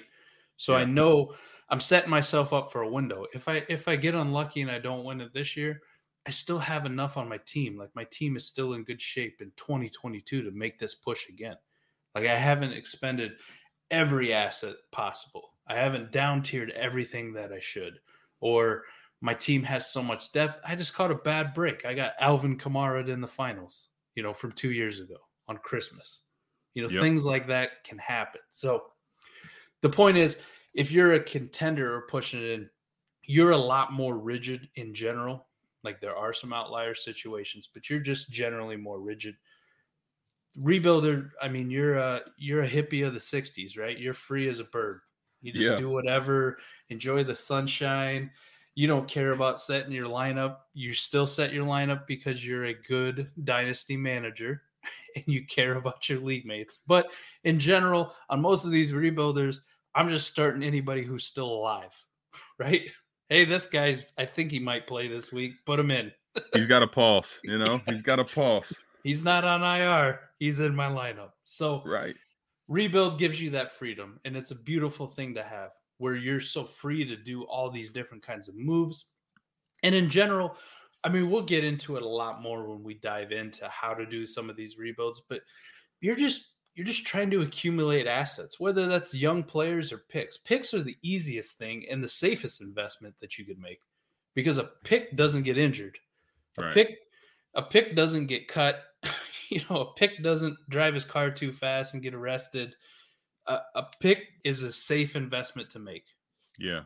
So 0.56 0.76
yeah. 0.76 0.82
I 0.82 0.84
know 0.84 1.34
I'm 1.68 1.80
setting 1.80 2.10
myself 2.10 2.52
up 2.52 2.70
for 2.70 2.82
a 2.82 2.88
window. 2.88 3.26
If 3.34 3.48
I 3.48 3.64
if 3.68 3.88
I 3.88 3.96
get 3.96 4.14
unlucky 4.14 4.60
and 4.60 4.70
I 4.70 4.78
don't 4.78 5.04
win 5.04 5.20
it 5.20 5.32
this 5.32 5.56
year, 5.56 5.80
I 6.26 6.30
still 6.30 6.58
have 6.58 6.86
enough 6.86 7.16
on 7.16 7.28
my 7.28 7.38
team. 7.38 7.76
Like 7.76 7.90
my 7.94 8.04
team 8.04 8.36
is 8.36 8.46
still 8.46 8.74
in 8.74 8.84
good 8.84 9.00
shape 9.00 9.40
in 9.40 9.50
2022 9.56 10.42
to 10.42 10.50
make 10.52 10.78
this 10.78 10.94
push 10.94 11.28
again. 11.28 11.56
Like 12.14 12.26
I 12.26 12.36
haven't 12.36 12.72
expended 12.72 13.32
every 13.90 14.32
asset 14.32 14.76
possible. 14.92 15.50
I 15.66 15.74
haven't 15.74 16.12
down 16.12 16.42
tiered 16.42 16.70
everything 16.70 17.32
that 17.34 17.52
I 17.52 17.60
should. 17.60 17.94
Or 18.40 18.84
my 19.20 19.34
team 19.34 19.62
has 19.62 19.90
so 19.90 20.02
much 20.02 20.32
depth. 20.32 20.60
I 20.66 20.74
just 20.76 20.94
caught 20.94 21.10
a 21.10 21.16
bad 21.16 21.54
break. 21.54 21.84
I 21.84 21.94
got 21.94 22.12
Alvin 22.20 22.58
Kamara 22.58 23.08
in 23.08 23.20
the 23.20 23.28
finals, 23.28 23.88
you 24.14 24.22
know, 24.22 24.32
from 24.32 24.52
two 24.52 24.72
years 24.72 25.00
ago 25.00 25.16
on 25.48 25.58
Christmas. 25.58 26.20
You 26.74 26.82
know, 26.82 26.88
yep. 26.88 27.02
things 27.02 27.24
like 27.24 27.46
that 27.48 27.84
can 27.84 27.98
happen. 27.98 28.40
So 28.50 28.82
the 29.82 29.90
point 29.90 30.16
is, 30.16 30.40
if 30.74 30.90
you're 30.90 31.14
a 31.14 31.20
contender 31.20 31.94
or 31.94 32.02
pushing 32.02 32.42
it 32.42 32.50
in, 32.50 32.70
you're 33.24 33.50
a 33.50 33.58
lot 33.58 33.92
more 33.92 34.16
rigid 34.16 34.68
in 34.74 34.94
general. 34.94 35.46
Like 35.84 36.00
there 36.00 36.16
are 36.16 36.32
some 36.32 36.52
outlier 36.52 36.94
situations, 36.94 37.68
but 37.72 37.90
you're 37.90 38.00
just 38.00 38.30
generally 38.30 38.76
more 38.76 39.00
rigid. 39.00 39.34
Rebuilder, 40.58 41.30
I 41.40 41.48
mean, 41.48 41.70
you're 41.70 41.96
a 41.96 42.20
you're 42.36 42.62
a 42.62 42.68
hippie 42.68 43.06
of 43.06 43.14
the 43.14 43.18
'60s, 43.18 43.78
right? 43.78 43.98
You're 43.98 44.14
free 44.14 44.48
as 44.48 44.60
a 44.60 44.64
bird. 44.64 45.00
You 45.40 45.52
just 45.52 45.70
yeah. 45.70 45.76
do 45.76 45.90
whatever, 45.90 46.58
enjoy 46.88 47.24
the 47.24 47.34
sunshine. 47.34 48.30
You 48.74 48.86
don't 48.86 49.08
care 49.08 49.32
about 49.32 49.60
setting 49.60 49.92
your 49.92 50.08
lineup. 50.08 50.58
You 50.72 50.94
still 50.94 51.26
set 51.26 51.52
your 51.52 51.66
lineup 51.66 52.06
because 52.06 52.46
you're 52.46 52.66
a 52.66 52.74
good 52.74 53.30
dynasty 53.44 53.96
manager 53.96 54.62
and 55.16 55.24
you 55.26 55.44
care 55.46 55.74
about 55.74 56.08
your 56.08 56.20
league 56.20 56.46
mates. 56.46 56.78
But 56.86 57.10
in 57.44 57.58
general, 57.58 58.14
on 58.30 58.40
most 58.40 58.64
of 58.64 58.70
these 58.70 58.92
rebuilders, 58.92 59.58
I'm 59.94 60.08
just 60.08 60.30
starting 60.30 60.62
anybody 60.62 61.02
who's 61.02 61.24
still 61.24 61.48
alive, 61.48 61.92
right? 62.58 62.82
Hey, 63.32 63.46
this 63.46 63.66
guy's, 63.66 64.04
I 64.18 64.26
think 64.26 64.50
he 64.50 64.58
might 64.58 64.86
play 64.86 65.08
this 65.08 65.32
week. 65.32 65.64
Put 65.64 65.80
him 65.80 65.90
in. 65.90 66.12
he's 66.52 66.66
got 66.66 66.82
a 66.82 66.86
pulse, 66.86 67.40
you 67.42 67.56
know, 67.56 67.80
he's 67.88 68.02
got 68.02 68.18
a 68.18 68.24
pulse. 68.24 68.74
He's 69.04 69.24
not 69.24 69.42
on 69.42 69.62
IR. 69.62 70.20
He's 70.38 70.60
in 70.60 70.76
my 70.76 70.90
lineup. 70.90 71.30
So, 71.46 71.82
right. 71.86 72.14
Rebuild 72.68 73.18
gives 73.18 73.40
you 73.40 73.48
that 73.52 73.72
freedom, 73.72 74.20
and 74.26 74.36
it's 74.36 74.50
a 74.50 74.54
beautiful 74.54 75.06
thing 75.06 75.32
to 75.36 75.42
have 75.42 75.70
where 75.96 76.14
you're 76.14 76.40
so 76.40 76.66
free 76.66 77.06
to 77.06 77.16
do 77.16 77.44
all 77.44 77.70
these 77.70 77.88
different 77.88 78.22
kinds 78.22 78.48
of 78.48 78.54
moves. 78.54 79.06
And 79.82 79.94
in 79.94 80.10
general, 80.10 80.54
I 81.02 81.08
mean, 81.08 81.30
we'll 81.30 81.40
get 81.40 81.64
into 81.64 81.96
it 81.96 82.02
a 82.02 82.08
lot 82.08 82.42
more 82.42 82.68
when 82.68 82.82
we 82.82 82.98
dive 82.98 83.32
into 83.32 83.66
how 83.68 83.94
to 83.94 84.04
do 84.04 84.26
some 84.26 84.50
of 84.50 84.56
these 84.56 84.76
rebuilds, 84.76 85.22
but 85.30 85.40
you're 86.02 86.16
just 86.16 86.51
you're 86.74 86.86
just 86.86 87.06
trying 87.06 87.30
to 87.30 87.42
accumulate 87.42 88.06
assets, 88.06 88.58
whether 88.58 88.86
that's 88.86 89.14
young 89.14 89.42
players 89.42 89.92
or 89.92 89.98
picks. 90.08 90.38
Picks 90.38 90.72
are 90.72 90.82
the 90.82 90.96
easiest 91.02 91.58
thing 91.58 91.84
and 91.90 92.02
the 92.02 92.08
safest 92.08 92.62
investment 92.62 93.14
that 93.20 93.38
you 93.38 93.44
could 93.44 93.58
make 93.58 93.80
because 94.34 94.58
a 94.58 94.70
pick 94.84 95.14
doesn't 95.16 95.42
get 95.42 95.58
injured. 95.58 95.98
A 96.58 96.62
right. 96.62 96.74
pick 96.74 96.98
a 97.54 97.62
pick 97.62 97.94
doesn't 97.94 98.26
get 98.26 98.48
cut. 98.48 98.82
you 99.50 99.60
know, 99.68 99.80
a 99.80 99.94
pick 99.94 100.22
doesn't 100.22 100.56
drive 100.68 100.94
his 100.94 101.04
car 101.04 101.30
too 101.30 101.52
fast 101.52 101.94
and 101.94 102.02
get 102.02 102.14
arrested. 102.14 102.74
A, 103.46 103.58
a 103.74 103.84
pick 104.00 104.24
is 104.44 104.62
a 104.62 104.72
safe 104.72 105.16
investment 105.16 105.68
to 105.70 105.78
make. 105.78 106.06
Yeah. 106.58 106.82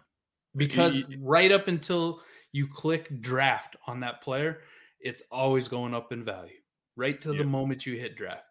Because 0.56 1.02
right 1.20 1.52
up 1.52 1.68
until 1.68 2.22
you 2.52 2.66
click 2.66 3.20
draft 3.20 3.76
on 3.86 4.00
that 4.00 4.22
player, 4.22 4.60
it's 5.00 5.22
always 5.30 5.68
going 5.68 5.94
up 5.94 6.12
in 6.12 6.24
value. 6.24 6.56
Right 6.96 7.20
to 7.20 7.34
the 7.34 7.44
moment 7.44 7.84
you 7.84 7.98
hit 7.98 8.16
draft. 8.16 8.46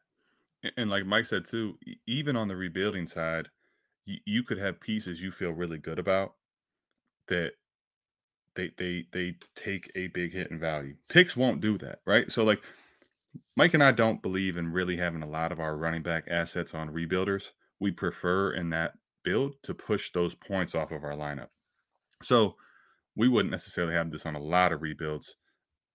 And 0.78 0.90
like 0.90 1.06
Mike 1.06 1.26
said 1.26 1.46
too, 1.46 1.78
even 2.08 2.36
on 2.36 2.48
the 2.48 2.56
rebuilding 2.56 3.08
side, 3.08 3.50
you, 4.06 4.18
you 4.26 4.44
could 4.44 4.58
have 4.58 4.80
pieces 4.80 5.22
you 5.22 5.32
feel 5.32 5.52
really 5.52 5.78
good 5.78 6.00
about 6.00 6.34
that 7.28 7.54
they 8.56 8.72
they 8.78 9.06
they 9.12 9.36
take 9.56 9.92
a 9.96 10.08
big 10.08 10.34
hit 10.34 10.52
in 10.52 10.60
value. 10.60 10.96
Picks 11.10 11.36
won't 11.36 11.62
do 11.62 11.78
that, 11.80 12.00
right? 12.06 12.32
So 12.32 12.44
like 12.44 12.62
Mike 13.56 13.74
and 13.74 13.84
I 13.84 13.92
don't 13.92 14.22
believe 14.22 14.58
in 14.58 14.72
really 14.72 14.98
having 14.98 15.24
a 15.24 15.30
lot 15.30 15.52
of 15.52 15.60
our 15.60 15.76
running 15.76 16.04
back 16.04 16.26
assets 16.30 16.74
on 16.74 16.90
rebuilders. 16.90 17.52
We 17.80 17.92
prefer 17.92 18.54
in 18.54 18.70
that 18.70 18.94
build 19.24 19.56
to 19.64 19.74
push 19.74 20.12
those 20.12 20.36
points 20.36 20.76
off 20.76 20.92
of 20.92 21.04
our 21.04 21.16
lineup. 21.16 21.50
So 22.22 22.56
we 23.16 23.28
wouldn't 23.28 23.52
necessarily 23.52 23.94
have 23.94 24.12
this 24.12 24.26
on 24.26 24.36
a 24.36 24.42
lot 24.42 24.72
of 24.72 24.82
rebuilds 24.82 25.36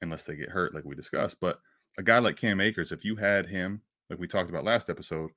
unless 0.03 0.25
they 0.25 0.37
get 0.37 0.51
hurt, 0.51 0.75
like 0.75 0.85
we 0.85 0.95
discussed. 0.95 1.39
But 1.41 1.59
a 1.99 2.03
guy 2.03 2.19
like 2.19 2.37
Cam 2.37 2.61
Akers, 2.61 2.93
if 2.93 3.05
you 3.05 3.17
had 3.17 3.47
him 3.47 3.83
like 4.11 4.19
we 4.19 4.27
talked 4.27 4.51
about 4.51 4.65
last 4.65 4.91
episode, 4.91 5.31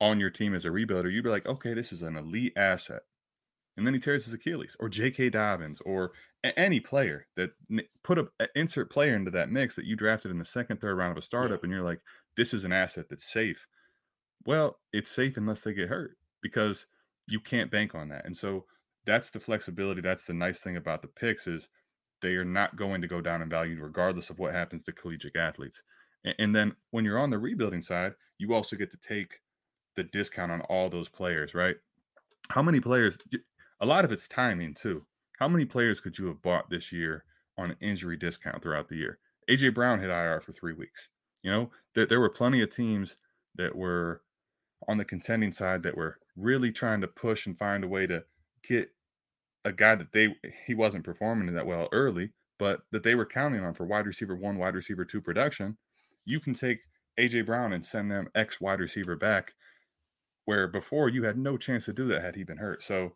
on 0.00 0.20
your 0.20 0.30
team 0.30 0.54
as 0.54 0.64
a 0.64 0.68
rebuilder, 0.68 1.12
you'd 1.12 1.24
be 1.24 1.30
like, 1.30 1.46
okay, 1.46 1.74
this 1.74 1.92
is 1.92 2.02
an 2.02 2.16
elite 2.16 2.52
asset. 2.56 3.02
and 3.76 3.86
then 3.86 3.94
he 3.94 4.00
tears 4.00 4.24
his 4.24 4.34
Achilles, 4.34 4.76
or 4.80 4.88
J.K. 4.88 5.30
Dobbins, 5.30 5.80
or 5.82 6.10
a- 6.44 6.58
any 6.58 6.80
player 6.80 7.26
that 7.36 7.50
put 8.02 8.18
a, 8.18 8.26
a, 8.40 8.48
insert 8.56 8.90
player 8.90 9.14
into 9.14 9.30
that 9.30 9.50
mix 9.50 9.76
that 9.76 9.84
you 9.84 9.94
drafted 9.94 10.32
in 10.32 10.38
the 10.38 10.44
second, 10.44 10.80
third 10.80 10.96
round 10.96 11.12
of 11.12 11.16
a 11.18 11.22
startup, 11.22 11.60
yeah. 11.60 11.64
and 11.64 11.72
you're 11.72 11.84
like, 11.84 12.00
this 12.36 12.52
is 12.52 12.64
an 12.64 12.72
asset 12.72 13.06
that's 13.08 13.30
safe. 13.32 13.66
Well, 14.44 14.78
it's 14.92 15.10
safe 15.10 15.36
unless 15.36 15.62
they 15.62 15.74
get 15.74 15.88
hurt 15.88 16.16
because 16.42 16.86
you 17.28 17.40
can't 17.40 17.70
bank 17.70 17.94
on 17.94 18.08
that. 18.08 18.24
And 18.24 18.36
so 18.36 18.64
that's 19.06 19.30
the 19.30 19.40
flexibility. 19.40 20.00
That's 20.00 20.24
the 20.24 20.34
nice 20.34 20.58
thing 20.58 20.76
about 20.76 21.02
the 21.02 21.08
picks 21.08 21.46
is 21.46 21.68
they 22.20 22.34
are 22.34 22.44
not 22.44 22.76
going 22.76 23.00
to 23.02 23.08
go 23.08 23.20
down 23.20 23.42
in 23.42 23.48
value 23.48 23.80
regardless 23.80 24.30
of 24.30 24.38
what 24.38 24.54
happens 24.54 24.82
to 24.84 24.92
collegiate 24.92 25.36
athletes. 25.36 25.82
And, 26.38 26.54
then 26.54 26.74
when 26.90 27.04
you're 27.04 27.18
on 27.18 27.30
the 27.30 27.38
rebuilding 27.38 27.82
side, 27.82 28.12
you 28.38 28.52
also 28.54 28.76
get 28.76 28.90
to 28.90 28.96
take 28.96 29.40
the 29.96 30.04
discount 30.04 30.52
on 30.52 30.60
all 30.62 30.90
those 30.90 31.08
players, 31.08 31.54
right? 31.54 31.76
How 32.50 32.62
many 32.62 32.80
players? 32.80 33.18
A 33.80 33.86
lot 33.86 34.04
of 34.04 34.12
it's 34.12 34.28
timing 34.28 34.74
too. 34.74 35.04
How 35.38 35.48
many 35.48 35.64
players 35.64 36.00
could 36.00 36.18
you 36.18 36.26
have 36.26 36.42
bought 36.42 36.68
this 36.70 36.92
year 36.92 37.24
on 37.56 37.70
an 37.70 37.76
injury 37.80 38.16
discount 38.16 38.62
throughout 38.62 38.88
the 38.88 38.96
year? 38.96 39.18
AJ 39.48 39.74
Brown 39.74 40.00
hit 40.00 40.10
IR 40.10 40.40
for 40.40 40.52
three 40.52 40.72
weeks. 40.72 41.08
You 41.42 41.50
know, 41.50 41.70
there, 41.94 42.06
there 42.06 42.20
were 42.20 42.28
plenty 42.28 42.62
of 42.62 42.70
teams 42.70 43.16
that 43.54 43.74
were 43.74 44.22
on 44.88 44.98
the 44.98 45.04
contending 45.04 45.52
side 45.52 45.82
that 45.82 45.96
were 45.96 46.18
really 46.36 46.70
trying 46.72 47.00
to 47.00 47.08
push 47.08 47.46
and 47.46 47.58
find 47.58 47.84
a 47.84 47.88
way 47.88 48.06
to 48.06 48.24
get 48.66 48.90
a 49.64 49.72
guy 49.72 49.94
that 49.94 50.12
they 50.12 50.34
he 50.66 50.74
wasn't 50.74 51.04
performing 51.04 51.52
that 51.54 51.66
well 51.66 51.88
early, 51.92 52.30
but 52.58 52.80
that 52.92 53.02
they 53.02 53.14
were 53.14 53.26
counting 53.26 53.64
on 53.64 53.74
for 53.74 53.84
wide 53.84 54.06
receiver 54.06 54.36
one, 54.36 54.58
wide 54.58 54.74
receiver 54.74 55.04
two 55.04 55.20
production. 55.20 55.76
You 56.28 56.40
can 56.40 56.54
take 56.54 56.80
AJ 57.18 57.46
Brown 57.46 57.72
and 57.72 57.84
send 57.84 58.10
them 58.10 58.28
X 58.34 58.60
wide 58.60 58.80
receiver 58.80 59.16
back, 59.16 59.54
where 60.44 60.68
before 60.68 61.08
you 61.08 61.24
had 61.24 61.38
no 61.38 61.56
chance 61.56 61.86
to 61.86 61.92
do 61.92 62.06
that 62.08 62.22
had 62.22 62.36
he 62.36 62.44
been 62.44 62.58
hurt. 62.58 62.82
So 62.82 63.14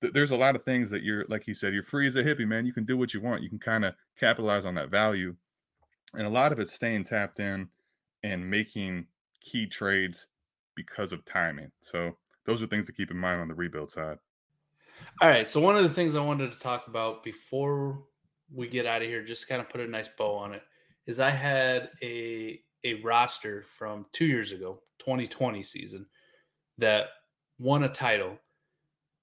th- 0.00 0.12
there's 0.12 0.30
a 0.30 0.36
lot 0.36 0.54
of 0.54 0.62
things 0.62 0.90
that 0.90 1.02
you're 1.02 1.24
like 1.28 1.44
he 1.44 1.54
said, 1.54 1.72
you're 1.72 1.82
free 1.82 2.06
as 2.06 2.16
a 2.16 2.22
hippie, 2.22 2.46
man. 2.46 2.66
You 2.66 2.72
can 2.72 2.84
do 2.84 2.96
what 2.96 3.14
you 3.14 3.20
want. 3.20 3.42
You 3.42 3.48
can 3.48 3.58
kind 3.58 3.84
of 3.84 3.94
capitalize 4.18 4.64
on 4.64 4.74
that 4.74 4.90
value, 4.90 5.34
and 6.14 6.26
a 6.26 6.30
lot 6.30 6.52
of 6.52 6.60
it's 6.60 6.72
staying 6.72 7.04
tapped 7.04 7.40
in 7.40 7.68
and 8.22 8.48
making 8.50 9.06
key 9.40 9.66
trades 9.66 10.26
because 10.74 11.12
of 11.12 11.24
timing. 11.24 11.70
So 11.80 12.16
those 12.44 12.62
are 12.62 12.66
things 12.66 12.86
to 12.86 12.92
keep 12.92 13.10
in 13.10 13.16
mind 13.16 13.40
on 13.40 13.48
the 13.48 13.54
rebuild 13.54 13.90
side. 13.90 14.18
All 15.22 15.28
right. 15.28 15.48
So 15.48 15.60
one 15.60 15.76
of 15.76 15.82
the 15.82 15.88
things 15.88 16.14
I 16.14 16.20
wanted 16.20 16.52
to 16.52 16.58
talk 16.58 16.88
about 16.88 17.24
before 17.24 18.02
we 18.52 18.68
get 18.68 18.86
out 18.86 19.02
of 19.02 19.08
here, 19.08 19.22
just 19.22 19.48
kind 19.48 19.60
of 19.60 19.68
put 19.68 19.80
a 19.80 19.86
nice 19.86 20.08
bow 20.08 20.36
on 20.36 20.52
it, 20.52 20.62
is 21.06 21.20
I 21.20 21.30
had 21.30 21.90
a 22.02 22.60
a 22.84 22.94
roster 23.02 23.64
from 23.78 24.06
two 24.12 24.26
years 24.26 24.52
ago, 24.52 24.80
2020 25.00 25.62
season, 25.62 26.06
that 26.78 27.08
won 27.58 27.84
a 27.84 27.88
title. 27.88 28.38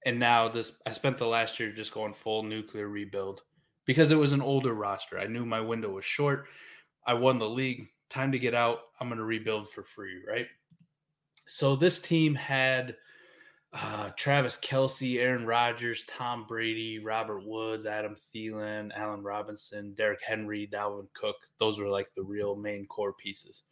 And 0.05 0.19
now 0.19 0.47
this 0.47 0.73
I 0.85 0.93
spent 0.93 1.17
the 1.17 1.25
last 1.25 1.59
year 1.59 1.71
just 1.71 1.93
going 1.93 2.13
full 2.13 2.43
nuclear 2.43 2.87
rebuild 2.87 3.41
because 3.85 4.11
it 4.11 4.15
was 4.15 4.33
an 4.33 4.41
older 4.41 4.73
roster. 4.73 5.19
I 5.19 5.27
knew 5.27 5.45
my 5.45 5.61
window 5.61 5.89
was 5.89 6.05
short. 6.05 6.45
I 7.05 7.13
won 7.13 7.39
the 7.39 7.49
league. 7.49 7.87
Time 8.09 8.31
to 8.31 8.39
get 8.39 8.53
out. 8.53 8.79
I'm 8.99 9.07
going 9.09 9.17
to 9.17 9.25
rebuild 9.25 9.69
for 9.69 9.83
free, 9.83 10.21
right? 10.27 10.47
So 11.47 11.75
this 11.75 11.99
team 11.99 12.35
had 12.35 12.95
uh, 13.79 14.09
Travis 14.15 14.57
Kelce, 14.57 15.19
Aaron 15.19 15.45
Rodgers, 15.45 16.03
Tom 16.07 16.45
Brady, 16.47 16.99
Robert 16.99 17.45
Woods, 17.45 17.85
Adam 17.85 18.15
Thielen, 18.15 18.91
Allen 18.95 19.21
Robinson, 19.21 19.93
Derrick 19.93 20.21
Henry, 20.25 20.67
Dalvin 20.71 21.07
Cook. 21.13 21.35
Those 21.59 21.79
were 21.79 21.89
like 21.89 22.09
the 22.15 22.23
real 22.23 22.55
main 22.55 22.87
core 22.87 23.13
pieces. 23.13 23.63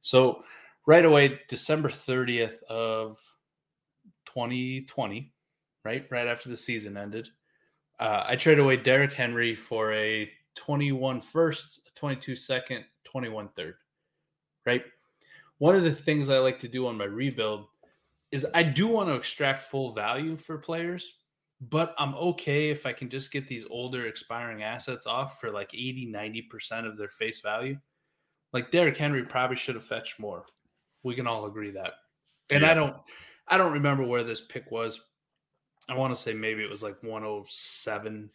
So 0.00 0.42
right 0.86 1.04
away, 1.04 1.40
December 1.48 1.90
30th 1.90 2.62
of 2.64 3.18
2020, 4.26 5.32
right? 5.84 6.06
Right 6.10 6.26
after 6.26 6.48
the 6.48 6.56
season 6.56 6.96
ended, 6.96 7.28
uh, 8.00 8.24
I 8.26 8.36
traded 8.36 8.64
away 8.64 8.78
Derrick 8.78 9.12
Henry 9.12 9.54
for 9.54 9.92
a 9.92 10.30
21 10.54 11.20
first, 11.20 11.80
22 11.94 12.36
second, 12.36 12.84
21 13.04 13.50
third, 13.54 13.74
right? 14.64 14.82
One 15.58 15.76
of 15.76 15.84
the 15.84 15.92
things 15.92 16.30
I 16.30 16.38
like 16.38 16.58
to 16.60 16.68
do 16.68 16.86
on 16.86 16.96
my 16.96 17.04
rebuild 17.04 17.66
is 18.32 18.46
I 18.54 18.62
do 18.62 18.88
want 18.88 19.10
to 19.10 19.14
extract 19.14 19.62
full 19.62 19.92
value 19.92 20.36
for 20.36 20.58
players, 20.58 21.12
but 21.60 21.94
I'm 21.98 22.14
okay 22.14 22.70
if 22.70 22.86
I 22.86 22.92
can 22.92 23.08
just 23.10 23.30
get 23.30 23.46
these 23.46 23.64
older 23.70 24.06
expiring 24.06 24.62
assets 24.62 25.06
off 25.06 25.38
for 25.38 25.50
like 25.50 25.72
80, 25.74 26.10
90% 26.12 26.86
of 26.86 26.96
their 26.96 27.10
face 27.10 27.40
value. 27.40 27.78
Like 28.52 28.70
Derrick 28.70 28.96
Henry 28.96 29.22
probably 29.22 29.56
should 29.56 29.76
have 29.76 29.84
fetched 29.84 30.18
more. 30.18 30.44
We 31.04 31.14
can 31.14 31.26
all 31.26 31.44
agree 31.46 31.70
that. 31.72 31.92
And 32.50 32.62
yeah. 32.62 32.70
I 32.70 32.74
don't 32.74 32.96
I 33.48 33.58
don't 33.58 33.72
remember 33.72 34.04
where 34.04 34.24
this 34.24 34.40
pick 34.40 34.70
was. 34.70 35.00
I 35.88 35.94
want 35.94 36.14
to 36.14 36.20
say 36.20 36.32
maybe 36.32 36.62
it 36.62 36.70
was 36.70 36.82
like 36.82 37.02
107, 37.02 38.30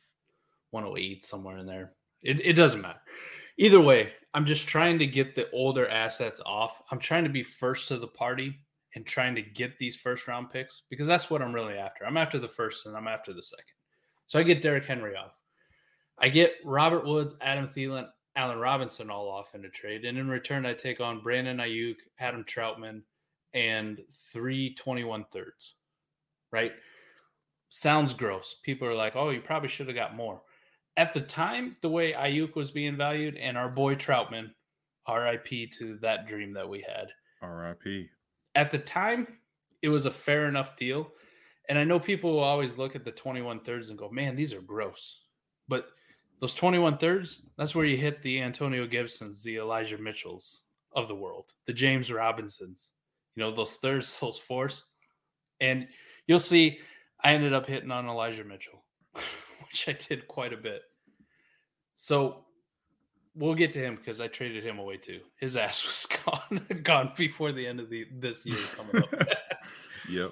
108, 0.71 1.25
somewhere 1.25 1.57
in 1.57 1.65
there. 1.65 1.93
It, 2.21 2.45
it 2.45 2.53
doesn't 2.53 2.81
matter. 2.81 2.99
Either 3.57 3.79
way, 3.79 4.11
I'm 4.33 4.45
just 4.45 4.67
trying 4.67 4.99
to 4.99 5.07
get 5.07 5.33
the 5.33 5.49
older 5.51 5.87
assets 5.87 6.41
off. 6.45 6.81
I'm 6.91 6.99
trying 6.99 7.23
to 7.23 7.29
be 7.29 7.41
first 7.41 7.87
to 7.87 7.97
the 7.97 8.07
party 8.07 8.59
and 8.95 9.05
trying 9.05 9.35
to 9.35 9.41
get 9.41 9.77
these 9.77 9.95
first 9.95 10.27
round 10.27 10.49
picks 10.49 10.83
because 10.89 11.07
that's 11.07 11.29
what 11.29 11.41
I'm 11.41 11.53
really 11.53 11.75
after. 11.75 12.05
I'm 12.05 12.17
after 12.17 12.39
the 12.39 12.47
first 12.47 12.85
and 12.85 12.95
I'm 12.95 13.07
after 13.07 13.33
the 13.33 13.43
second. 13.43 13.65
So 14.27 14.39
I 14.39 14.43
get 14.43 14.61
Derrick 14.61 14.85
Henry 14.85 15.15
off. 15.15 15.33
I 16.19 16.29
get 16.29 16.55
Robert 16.65 17.05
Woods, 17.05 17.35
Adam 17.41 17.67
Thielen, 17.67 18.07
Allen 18.35 18.59
Robinson 18.59 19.09
all 19.09 19.29
off 19.29 19.55
in 19.55 19.65
a 19.65 19.69
trade. 19.69 20.05
And 20.05 20.17
in 20.17 20.27
return, 20.27 20.65
I 20.65 20.73
take 20.73 20.99
on 20.99 21.21
Brandon 21.21 21.57
Aiyuk, 21.57 21.97
Adam 22.19 22.43
Trautman, 22.43 23.01
and 23.53 23.99
three 24.31 24.73
21 24.75 25.25
thirds. 25.31 25.75
Right? 26.51 26.71
Sounds 27.69 28.13
gross. 28.13 28.55
People 28.63 28.87
are 28.87 28.95
like, 28.95 29.15
oh, 29.15 29.29
you 29.29 29.41
probably 29.41 29.69
should 29.69 29.87
have 29.87 29.95
got 29.95 30.15
more. 30.15 30.41
At 30.95 31.13
the 31.13 31.21
time, 31.21 31.75
the 31.81 31.89
way 31.89 32.13
Aiyuk 32.13 32.55
was 32.55 32.71
being 32.71 32.95
valued, 32.95 33.35
and 33.35 33.57
our 33.57 33.69
boy 33.69 33.95
Trautman, 33.95 34.51
RIP 35.07 35.71
to 35.73 35.97
that 36.01 36.27
dream 36.27 36.53
that 36.53 36.67
we 36.67 36.81
had. 36.81 37.09
RIP 37.47 38.09
at 38.57 38.71
the 38.71 38.79
time, 38.79 39.27
it 39.83 39.89
was 39.89 40.07
a 40.07 40.11
fair 40.11 40.47
enough 40.47 40.75
deal. 40.75 41.11
And 41.69 41.77
I 41.77 41.83
know 41.83 41.99
people 41.99 42.33
will 42.33 42.39
always 42.39 42.77
look 42.77 42.95
at 42.95 43.05
the 43.05 43.11
21 43.11 43.59
thirds 43.59 43.89
and 43.89 43.99
go, 43.99 44.09
man, 44.09 44.35
these 44.35 44.51
are 44.51 44.61
gross. 44.61 45.21
But 45.67 45.89
those 46.39 46.55
21 46.55 46.97
thirds, 46.97 47.43
that's 47.55 47.75
where 47.75 47.85
you 47.85 47.97
hit 47.97 48.21
the 48.23 48.41
Antonio 48.41 48.87
Gibsons, 48.87 49.43
the 49.43 49.57
Elijah 49.57 49.99
Mitchells 49.99 50.63
of 50.93 51.07
the 51.07 51.15
world, 51.15 51.53
the 51.67 51.73
James 51.73 52.11
Robinsons, 52.11 52.93
you 53.35 53.43
know, 53.43 53.51
those 53.51 53.75
thirds, 53.75 54.19
those 54.21 54.39
fours. 54.39 54.83
And 55.61 55.87
you'll 56.25 56.39
see 56.39 56.79
I 57.23 57.33
ended 57.33 57.53
up 57.53 57.67
hitting 57.67 57.91
on 57.91 58.07
Elijah 58.07 58.43
Mitchell, 58.43 58.83
which 59.13 59.87
I 59.87 59.93
did 59.93 60.27
quite 60.27 60.53
a 60.53 60.57
bit. 60.57 60.81
So 61.95 62.45
we'll 63.37 63.55
get 63.55 63.71
to 63.71 63.79
him 63.79 63.95
because 63.95 64.19
I 64.19 64.27
traded 64.27 64.63
him 64.63 64.79
away 64.79 64.97
too. 64.97 65.21
His 65.39 65.55
ass 65.57 65.85
was 65.85 66.05
gone, 66.25 66.65
gone 66.83 67.13
before 67.15 67.51
the 67.51 67.65
end 67.65 67.79
of 67.79 67.89
the 67.89 68.05
this 68.19 68.45
year 68.45 68.57
coming 68.75 69.03
up. 69.03 69.13
yep. 70.09 70.31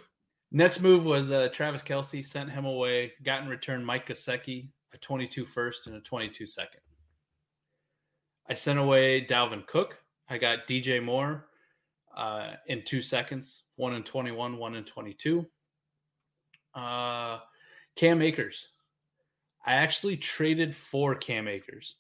Next 0.52 0.80
move 0.80 1.04
was 1.04 1.32
uh, 1.32 1.50
Travis 1.52 1.82
Kelce 1.82 2.24
sent 2.24 2.50
him 2.50 2.66
away. 2.66 3.14
Got 3.24 3.44
in 3.44 3.50
return 3.50 3.84
Mike 3.84 4.08
Gesicki, 4.08 4.70
a 4.94 4.98
22 4.98 5.46
first 5.46 5.88
and 5.88 5.96
a 5.96 6.00
22 6.02 6.46
second. 6.46 6.82
I 8.50 8.54
sent 8.54 8.80
away 8.80 9.26
Dalvin 9.26 9.66
Cook. 9.66 9.98
I 10.30 10.38
got 10.38 10.68
DJ 10.68 11.04
Moore 11.04 11.48
uh, 12.16 12.54
in 12.68 12.84
two 12.86 13.02
seconds, 13.02 13.64
one 13.76 13.94
in 13.94 14.04
21, 14.04 14.58
one 14.58 14.76
in 14.76 14.84
22. 14.84 15.46
Uh, 16.74 17.40
Cam 17.96 18.22
Akers. 18.22 18.68
I 19.66 19.74
actually 19.74 20.18
traded 20.18 20.76
for 20.76 21.16
Cam 21.16 21.48
Akers. 21.48 21.96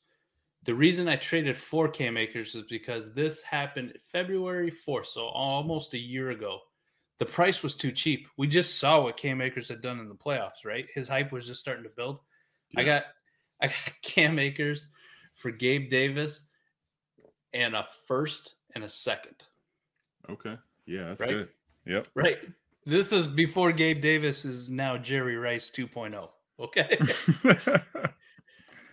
The 0.66 0.74
reason 0.74 1.08
I 1.08 1.16
traded 1.16 1.56
for 1.56 1.88
Cam 1.88 2.18
Akers 2.18 2.56
is 2.56 2.64
because 2.68 3.14
this 3.14 3.44
happened 3.44 3.94
February 4.12 4.72
4th, 4.72 5.06
so 5.06 5.28
almost 5.28 5.94
a 5.94 6.00
year 6.00 6.32
ago. 6.32 6.60
The 7.20 7.26
price 7.26 7.62
was 7.62 7.76
too 7.76 7.92
cheap. 7.92 8.28
We 8.36 8.48
just 8.48 8.80
saw 8.80 9.04
what 9.04 9.16
Cam 9.16 9.42
Akers 9.42 9.70
had 9.70 9.82
done 9.82 10.00
in 10.00 10.10
the 10.10 10.16
playoffs, 10.16 10.66
right? 10.66 10.88
His 10.94 11.08
hype 11.08 11.32
was 11.32 11.46
just 11.46 11.62
starting 11.62 11.84
to 11.84 11.92
build. 11.96 12.20
Yeah. 12.72 12.80
I 12.82 12.84
got 12.84 13.04
I 13.62 13.68
got 13.68 13.94
Cam 14.02 14.40
Akers 14.40 14.88
for 15.36 15.52
Gabe 15.52 15.90
Davis 15.90 16.44
and 17.54 17.76
a 17.76 17.86
first 18.08 18.56
and 18.74 18.84
a 18.84 18.90
second. 18.90 19.36
Okay. 20.30 20.58
Yeah, 20.88 21.06
that's 21.06 21.22
right? 21.22 21.30
good. 21.30 21.50
Yep. 21.86 22.08
Right. 22.16 22.38
This 22.86 23.14
is 23.14 23.28
before 23.28 23.72
Gabe 23.72 24.02
Davis 24.02 24.46
is 24.46 24.70
now 24.70 24.98
Jerry 24.98 25.38
Rice 25.38 25.72
2.0. 25.72 26.28
Okay. 26.60 27.00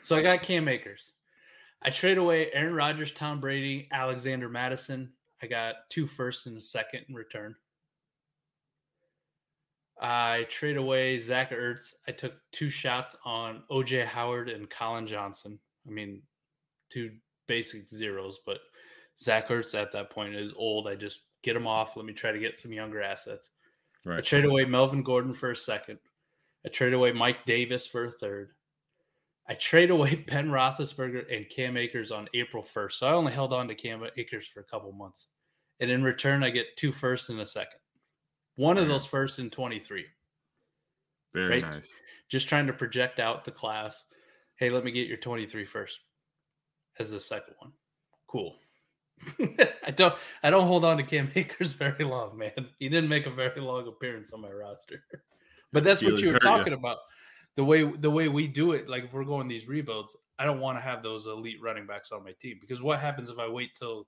so 0.02 0.16
I 0.16 0.22
got 0.22 0.42
Cam 0.42 0.68
Akers. 0.68 1.12
I 1.84 1.90
trade 1.90 2.18
away 2.18 2.50
Aaron 2.52 2.74
Rodgers, 2.74 3.12
Tom 3.12 3.40
Brady, 3.40 3.88
Alexander 3.92 4.48
Mattison. 4.48 5.12
I 5.42 5.46
got 5.46 5.74
two 5.90 6.06
firsts 6.06 6.46
and 6.46 6.56
a 6.56 6.60
second 6.60 7.04
in 7.08 7.14
return. 7.14 7.56
I 10.00 10.46
trade 10.48 10.76
away 10.76 11.18
Zach 11.18 11.50
Ertz. 11.50 11.94
I 12.08 12.12
took 12.12 12.34
two 12.52 12.70
shots 12.70 13.16
on 13.24 13.62
OJ 13.70 14.06
Howard 14.06 14.48
and 14.48 14.70
Collin 14.70 15.06
Johnson. 15.06 15.58
I 15.86 15.90
mean, 15.90 16.22
two 16.90 17.10
basic 17.46 17.88
zeros, 17.88 18.40
but 18.44 18.58
Zach 19.18 19.48
Ertz 19.48 19.74
at 19.74 19.92
that 19.92 20.10
point 20.10 20.34
is 20.34 20.52
old. 20.56 20.88
I 20.88 20.94
just 20.94 21.20
get 21.42 21.56
him 21.56 21.66
off. 21.66 21.96
Let 21.96 22.06
me 22.06 22.12
try 22.12 22.32
to 22.32 22.38
get 22.38 22.56
some 22.56 22.72
younger 22.72 23.02
assets. 23.02 23.50
Right. 24.04 24.18
I 24.18 24.20
trade 24.20 24.44
away 24.44 24.64
Melvin 24.64 25.02
Gordon 25.02 25.32
for 25.32 25.50
a 25.50 25.56
second. 25.56 25.98
I 26.64 26.68
trade 26.68 26.94
away 26.94 27.12
Mike 27.12 27.44
Davis 27.46 27.86
for 27.86 28.04
a 28.06 28.10
third. 28.10 28.52
I 29.48 29.54
trade 29.54 29.90
away 29.90 30.14
Ben 30.28 30.48
Roethlisberger 30.48 31.34
and 31.34 31.48
Cam 31.48 31.76
Akers 31.76 32.10
on 32.10 32.28
April 32.34 32.62
1st. 32.62 32.92
So 32.92 33.06
I 33.06 33.12
only 33.12 33.32
held 33.32 33.52
on 33.52 33.68
to 33.68 33.74
Cam 33.74 34.02
Akers 34.16 34.46
for 34.46 34.60
a 34.60 34.64
couple 34.64 34.92
months. 34.92 35.26
And 35.80 35.90
in 35.90 36.02
return, 36.02 36.44
I 36.44 36.50
get 36.50 36.76
two 36.76 36.92
firsts 36.92 37.28
and 37.28 37.40
a 37.40 37.46
second. 37.46 37.78
One 38.56 38.78
of 38.78 38.86
those 38.88 39.06
first 39.06 39.38
in 39.38 39.50
23. 39.50 40.04
Very 41.34 41.62
Right. 41.62 41.74
nice. 41.74 41.88
Just 42.28 42.48
trying 42.48 42.66
to 42.66 42.72
project 42.72 43.18
out 43.18 43.44
the 43.44 43.50
class. 43.50 44.04
Hey, 44.56 44.70
let 44.70 44.84
me 44.84 44.92
get 44.92 45.08
your 45.08 45.16
23 45.16 45.64
first 45.64 46.00
as 46.98 47.10
the 47.10 47.18
second 47.20 47.54
one. 47.58 47.72
Cool. 48.28 48.56
I 49.84 49.90
don't 49.90 50.14
I 50.42 50.50
don't 50.50 50.66
hold 50.66 50.84
on 50.84 50.96
to 50.96 51.02
Cam 51.02 51.30
Akers 51.36 51.72
very 51.72 52.04
long, 52.04 52.36
man. 52.36 52.68
He 52.78 52.88
didn't 52.88 53.08
make 53.08 53.26
a 53.26 53.30
very 53.30 53.60
long 53.60 53.86
appearance 53.88 54.32
on 54.32 54.40
my 54.40 54.50
roster. 54.50 55.04
But 55.72 55.84
that's 55.84 56.02
what 56.02 56.18
you 56.20 56.32
were 56.32 56.38
talking 56.38 56.72
about. 56.74 56.98
The 57.56 57.64
way 57.64 57.84
the 57.84 58.10
way 58.10 58.28
we 58.28 58.46
do 58.46 58.72
it, 58.72 58.88
like 58.88 59.04
if 59.04 59.12
we're 59.12 59.24
going 59.24 59.46
these 59.46 59.68
rebuilds, 59.68 60.16
I 60.38 60.44
don't 60.44 60.60
want 60.60 60.78
to 60.78 60.82
have 60.82 61.02
those 61.02 61.26
elite 61.26 61.60
running 61.62 61.86
backs 61.86 62.10
on 62.10 62.24
my 62.24 62.32
team 62.40 62.58
because 62.60 62.80
what 62.80 62.98
happens 62.98 63.28
if 63.28 63.38
I 63.38 63.48
wait 63.48 63.74
till 63.74 64.06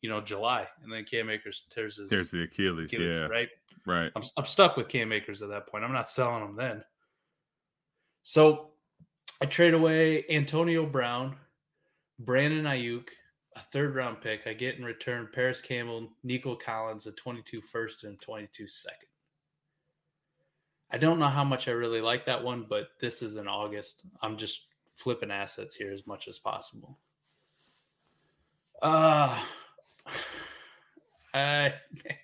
you 0.00 0.08
know 0.08 0.20
July 0.20 0.68
and 0.82 0.92
then 0.92 1.04
Cam 1.04 1.28
Akers 1.28 1.64
tears 1.70 1.96
his 1.96 2.10
There's 2.10 2.30
the 2.30 2.42
Achilles. 2.42 2.92
Achilles, 2.92 3.16
yeah. 3.16 3.26
right? 3.26 3.48
Right. 3.86 4.12
I'm, 4.14 4.22
I'm 4.36 4.44
stuck 4.44 4.76
with 4.76 4.88
Cam 4.88 5.12
Akers 5.12 5.42
at 5.42 5.48
that 5.48 5.66
point. 5.66 5.84
I'm 5.84 5.92
not 5.92 6.08
selling 6.08 6.42
him 6.42 6.56
then. 6.56 6.84
So 8.22 8.70
I 9.40 9.46
trade 9.46 9.74
away 9.74 10.24
Antonio 10.30 10.86
Brown, 10.86 11.36
Brandon 12.18 12.64
Aiyuk, 12.64 13.08
a 13.56 13.60
third 13.72 13.94
round 13.94 14.20
pick. 14.20 14.46
I 14.46 14.52
get 14.52 14.76
in 14.76 14.84
return 14.84 15.28
Parris 15.32 15.60
Campbell, 15.60 16.08
Nico 16.22 16.54
Collins, 16.54 17.06
a 17.06 17.12
22 17.12 17.60
first 17.60 18.04
and 18.04 18.20
22 18.20 18.66
second. 18.66 19.08
I 20.90 20.98
don't 20.98 21.18
know 21.18 21.28
how 21.28 21.44
much 21.44 21.68
I 21.68 21.72
really 21.72 22.00
like 22.00 22.26
that 22.26 22.42
one, 22.42 22.66
but 22.68 22.88
this 23.00 23.22
is 23.22 23.36
in 23.36 23.48
August. 23.48 24.02
I'm 24.22 24.36
just 24.36 24.66
flipping 24.94 25.30
assets 25.30 25.74
here 25.74 25.92
as 25.92 26.06
much 26.06 26.28
as 26.28 26.38
possible. 26.38 26.98
Uh 28.82 29.38
I 31.34 31.74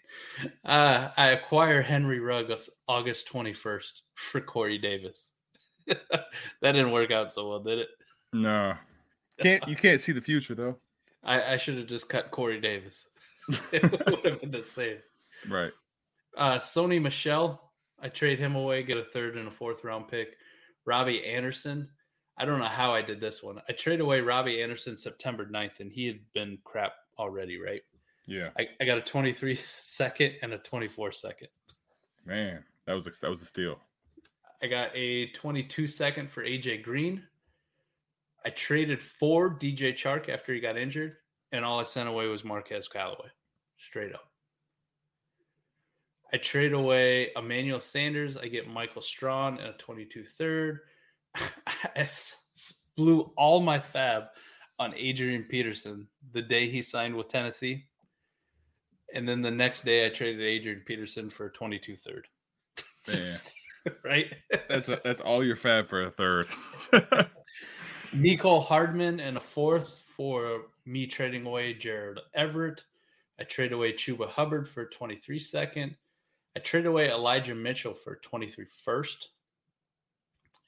uh, 0.64 1.08
I 1.16 1.28
acquire 1.28 1.82
Henry 1.82 2.20
Rugg 2.20 2.52
August 2.86 3.28
21st 3.28 3.92
for 4.14 4.40
Corey 4.40 4.78
Davis. 4.78 5.30
that 5.86 6.26
didn't 6.62 6.92
work 6.92 7.10
out 7.10 7.32
so 7.32 7.48
well, 7.48 7.60
did 7.60 7.80
it? 7.80 7.88
No. 8.32 8.74
Can't 9.40 9.66
you 9.66 9.76
can't 9.76 10.00
see 10.00 10.12
the 10.12 10.20
future 10.20 10.54
though. 10.54 10.76
I, 11.24 11.54
I 11.54 11.56
should 11.56 11.76
have 11.78 11.86
just 11.86 12.08
cut 12.08 12.30
Corey 12.30 12.60
Davis. 12.60 13.06
it 13.72 13.82
would 13.90 14.24
have 14.24 14.40
been 14.40 14.50
the 14.50 14.62
same. 14.62 14.98
Right. 15.48 15.72
Uh, 16.36 16.58
Sony 16.58 17.02
Michel, 17.02 17.69
I 18.02 18.08
trade 18.08 18.38
him 18.38 18.56
away, 18.56 18.82
get 18.82 18.96
a 18.96 19.04
third 19.04 19.36
and 19.36 19.48
a 19.48 19.50
fourth 19.50 19.84
round 19.84 20.08
pick. 20.08 20.36
Robbie 20.86 21.24
Anderson, 21.24 21.88
I 22.38 22.44
don't 22.44 22.58
know 22.58 22.64
how 22.64 22.94
I 22.94 23.02
did 23.02 23.20
this 23.20 23.42
one. 23.42 23.60
I 23.68 23.72
trade 23.72 24.00
away 24.00 24.20
Robbie 24.20 24.62
Anderson 24.62 24.96
September 24.96 25.46
9th, 25.46 25.80
and 25.80 25.92
he 25.92 26.06
had 26.06 26.20
been 26.32 26.58
crap 26.64 26.92
already, 27.18 27.60
right? 27.60 27.82
Yeah. 28.26 28.50
I, 28.58 28.68
I 28.80 28.84
got 28.84 28.98
a 28.98 29.02
23 29.02 29.54
second 29.56 30.34
and 30.42 30.52
a 30.54 30.58
24 30.58 31.12
second. 31.12 31.48
Man, 32.24 32.64
that 32.86 32.94
was 32.94 33.06
a, 33.06 33.10
that 33.20 33.28
was 33.28 33.42
a 33.42 33.46
steal. 33.46 33.78
I 34.62 34.66
got 34.66 34.90
a 34.94 35.30
22 35.32 35.86
second 35.86 36.30
for 36.30 36.44
AJ 36.44 36.82
Green. 36.82 37.22
I 38.44 38.50
traded 38.50 39.02
for 39.02 39.58
DJ 39.58 39.92
Chark 39.92 40.28
after 40.28 40.54
he 40.54 40.60
got 40.60 40.78
injured, 40.78 41.16
and 41.52 41.64
all 41.64 41.78
I 41.78 41.82
sent 41.82 42.08
away 42.08 42.26
was 42.26 42.44
Marquez 42.44 42.88
Callaway, 42.88 43.28
straight 43.76 44.14
up. 44.14 44.29
I 46.32 46.36
trade 46.36 46.72
away 46.72 47.30
Emmanuel 47.36 47.80
Sanders. 47.80 48.36
I 48.36 48.46
get 48.48 48.68
Michael 48.68 49.02
Strachan 49.02 49.58
and 49.58 49.74
a 49.74 49.78
22 49.78 50.24
third. 50.24 50.80
I 51.34 51.48
s- 51.96 52.36
blew 52.96 53.32
all 53.36 53.60
my 53.60 53.78
fab 53.78 54.24
on 54.78 54.94
Adrian 54.96 55.44
Peterson 55.44 56.06
the 56.32 56.42
day 56.42 56.68
he 56.70 56.82
signed 56.82 57.14
with 57.14 57.28
Tennessee. 57.28 57.86
And 59.12 59.28
then 59.28 59.42
the 59.42 59.50
next 59.50 59.84
day 59.84 60.06
I 60.06 60.08
traded 60.08 60.40
Adrian 60.40 60.82
Peterson 60.86 61.30
for 61.30 61.46
a 61.46 61.52
22 61.52 61.96
third. 61.96 62.26
Right? 64.04 64.26
That's 64.68 64.90
a, 64.90 65.00
that's 65.02 65.22
all 65.22 65.42
your 65.42 65.56
fab 65.56 65.88
for 65.88 66.02
a 66.02 66.10
third. 66.10 66.48
Mecole 68.12 68.62
Hardman 68.62 69.20
and 69.20 69.38
a 69.38 69.40
fourth 69.40 70.04
for 70.14 70.66
me 70.84 71.06
trading 71.06 71.46
away 71.46 71.72
Jared 71.72 72.20
Everett. 72.34 72.84
I 73.40 73.44
trade 73.44 73.72
away 73.72 73.94
Chuba 73.94 74.28
Hubbard 74.28 74.68
for 74.68 74.84
23 74.84 75.38
second. 75.38 75.96
I 76.56 76.60
trade 76.60 76.86
away 76.86 77.10
Elijah 77.10 77.54
Mitchell 77.54 77.94
for 77.94 78.16
23 78.16 78.64
first. 78.64 79.30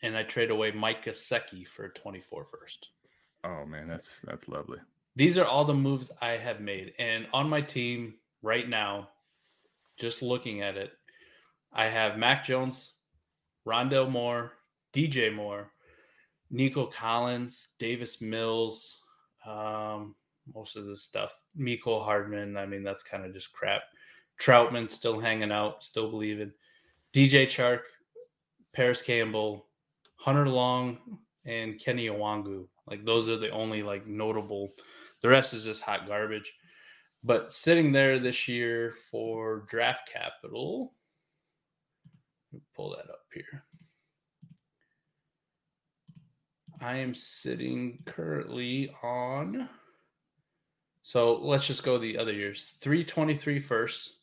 And 0.03 0.16
I 0.16 0.24
trade 0.24 0.51
away 0.51 0.72
Mike 0.72 1.05
Gesicki 1.05 1.66
for 1.66 1.89
24 1.89 2.45
first. 2.45 2.89
oh 3.45 3.64
man, 3.64 3.87
that's 3.89 4.20
that's 4.22 4.49
lovely. 4.49 4.78
These 5.14 5.39
are 5.39 5.45
all 5.45 5.64
the 5.64 5.74
moves 5.74 6.11
I 6.20 6.30
have 6.33 6.61
made. 6.61 6.95
And 6.99 7.26
on 7.33 7.49
my 7.49 7.61
team 7.61 8.14
right 8.43 8.68
now, 8.68 9.11
just 9.99 10.22
looking 10.22 10.62
at 10.62 10.76
it, 10.76 10.93
I 11.72 11.87
have 11.87 12.18
Mac 12.18 12.45
Jones, 12.45 12.95
Rondale 13.66 14.11
Moore, 14.11 14.53
DJ 14.93 15.35
Moore, 15.35 15.70
Nico 16.51 16.87
Collins, 16.87 17.68
Davis 17.78 18.20
Mills, 18.20 19.01
um, 19.47 20.14
most 20.55 20.76
of 20.76 20.87
this 20.87 21.03
stuff. 21.03 21.35
Mecole 21.59 22.05
Hardman, 22.05 22.57
I 22.57 22.66
mean, 22.66 22.83
that's 22.83 23.03
kind 23.03 23.24
of 23.24 23.33
just 23.33 23.53
crap. 23.53 23.83
Trautman 24.43 24.90
still 24.90 25.20
hanging 25.20 25.53
out, 25.53 25.84
still 25.84 26.11
believing. 26.11 26.53
DJ 27.12 27.47
Chark, 27.47 27.80
Parris 28.72 29.03
Campbell, 29.03 29.66
Hunter 30.16 30.49
Long, 30.49 30.99
and 31.45 31.74
Kene 31.74 32.11
Nwangwu. 32.11 32.66
Like 32.86 33.05
those 33.05 33.28
are 33.28 33.36
the 33.36 33.51
only 33.51 33.82
like 33.82 34.07
notable. 34.07 34.72
The 35.20 35.28
rest 35.28 35.55
is 35.55 35.64
just 35.64 35.82
hot 35.82 36.09
garbage. 36.09 36.53
But 37.22 37.53
sitting 37.53 37.93
there 37.93 38.18
this 38.18 38.49
year 38.49 38.95
for 39.11 39.64
draft 39.68 40.11
capital, 40.12 40.93
pull 42.74 42.90
that 42.90 43.11
up 43.11 43.24
here. 43.32 43.64
I 46.80 46.97
am 46.97 47.14
sitting 47.14 48.03
currently 48.07 48.93
on. 49.05 49.68
So 51.05 51.36
let's 51.36 51.66
just 51.66 51.84
go 51.84 51.97
the 51.97 52.18
other 52.18 52.32
years 52.32 52.74
323 52.80 53.61
first, 53.61 54.14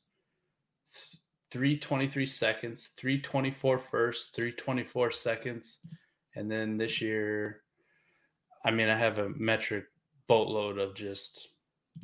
323 1.51 2.25
seconds, 2.25 2.89
324 2.97 3.79
first, 3.79 4.35
324 4.35 5.11
seconds. 5.11 5.77
And 6.35 6.49
then 6.49 6.77
this 6.77 7.01
year, 7.01 7.61
I 8.63 8.71
mean, 8.71 8.89
I 8.89 8.95
have 8.95 9.19
a 9.19 9.29
metric 9.29 9.85
boatload 10.27 10.77
of 10.77 10.95
just 10.95 11.49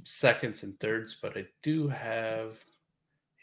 seconds 0.04 0.64
and 0.64 0.80
thirds, 0.80 1.18
but 1.22 1.38
I 1.38 1.46
do 1.62 1.88
have 1.88 2.64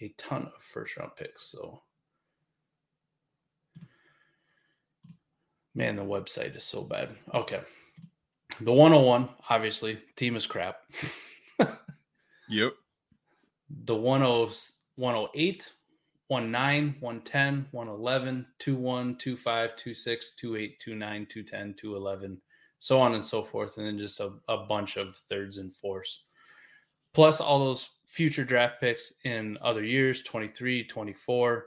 a 0.01 0.13
ton 0.19 0.51
of 0.57 0.63
first 0.63 0.97
round 0.97 1.13
picks. 1.17 1.45
So, 1.51 1.83
man, 5.75 5.97
the 5.97 6.03
website 6.03 6.57
is 6.57 6.65
so 6.65 6.83
bad. 6.83 7.11
Okay. 7.33 7.61
The 8.61 8.73
101, 8.73 9.29
obviously, 9.49 9.99
team 10.17 10.37
is 10.37 10.47
crap. 10.47 10.83
Yep. 12.49 12.73
the 13.85 13.95
10 13.95 14.03
108, 14.97 15.73
19, 16.41 16.97
110, 17.01 17.66
111, 17.70 18.47
21, 18.59 19.16
25, 19.18 19.76
26, 19.76 20.33
28, 20.37 20.80
29, 20.80 21.26
210, 21.26 21.74
211, 21.74 22.41
so 22.78 23.01
on 23.01 23.14
and 23.14 23.24
so 23.24 23.43
forth. 23.43 23.76
And 23.76 23.87
then 23.87 23.99
just 23.99 24.20
a, 24.20 24.33
a 24.49 24.59
bunch 24.66 24.97
of 24.97 25.16
thirds 25.16 25.59
and 25.59 25.72
fourths. 25.72 26.24
Plus 27.14 27.41
all 27.41 27.59
those 27.59 27.91
future 28.07 28.45
draft 28.45 28.80
picks 28.80 29.12
in 29.24 29.59
other 29.62 29.85
years 29.85 30.22
23, 30.22 30.85
24. 30.85 31.66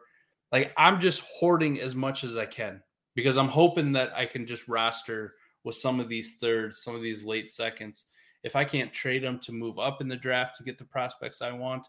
Like 0.51 0.73
I'm 0.77 0.99
just 0.99 1.21
hoarding 1.21 1.79
as 1.81 1.95
much 1.95 2.23
as 2.23 2.37
I 2.37 2.45
can 2.45 2.81
because 3.15 3.37
I'm 3.37 3.47
hoping 3.47 3.91
that 3.93 4.11
I 4.15 4.25
can 4.25 4.45
just 4.45 4.67
roster 4.67 5.35
with 5.63 5.75
some 5.75 5.99
of 5.99 6.09
these 6.09 6.35
thirds, 6.39 6.83
some 6.83 6.95
of 6.95 7.01
these 7.01 7.23
late 7.23 7.49
seconds. 7.49 8.05
If 8.43 8.55
I 8.55 8.63
can't 8.63 8.93
trade 8.93 9.23
them 9.23 9.39
to 9.39 9.51
move 9.51 9.79
up 9.79 10.01
in 10.01 10.07
the 10.07 10.15
draft 10.15 10.57
to 10.57 10.63
get 10.63 10.77
the 10.77 10.85
prospects 10.85 11.41
I 11.41 11.51
want, 11.51 11.87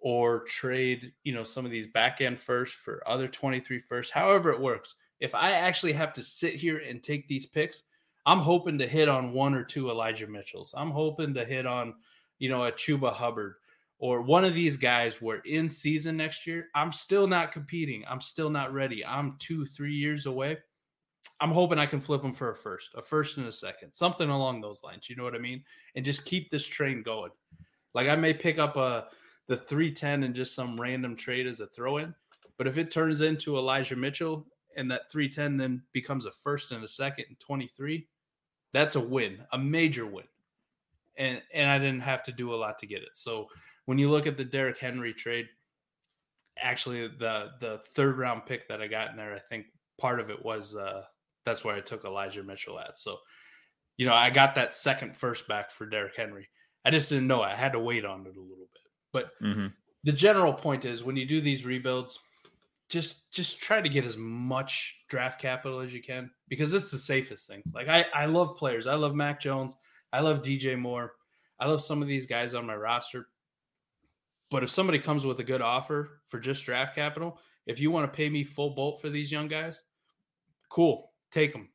or 0.00 0.44
trade, 0.44 1.12
you 1.24 1.34
know, 1.34 1.42
some 1.42 1.64
of 1.64 1.70
these 1.70 1.86
back 1.86 2.20
end 2.20 2.38
first 2.38 2.74
for 2.74 3.02
other 3.06 3.28
23 3.28 3.80
first, 3.80 4.12
however 4.12 4.50
it 4.50 4.60
works. 4.60 4.94
If 5.20 5.34
I 5.34 5.52
actually 5.52 5.92
have 5.94 6.12
to 6.14 6.22
sit 6.22 6.54
here 6.54 6.78
and 6.78 7.02
take 7.02 7.26
these 7.26 7.46
picks, 7.46 7.82
I'm 8.24 8.38
hoping 8.38 8.78
to 8.78 8.86
hit 8.86 9.08
on 9.08 9.32
one 9.32 9.54
or 9.54 9.64
two 9.64 9.90
Elijah 9.90 10.26
Mitchells. 10.26 10.74
I'm 10.76 10.90
hoping 10.90 11.34
to 11.34 11.44
hit 11.44 11.66
on, 11.66 11.94
you 12.38 12.48
know, 12.48 12.64
a 12.64 12.72
Chuba 12.72 13.12
Hubbard 13.12 13.54
or 13.98 14.22
one 14.22 14.44
of 14.44 14.54
these 14.54 14.76
guys 14.76 15.20
where 15.20 15.38
in 15.38 15.68
season 15.68 16.16
next 16.16 16.46
year, 16.46 16.68
I'm 16.74 16.92
still 16.92 17.26
not 17.26 17.52
competing. 17.52 18.04
I'm 18.08 18.20
still 18.20 18.50
not 18.50 18.72
ready. 18.72 19.04
I'm 19.04 19.36
two, 19.40 19.66
three 19.66 19.94
years 19.94 20.26
away. 20.26 20.58
I'm 21.40 21.50
hoping 21.50 21.78
I 21.78 21.86
can 21.86 22.00
flip 22.00 22.22
them 22.22 22.32
for 22.32 22.50
a 22.50 22.54
first, 22.54 22.90
a 22.96 23.02
first 23.02 23.36
and 23.36 23.46
a 23.46 23.52
second, 23.52 23.92
something 23.92 24.28
along 24.28 24.60
those 24.60 24.82
lines. 24.82 25.08
You 25.08 25.16
know 25.16 25.24
what 25.24 25.34
I 25.34 25.38
mean? 25.38 25.62
And 25.94 26.04
just 26.04 26.24
keep 26.24 26.50
this 26.50 26.66
train 26.66 27.02
going. 27.02 27.30
Like 27.94 28.08
I 28.08 28.16
may 28.16 28.32
pick 28.32 28.58
up 28.58 28.76
a 28.76 29.06
the 29.48 29.56
310 29.56 30.22
and 30.22 30.34
just 30.34 30.54
some 30.54 30.80
random 30.80 31.16
trade 31.16 31.46
as 31.46 31.60
a 31.60 31.66
throw 31.66 31.96
in, 31.96 32.14
but 32.58 32.66
if 32.66 32.76
it 32.76 32.90
turns 32.90 33.20
into 33.22 33.56
Elijah 33.56 33.96
Mitchell 33.96 34.46
and 34.76 34.90
that 34.90 35.10
310 35.10 35.56
then 35.56 35.82
becomes 35.92 36.26
a 36.26 36.30
first 36.30 36.72
and 36.72 36.84
a 36.84 36.88
second 36.88 37.26
in 37.30 37.36
23, 37.36 38.06
that's 38.72 38.96
a 38.96 39.00
win, 39.00 39.38
a 39.52 39.58
major 39.58 40.06
win. 40.06 40.26
And 41.16 41.42
and 41.52 41.68
I 41.68 41.78
didn't 41.78 42.02
have 42.02 42.22
to 42.24 42.32
do 42.32 42.54
a 42.54 42.56
lot 42.56 42.78
to 42.80 42.86
get 42.86 43.02
it. 43.02 43.16
So 43.16 43.48
when 43.86 43.98
you 43.98 44.10
look 44.10 44.26
at 44.26 44.36
the 44.36 44.44
Derrick 44.44 44.78
Henry 44.78 45.12
trade, 45.12 45.46
actually 46.60 47.08
the 47.08 47.50
the 47.58 47.80
third 47.94 48.18
round 48.18 48.46
pick 48.46 48.68
that 48.68 48.80
I 48.82 48.86
got 48.86 49.10
in 49.10 49.16
there, 49.16 49.34
I 49.34 49.38
think 49.38 49.66
part 49.98 50.20
of 50.20 50.30
it 50.30 50.44
was 50.44 50.76
uh 50.76 51.02
that's 51.44 51.64
where 51.64 51.74
I 51.74 51.80
took 51.80 52.04
Elijah 52.04 52.42
Mitchell 52.42 52.78
at. 52.78 52.98
So, 52.98 53.18
you 53.96 54.06
know, 54.06 54.14
I 54.14 54.30
got 54.30 54.54
that 54.56 54.74
second 54.74 55.16
first 55.16 55.48
back 55.48 55.70
for 55.70 55.86
Derrick 55.86 56.14
Henry. 56.16 56.48
I 56.84 56.90
just 56.90 57.08
didn't 57.08 57.26
know 57.26 57.42
I 57.42 57.54
had 57.54 57.72
to 57.72 57.80
wait 57.80 58.04
on 58.04 58.20
it 58.20 58.36
a 58.36 58.40
little 58.40 58.68
bit. 58.72 58.87
But 59.12 59.30
Mm-hmm. 59.42 59.66
the 60.04 60.12
general 60.12 60.52
point 60.52 60.84
is 60.84 61.02
when 61.02 61.16
you 61.16 61.26
do 61.26 61.40
these 61.40 61.64
rebuilds, 61.64 62.18
just 62.88 63.30
just 63.32 63.60
try 63.60 63.80
to 63.80 63.88
get 63.88 64.04
as 64.06 64.16
much 64.16 65.00
draft 65.08 65.40
capital 65.40 65.80
as 65.80 65.92
you 65.92 66.02
can 66.02 66.30
because 66.48 66.72
it's 66.74 66.90
the 66.90 66.98
safest 66.98 67.46
thing. 67.46 67.62
Like 67.74 67.88
I 67.88 68.06
I 68.14 68.26
love 68.26 68.56
players. 68.56 68.86
I 68.86 68.94
love 68.94 69.14
Mac 69.14 69.40
Jones. 69.40 69.76
I 70.12 70.20
love 70.20 70.42
DJ 70.42 70.78
Moore. 70.78 71.12
I 71.60 71.66
love 71.66 71.82
some 71.82 72.00
of 72.02 72.08
these 72.08 72.24
guys 72.26 72.54
on 72.54 72.64
my 72.66 72.76
roster. 72.76 73.28
But 74.50 74.62
if 74.64 74.70
somebody 74.70 74.98
comes 74.98 75.26
with 75.26 75.40
a 75.40 75.44
good 75.44 75.60
offer 75.60 76.20
for 76.26 76.40
just 76.40 76.64
draft 76.64 76.94
capital, 76.94 77.38
if 77.66 77.78
you 77.78 77.90
want 77.90 78.10
to 78.10 78.16
pay 78.16 78.30
me 78.30 78.44
full 78.44 78.70
bolt 78.70 79.00
for 79.02 79.10
these 79.10 79.30
young 79.30 79.48
guys, 79.48 79.82
cool, 80.70 81.10
take 81.30 81.52
them. 81.52 81.68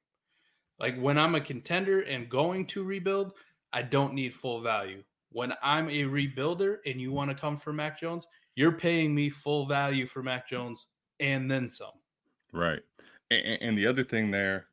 Like 0.79 0.97
when 0.99 1.19
I'm 1.19 1.36
a 1.36 1.41
contender 1.41 2.01
and 2.01 2.27
going 2.29 2.65
to 2.67 2.84
rebuild, 2.84 3.34
I 3.71 3.84
don't 3.84 4.15
need 4.15 4.34
full 4.34 4.61
value. 4.61 5.03
When 5.34 5.53
I'm 5.61 5.89
a 5.89 6.03
rebuilder 6.03 6.77
and 6.86 7.01
you 7.01 7.11
want 7.11 7.29
to 7.31 7.36
come 7.36 7.57
for 7.57 7.73
Mac 7.73 7.99
Jones, 7.99 8.27
you're 8.55 8.71
paying 8.71 9.13
me 9.13 9.29
full 9.29 9.65
value 9.65 10.05
for 10.05 10.23
Mac 10.23 10.47
Jones 10.47 10.88
and 11.19 11.49
then 11.49 11.69
some. 11.69 11.93
Right. 12.51 12.81
And, 13.31 13.61
and 13.61 13.77
the 13.77 13.88
other 13.88 14.03
thing 14.03 14.31
there, 14.31 14.67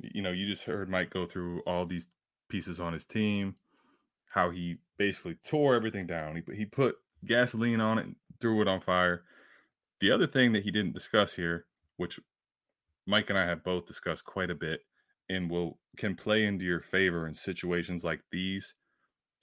you 0.00 0.22
know, 0.22 0.30
you 0.30 0.46
just 0.46 0.64
heard 0.64 0.88
Mike 0.88 1.10
go 1.10 1.26
through 1.26 1.60
all 1.66 1.84
these 1.84 2.08
pieces 2.48 2.78
on 2.78 2.92
his 2.92 3.04
team, 3.04 3.56
how 4.28 4.50
he 4.50 4.76
basically 4.98 5.36
tore 5.44 5.74
everything 5.74 6.06
down. 6.06 6.36
He, 6.36 6.54
he 6.54 6.64
put 6.64 6.96
gasoline 7.26 7.80
on 7.80 7.98
it 7.98 8.06
and 8.06 8.16
threw 8.40 8.62
it 8.62 8.68
on 8.68 8.80
fire. 8.80 9.24
The 10.00 10.10
other 10.10 10.26
thing 10.26 10.52
that 10.52 10.62
he 10.62 10.70
didn't 10.70 10.94
discuss 10.94 11.32
here, 11.32 11.66
which 11.96 12.20
Mike 13.06 13.30
and 13.30 13.38
I 13.38 13.46
have 13.46 13.64
both 13.64 13.86
discussed 13.86 14.24
quite 14.24 14.50
a 14.50 14.54
bit 14.54 14.80
and 15.28 15.50
will 15.50 15.78
can 15.96 16.14
play 16.14 16.44
into 16.44 16.64
your 16.64 16.80
favor 16.80 17.26
in 17.26 17.34
situations 17.34 18.04
like 18.04 18.20
these 18.30 18.74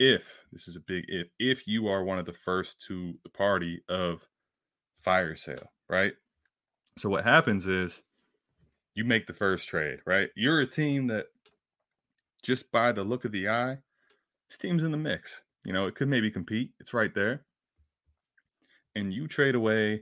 if 0.01 0.39
this 0.51 0.67
is 0.67 0.75
a 0.75 0.79
big 0.79 1.05
if 1.07 1.27
if 1.37 1.67
you 1.67 1.87
are 1.87 2.03
one 2.03 2.17
of 2.17 2.25
the 2.25 2.33
first 2.33 2.81
to 2.81 3.13
the 3.21 3.29
party 3.29 3.83
of 3.87 4.27
fire 4.99 5.35
sale 5.35 5.71
right? 5.89 6.13
So 6.97 7.07
what 7.07 7.23
happens 7.23 7.67
is 7.67 8.01
you 8.95 9.05
make 9.05 9.27
the 9.27 9.33
first 9.33 9.67
trade 9.67 9.99
right? 10.07 10.29
You're 10.35 10.61
a 10.61 10.65
team 10.65 11.05
that 11.07 11.27
just 12.41 12.71
by 12.71 12.91
the 12.91 13.03
look 13.03 13.25
of 13.25 13.31
the 13.31 13.47
eye 13.47 13.77
this 14.49 14.57
team's 14.57 14.81
in 14.83 14.89
the 14.89 14.97
mix 14.97 15.39
you 15.63 15.71
know 15.71 15.85
it 15.85 15.93
could 15.93 16.07
maybe 16.07 16.31
compete 16.31 16.71
it's 16.79 16.95
right 16.95 17.13
there. 17.13 17.45
And 18.95 19.13
you 19.13 19.27
trade 19.27 19.55
away 19.55 20.01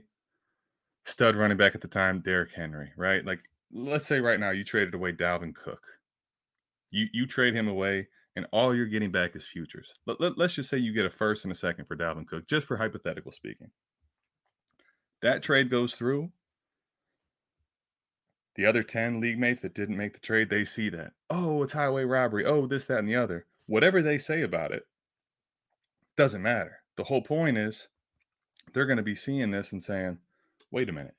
stud 1.04 1.36
running 1.36 1.58
back 1.58 1.74
at 1.74 1.82
the 1.82 1.88
time 1.88 2.20
Derrick 2.20 2.52
Henry 2.52 2.90
right? 2.96 3.22
Like 3.22 3.40
let's 3.70 4.06
say 4.06 4.18
right 4.20 4.40
now 4.40 4.50
you 4.50 4.64
traded 4.64 4.94
away 4.94 5.12
Dalvin 5.12 5.54
Cook. 5.54 5.84
You 6.90 7.06
you 7.12 7.26
trade 7.26 7.54
him 7.54 7.68
away 7.68 8.08
and 8.36 8.46
all 8.52 8.74
you're 8.74 8.86
getting 8.86 9.10
back 9.10 9.34
is 9.34 9.46
futures. 9.46 9.92
Let, 10.06 10.20
let, 10.20 10.38
us 10.38 10.52
just 10.52 10.70
say 10.70 10.78
you 10.78 10.92
get 10.92 11.06
a 11.06 11.10
first 11.10 11.44
and 11.44 11.52
a 11.52 11.56
second 11.56 11.86
for 11.86 11.96
Dalvin 11.96 12.26
Cook, 12.26 12.46
just 12.46 12.66
for 12.66 12.76
hypothetical 12.76 13.32
speaking. 13.32 13.70
That 15.22 15.42
trade 15.42 15.70
goes 15.70 15.94
through. 15.94 16.30
The 18.56 18.66
other 18.66 18.82
10 18.82 19.20
league 19.20 19.38
mates 19.38 19.60
that 19.60 19.74
didn't 19.74 19.96
make 19.96 20.12
the 20.12 20.20
trade, 20.20 20.50
they 20.50 20.64
see 20.64 20.88
that. 20.90 21.12
Oh, 21.28 21.62
it's 21.62 21.72
highway 21.72 22.04
robbery. 22.04 22.44
Oh, 22.44 22.66
this, 22.66 22.86
that, 22.86 22.98
and 22.98 23.08
the 23.08 23.16
other. 23.16 23.46
Whatever 23.66 24.02
they 24.02 24.18
say 24.18 24.42
about 24.42 24.72
it 24.72 24.86
doesn't 26.16 26.42
matter. 26.42 26.82
The 26.96 27.04
whole 27.04 27.22
point 27.22 27.56
is 27.56 27.88
they're 28.72 28.86
going 28.86 28.96
to 28.96 29.02
be 29.02 29.14
seeing 29.14 29.50
this 29.50 29.72
and 29.72 29.82
saying, 29.82 30.18
wait 30.70 30.88
a 30.88 30.92
minute. 30.92 31.14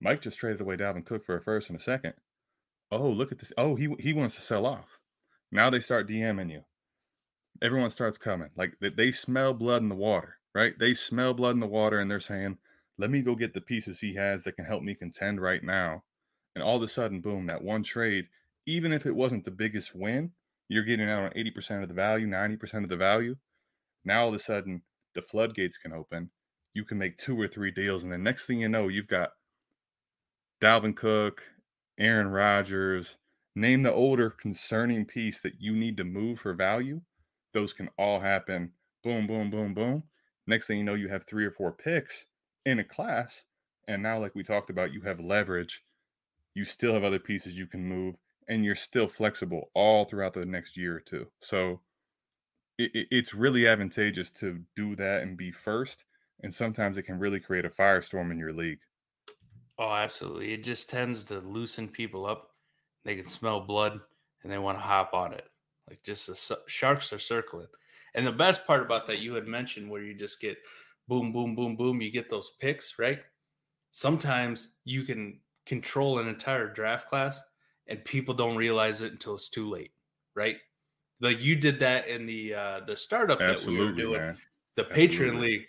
Mike 0.00 0.20
just 0.20 0.38
traded 0.38 0.60
away 0.60 0.76
Dalvin 0.76 1.04
Cook 1.04 1.24
for 1.24 1.36
a 1.36 1.42
first 1.42 1.70
and 1.70 1.78
a 1.78 1.82
second. 1.82 2.14
Oh, 2.90 3.10
look 3.10 3.32
at 3.32 3.38
this. 3.38 3.52
Oh, 3.58 3.74
he 3.74 3.94
he 3.98 4.12
wants 4.12 4.36
to 4.36 4.40
sell 4.40 4.66
off. 4.66 4.95
Now 5.52 5.70
they 5.70 5.80
start 5.80 6.08
DMing 6.08 6.50
you. 6.50 6.62
Everyone 7.62 7.90
starts 7.90 8.18
coming. 8.18 8.50
Like 8.56 8.74
they 8.80 9.12
smell 9.12 9.54
blood 9.54 9.82
in 9.82 9.88
the 9.88 9.94
water, 9.94 10.36
right? 10.54 10.74
They 10.78 10.94
smell 10.94 11.34
blood 11.34 11.54
in 11.54 11.60
the 11.60 11.66
water 11.66 12.00
and 12.00 12.10
they're 12.10 12.20
saying, 12.20 12.58
let 12.98 13.10
me 13.10 13.22
go 13.22 13.34
get 13.34 13.54
the 13.54 13.60
pieces 13.60 14.00
he 14.00 14.14
has 14.14 14.42
that 14.44 14.56
can 14.56 14.64
help 14.64 14.82
me 14.82 14.94
contend 14.94 15.40
right 15.40 15.62
now. 15.62 16.02
And 16.54 16.62
all 16.62 16.76
of 16.76 16.82
a 16.82 16.88
sudden, 16.88 17.20
boom, 17.20 17.46
that 17.46 17.62
one 17.62 17.82
trade, 17.82 18.26
even 18.66 18.92
if 18.92 19.06
it 19.06 19.14
wasn't 19.14 19.44
the 19.44 19.50
biggest 19.50 19.94
win, 19.94 20.32
you're 20.68 20.84
getting 20.84 21.08
out 21.08 21.24
on 21.24 21.30
80% 21.30 21.82
of 21.82 21.88
the 21.88 21.94
value, 21.94 22.26
90% 22.26 22.82
of 22.82 22.88
the 22.88 22.96
value. 22.96 23.36
Now 24.04 24.22
all 24.22 24.28
of 24.28 24.34
a 24.34 24.38
sudden, 24.38 24.82
the 25.14 25.22
floodgates 25.22 25.76
can 25.78 25.92
open. 25.92 26.30
You 26.74 26.84
can 26.84 26.98
make 26.98 27.16
two 27.18 27.40
or 27.40 27.48
three 27.48 27.70
deals. 27.70 28.04
And 28.04 28.12
the 28.12 28.18
next 28.18 28.46
thing 28.46 28.60
you 28.60 28.68
know, 28.68 28.88
you've 28.88 29.08
got 29.08 29.30
Dalvin 30.60 30.96
Cook, 30.96 31.42
Aaron 31.98 32.28
Rodgers, 32.28 33.16
name 33.56 33.82
the 33.82 33.92
older 33.92 34.30
concerning 34.30 35.06
piece 35.06 35.40
that 35.40 35.54
you 35.58 35.74
need 35.74 35.96
to 35.96 36.04
move 36.04 36.38
for 36.38 36.54
value. 36.54 37.00
Those 37.54 37.72
can 37.72 37.88
all 37.98 38.20
happen. 38.20 38.72
Boom, 39.02 39.26
boom, 39.26 39.50
boom, 39.50 39.74
boom. 39.74 40.04
Next 40.46 40.66
thing 40.66 40.78
you 40.78 40.84
know, 40.84 40.94
you 40.94 41.08
have 41.08 41.24
three 41.24 41.46
or 41.46 41.50
four 41.50 41.72
picks 41.72 42.26
in 42.66 42.78
a 42.78 42.84
class. 42.84 43.42
And 43.88 44.02
now, 44.02 44.18
like 44.20 44.34
we 44.34 44.42
talked 44.42 44.68
about, 44.70 44.92
you 44.92 45.00
have 45.00 45.20
leverage. 45.20 45.82
You 46.54 46.64
still 46.64 46.92
have 46.92 47.04
other 47.04 47.18
pieces 47.18 47.58
you 47.58 47.66
can 47.66 47.84
move, 47.84 48.16
and 48.48 48.64
you're 48.64 48.74
still 48.74 49.08
flexible 49.08 49.70
all 49.74 50.04
throughout 50.04 50.34
the 50.34 50.44
next 50.44 50.76
year 50.76 50.96
or 50.96 51.00
two. 51.00 51.26
So 51.40 51.80
it, 52.78 52.90
it, 52.94 53.08
it's 53.10 53.34
really 53.34 53.66
advantageous 53.66 54.30
to 54.32 54.60
do 54.74 54.96
that 54.96 55.22
and 55.22 55.36
be 55.36 55.50
first. 55.50 56.04
And 56.42 56.52
sometimes 56.52 56.98
it 56.98 57.04
can 57.04 57.18
really 57.18 57.40
create 57.40 57.64
a 57.64 57.70
firestorm 57.70 58.30
in 58.30 58.38
your 58.38 58.52
league. 58.52 58.80
Oh, 59.78 59.92
absolutely. 59.92 60.52
It 60.52 60.62
just 60.62 60.90
tends 60.90 61.24
to 61.24 61.38
loosen 61.40 61.88
people 61.88 62.26
up. 62.26 62.50
They 63.06 63.14
can 63.14 63.26
smell 63.26 63.60
blood 63.60 64.00
and 64.42 64.52
they 64.52 64.58
want 64.58 64.78
to 64.78 64.82
hop 64.82 65.14
on 65.14 65.32
it. 65.32 65.48
Like 65.88 66.02
just 66.02 66.26
the 66.26 66.58
sharks 66.66 67.12
are 67.12 67.20
circling. 67.20 67.68
And 68.16 68.26
the 68.26 68.32
best 68.32 68.66
part 68.66 68.82
about 68.82 69.06
that, 69.06 69.20
you 69.20 69.32
had 69.34 69.46
mentioned 69.46 69.88
where 69.88 70.02
you 70.02 70.12
just 70.12 70.40
get 70.40 70.58
boom, 71.06 71.32
boom, 71.32 71.54
boom, 71.54 71.76
boom, 71.76 72.00
you 72.00 72.10
get 72.10 72.28
those 72.28 72.50
picks, 72.58 72.98
right? 72.98 73.20
Sometimes 73.92 74.72
you 74.84 75.04
can 75.04 75.38
control 75.66 76.18
an 76.18 76.26
entire 76.26 76.66
draft 76.68 77.08
class 77.08 77.40
and 77.86 78.04
people 78.04 78.34
don't 78.34 78.56
realize 78.56 79.02
it 79.02 79.12
until 79.12 79.36
it's 79.36 79.48
too 79.48 79.70
late, 79.70 79.92
right? 80.34 80.56
Like 81.20 81.40
you 81.40 81.54
did 81.54 81.78
that 81.78 82.08
in 82.08 82.26
the 82.26 82.54
uh 82.54 82.80
the 82.88 82.96
startup 82.96 83.40
Absolutely, 83.40 83.76
that 83.76 83.80
we 83.80 83.86
were 83.86 83.96
doing, 83.96 84.20
man. 84.20 84.38
the 84.74 84.84
Absolutely. 84.90 85.08
Patreon 85.08 85.40
League, 85.40 85.66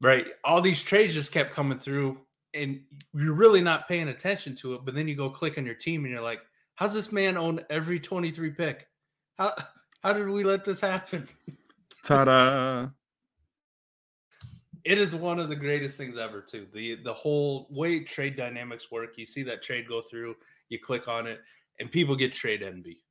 right? 0.00 0.26
All 0.44 0.60
these 0.60 0.82
trades 0.82 1.14
just 1.14 1.32
kept 1.32 1.52
coming 1.52 1.80
through 1.80 2.18
and 2.54 2.80
you're 3.14 3.34
really 3.34 3.62
not 3.62 3.88
paying 3.88 4.08
attention 4.08 4.54
to 4.56 4.74
it, 4.74 4.84
but 4.84 4.94
then 4.94 5.08
you 5.08 5.16
go 5.16 5.28
click 5.28 5.58
on 5.58 5.66
your 5.66 5.74
team 5.74 6.04
and 6.04 6.12
you're 6.12 6.22
like, 6.22 6.40
how's 6.78 6.94
this 6.94 7.10
man 7.10 7.36
own 7.36 7.60
every 7.68 7.98
23 7.98 8.50
pick? 8.50 8.86
How 9.36 9.52
how 10.02 10.12
did 10.12 10.28
we 10.28 10.44
let 10.44 10.64
this 10.64 10.80
happen? 10.80 11.28
Ta-da! 12.04 12.88
It 14.84 14.96
is 14.96 15.14
one 15.14 15.40
of 15.40 15.48
the 15.48 15.56
greatest 15.56 15.98
things 15.98 16.16
ever, 16.16 16.40
too. 16.40 16.66
The 16.72 16.98
the 17.02 17.12
whole 17.12 17.66
way 17.70 18.00
trade 18.00 18.36
dynamics 18.36 18.90
work. 18.92 19.18
You 19.18 19.26
see 19.26 19.42
that 19.42 19.62
trade 19.62 19.88
go 19.88 20.00
through, 20.00 20.36
you 20.68 20.78
click 20.78 21.08
on 21.08 21.26
it, 21.26 21.40
and 21.80 21.90
people 21.90 22.14
get 22.14 22.32
trade 22.32 22.62
envy, 22.62 23.02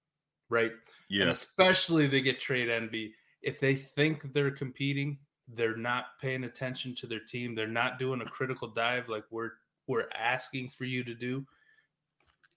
right? 0.49 0.71
Yeah. 1.09 1.23
And 1.23 1.31
especially 1.31 2.07
they 2.07 2.21
get 2.21 2.39
trade 2.39 2.69
envy 2.69 3.13
if 3.41 3.59
they 3.59 3.75
think 3.75 4.33
they're 4.33 4.51
competing, 4.51 5.17
they're 5.47 5.77
not 5.77 6.19
paying 6.21 6.43
attention 6.43 6.95
to 6.95 7.07
their 7.07 7.19
team, 7.19 7.55
they're 7.55 7.67
not 7.67 7.99
doing 7.99 8.21
a 8.21 8.25
critical 8.25 8.67
dive 8.67 9.09
like 9.09 9.25
we're 9.29 9.51
we're 9.87 10.09
asking 10.17 10.69
for 10.69 10.83
you 10.85 11.03
to 11.03 11.13
do. 11.13 11.45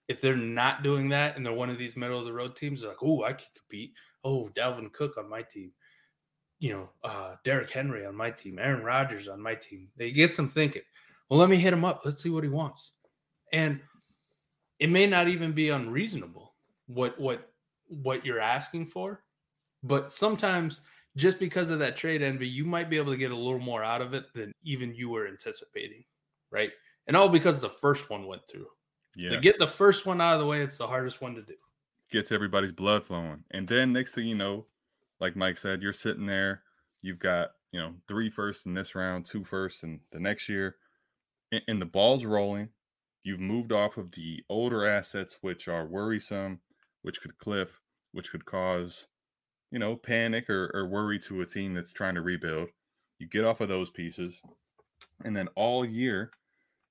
If 0.07 0.21
they're 0.21 0.35
not 0.35 0.83
doing 0.83 1.09
that 1.09 1.37
and 1.37 1.45
they're 1.45 1.53
one 1.53 1.69
of 1.69 1.77
these 1.77 1.95
middle 1.95 2.19
of 2.19 2.25
the 2.25 2.33
road 2.33 2.55
teams, 2.55 2.81
they're 2.81 2.89
like, 2.89 3.03
oh, 3.03 3.23
I 3.23 3.33
can 3.33 3.47
compete. 3.55 3.93
Oh, 4.23 4.49
Dalvin 4.55 4.91
Cook 4.91 5.17
on 5.17 5.29
my 5.29 5.41
team. 5.41 5.71
You 6.59 6.73
know, 6.73 6.89
uh, 7.03 7.35
Derrick 7.43 7.71
Henry 7.71 8.05
on 8.05 8.15
my 8.15 8.29
team, 8.29 8.59
Aaron 8.59 8.83
Rodgers 8.83 9.27
on 9.27 9.41
my 9.41 9.55
team. 9.55 9.87
They 9.97 10.11
get 10.11 10.35
some 10.35 10.49
thinking. 10.49 10.83
Well, 11.29 11.39
let 11.39 11.49
me 11.49 11.55
hit 11.55 11.73
him 11.73 11.85
up. 11.85 12.01
Let's 12.03 12.21
see 12.21 12.29
what 12.29 12.43
he 12.43 12.49
wants. 12.49 12.91
And 13.53 13.79
it 14.79 14.89
may 14.89 15.07
not 15.07 15.27
even 15.27 15.53
be 15.53 15.69
unreasonable 15.69 16.53
what 16.87 17.19
what 17.19 17.49
what 17.87 18.25
you're 18.25 18.39
asking 18.39 18.87
for, 18.87 19.23
but 19.83 20.11
sometimes 20.11 20.81
just 21.17 21.39
because 21.39 21.69
of 21.69 21.79
that 21.79 21.95
trade 21.95 22.21
envy, 22.21 22.47
you 22.47 22.65
might 22.65 22.89
be 22.89 22.97
able 22.97 23.11
to 23.11 23.17
get 23.17 23.31
a 23.31 23.35
little 23.35 23.59
more 23.59 23.83
out 23.83 24.01
of 24.01 24.13
it 24.13 24.25
than 24.33 24.53
even 24.63 24.95
you 24.95 25.09
were 25.09 25.27
anticipating, 25.27 26.03
right? 26.51 26.71
And 27.07 27.17
all 27.17 27.29
because 27.29 27.59
the 27.59 27.69
first 27.69 28.09
one 28.09 28.27
went 28.27 28.43
through. 28.49 28.67
Yeah. 29.15 29.29
To 29.29 29.37
get 29.37 29.59
the 29.59 29.67
first 29.67 30.05
one 30.05 30.21
out 30.21 30.33
of 30.33 30.39
the 30.39 30.45
way, 30.45 30.61
it's 30.61 30.77
the 30.77 30.87
hardest 30.87 31.21
one 31.21 31.35
to 31.35 31.41
do. 31.41 31.55
gets 32.11 32.31
everybody's 32.31 32.71
blood 32.71 33.05
flowing. 33.05 33.43
And 33.51 33.67
then 33.67 33.93
next 33.93 34.13
thing 34.13 34.27
you 34.27 34.35
know, 34.35 34.65
like 35.19 35.35
Mike 35.35 35.57
said, 35.57 35.81
you're 35.81 35.93
sitting 35.93 36.25
there, 36.25 36.63
you've 37.01 37.19
got, 37.19 37.51
you 37.71 37.79
know, 37.79 37.93
three 38.07 38.29
first 38.29 38.65
in 38.65 38.73
this 38.73 38.95
round, 38.95 39.25
two 39.25 39.43
first 39.43 39.83
in 39.83 39.99
the 40.11 40.19
next 40.19 40.49
year, 40.49 40.75
and, 41.51 41.61
and 41.67 41.81
the 41.81 41.85
ball's 41.85 42.25
rolling. 42.25 42.69
You've 43.23 43.39
moved 43.39 43.71
off 43.71 43.97
of 43.97 44.11
the 44.11 44.43
older 44.49 44.87
assets, 44.87 45.37
which 45.41 45.67
are 45.67 45.85
worrisome, 45.85 46.59
which 47.03 47.21
could 47.21 47.37
cliff, 47.37 47.79
which 48.13 48.31
could 48.31 48.45
cause, 48.45 49.05
you 49.71 49.79
know, 49.79 49.95
panic 49.95 50.49
or, 50.49 50.71
or 50.73 50.87
worry 50.87 51.19
to 51.19 51.41
a 51.41 51.45
team 51.45 51.73
that's 51.73 51.91
trying 51.93 52.15
to 52.15 52.21
rebuild. 52.21 52.69
You 53.19 53.27
get 53.27 53.45
off 53.45 53.61
of 53.61 53.69
those 53.69 53.91
pieces. 53.91 54.41
And 55.23 55.37
then 55.37 55.47
all 55.55 55.85
year, 55.85 56.31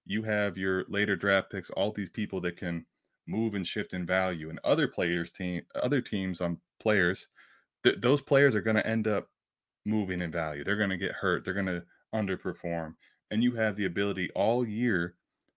you 0.07 0.23
have 0.23 0.59
your 0.59 0.85
later 0.89 1.17
draft 1.17 1.51
picks, 1.51 1.71
all 1.71 1.93
these 1.93 2.11
people 2.11 2.41
that 2.43 2.57
can 2.57 2.87
move 3.27 3.55
and 3.55 3.67
shift 3.67 3.93
in 3.93 4.07
value. 4.07 4.51
And 4.51 4.59
other 4.65 4.89
players, 4.89 5.31
team, 5.31 5.63
other 5.75 6.01
teams 6.01 6.41
on 6.41 6.59
players, 6.81 7.29
th- 7.85 8.01
those 8.01 8.21
players 8.21 8.55
are 8.55 8.63
going 8.63 8.77
to 8.77 8.87
end 8.87 9.07
up 9.07 9.29
moving 9.85 10.21
in 10.21 10.31
value. 10.31 10.65
They're 10.65 10.77
going 10.77 10.91
to 10.91 10.97
get 10.97 11.13
hurt. 11.13 11.45
They're 11.45 11.55
going 11.55 11.67
to 11.67 11.85
underperform. 12.15 12.95
And 13.31 13.43
you 13.43 13.55
have 13.55 13.77
the 13.77 13.85
ability 13.85 14.31
all 14.35 14.67
year 14.67 15.15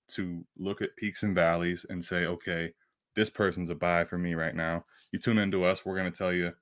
to 0.10 0.46
look 0.58 0.82
at 0.82 0.96
peaks 0.96 1.24
and 1.24 1.34
valleys 1.34 1.86
and 1.90 2.04
say, 2.04 2.26
okay, 2.26 2.74
this 3.16 3.30
person's 3.30 3.70
a 3.70 3.76
buy 3.76 4.06
for 4.06 4.18
me 4.18 4.34
right 4.34 4.56
now. 4.56 4.86
You 5.12 5.20
tune 5.20 5.38
into 5.38 5.66
us, 5.66 5.86
we're 5.86 5.98
going 5.98 6.12
to 6.12 6.18
tell 6.18 6.34
you, 6.34 6.54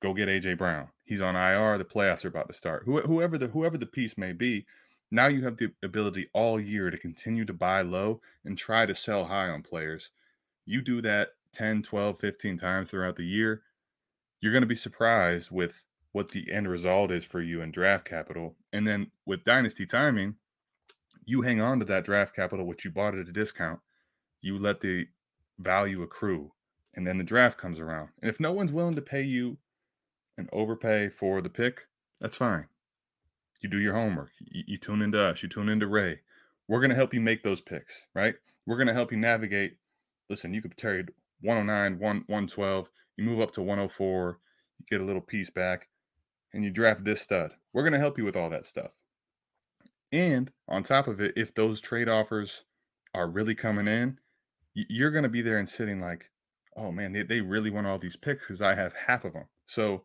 go 0.00 0.14
get 0.14 0.28
AJ 0.28 0.58
Brown. 0.58 0.88
He's 1.04 1.22
on 1.22 1.36
IR. 1.36 1.78
The 1.78 1.84
playoffs 1.84 2.24
are 2.24 2.28
about 2.28 2.48
to 2.48 2.54
start. 2.54 2.82
whoever 2.84 3.38
the 3.38 3.48
whoever 3.48 3.78
the 3.78 3.86
piece 3.86 4.18
may 4.18 4.32
be, 4.32 4.66
now 5.10 5.26
you 5.28 5.44
have 5.44 5.56
the 5.56 5.72
ability 5.82 6.28
all 6.32 6.60
year 6.60 6.90
to 6.90 6.98
continue 6.98 7.44
to 7.44 7.52
buy 7.52 7.82
low 7.82 8.20
and 8.44 8.58
try 8.58 8.86
to 8.86 8.94
sell 8.94 9.24
high 9.24 9.48
on 9.48 9.62
players. 9.62 10.10
You 10.64 10.82
do 10.82 11.00
that 11.02 11.28
10, 11.52 11.82
12, 11.82 12.18
15 12.18 12.58
times 12.58 12.90
throughout 12.90 13.16
the 13.16 13.24
year, 13.24 13.62
you're 14.40 14.52
going 14.52 14.62
to 14.62 14.66
be 14.66 14.74
surprised 14.74 15.50
with 15.50 15.84
what 16.12 16.30
the 16.30 16.50
end 16.52 16.68
result 16.68 17.10
is 17.10 17.24
for 17.24 17.40
you 17.40 17.62
in 17.62 17.70
draft 17.70 18.04
capital. 18.04 18.56
And 18.72 18.86
then 18.86 19.10
with 19.24 19.44
dynasty 19.44 19.86
timing, 19.86 20.36
you 21.24 21.42
hang 21.42 21.60
on 21.60 21.78
to 21.78 21.84
that 21.86 22.04
draft 22.04 22.34
capital, 22.34 22.66
which 22.66 22.84
you 22.84 22.90
bought 22.90 23.14
at 23.14 23.28
a 23.28 23.32
discount. 23.32 23.80
You 24.40 24.58
let 24.58 24.80
the 24.80 25.08
value 25.58 26.02
accrue, 26.02 26.52
and 26.94 27.06
then 27.06 27.18
the 27.18 27.24
draft 27.24 27.58
comes 27.58 27.80
around. 27.80 28.10
And 28.20 28.28
if 28.28 28.40
no 28.40 28.52
one's 28.52 28.72
willing 28.72 28.94
to 28.94 29.02
pay 29.02 29.22
you 29.22 29.58
an 30.38 30.48
overpay 30.52 31.08
for 31.08 31.40
the 31.40 31.50
pick, 31.50 31.86
that's 32.20 32.36
fine. 32.36 32.66
You 33.60 33.68
do 33.68 33.78
your 33.78 33.94
homework. 33.94 34.30
You, 34.40 34.64
you 34.66 34.78
tune 34.78 35.02
into 35.02 35.22
us. 35.22 35.42
You 35.42 35.48
tune 35.48 35.68
into 35.68 35.86
Ray. 35.86 36.20
We're 36.68 36.80
going 36.80 36.90
to 36.90 36.96
help 36.96 37.14
you 37.14 37.20
make 37.20 37.42
those 37.42 37.60
picks, 37.60 38.06
right? 38.14 38.34
We're 38.66 38.76
going 38.76 38.88
to 38.88 38.94
help 38.94 39.12
you 39.12 39.18
navigate. 39.18 39.76
Listen, 40.28 40.52
you 40.52 40.62
could 40.62 40.76
trade 40.76 41.10
109, 41.42 41.98
1, 41.98 42.00
112. 42.00 42.90
You 43.16 43.24
move 43.24 43.40
up 43.40 43.52
to 43.52 43.62
104. 43.62 44.38
You 44.78 44.86
get 44.90 45.00
a 45.00 45.04
little 45.04 45.22
piece 45.22 45.50
back, 45.50 45.88
and 46.52 46.64
you 46.64 46.70
draft 46.70 47.04
this 47.04 47.22
stud. 47.22 47.52
We're 47.72 47.82
going 47.82 47.92
to 47.92 47.98
help 47.98 48.18
you 48.18 48.24
with 48.24 48.36
all 48.36 48.50
that 48.50 48.66
stuff. 48.66 48.90
And 50.12 50.50
on 50.68 50.82
top 50.82 51.08
of 51.08 51.20
it, 51.20 51.32
if 51.36 51.54
those 51.54 51.80
trade 51.80 52.08
offers 52.08 52.64
are 53.14 53.28
really 53.28 53.54
coming 53.54 53.88
in, 53.88 54.18
you're 54.74 55.10
going 55.10 55.24
to 55.24 55.28
be 55.28 55.42
there 55.42 55.58
and 55.58 55.68
sitting 55.68 56.00
like, 56.00 56.30
oh 56.76 56.92
man, 56.92 57.12
they, 57.12 57.22
they 57.22 57.40
really 57.40 57.70
want 57.70 57.86
all 57.86 57.98
these 57.98 58.16
picks 58.16 58.42
because 58.42 58.62
I 58.62 58.74
have 58.74 58.92
half 59.06 59.24
of 59.24 59.32
them. 59.32 59.46
So 59.66 60.04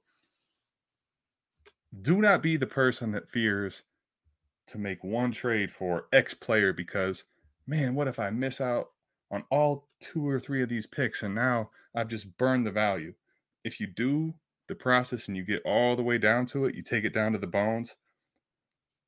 do 2.00 2.22
not 2.22 2.42
be 2.42 2.58
the 2.58 2.68
person 2.68 3.12
that 3.12 3.30
fears 3.30 3.84
to 4.68 4.78
make 4.78 5.04
one 5.04 5.32
trade 5.32 5.72
for 5.72 6.06
X 6.14 6.34
player 6.34 6.72
because, 6.72 7.26
man, 7.68 7.96
what 7.96 8.08
if 8.08 8.20
I 8.20 8.30
miss 8.30 8.62
out 8.62 8.92
on 9.30 9.44
all 9.50 9.90
two 10.00 10.28
or 10.28 10.40
three 10.40 10.62
of 10.62 10.70
these 10.70 10.88
picks 10.88 11.22
and 11.22 11.36
now 11.36 11.70
I've 11.94 12.08
just 12.08 12.38
burned 12.38 12.66
the 12.66 12.72
value? 12.72 13.14
If 13.64 13.80
you 13.80 13.88
do 13.88 14.36
the 14.68 14.76
process 14.76 15.28
and 15.28 15.36
you 15.36 15.44
get 15.44 15.62
all 15.66 15.96
the 15.96 16.04
way 16.04 16.18
down 16.18 16.46
to 16.48 16.66
it, 16.66 16.76
you 16.76 16.82
take 16.82 17.04
it 17.04 17.14
down 17.14 17.34
to 17.34 17.38
the 17.38 17.48
bones, 17.48 17.96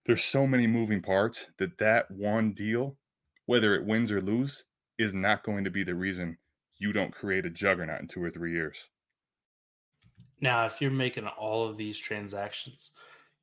there's 0.05 0.23
so 0.23 0.45
many 0.45 0.67
moving 0.67 1.01
parts 1.01 1.47
that 1.57 1.77
that 1.77 2.11
one 2.11 2.51
deal, 2.53 2.97
whether 3.45 3.73
it 3.73 3.85
wins 3.85 4.11
or 4.11 4.19
lose, 4.19 4.65
is 4.97 5.13
not 5.13 5.43
going 5.43 5.63
to 5.63 5.71
be 5.71 5.83
the 5.83 5.95
reason 5.95 6.37
you 6.77 6.91
don't 6.91 7.13
create 7.13 7.45
a 7.45 7.49
juggernaut 7.49 8.01
in 8.01 8.07
two 8.07 8.21
or 8.21 8.29
three 8.29 8.51
years. 8.51 8.89
Now, 10.41 10.65
if 10.65 10.81
you're 10.81 10.91
making 10.91 11.27
all 11.27 11.67
of 11.67 11.77
these 11.77 11.97
transactions, 11.97 12.91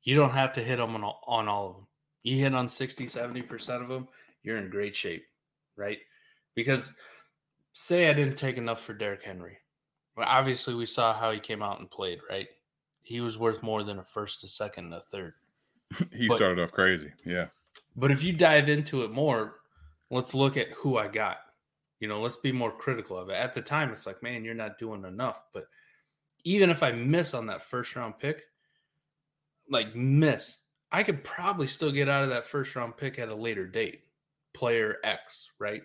you 0.03 0.15
don't 0.15 0.31
have 0.31 0.53
to 0.53 0.63
hit 0.63 0.77
them 0.77 0.95
on 0.95 1.03
all, 1.03 1.21
on 1.27 1.47
all 1.47 1.69
of 1.69 1.75
them. 1.75 1.87
You 2.23 2.37
hit 2.37 2.53
on 2.53 2.69
60, 2.69 3.05
70% 3.05 3.81
of 3.81 3.89
them, 3.89 4.07
you're 4.43 4.57
in 4.57 4.69
great 4.69 4.95
shape, 4.95 5.25
right? 5.75 5.97
Because 6.55 6.93
say 7.73 8.09
I 8.09 8.13
didn't 8.13 8.37
take 8.37 8.57
enough 8.57 8.81
for 8.81 8.93
Derrick 8.93 9.23
Henry. 9.23 9.57
Well, 10.15 10.27
obviously, 10.27 10.75
we 10.75 10.85
saw 10.85 11.13
how 11.13 11.31
he 11.31 11.39
came 11.39 11.63
out 11.63 11.79
and 11.79 11.89
played, 11.89 12.19
right? 12.29 12.47
He 13.01 13.21
was 13.21 13.37
worth 13.37 13.63
more 13.63 13.83
than 13.83 13.99
a 13.99 14.03
first, 14.03 14.43
a 14.43 14.47
second, 14.47 14.85
and 14.85 14.93
a 14.95 15.01
third. 15.01 15.33
he 16.11 16.27
but, 16.27 16.35
started 16.35 16.61
off 16.61 16.71
crazy. 16.71 17.11
Yeah. 17.25 17.47
But 17.95 18.11
if 18.11 18.23
you 18.23 18.33
dive 18.33 18.69
into 18.69 19.03
it 19.03 19.11
more, 19.11 19.61
let's 20.09 20.33
look 20.33 20.57
at 20.57 20.69
who 20.71 20.97
I 20.97 21.07
got. 21.07 21.37
You 21.99 22.07
know, 22.07 22.21
let's 22.21 22.37
be 22.37 22.51
more 22.51 22.71
critical 22.71 23.17
of 23.17 23.29
it. 23.29 23.33
At 23.33 23.53
the 23.53 23.61
time, 23.61 23.91
it's 23.91 24.05
like, 24.05 24.21
man, 24.23 24.43
you're 24.43 24.53
not 24.53 24.79
doing 24.79 25.05
enough. 25.05 25.43
But 25.53 25.67
even 26.43 26.69
if 26.69 26.83
I 26.83 26.91
miss 26.91 27.33
on 27.33 27.45
that 27.47 27.61
first 27.61 27.95
round 27.95 28.19
pick, 28.19 28.43
like 29.69 29.95
miss, 29.95 30.57
I 30.91 31.03
could 31.03 31.23
probably 31.23 31.67
still 31.67 31.91
get 31.91 32.09
out 32.09 32.23
of 32.23 32.29
that 32.29 32.45
first 32.45 32.75
round 32.75 32.97
pick 32.97 33.19
at 33.19 33.29
a 33.29 33.35
later 33.35 33.65
date. 33.65 34.01
Player 34.53 34.97
X, 35.03 35.47
right? 35.59 35.81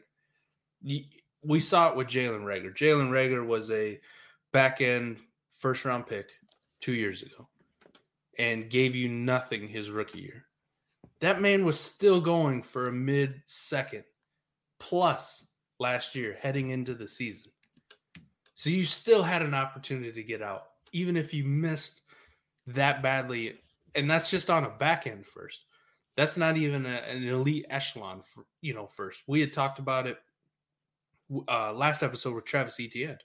We 1.42 1.60
saw 1.60 1.90
it 1.90 1.96
with 1.96 2.08
Jalen 2.08 2.42
Reagor. 2.44 2.74
Jalen 2.74 3.10
Reagor 3.10 3.46
was 3.46 3.70
a 3.70 4.00
back 4.52 4.80
end 4.80 5.18
first 5.56 5.84
round 5.84 6.06
pick 6.06 6.30
two 6.80 6.92
years 6.92 7.22
ago 7.22 7.48
and 8.38 8.68
gave 8.68 8.94
you 8.94 9.08
nothing 9.08 9.68
his 9.68 9.90
rookie 9.90 10.20
year. 10.20 10.44
That 11.20 11.40
man 11.40 11.64
was 11.64 11.78
still 11.78 12.20
going 12.20 12.62
for 12.62 12.84
a 12.84 12.92
mid 12.92 13.40
second 13.46 14.04
plus 14.78 15.46
last 15.78 16.14
year 16.14 16.36
heading 16.40 16.70
into 16.70 16.94
the 16.94 17.08
season. 17.08 17.50
So 18.56 18.70
you 18.70 18.84
still 18.84 19.22
had 19.22 19.42
an 19.42 19.54
opportunity 19.54 20.10
to 20.12 20.22
get 20.22 20.40
out, 20.40 20.62
even 20.92 21.16
if 21.16 21.34
you 21.34 21.44
missed 21.44 22.00
that 22.66 23.02
badly. 23.02 23.60
And 23.94 24.10
that's 24.10 24.30
just 24.30 24.48
on 24.50 24.64
a 24.64 24.70
back 24.70 25.06
end 25.06 25.26
first. 25.26 25.60
That's 26.16 26.38
not 26.38 26.56
even 26.56 26.86
a, 26.86 26.88
an 26.88 27.22
elite 27.22 27.66
echelon 27.68 28.22
for 28.22 28.46
you 28.62 28.74
know 28.74 28.86
first. 28.86 29.22
We 29.28 29.40
had 29.40 29.52
talked 29.52 29.78
about 29.78 30.06
it 30.06 30.16
uh, 31.46 31.74
last 31.74 32.02
episode 32.02 32.34
with 32.34 32.46
Travis 32.46 32.80
Etienne. 32.80 33.18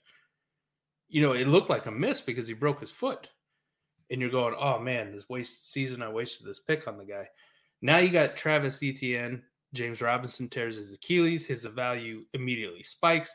You 1.08 1.22
know, 1.22 1.32
it 1.32 1.48
looked 1.48 1.70
like 1.70 1.86
a 1.86 1.90
miss 1.90 2.20
because 2.20 2.46
he 2.46 2.52
broke 2.52 2.80
his 2.80 2.90
foot 2.90 3.28
and 4.10 4.20
you're 4.20 4.30
going, 4.30 4.54
oh 4.58 4.78
man, 4.78 5.12
this 5.12 5.28
wasted 5.30 5.62
season, 5.62 6.02
I 6.02 6.10
wasted 6.10 6.46
this 6.46 6.60
pick 6.60 6.86
on 6.86 6.98
the 6.98 7.04
guy. 7.04 7.26
Now 7.80 7.98
you 7.98 8.10
got 8.10 8.36
Travis 8.36 8.82
Etienne, 8.82 9.42
James 9.72 10.02
Robinson 10.02 10.48
tears 10.48 10.76
his 10.76 10.92
Achilles, 10.92 11.46
his 11.46 11.64
value 11.64 12.24
immediately 12.34 12.82
spikes. 12.82 13.30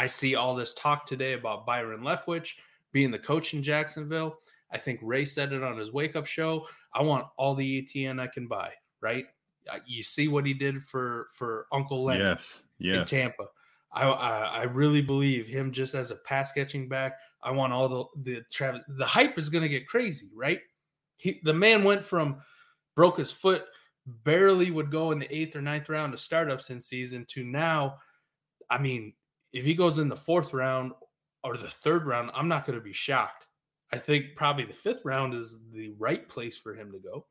I 0.00 0.06
see 0.06 0.34
all 0.34 0.54
this 0.54 0.72
talk 0.72 1.04
today 1.04 1.34
about 1.34 1.66
Byron 1.66 2.00
Leftwich 2.00 2.54
being 2.90 3.10
the 3.10 3.18
coach 3.18 3.52
in 3.52 3.62
Jacksonville. 3.62 4.38
I 4.72 4.78
think 4.78 4.98
Ray 5.02 5.26
said 5.26 5.52
it 5.52 5.62
on 5.62 5.76
his 5.76 5.92
wake 5.92 6.16
up 6.16 6.24
show. 6.26 6.66
I 6.94 7.02
want 7.02 7.26
all 7.36 7.54
the 7.54 7.78
Etienne 7.78 8.18
I 8.18 8.26
can 8.26 8.46
buy, 8.46 8.72
right? 9.02 9.26
Uh, 9.70 9.76
you 9.86 10.02
see 10.02 10.26
what 10.26 10.46
he 10.46 10.54
did 10.54 10.82
for 10.82 11.26
for 11.34 11.66
Uncle 11.70 12.02
Lenny 12.02 12.20
yes, 12.20 12.62
yes. 12.78 13.00
in 13.00 13.04
Tampa. 13.04 13.48
I, 13.92 14.08
I, 14.08 14.38
I 14.38 14.62
really 14.62 15.02
believe 15.02 15.46
him 15.46 15.70
just 15.70 15.94
as 15.94 16.10
a 16.10 16.16
pass 16.16 16.50
catching 16.52 16.88
back. 16.88 17.18
I 17.42 17.50
want 17.50 17.74
all 17.74 17.86
the 17.86 18.04
the 18.22 18.40
Travis. 18.50 18.80
The 18.88 19.04
hype 19.04 19.38
is 19.38 19.50
going 19.50 19.64
to 19.64 19.68
get 19.68 19.86
crazy, 19.86 20.30
right? 20.34 20.60
He 21.18 21.42
the 21.44 21.52
man 21.52 21.84
went 21.84 22.02
from 22.02 22.40
broke 22.96 23.18
his 23.18 23.32
foot, 23.32 23.64
barely 24.06 24.70
would 24.70 24.90
go 24.90 25.10
in 25.10 25.18
the 25.18 25.36
eighth 25.36 25.56
or 25.56 25.60
ninth 25.60 25.90
round 25.90 26.14
of 26.14 26.20
startups 26.20 26.70
in 26.70 26.80
season 26.80 27.26
to 27.32 27.44
now. 27.44 27.98
I 28.70 28.78
mean, 28.78 29.12
if 29.52 29.64
he 29.64 29.74
goes 29.74 29.98
in 29.98 30.08
the 30.08 30.16
fourth 30.16 30.52
round 30.52 30.92
or 31.42 31.56
the 31.56 31.68
third 31.68 32.06
round, 32.06 32.30
I'm 32.34 32.48
not 32.48 32.66
going 32.66 32.78
to 32.78 32.84
be 32.84 32.92
shocked. 32.92 33.46
I 33.92 33.98
think 33.98 34.36
probably 34.36 34.64
the 34.64 34.72
fifth 34.72 35.04
round 35.04 35.34
is 35.34 35.58
the 35.72 35.92
right 35.98 36.28
place 36.28 36.56
for 36.56 36.74
him 36.74 36.92
to 36.92 36.98
go. 36.98 37.26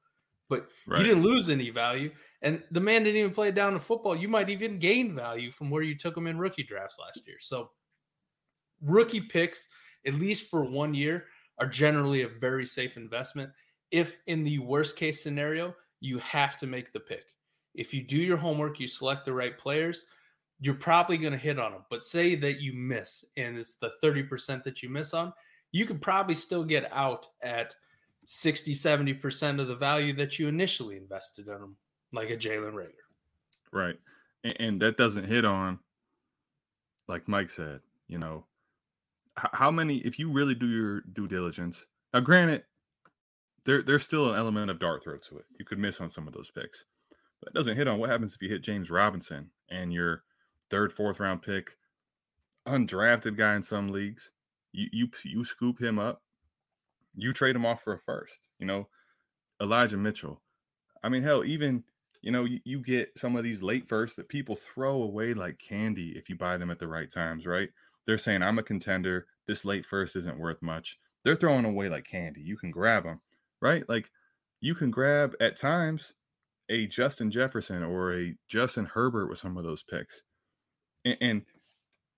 But 0.50 0.68
right. 0.88 1.00
you 1.00 1.08
didn't 1.08 1.24
lose 1.24 1.48
any 1.48 1.70
value. 1.70 2.12
And 2.42 2.64
the 2.72 2.80
man 2.80 3.04
didn't 3.04 3.20
even 3.20 3.32
play 3.32 3.52
down 3.52 3.74
to 3.74 3.80
football. 3.80 4.16
You 4.16 4.28
might 4.28 4.50
even 4.50 4.80
gain 4.80 5.16
value 5.16 5.52
from 5.52 5.70
where 5.70 5.84
you 5.84 5.96
took 5.96 6.18
him 6.18 6.28
in 6.28 6.40
rookie 6.40 6.64
drafts 6.64 6.98
last 7.00 7.22
year. 7.28 7.38
So 7.40 7.70
rookie 8.82 9.22
picks, 9.22 9.68
at 10.06 10.16
least 10.16 10.50
for 10.50 10.64
one 10.64 10.94
year, 10.94 11.26
are 11.60 11.68
generally 11.68 12.24
a 12.24 12.28
very 12.28 12.66
safe 12.66 12.98
investment. 12.98 13.52
If 13.92 14.18
in 14.28 14.44
the 14.44 14.60
worst 14.60 14.96
case 14.96 15.22
scenario, 15.22 15.76
you 16.00 16.18
have 16.20 16.58
to 16.60 16.68
make 16.68 16.92
the 16.92 17.00
pick. 17.00 17.26
If 17.76 17.94
you 17.94 18.02
do 18.02 18.18
your 18.18 18.38
homework, 18.38 18.80
you 18.80 18.88
select 18.88 19.26
the 19.26 19.34
right 19.34 19.58
players, 19.58 20.06
you're 20.60 20.74
probably 20.74 21.18
going 21.18 21.34
to 21.34 21.40
hit 21.40 21.60
on 21.60 21.72
them. 21.72 21.86
But 21.90 22.04
say 22.04 22.36
that 22.36 22.60
you 22.60 22.74
miss 22.74 23.26
and 23.38 23.58
it's 23.58 23.74
the 23.76 23.94
30% 24.04 24.64
that 24.64 24.84
you 24.84 24.90
miss 24.90 25.14
on, 25.14 25.34
you 25.72 25.86
could 25.86 26.02
probably 26.02 26.36
still 26.36 26.64
get 26.64 26.92
out 26.92 27.28
at 27.42 27.76
60, 28.26 28.74
70% 28.74 29.60
of 29.60 29.68
the 29.68 29.76
value 29.76 30.14
that 30.14 30.38
you 30.38 30.48
initially 30.48 30.98
invested 30.98 31.48
in 31.48 31.54
them 31.54 31.76
like 32.12 32.30
a 32.30 32.38
Jalen 32.38 32.74
Reagor. 32.74 32.94
Right. 33.72 33.98
And, 34.44 34.56
and, 34.60 34.82
that 34.82 34.98
doesn't 34.98 35.26
hit 35.26 35.46
on, 35.46 35.80
like 37.08 37.28
Mike 37.28 37.52
said, 37.52 37.82
you 38.08 38.18
know, 38.18 38.46
how 39.36 39.72
many, 39.72 39.98
if 40.00 40.20
you 40.20 40.32
really 40.32 40.56
do 40.56 40.68
your 40.68 41.02
due 41.14 41.28
diligence, 41.28 41.86
now 42.14 42.20
granted, 42.20 42.64
there, 43.66 43.82
there's 43.82 44.04
still 44.04 44.32
an 44.32 44.38
element 44.38 44.72
of 44.72 44.80
dart 44.80 45.04
throw 45.04 45.18
to 45.18 45.38
it. 45.38 45.46
You 45.58 45.66
could 45.66 45.80
miss 45.80 46.02
on 46.02 46.10
some 46.10 46.28
of 46.28 46.34
those 46.34 46.50
picks. 46.50 46.86
That 47.44 47.54
doesn't 47.54 47.78
hit 47.78 47.88
on 47.88 48.00
what 48.00 48.10
happens 48.10 48.34
if 48.34 48.42
you 48.42 48.50
hit 48.50 48.64
James 48.64 48.90
Robinson 48.90 49.50
and 49.70 49.94
your 49.94 50.24
third, 50.70 50.94
fourth 50.94 51.20
round 51.20 51.42
pick, 51.42 51.78
undrafted 52.68 53.38
guy 53.38 53.56
in 53.56 53.64
some 53.64 53.90
leagues. 53.90 54.32
You 54.72 54.88
you 54.92 55.10
you 55.24 55.44
scoop 55.44 55.82
him 55.82 56.00
up, 56.00 56.22
you 57.16 57.34
trade 57.34 57.56
him 57.56 57.66
off 57.66 57.82
for 57.84 57.94
a 57.94 58.00
first. 58.00 58.50
You 58.60 58.68
know, 58.68 58.88
Elijah 59.62 59.98
Mitchell. 59.98 60.42
I 61.04 61.10
mean, 61.10 61.24
hell, 61.24 61.44
even 61.46 61.84
you 62.22 62.32
know, 62.32 62.44
you, 62.44 62.60
you 62.66 62.80
get 62.80 63.18
some 63.18 63.36
of 63.36 63.44
these 63.44 63.62
late 63.62 63.88
firsts 63.88 64.18
that 64.18 64.30
people 64.30 64.56
throw 64.56 65.02
away 65.04 65.34
like 65.34 65.58
candy 65.58 66.14
if 66.18 66.30
you 66.30 66.36
buy 66.36 66.58
them 66.58 66.70
at 66.70 66.80
the 66.80 66.88
right 66.88 67.10
times, 67.10 67.46
right? 67.46 67.70
They're 68.06 68.18
saying, 68.18 68.44
I'm 68.44 68.60
a 68.60 68.64
contender. 68.64 69.28
This 69.48 69.64
late 69.64 69.86
first 69.86 70.16
isn't 70.16 70.40
worth 70.40 70.62
much. 70.62 71.00
They're 71.24 71.36
throwing 71.36 71.66
away 71.66 71.90
like 71.90 72.06
candy. 72.06 72.42
You 72.42 72.58
can 72.58 72.72
grab 72.72 73.04
them, 73.04 73.22
right? 73.62 73.88
Like 73.88 74.10
you 74.62 74.76
can 74.76 74.92
grab 74.92 75.34
at 75.40 75.58
times 75.58 76.14
a 76.70 76.88
Justin 76.88 77.32
Jefferson 77.32 77.84
or 77.84 78.14
a 78.14 78.36
Justin 78.48 78.86
Herbert 78.86 79.28
with 79.30 79.40
some 79.40 79.58
of 79.58 79.64
those 79.64 79.84
picks. 79.84 80.24
And, 81.06 81.18
and 81.22 81.42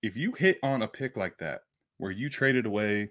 if 0.02 0.16
you 0.16 0.32
hit 0.32 0.58
on 0.62 0.82
a 0.82 0.88
pick 0.88 1.16
like 1.16 1.38
that, 1.38 1.62
where 1.98 2.10
you 2.10 2.28
traded 2.28 2.66
away 2.66 3.10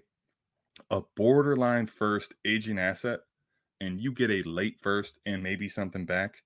a 0.90 1.02
borderline 1.16 1.86
first 1.86 2.34
aging 2.44 2.78
asset 2.78 3.20
and 3.80 4.00
you 4.00 4.12
get 4.12 4.30
a 4.30 4.42
late 4.42 4.78
first 4.80 5.18
and 5.24 5.42
maybe 5.42 5.68
something 5.68 6.04
back, 6.04 6.42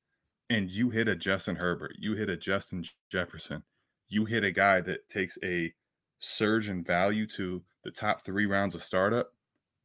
and 0.48 0.70
you 0.70 0.90
hit 0.90 1.08
a 1.08 1.16
Justin 1.16 1.56
Herbert, 1.56 1.96
you 1.98 2.14
hit 2.14 2.30
a 2.30 2.36
Justin 2.36 2.84
Jefferson, 3.10 3.64
you 4.08 4.24
hit 4.24 4.44
a 4.44 4.52
guy 4.52 4.80
that 4.80 5.08
takes 5.08 5.36
a 5.42 5.74
surge 6.20 6.68
in 6.68 6.84
value 6.84 7.26
to 7.26 7.62
the 7.82 7.90
top 7.90 8.24
three 8.24 8.46
rounds 8.46 8.74
of 8.74 8.82
startup, 8.82 9.32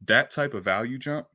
that 0.04 0.30
type 0.30 0.54
of 0.54 0.64
value 0.64 0.98
jump 0.98 1.26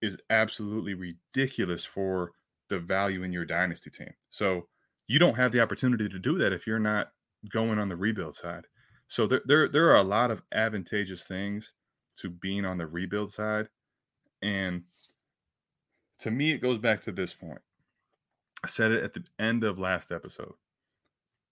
is 0.00 0.16
absolutely 0.30 0.94
ridiculous 0.94 1.84
for 1.84 2.32
the 2.68 2.78
value 2.78 3.22
in 3.22 3.32
your 3.32 3.44
dynasty 3.44 3.90
team. 3.90 4.14
So 4.30 4.68
you 5.08 5.18
don't 5.18 5.36
have 5.36 5.52
the 5.52 5.60
opportunity 5.60 6.08
to 6.08 6.18
do 6.18 6.38
that 6.38 6.52
if 6.52 6.66
you're 6.66 6.78
not 6.78 7.08
going 7.48 7.78
on 7.78 7.88
the 7.88 7.96
rebuild 7.96 8.34
side. 8.34 8.66
So 9.08 9.26
there, 9.26 9.42
there, 9.44 9.68
there 9.68 9.90
are 9.90 9.96
a 9.96 10.04
lot 10.04 10.30
of 10.30 10.42
advantageous 10.52 11.24
things 11.24 11.74
to 12.20 12.30
being 12.30 12.64
on 12.64 12.78
the 12.78 12.86
rebuild 12.86 13.32
side. 13.32 13.68
And 14.42 14.82
to 16.20 16.30
me, 16.30 16.52
it 16.52 16.62
goes 16.62 16.78
back 16.78 17.02
to 17.04 17.12
this 17.12 17.34
point. 17.34 17.60
I 18.62 18.68
said 18.68 18.92
it 18.92 19.02
at 19.02 19.14
the 19.14 19.24
end 19.38 19.64
of 19.64 19.78
last 19.78 20.12
episode. 20.12 20.52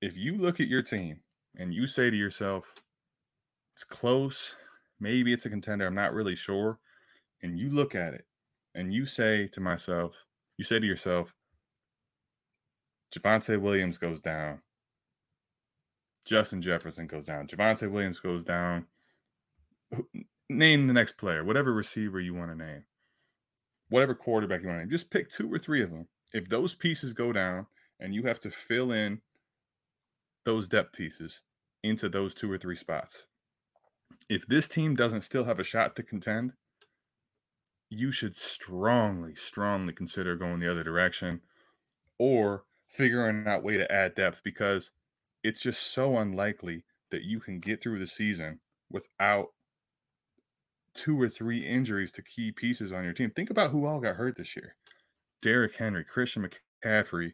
If 0.01 0.17
you 0.17 0.37
look 0.37 0.61
at 0.61 0.69
your 0.69 0.83
team 0.83 1.21
and 1.57 1.73
you 1.73 1.87
say 1.87 2.11
to 2.11 2.17
yourself, 2.17 2.67
it's 3.75 3.85
close, 3.85 4.55
maybe 5.01 5.33
it's 5.33 5.47
a 5.47 5.51
contender, 5.51 5.87
I'm 5.87 5.95
not 5.95 6.13
really 6.13 6.35
sure, 6.35 6.79
and 7.43 7.59
you 7.59 7.71
look 7.71 7.95
at 7.95 8.15
it 8.15 8.27
and 8.75 8.93
you 8.93 9.07
say 9.07 9.49
to 9.49 9.61
myself, 9.61 10.15
you 10.57 10.65
say 10.65 10.79
to 10.79 10.87
yourself, 10.87 11.35
Javonte 13.13 13.61
Williams 13.61 13.97
goes 13.97 14.21
down. 14.21 14.61
Justin 16.29 16.61
Jefferson 16.61 17.07
goes 17.07 17.25
down. 17.25 17.47
Javonte 17.47 17.91
Williams 17.91 18.21
goes 18.21 18.45
down. 18.45 18.85
Name 20.51 20.87
the 20.87 20.93
next 20.93 21.17
player, 21.17 21.43
whatever 21.43 21.73
receiver 21.73 22.21
you 22.21 22.35
want 22.35 22.51
to 22.51 22.57
name, 22.57 22.85
whatever 23.89 24.15
quarterback 24.15 24.61
you 24.61 24.69
want 24.69 24.77
to 24.77 24.83
name. 24.83 24.91
Just 24.91 25.11
pick 25.11 25.31
two 25.31 25.51
or 25.51 25.59
three 25.59 25.83
of 25.83 25.91
them. 25.91 26.07
If 26.35 26.51
those 26.51 26.75
pieces 26.75 27.15
go 27.15 27.33
down 27.33 27.67
and 27.99 28.15
you 28.15 28.25
have 28.25 28.41
to 28.41 28.51
fill 28.51 28.93
in 28.93 29.23
those 30.45 30.69
depth 30.69 30.93
pieces 30.93 31.41
into 31.83 32.11
those 32.11 32.35
two 32.35 32.53
or 32.53 32.59
three 32.59 32.77
spots, 32.77 33.23
if 34.29 34.47
this 34.47 34.69
team 34.69 34.95
doesn't 34.95 35.23
still 35.23 35.45
have 35.45 35.59
a 35.59 35.65
shot 35.65 35.97
to 35.97 36.03
contend, 36.03 36.53
you 37.89 38.13
should 38.13 38.37
strongly, 38.37 39.35
strongly 39.35 39.95
consider 39.95 40.37
going 40.37 40.61
the 40.61 40.71
other 40.71 40.85
direction 40.85 41.41
or 42.19 42.65
figuring 42.87 43.47
out 43.47 43.63
way 43.63 43.79
to 43.79 43.91
add 43.91 44.15
depth 44.15 44.43
because 44.45 44.91
it's 45.43 45.61
just 45.61 45.93
so 45.93 46.19
unlikely 46.19 46.85
that 47.11 47.23
you 47.23 47.41
can 47.41 47.61
get 47.61 47.83
through 47.83 47.99
the 47.99 48.07
season 48.07 48.61
without 48.91 49.49
two 50.95 51.21
or 51.21 51.29
three 51.29 51.67
injuries 51.67 52.13
to 52.13 52.23
key 52.23 52.53
pieces 52.53 52.93
on 52.93 53.05
your 53.05 53.13
team. 53.13 53.31
Think 53.31 53.51
about 53.51 53.71
who 53.71 53.87
all 53.87 54.01
got 54.01 54.17
hurt 54.17 54.37
this 54.37 54.57
year. 54.57 54.75
Derrick 55.41 55.77
Henry, 55.77 56.05
Christian 56.05 56.49
McCaffrey, 56.85 57.33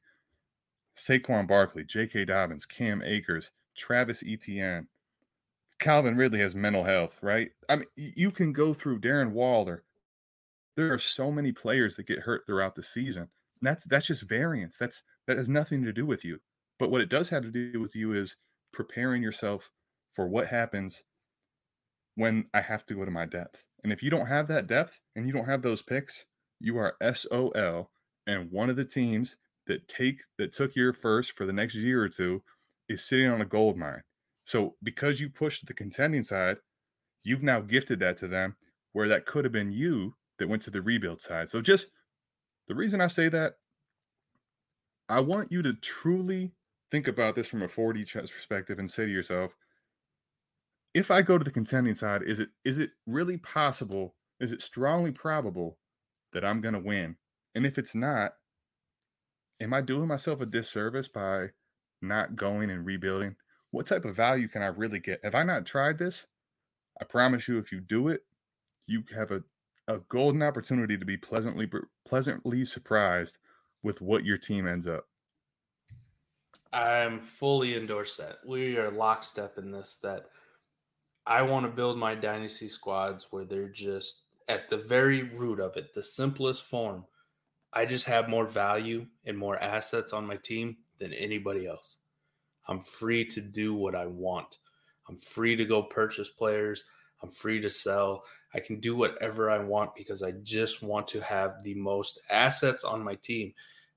Saquon 0.96 1.46
Barkley, 1.46 1.84
J.K. 1.84 2.26
Dobbins, 2.26 2.66
Cam 2.66 3.02
Akers, 3.02 3.50
Travis 3.74 4.22
Etienne, 4.26 4.86
Calvin 5.78 6.16
Ridley 6.16 6.38
has 6.38 6.54
mental 6.54 6.84
health, 6.84 7.18
right? 7.22 7.50
I 7.68 7.76
mean, 7.76 7.86
you 7.96 8.30
can 8.30 8.52
go 8.52 8.74
through 8.74 9.00
Darren 9.00 9.32
Waller, 9.32 9.84
there 10.76 10.92
are 10.92 10.98
so 10.98 11.30
many 11.30 11.52
players 11.52 11.96
that 11.96 12.06
get 12.06 12.20
hurt 12.20 12.46
throughout 12.46 12.74
the 12.74 12.82
season. 12.82 13.22
And 13.22 13.68
that's 13.68 13.84
that's 13.84 14.06
just 14.06 14.22
variance. 14.22 14.76
That's 14.76 15.02
that 15.26 15.36
has 15.36 15.48
nothing 15.48 15.84
to 15.84 15.92
do 15.92 16.06
with 16.06 16.24
you. 16.24 16.40
But 16.78 16.90
what 16.90 17.00
it 17.00 17.08
does 17.08 17.28
have 17.30 17.42
to 17.42 17.50
do 17.50 17.80
with 17.80 17.94
you 17.94 18.12
is 18.14 18.36
preparing 18.72 19.22
yourself 19.22 19.70
for 20.12 20.28
what 20.28 20.48
happens 20.48 21.02
when 22.16 22.46
I 22.54 22.60
have 22.60 22.86
to 22.86 22.94
go 22.94 23.04
to 23.04 23.10
my 23.10 23.26
depth. 23.26 23.64
And 23.82 23.92
if 23.92 24.02
you 24.02 24.10
don't 24.10 24.26
have 24.26 24.48
that 24.48 24.66
depth 24.66 24.98
and 25.14 25.26
you 25.26 25.32
don't 25.32 25.46
have 25.46 25.62
those 25.62 25.82
picks, 25.82 26.24
you 26.60 26.78
are 26.78 26.96
SOL. 27.14 27.90
And 28.26 28.50
one 28.50 28.70
of 28.70 28.76
the 28.76 28.84
teams 28.84 29.36
that 29.66 29.88
take 29.88 30.20
that 30.38 30.52
took 30.52 30.74
your 30.74 30.92
first 30.92 31.36
for 31.36 31.46
the 31.46 31.52
next 31.52 31.74
year 31.74 32.02
or 32.02 32.08
two 32.08 32.42
is 32.88 33.06
sitting 33.06 33.28
on 33.28 33.40
a 33.40 33.46
gold 33.46 33.76
mine. 33.76 34.02
So 34.44 34.76
because 34.82 35.20
you 35.20 35.30
pushed 35.30 35.66
the 35.66 35.74
contending 35.74 36.22
side, 36.22 36.56
you've 37.22 37.42
now 37.42 37.60
gifted 37.60 38.00
that 38.00 38.16
to 38.18 38.28
them 38.28 38.56
where 38.92 39.08
that 39.08 39.26
could 39.26 39.44
have 39.44 39.52
been 39.52 39.72
you 39.72 40.14
that 40.38 40.48
went 40.48 40.62
to 40.62 40.70
the 40.70 40.82
rebuild 40.82 41.20
side. 41.20 41.48
So 41.48 41.60
just 41.60 41.88
the 42.68 42.74
reason 42.74 43.00
I 43.00 43.08
say 43.08 43.28
that, 43.28 43.54
I 45.08 45.20
want 45.20 45.52
you 45.52 45.62
to 45.62 45.74
truly 45.74 46.52
think 46.94 47.08
about 47.08 47.34
this 47.34 47.48
from 47.48 47.60
a 47.60 47.66
4D 47.66 48.06
chess 48.06 48.30
perspective 48.30 48.78
and 48.78 48.88
say 48.88 49.04
to 49.04 49.10
yourself, 49.10 49.56
if 50.94 51.10
I 51.10 51.22
go 51.22 51.36
to 51.36 51.42
the 51.42 51.50
contending 51.50 51.96
side, 51.96 52.22
is 52.22 52.38
it 52.38 52.50
is 52.64 52.78
it 52.78 52.92
really 53.04 53.36
possible? 53.36 54.14
Is 54.38 54.52
it 54.52 54.62
strongly 54.62 55.10
probable 55.10 55.76
that 56.32 56.44
I'm 56.44 56.60
going 56.60 56.74
to 56.74 56.78
win? 56.78 57.16
And 57.56 57.66
if 57.66 57.78
it's 57.78 57.96
not, 57.96 58.34
am 59.60 59.74
I 59.74 59.80
doing 59.80 60.06
myself 60.06 60.40
a 60.40 60.46
disservice 60.46 61.08
by 61.08 61.48
not 62.00 62.36
going 62.36 62.70
and 62.70 62.86
rebuilding? 62.86 63.34
What 63.72 63.88
type 63.88 64.04
of 64.04 64.14
value 64.14 64.46
can 64.46 64.62
I 64.62 64.66
really 64.66 65.00
get? 65.00 65.18
Have 65.24 65.34
I 65.34 65.42
not 65.42 65.66
tried 65.66 65.98
this? 65.98 66.28
I 67.00 67.06
promise 67.06 67.48
you, 67.48 67.58
if 67.58 67.72
you 67.72 67.80
do 67.80 68.06
it, 68.06 68.22
you 68.86 69.02
have 69.16 69.32
a 69.32 69.42
a 69.88 69.98
golden 70.08 70.44
opportunity 70.44 70.96
to 70.96 71.04
be 71.04 71.16
pleasantly 71.16 71.68
pleasantly 72.06 72.64
surprised 72.64 73.38
with 73.82 74.00
what 74.00 74.24
your 74.24 74.38
team 74.38 74.68
ends 74.68 74.86
up. 74.86 75.08
I'm 76.74 77.20
fully 77.20 77.76
endorse 77.76 78.16
that. 78.16 78.38
We 78.44 78.76
are 78.78 78.90
lockstep 78.90 79.58
in 79.58 79.70
this. 79.70 79.96
That 80.02 80.26
I 81.26 81.42
want 81.42 81.66
to 81.66 81.72
build 81.72 81.96
my 81.98 82.14
dynasty 82.16 82.68
squads 82.68 83.28
where 83.30 83.44
they're 83.44 83.68
just 83.68 84.22
at 84.48 84.68
the 84.68 84.78
very 84.78 85.22
root 85.22 85.60
of 85.60 85.76
it, 85.76 85.94
the 85.94 86.02
simplest 86.02 86.64
form. 86.64 87.04
I 87.72 87.86
just 87.86 88.06
have 88.06 88.28
more 88.28 88.46
value 88.46 89.06
and 89.24 89.38
more 89.38 89.56
assets 89.58 90.12
on 90.12 90.26
my 90.26 90.36
team 90.36 90.76
than 90.98 91.12
anybody 91.12 91.66
else. 91.66 91.96
I'm 92.66 92.80
free 92.80 93.24
to 93.26 93.40
do 93.40 93.74
what 93.74 93.94
I 93.94 94.06
want. 94.06 94.58
I'm 95.08 95.16
free 95.16 95.54
to 95.56 95.64
go 95.64 95.82
purchase 95.82 96.30
players. 96.30 96.84
I'm 97.22 97.30
free 97.30 97.60
to 97.60 97.70
sell. 97.70 98.24
I 98.52 98.60
can 98.60 98.80
do 98.80 98.96
whatever 98.96 99.50
I 99.50 99.58
want 99.58 99.94
because 99.94 100.22
I 100.22 100.32
just 100.42 100.82
want 100.82 101.08
to 101.08 101.20
have 101.20 101.62
the 101.62 101.74
most 101.74 102.18
assets 102.30 102.84
on 102.84 103.02
my 103.02 103.14
team. 103.16 103.52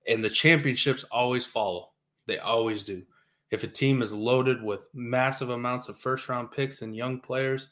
And 0.08 0.24
the 0.24 0.30
championships 0.30 1.04
always 1.06 1.46
follow. 1.46 1.92
They 2.28 2.38
always 2.40 2.84
do. 2.84 3.04
If 3.50 3.64
a 3.64 3.68
team 3.68 4.02
is 4.02 4.14
loaded 4.14 4.62
with 4.62 4.90
massive 4.94 5.50
amounts 5.50 5.88
of 5.88 5.98
first 5.98 6.28
round 6.28 6.52
picks 6.52 6.82
and 6.82 6.96
young 6.96 7.20
players, 7.20 7.70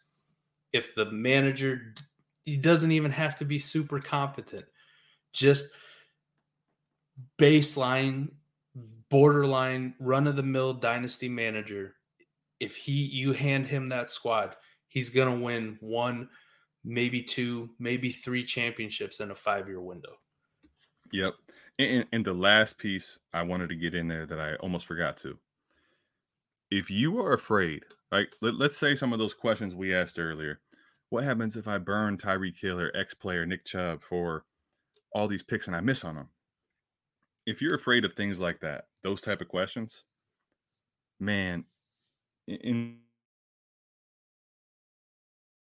if 0.71 0.95
the 0.95 1.11
manager 1.11 1.93
he 2.45 2.57
doesn't 2.57 2.91
even 2.91 3.11
have 3.11 3.35
to 3.37 3.45
be 3.45 3.59
super 3.59 3.99
competent, 3.99 4.65
just 5.33 5.71
baseline 7.37 8.29
borderline 9.09 9.93
run 9.99 10.27
of 10.27 10.35
the 10.35 10.43
mill 10.43 10.73
dynasty 10.73 11.27
manager, 11.29 11.95
if 12.59 12.75
he 12.75 12.91
you 12.91 13.33
hand 13.33 13.67
him 13.67 13.89
that 13.89 14.09
squad, 14.09 14.55
he's 14.87 15.09
going 15.09 15.33
to 15.33 15.43
win 15.43 15.77
one 15.81 16.29
maybe 16.85 17.21
two, 17.21 17.69
maybe 17.79 18.11
three 18.11 18.43
championships 18.43 19.19
in 19.19 19.31
a 19.31 19.35
five 19.35 19.67
year 19.67 19.81
window. 19.81 20.13
Yep. 21.11 21.33
And, 21.77 22.05
and, 22.13 22.25
the 22.25 22.33
last 22.33 22.77
piece 22.77 23.19
I 23.33 23.43
wanted 23.43 23.67
to 23.69 23.75
get 23.75 23.93
in 23.93 24.07
there 24.07 24.25
that 24.25 24.39
I 24.39 24.55
almost 24.55 24.85
forgot 24.85 25.17
to. 25.17 25.37
If 26.71 26.89
you 26.89 27.19
are 27.19 27.33
afraid, 27.33 27.83
like 28.11 28.33
let, 28.41 28.55
us 28.61 28.77
say 28.77 28.95
some 28.95 29.11
of 29.11 29.19
those 29.19 29.33
questions 29.33 29.75
we 29.75 29.93
asked 29.93 30.17
earlier, 30.17 30.61
what 31.09 31.25
happens 31.25 31.57
if 31.57 31.67
I 31.67 31.77
burn 31.77 32.17
Tyreek 32.17 32.57
Hill 32.59 32.79
or 32.79 32.95
X 32.95 33.13
player 33.13 33.45
Nick 33.45 33.65
Chubb 33.65 34.01
for 34.01 34.45
all 35.13 35.27
these 35.27 35.43
picks 35.43 35.67
and 35.67 35.75
I 35.75 35.81
miss 35.81 36.05
on 36.05 36.15
them? 36.15 36.29
If 37.45 37.61
you're 37.61 37.75
afraid 37.75 38.05
of 38.05 38.13
things 38.13 38.39
like 38.39 38.61
that, 38.61 38.85
those 39.03 39.21
type 39.21 39.41
of 39.41 39.49
questions, 39.49 40.03
man, 41.19 41.65
in 42.47 42.97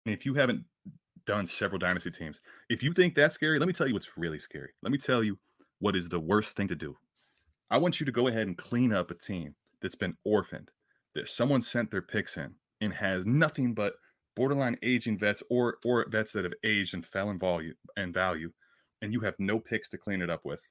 if 0.06 0.26
you 0.26 0.34
haven't 0.36 0.64
done 1.26 1.46
several 1.46 1.80
dynasty 1.80 2.12
teams. 2.12 2.42
If 2.70 2.84
you 2.84 2.94
think 2.94 3.16
that's 3.16 3.36
scary, 3.36 3.60
let 3.60 3.68
me 3.68 3.74
tell 3.74 3.88
you 3.88 3.94
what's 3.94 4.18
really 4.18 4.40
scary. 4.40 4.70
Let 4.82 4.92
me 4.92 4.98
tell 4.98 5.24
you 5.24 5.38
what 5.84 5.98
is 5.98 6.08
the 6.08 6.20
worst 6.20 6.56
thing 6.56 6.70
to 6.70 6.76
do. 6.78 6.96
I 7.70 7.78
want 7.78 8.00
you 8.00 8.06
to 8.06 8.12
go 8.14 8.30
ahead 8.30 8.48
and 8.48 8.58
clean 8.58 8.94
up 8.94 9.12
a 9.12 9.16
team 9.16 9.54
that's 9.82 9.96
been 9.96 10.16
orphaned, 10.24 10.72
that 11.14 11.28
someone 11.28 11.62
sent 11.62 11.92
their 11.92 12.02
picks 12.02 12.38
in 12.38 12.56
and 12.80 12.94
has 12.94 13.26
nothing 13.26 13.74
but 13.74 13.96
borderline 14.34 14.78
aging 14.82 15.18
vets 15.18 15.44
or 15.50 15.80
or 15.84 16.08
vets 16.10 16.32
that 16.32 16.46
have 16.46 16.54
aged 16.64 16.94
and 16.94 17.06
fell 17.06 17.30
in 17.30 17.74
and 17.98 18.14
value, 18.14 18.54
and 19.02 19.12
you 19.12 19.20
have 19.20 19.36
no 19.40 19.60
picks 19.60 19.90
to 19.90 19.98
clean 19.98 20.22
it 20.22 20.30
up 20.30 20.46
with. 20.46 20.62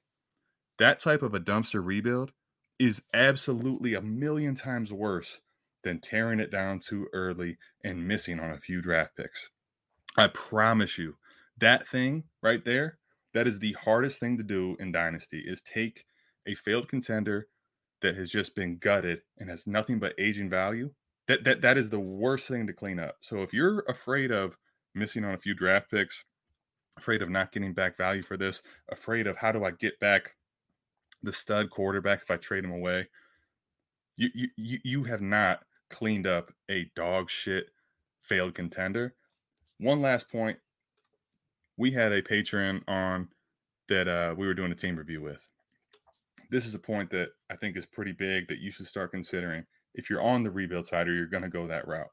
That 0.79 0.99
type 0.99 1.21
of 1.21 1.35
a 1.35 1.39
dumpster 1.39 1.85
rebuild 1.85 2.31
is 2.79 3.03
absolutely 3.13 3.93
a 3.93 4.01
million 4.01 4.55
times 4.55 4.91
worse 4.91 5.41
than 5.83 5.99
tearing 5.99 6.39
it 6.39 6.49
down 6.49 6.79
too 6.79 7.05
early 7.13 7.59
and 7.83 8.07
missing 8.07 8.39
on 8.39 8.49
a 8.49 8.59
few 8.59 8.81
draft 8.81 9.15
picks. 9.15 9.51
I 10.17 10.25
promise 10.25 10.97
you, 10.97 11.17
that 11.59 11.85
thing 11.85 12.23
right 12.41 12.65
there, 12.65 12.97
that 13.33 13.47
is 13.47 13.59
the 13.59 13.73
hardest 13.73 14.19
thing 14.19 14.37
to 14.37 14.43
do 14.43 14.75
in 14.79 14.91
Dynasty 14.91 15.39
is 15.45 15.61
take 15.61 16.05
a 16.45 16.55
failed 16.55 16.87
contender 16.87 17.47
that 18.01 18.15
has 18.15 18.29
just 18.29 18.55
been 18.55 18.77
gutted 18.77 19.21
and 19.37 19.49
has 19.49 19.65
nothing 19.65 19.99
but 19.99 20.13
aging 20.17 20.49
value. 20.49 20.91
That 21.27 21.43
that 21.45 21.61
that 21.61 21.77
is 21.77 21.89
the 21.89 21.99
worst 21.99 22.47
thing 22.47 22.67
to 22.67 22.73
clean 22.73 22.99
up. 22.99 23.17
So 23.21 23.41
if 23.41 23.53
you're 23.53 23.79
afraid 23.87 24.31
of 24.31 24.57
missing 24.93 25.23
on 25.23 25.33
a 25.33 25.37
few 25.37 25.55
draft 25.55 25.89
picks, 25.89 26.25
afraid 26.97 27.21
of 27.21 27.29
not 27.29 27.51
getting 27.51 27.73
back 27.73 27.97
value 27.97 28.21
for 28.21 28.37
this, 28.37 28.61
afraid 28.91 29.25
of 29.25 29.37
how 29.37 29.51
do 29.51 29.63
I 29.63 29.71
get 29.71 29.99
back 29.99 30.35
the 31.23 31.33
stud 31.33 31.69
quarterback 31.69 32.21
if 32.21 32.29
I 32.29 32.35
trade 32.35 32.65
him 32.65 32.71
away, 32.71 33.07
you 34.17 34.29
you 34.57 34.79
you 34.83 35.03
have 35.05 35.21
not 35.21 35.61
cleaned 35.89 36.27
up 36.27 36.51
a 36.69 36.91
dog 36.95 37.29
shit 37.29 37.67
failed 38.21 38.53
contender. 38.53 39.15
One 39.79 40.01
last 40.01 40.29
point. 40.29 40.59
We 41.83 41.91
had 41.91 42.13
a 42.13 42.21
patron 42.21 42.81
on 42.87 43.27
that 43.89 44.07
uh, 44.07 44.35
we 44.37 44.47
were 44.47 44.53
doing 44.53 44.71
a 44.71 44.75
team 44.75 44.95
review 44.95 45.21
with. 45.21 45.49
This 46.49 46.65
is 46.65 46.75
a 46.75 46.79
point 46.79 47.09
that 47.09 47.31
I 47.51 47.57
think 47.57 47.75
is 47.75 47.85
pretty 47.85 48.13
big 48.13 48.47
that 48.47 48.59
you 48.59 48.71
should 48.71 48.87
start 48.87 49.11
considering 49.11 49.65
if 49.93 50.09
you're 50.09 50.21
on 50.21 50.43
the 50.43 50.49
rebuild 50.49 50.87
side 50.87 51.09
or 51.09 51.13
you're 51.13 51.25
going 51.25 51.43
to 51.43 51.49
go 51.49 51.67
that 51.67 51.85
route. 51.85 52.07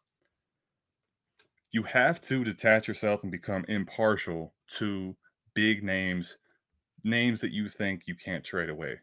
You 1.71 1.85
have 1.85 2.21
to 2.23 2.43
detach 2.43 2.89
yourself 2.89 3.23
and 3.23 3.31
become 3.31 3.65
impartial 3.69 4.55
to 4.79 5.15
big 5.55 5.85
names, 5.85 6.37
names 7.05 7.41
that 7.41 7.53
you 7.53 7.69
think 7.69 8.09
you 8.09 8.17
can't 8.17 8.43
trade 8.43 8.71
away. 8.71 8.97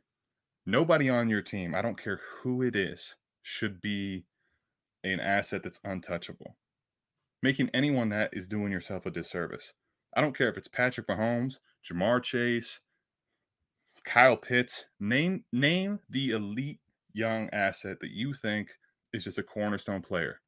Nobody 0.66 1.10
on 1.10 1.30
your 1.30 1.42
team, 1.42 1.76
I 1.76 1.82
don't 1.82 1.98
care 1.98 2.20
who 2.42 2.62
it 2.62 2.76
is, 2.76 3.16
should 3.42 3.80
be 3.80 4.26
an 5.06 5.22
asset 5.22 5.64
that's 5.64 5.80
untouchable. 5.86 6.58
Making 7.42 7.70
anyone 7.74 8.10
that 8.10 8.32
is 8.34 8.50
doing 8.50 8.74
yourself 8.74 9.06
a 9.06 9.12
disservice. 9.12 9.72
I 10.18 10.22
don't 10.22 10.36
care 10.36 10.50
if 10.50 10.58
it's 10.58 10.68
Patrick 10.68 11.06
Mahomes, 11.06 11.60
Ja'Marr 11.88 12.24
Chase, 12.24 12.80
Kyle 14.04 14.36
Pitts. 14.36 14.88
Name 15.00 15.44
name 15.54 16.00
the 16.10 16.32
elite 16.32 16.80
young 17.14 17.52
asset 17.54 18.00
that 18.00 18.10
you 18.10 18.34
think 18.34 18.70
is 19.14 19.24
just 19.24 19.38
a 19.38 19.44
cornerstone 19.44 20.02
player. 20.02 20.42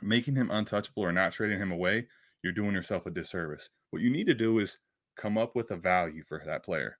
Making 0.00 0.36
him 0.36 0.52
untouchable 0.52 1.02
or 1.02 1.10
not 1.10 1.32
trading 1.32 1.58
him 1.58 1.72
away, 1.72 2.06
you're 2.44 2.52
doing 2.52 2.72
yourself 2.72 3.04
a 3.06 3.10
disservice. 3.10 3.68
What 3.90 4.00
you 4.00 4.10
need 4.10 4.28
to 4.28 4.34
do 4.34 4.60
is 4.60 4.78
come 5.16 5.38
up 5.38 5.56
with 5.56 5.72
a 5.72 5.76
value 5.76 6.22
for 6.22 6.40
that 6.46 6.64
player. 6.64 6.98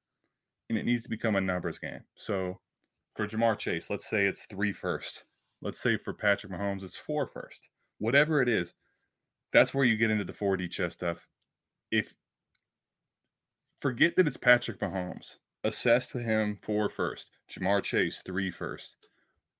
And 0.68 0.76
it 0.76 0.86
needs 0.86 1.04
to 1.04 1.10
become 1.10 1.36
a 1.36 1.40
numbers 1.40 1.78
game. 1.78 2.00
So 2.16 2.58
for 3.14 3.28
Ja'Marr 3.28 3.56
Chase, 3.56 3.88
let's 3.88 4.10
say 4.10 4.26
it's 4.26 4.46
three 4.46 4.72
first. 4.72 5.26
Let's 5.62 5.80
say 5.80 5.96
for 5.96 6.12
Patrick 6.12 6.52
Mahomes, 6.52 6.82
it's 6.82 6.96
four 6.96 7.28
first. 7.28 7.68
Whatever 7.98 8.42
it 8.42 8.48
is, 8.48 8.74
that's 9.52 9.72
where 9.72 9.84
you 9.84 9.96
get 9.96 10.10
into 10.10 10.24
the 10.24 10.32
4D 10.32 10.68
chess 10.72 10.94
stuff. 10.94 11.28
If 11.94 12.12
forget 13.80 14.16
that 14.16 14.26
it's 14.26 14.36
Patrick 14.36 14.80
Mahomes, 14.80 15.36
assess 15.62 16.08
to 16.08 16.18
him 16.18 16.56
four 16.56 16.88
first. 16.88 17.30
Ja'Marr 17.48 17.84
Chase, 17.84 18.20
three 18.26 18.50
first. 18.50 18.96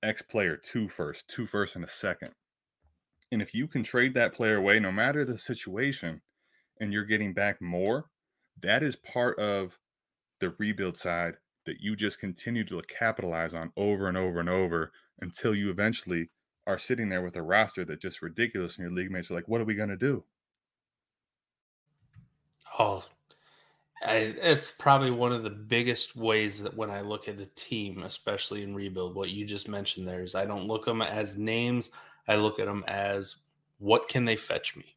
X 0.03 0.21
player, 0.21 0.57
two 0.57 0.89
first, 0.89 1.29
two 1.29 1.47
first 1.47 1.77
and 1.77 1.85
a 1.85 1.89
second. 1.89 2.33
And 3.31 3.41
if 3.41 3.55
you 3.55 3.69
can 3.69 3.85
trade 3.85 4.15
that 4.15 4.35
player 4.35 4.57
away, 4.57 4.81
no 4.81 4.91
matter 4.91 5.25
the 5.25 5.39
situation, 5.39 6.23
and 6.81 6.93
you're 6.93 7.05
getting 7.05 7.35
back 7.35 7.63
more, 7.63 8.07
that 8.61 8.83
is 8.83 8.97
part 8.97 9.39
of 9.39 9.79
the 10.41 10.57
rebuild 10.59 10.99
side 10.99 11.35
that 11.67 11.83
you 11.83 11.95
just 11.95 12.19
continue 12.19 12.65
to 12.65 12.83
capitalize 12.89 13.55
on 13.55 13.71
over 13.77 14.09
and 14.09 14.17
over 14.17 14.41
and 14.41 14.49
over 14.49 14.91
until 15.21 15.55
you 15.55 15.71
eventually 15.71 16.31
are 16.67 16.79
sitting 16.79 17.11
there 17.11 17.23
with 17.23 17.37
a 17.37 17.43
roster 17.43 17.85
that 17.85 18.01
just 18.01 18.23
ridiculous 18.23 18.77
and 18.77 18.83
your 18.83 18.93
league 18.93 19.13
mates 19.13 19.31
are 19.31 19.35
like, 19.35 19.47
what 19.47 19.61
are 19.61 19.67
we 19.67 19.77
going 19.77 19.89
to 19.89 19.97
do? 19.97 20.25
Oh, 22.79 23.05
I, 24.05 24.17
it's 24.17 24.71
probably 24.71 25.11
one 25.11 25.33
of 25.33 25.45
the 25.45 25.51
biggest 25.51 26.17
ways 26.17 26.63
that 26.63 26.77
when 26.77 26.91
I 26.91 27.01
look 27.01 27.29
at 27.29 27.41
a 27.41 27.47
team, 27.55 28.03
especially 28.03 28.63
in 28.63 28.75
rebuild, 28.75 29.15
what 29.15 29.31
you 29.31 29.45
just 29.45 29.69
mentioned 29.69 30.07
there 30.07 30.23
is 30.23 30.35
I 30.35 30.45
don't 30.45 30.67
look 30.67 30.85
them 30.85 31.01
as 31.01 31.39
names. 31.39 31.91
I 32.29 32.37
look 32.37 32.59
at 32.59 32.67
them 32.67 32.85
as 32.87 33.37
what 33.79 34.09
can 34.09 34.25
they 34.25 34.37
fetch 34.37 34.77
me? 34.77 34.97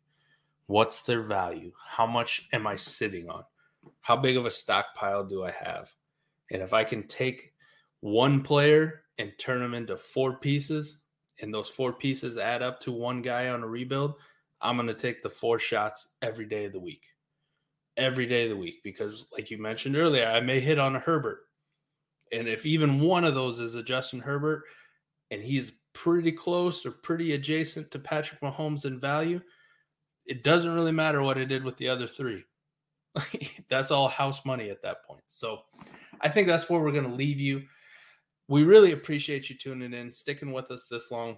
What's 0.66 1.02
their 1.04 1.22
value? 1.22 1.72
How 1.86 2.06
much 2.06 2.50
am 2.52 2.68
I 2.68 2.76
sitting 2.76 3.30
on? 3.30 3.44
How 4.02 4.18
big 4.18 4.36
of 4.36 4.46
a 4.46 4.52
stockpile 4.52 5.26
do 5.26 5.44
I 5.44 5.52
have? 5.52 5.94
And 6.52 6.62
if 6.62 6.74
I 6.74 6.84
can 6.84 7.08
take 7.08 7.54
one 8.02 8.42
player 8.42 9.04
and 9.18 9.32
turn 9.38 9.62
them 9.62 9.74
into 9.74 9.98
four 9.98 10.38
pieces, 10.38 11.00
and 11.42 11.54
those 11.54 11.70
four 11.70 11.94
pieces 11.94 12.38
add 12.38 12.62
up 12.62 12.80
to 12.82 12.92
one 12.92 13.22
guy 13.22 13.50
on 13.50 13.64
a 13.64 13.68
rebuild, 13.68 14.16
I'm 14.62 14.76
going 14.76 14.88
to 14.88 14.94
take 14.94 15.22
the 15.22 15.30
four 15.30 15.60
shots 15.60 16.08
every 16.22 16.46
day 16.46 16.66
of 16.66 16.74
the 16.74 16.80
week. 16.80 17.04
Every 17.98 18.26
day 18.26 18.44
of 18.44 18.50
the 18.52 18.58
week. 18.58 18.82
Because, 18.84 19.26
like 19.34 19.50
you 19.52 19.58
mentioned 19.58 19.98
earlier, 19.98 20.28
I 20.28 20.40
may 20.40 20.60
hit 20.60 20.80
on 20.80 20.96
a 20.96 21.00
Herbert. 21.00 21.40
And 22.32 22.48
if 22.48 22.66
even 22.66 23.00
one 23.00 23.24
of 23.24 23.36
those 23.36 23.60
is 23.60 23.76
a 23.76 23.84
Justin 23.84 24.20
Herbert 24.20 24.64
and 25.32 25.42
he's 25.42 25.74
pretty 25.94 26.32
close 26.32 26.86
or 26.86 26.92
pretty 26.92 27.34
adjacent 27.34 27.90
to 27.92 28.00
Patrick 28.00 28.42
Mahomes 28.42 28.86
in 28.86 29.00
value, 29.00 29.42
it 30.26 30.44
doesn't 30.44 30.74
really 30.74 30.92
matter 30.92 31.24
what 31.24 31.38
I 31.38 31.46
did 31.46 31.64
with 31.64 31.78
the 31.78 31.90
other 31.90 32.08
three. 32.08 32.44
that's 33.70 33.92
all 33.92 34.08
house 34.08 34.46
money 34.46 34.70
at 34.70 34.82
that 34.84 35.06
point. 35.06 35.24
So 35.28 35.62
I 36.22 36.30
think 36.30 36.48
that's 36.48 36.70
where 36.70 36.82
we're 36.82 36.92
going 36.92 37.10
to 37.10 37.16
leave 37.16 37.40
you. 37.40 37.64
We 38.48 38.64
really 38.64 38.92
appreciate 38.92 39.50
you 39.50 39.58
tuning 39.58 39.94
in, 39.94 40.12
sticking 40.12 40.52
with 40.52 40.72
us 40.72 40.88
this 40.90 41.12
long. 41.12 41.38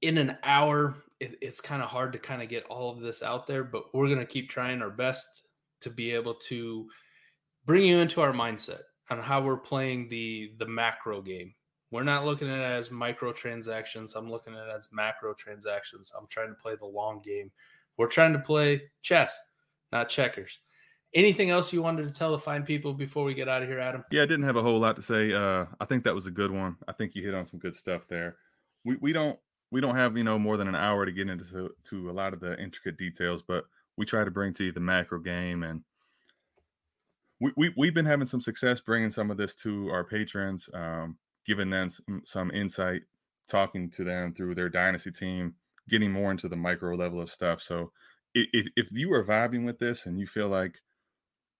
In 0.00 0.18
an 0.18 0.36
hour, 0.42 0.96
it, 1.22 1.38
it's 1.40 1.60
kind 1.60 1.82
of 1.82 1.88
hard 1.88 2.12
to 2.12 2.18
kind 2.18 2.42
of 2.42 2.48
get 2.48 2.64
all 2.64 2.90
of 2.90 3.00
this 3.00 3.22
out 3.22 3.46
there, 3.46 3.62
but 3.62 3.94
we're 3.94 4.08
going 4.08 4.18
to 4.18 4.26
keep 4.26 4.50
trying 4.50 4.82
our 4.82 4.90
best 4.90 5.42
to 5.80 5.90
be 5.90 6.10
able 6.10 6.34
to 6.34 6.88
bring 7.64 7.84
you 7.84 7.98
into 7.98 8.20
our 8.20 8.32
mindset 8.32 8.80
on 9.08 9.20
how 9.20 9.40
we're 9.40 9.56
playing 9.56 10.08
the 10.08 10.52
the 10.58 10.66
macro 10.66 11.22
game. 11.22 11.54
We're 11.92 12.02
not 12.02 12.24
looking 12.24 12.48
at 12.48 12.58
it 12.58 12.78
as 12.78 12.90
micro 12.90 13.32
transactions. 13.32 14.14
I'm 14.16 14.30
looking 14.30 14.54
at 14.54 14.66
it 14.66 14.74
as 14.76 14.88
macro 14.92 15.34
transactions. 15.34 16.10
I'm 16.18 16.26
trying 16.26 16.48
to 16.48 16.54
play 16.54 16.74
the 16.74 16.86
long 16.86 17.20
game. 17.22 17.52
We're 17.98 18.08
trying 18.08 18.32
to 18.32 18.38
play 18.38 18.82
chess, 19.02 19.38
not 19.92 20.08
checkers. 20.08 20.58
Anything 21.14 21.50
else 21.50 21.72
you 21.72 21.82
wanted 21.82 22.04
to 22.04 22.10
tell 22.10 22.32
the 22.32 22.38
fine 22.38 22.64
people 22.64 22.94
before 22.94 23.24
we 23.24 23.34
get 23.34 23.48
out 23.48 23.62
of 23.62 23.68
here, 23.68 23.78
Adam? 23.78 24.02
Yeah, 24.10 24.22
I 24.22 24.26
didn't 24.26 24.46
have 24.46 24.56
a 24.56 24.62
whole 24.62 24.78
lot 24.78 24.96
to 24.96 25.02
say. 25.02 25.32
Uh, 25.32 25.66
I 25.78 25.84
think 25.84 26.02
that 26.04 26.14
was 26.14 26.26
a 26.26 26.30
good 26.30 26.50
one. 26.50 26.76
I 26.88 26.92
think 26.92 27.14
you 27.14 27.22
hit 27.22 27.34
on 27.34 27.44
some 27.44 27.60
good 27.60 27.76
stuff 27.76 28.08
there. 28.08 28.36
We 28.84 28.96
we 28.96 29.12
don't 29.12 29.38
we 29.72 29.80
don't 29.80 29.96
have 29.96 30.16
you 30.16 30.22
know 30.22 30.38
more 30.38 30.58
than 30.58 30.68
an 30.68 30.74
hour 30.76 31.04
to 31.06 31.10
get 31.10 31.28
into 31.28 31.70
to 31.84 32.10
a 32.10 32.12
lot 32.12 32.34
of 32.34 32.40
the 32.40 32.56
intricate 32.62 32.98
details, 32.98 33.42
but 33.42 33.64
we 33.96 34.04
try 34.04 34.22
to 34.22 34.30
bring 34.30 34.52
to 34.54 34.64
you 34.64 34.72
the 34.72 34.80
macro 34.80 35.18
game 35.18 35.62
and 35.64 35.82
we, 37.40 37.50
we 37.56 37.74
we've 37.76 37.94
been 37.94 38.06
having 38.06 38.26
some 38.26 38.40
success 38.40 38.80
bringing 38.80 39.10
some 39.10 39.30
of 39.30 39.38
this 39.38 39.54
to 39.56 39.88
our 39.88 40.04
patrons, 40.04 40.68
um, 40.74 41.16
giving 41.46 41.70
them 41.70 41.88
some, 41.88 42.20
some 42.22 42.50
insight, 42.52 43.02
talking 43.48 43.90
to 43.90 44.04
them 44.04 44.34
through 44.34 44.54
their 44.54 44.68
dynasty 44.68 45.10
team, 45.10 45.54
getting 45.88 46.12
more 46.12 46.30
into 46.30 46.48
the 46.48 46.56
micro 46.56 46.94
level 46.94 47.20
of 47.20 47.30
stuff. 47.30 47.62
So 47.62 47.90
if, 48.34 48.66
if 48.76 48.92
you 48.92 49.12
are 49.12 49.24
vibing 49.24 49.64
with 49.64 49.78
this 49.78 50.04
and 50.06 50.20
you 50.20 50.26
feel 50.26 50.48
like 50.48 50.76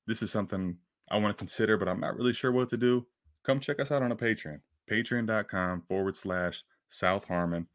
this 0.07 0.23
is 0.23 0.31
something 0.31 0.77
I 1.11 1.17
want 1.17 1.37
to 1.37 1.41
consider, 1.41 1.79
but 1.79 1.89
I'm 1.89 2.01
not 2.01 2.17
really 2.17 2.33
sure 2.35 2.53
what 2.53 2.69
to 2.69 2.77
do, 2.77 3.07
come 3.43 3.59
check 3.59 3.81
us 3.81 3.91
out 3.91 4.03
on 4.03 4.13
a 4.13 4.17
Patreon. 4.17 4.61
Patreon.com 4.91 5.83
forward 5.89 6.17
slash 6.17 6.63
South 6.91 7.25
Harmon. 7.25 7.67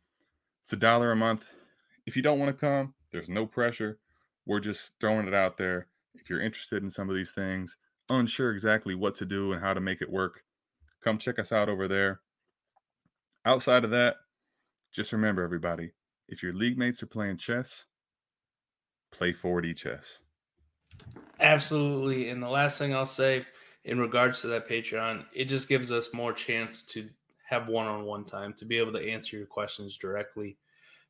It's 0.68 0.74
a 0.74 0.76
dollar 0.76 1.14
a 1.14 1.16
month. 1.16 1.48
If 2.06 2.18
you 2.18 2.22
don't 2.22 2.40
want 2.40 2.54
to 2.54 2.60
come, 2.60 2.94
there's 3.14 3.30
no 3.30 3.46
pressure. 3.46 4.00
We're 4.46 4.60
just 4.60 4.92
throwing 5.00 5.26
it 5.26 5.34
out 5.34 5.56
there. 5.56 5.88
If 6.16 6.30
you're 6.30 6.42
interested 6.42 6.84
in 6.84 6.90
some 6.90 7.10
of 7.10 7.16
these 7.16 7.32
things, 7.32 7.78
unsure 8.10 8.52
exactly 8.52 8.94
what 8.94 9.16
to 9.16 9.26
do 9.26 9.54
and 9.54 9.62
how 9.62 9.74
to 9.74 9.80
make 9.80 10.02
it 10.02 10.12
work, 10.12 10.44
come 11.02 11.18
check 11.20 11.40
us 11.40 11.54
out 11.54 11.70
over 11.70 11.88
there. 11.88 12.20
Outside 13.46 13.86
of 13.86 13.92
that, 13.92 14.18
just 14.92 15.14
remember, 15.14 15.42
everybody, 15.42 15.94
if 16.28 16.44
your 16.44 16.54
league 16.54 16.78
mates 16.78 17.02
are 17.02 17.08
playing 17.08 17.38
chess, 17.38 17.86
play 19.14 19.32
4D 19.32 19.74
chess. 19.74 20.18
Absolutely. 21.40 22.30
And 22.30 22.44
the 22.44 22.50
last 22.50 22.78
thing 22.78 22.94
I'll 22.94 23.06
say 23.06 23.46
in 23.86 24.00
regards 24.00 24.42
to 24.42 24.48
that 24.48 24.68
Patreon, 24.68 25.28
it 25.34 25.46
just 25.46 25.70
gives 25.70 25.94
us 25.94 26.14
more 26.14 26.34
chance 26.34 26.82
to 26.88 27.08
have 27.48 27.70
one-on-one 27.70 28.26
time 28.26 28.54
to 28.58 28.66
be 28.66 28.78
able 28.78 28.92
to 28.92 29.10
answer 29.10 29.38
your 29.38 29.46
questions 29.46 29.98
directly. 29.98 30.58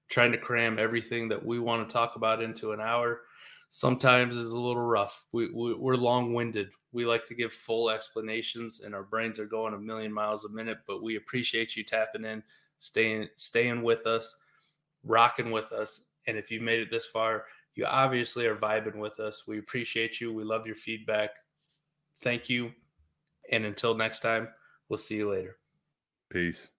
Trying 0.07 0.31
to 0.31 0.37
cram 0.37 0.79
everything 0.79 1.27
that 1.29 1.43
we 1.43 1.59
want 1.59 1.87
to 1.87 1.93
talk 1.93 2.15
about 2.15 2.41
into 2.41 2.71
an 2.71 2.79
hour 2.79 3.21
sometimes 3.69 4.37
is 4.37 4.51
a 4.51 4.59
little 4.59 4.83
rough. 4.83 5.25
We, 5.31 5.49
we 5.51 5.71
are 5.71 5.97
long-winded. 5.97 6.69
we 6.91 7.05
like 7.05 7.25
to 7.25 7.35
give 7.35 7.51
full 7.51 7.89
explanations, 7.89 8.81
and 8.81 8.95
our 8.95 9.03
brains 9.03 9.39
are 9.39 9.45
going 9.45 9.73
a 9.73 9.79
million 9.79 10.13
miles 10.13 10.45
a 10.45 10.49
minute. 10.49 10.77
But 10.87 11.03
we 11.03 11.17
appreciate 11.17 11.75
you 11.75 11.83
tapping 11.83 12.23
in, 12.23 12.43
staying 12.77 13.27
staying 13.35 13.81
with 13.81 14.05
us, 14.05 14.35
rocking 15.03 15.51
with 15.51 15.71
us. 15.71 16.05
And 16.27 16.37
if 16.37 16.51
you 16.51 16.61
made 16.61 16.79
it 16.79 16.91
this 16.91 17.07
far, 17.07 17.45
you 17.75 17.85
obviously 17.85 18.45
are 18.45 18.55
vibing 18.55 18.97
with 18.97 19.19
us. 19.19 19.43
We 19.47 19.59
appreciate 19.59 20.21
you. 20.21 20.33
We 20.33 20.43
love 20.43 20.65
your 20.65 20.75
feedback. 20.75 21.31
Thank 22.21 22.49
you. 22.49 22.71
And 23.51 23.65
until 23.65 23.95
next 23.95 24.21
time, 24.21 24.49
we'll 24.87 24.97
see 24.97 25.17
you 25.17 25.29
later. 25.29 25.57
Peace. 26.29 26.69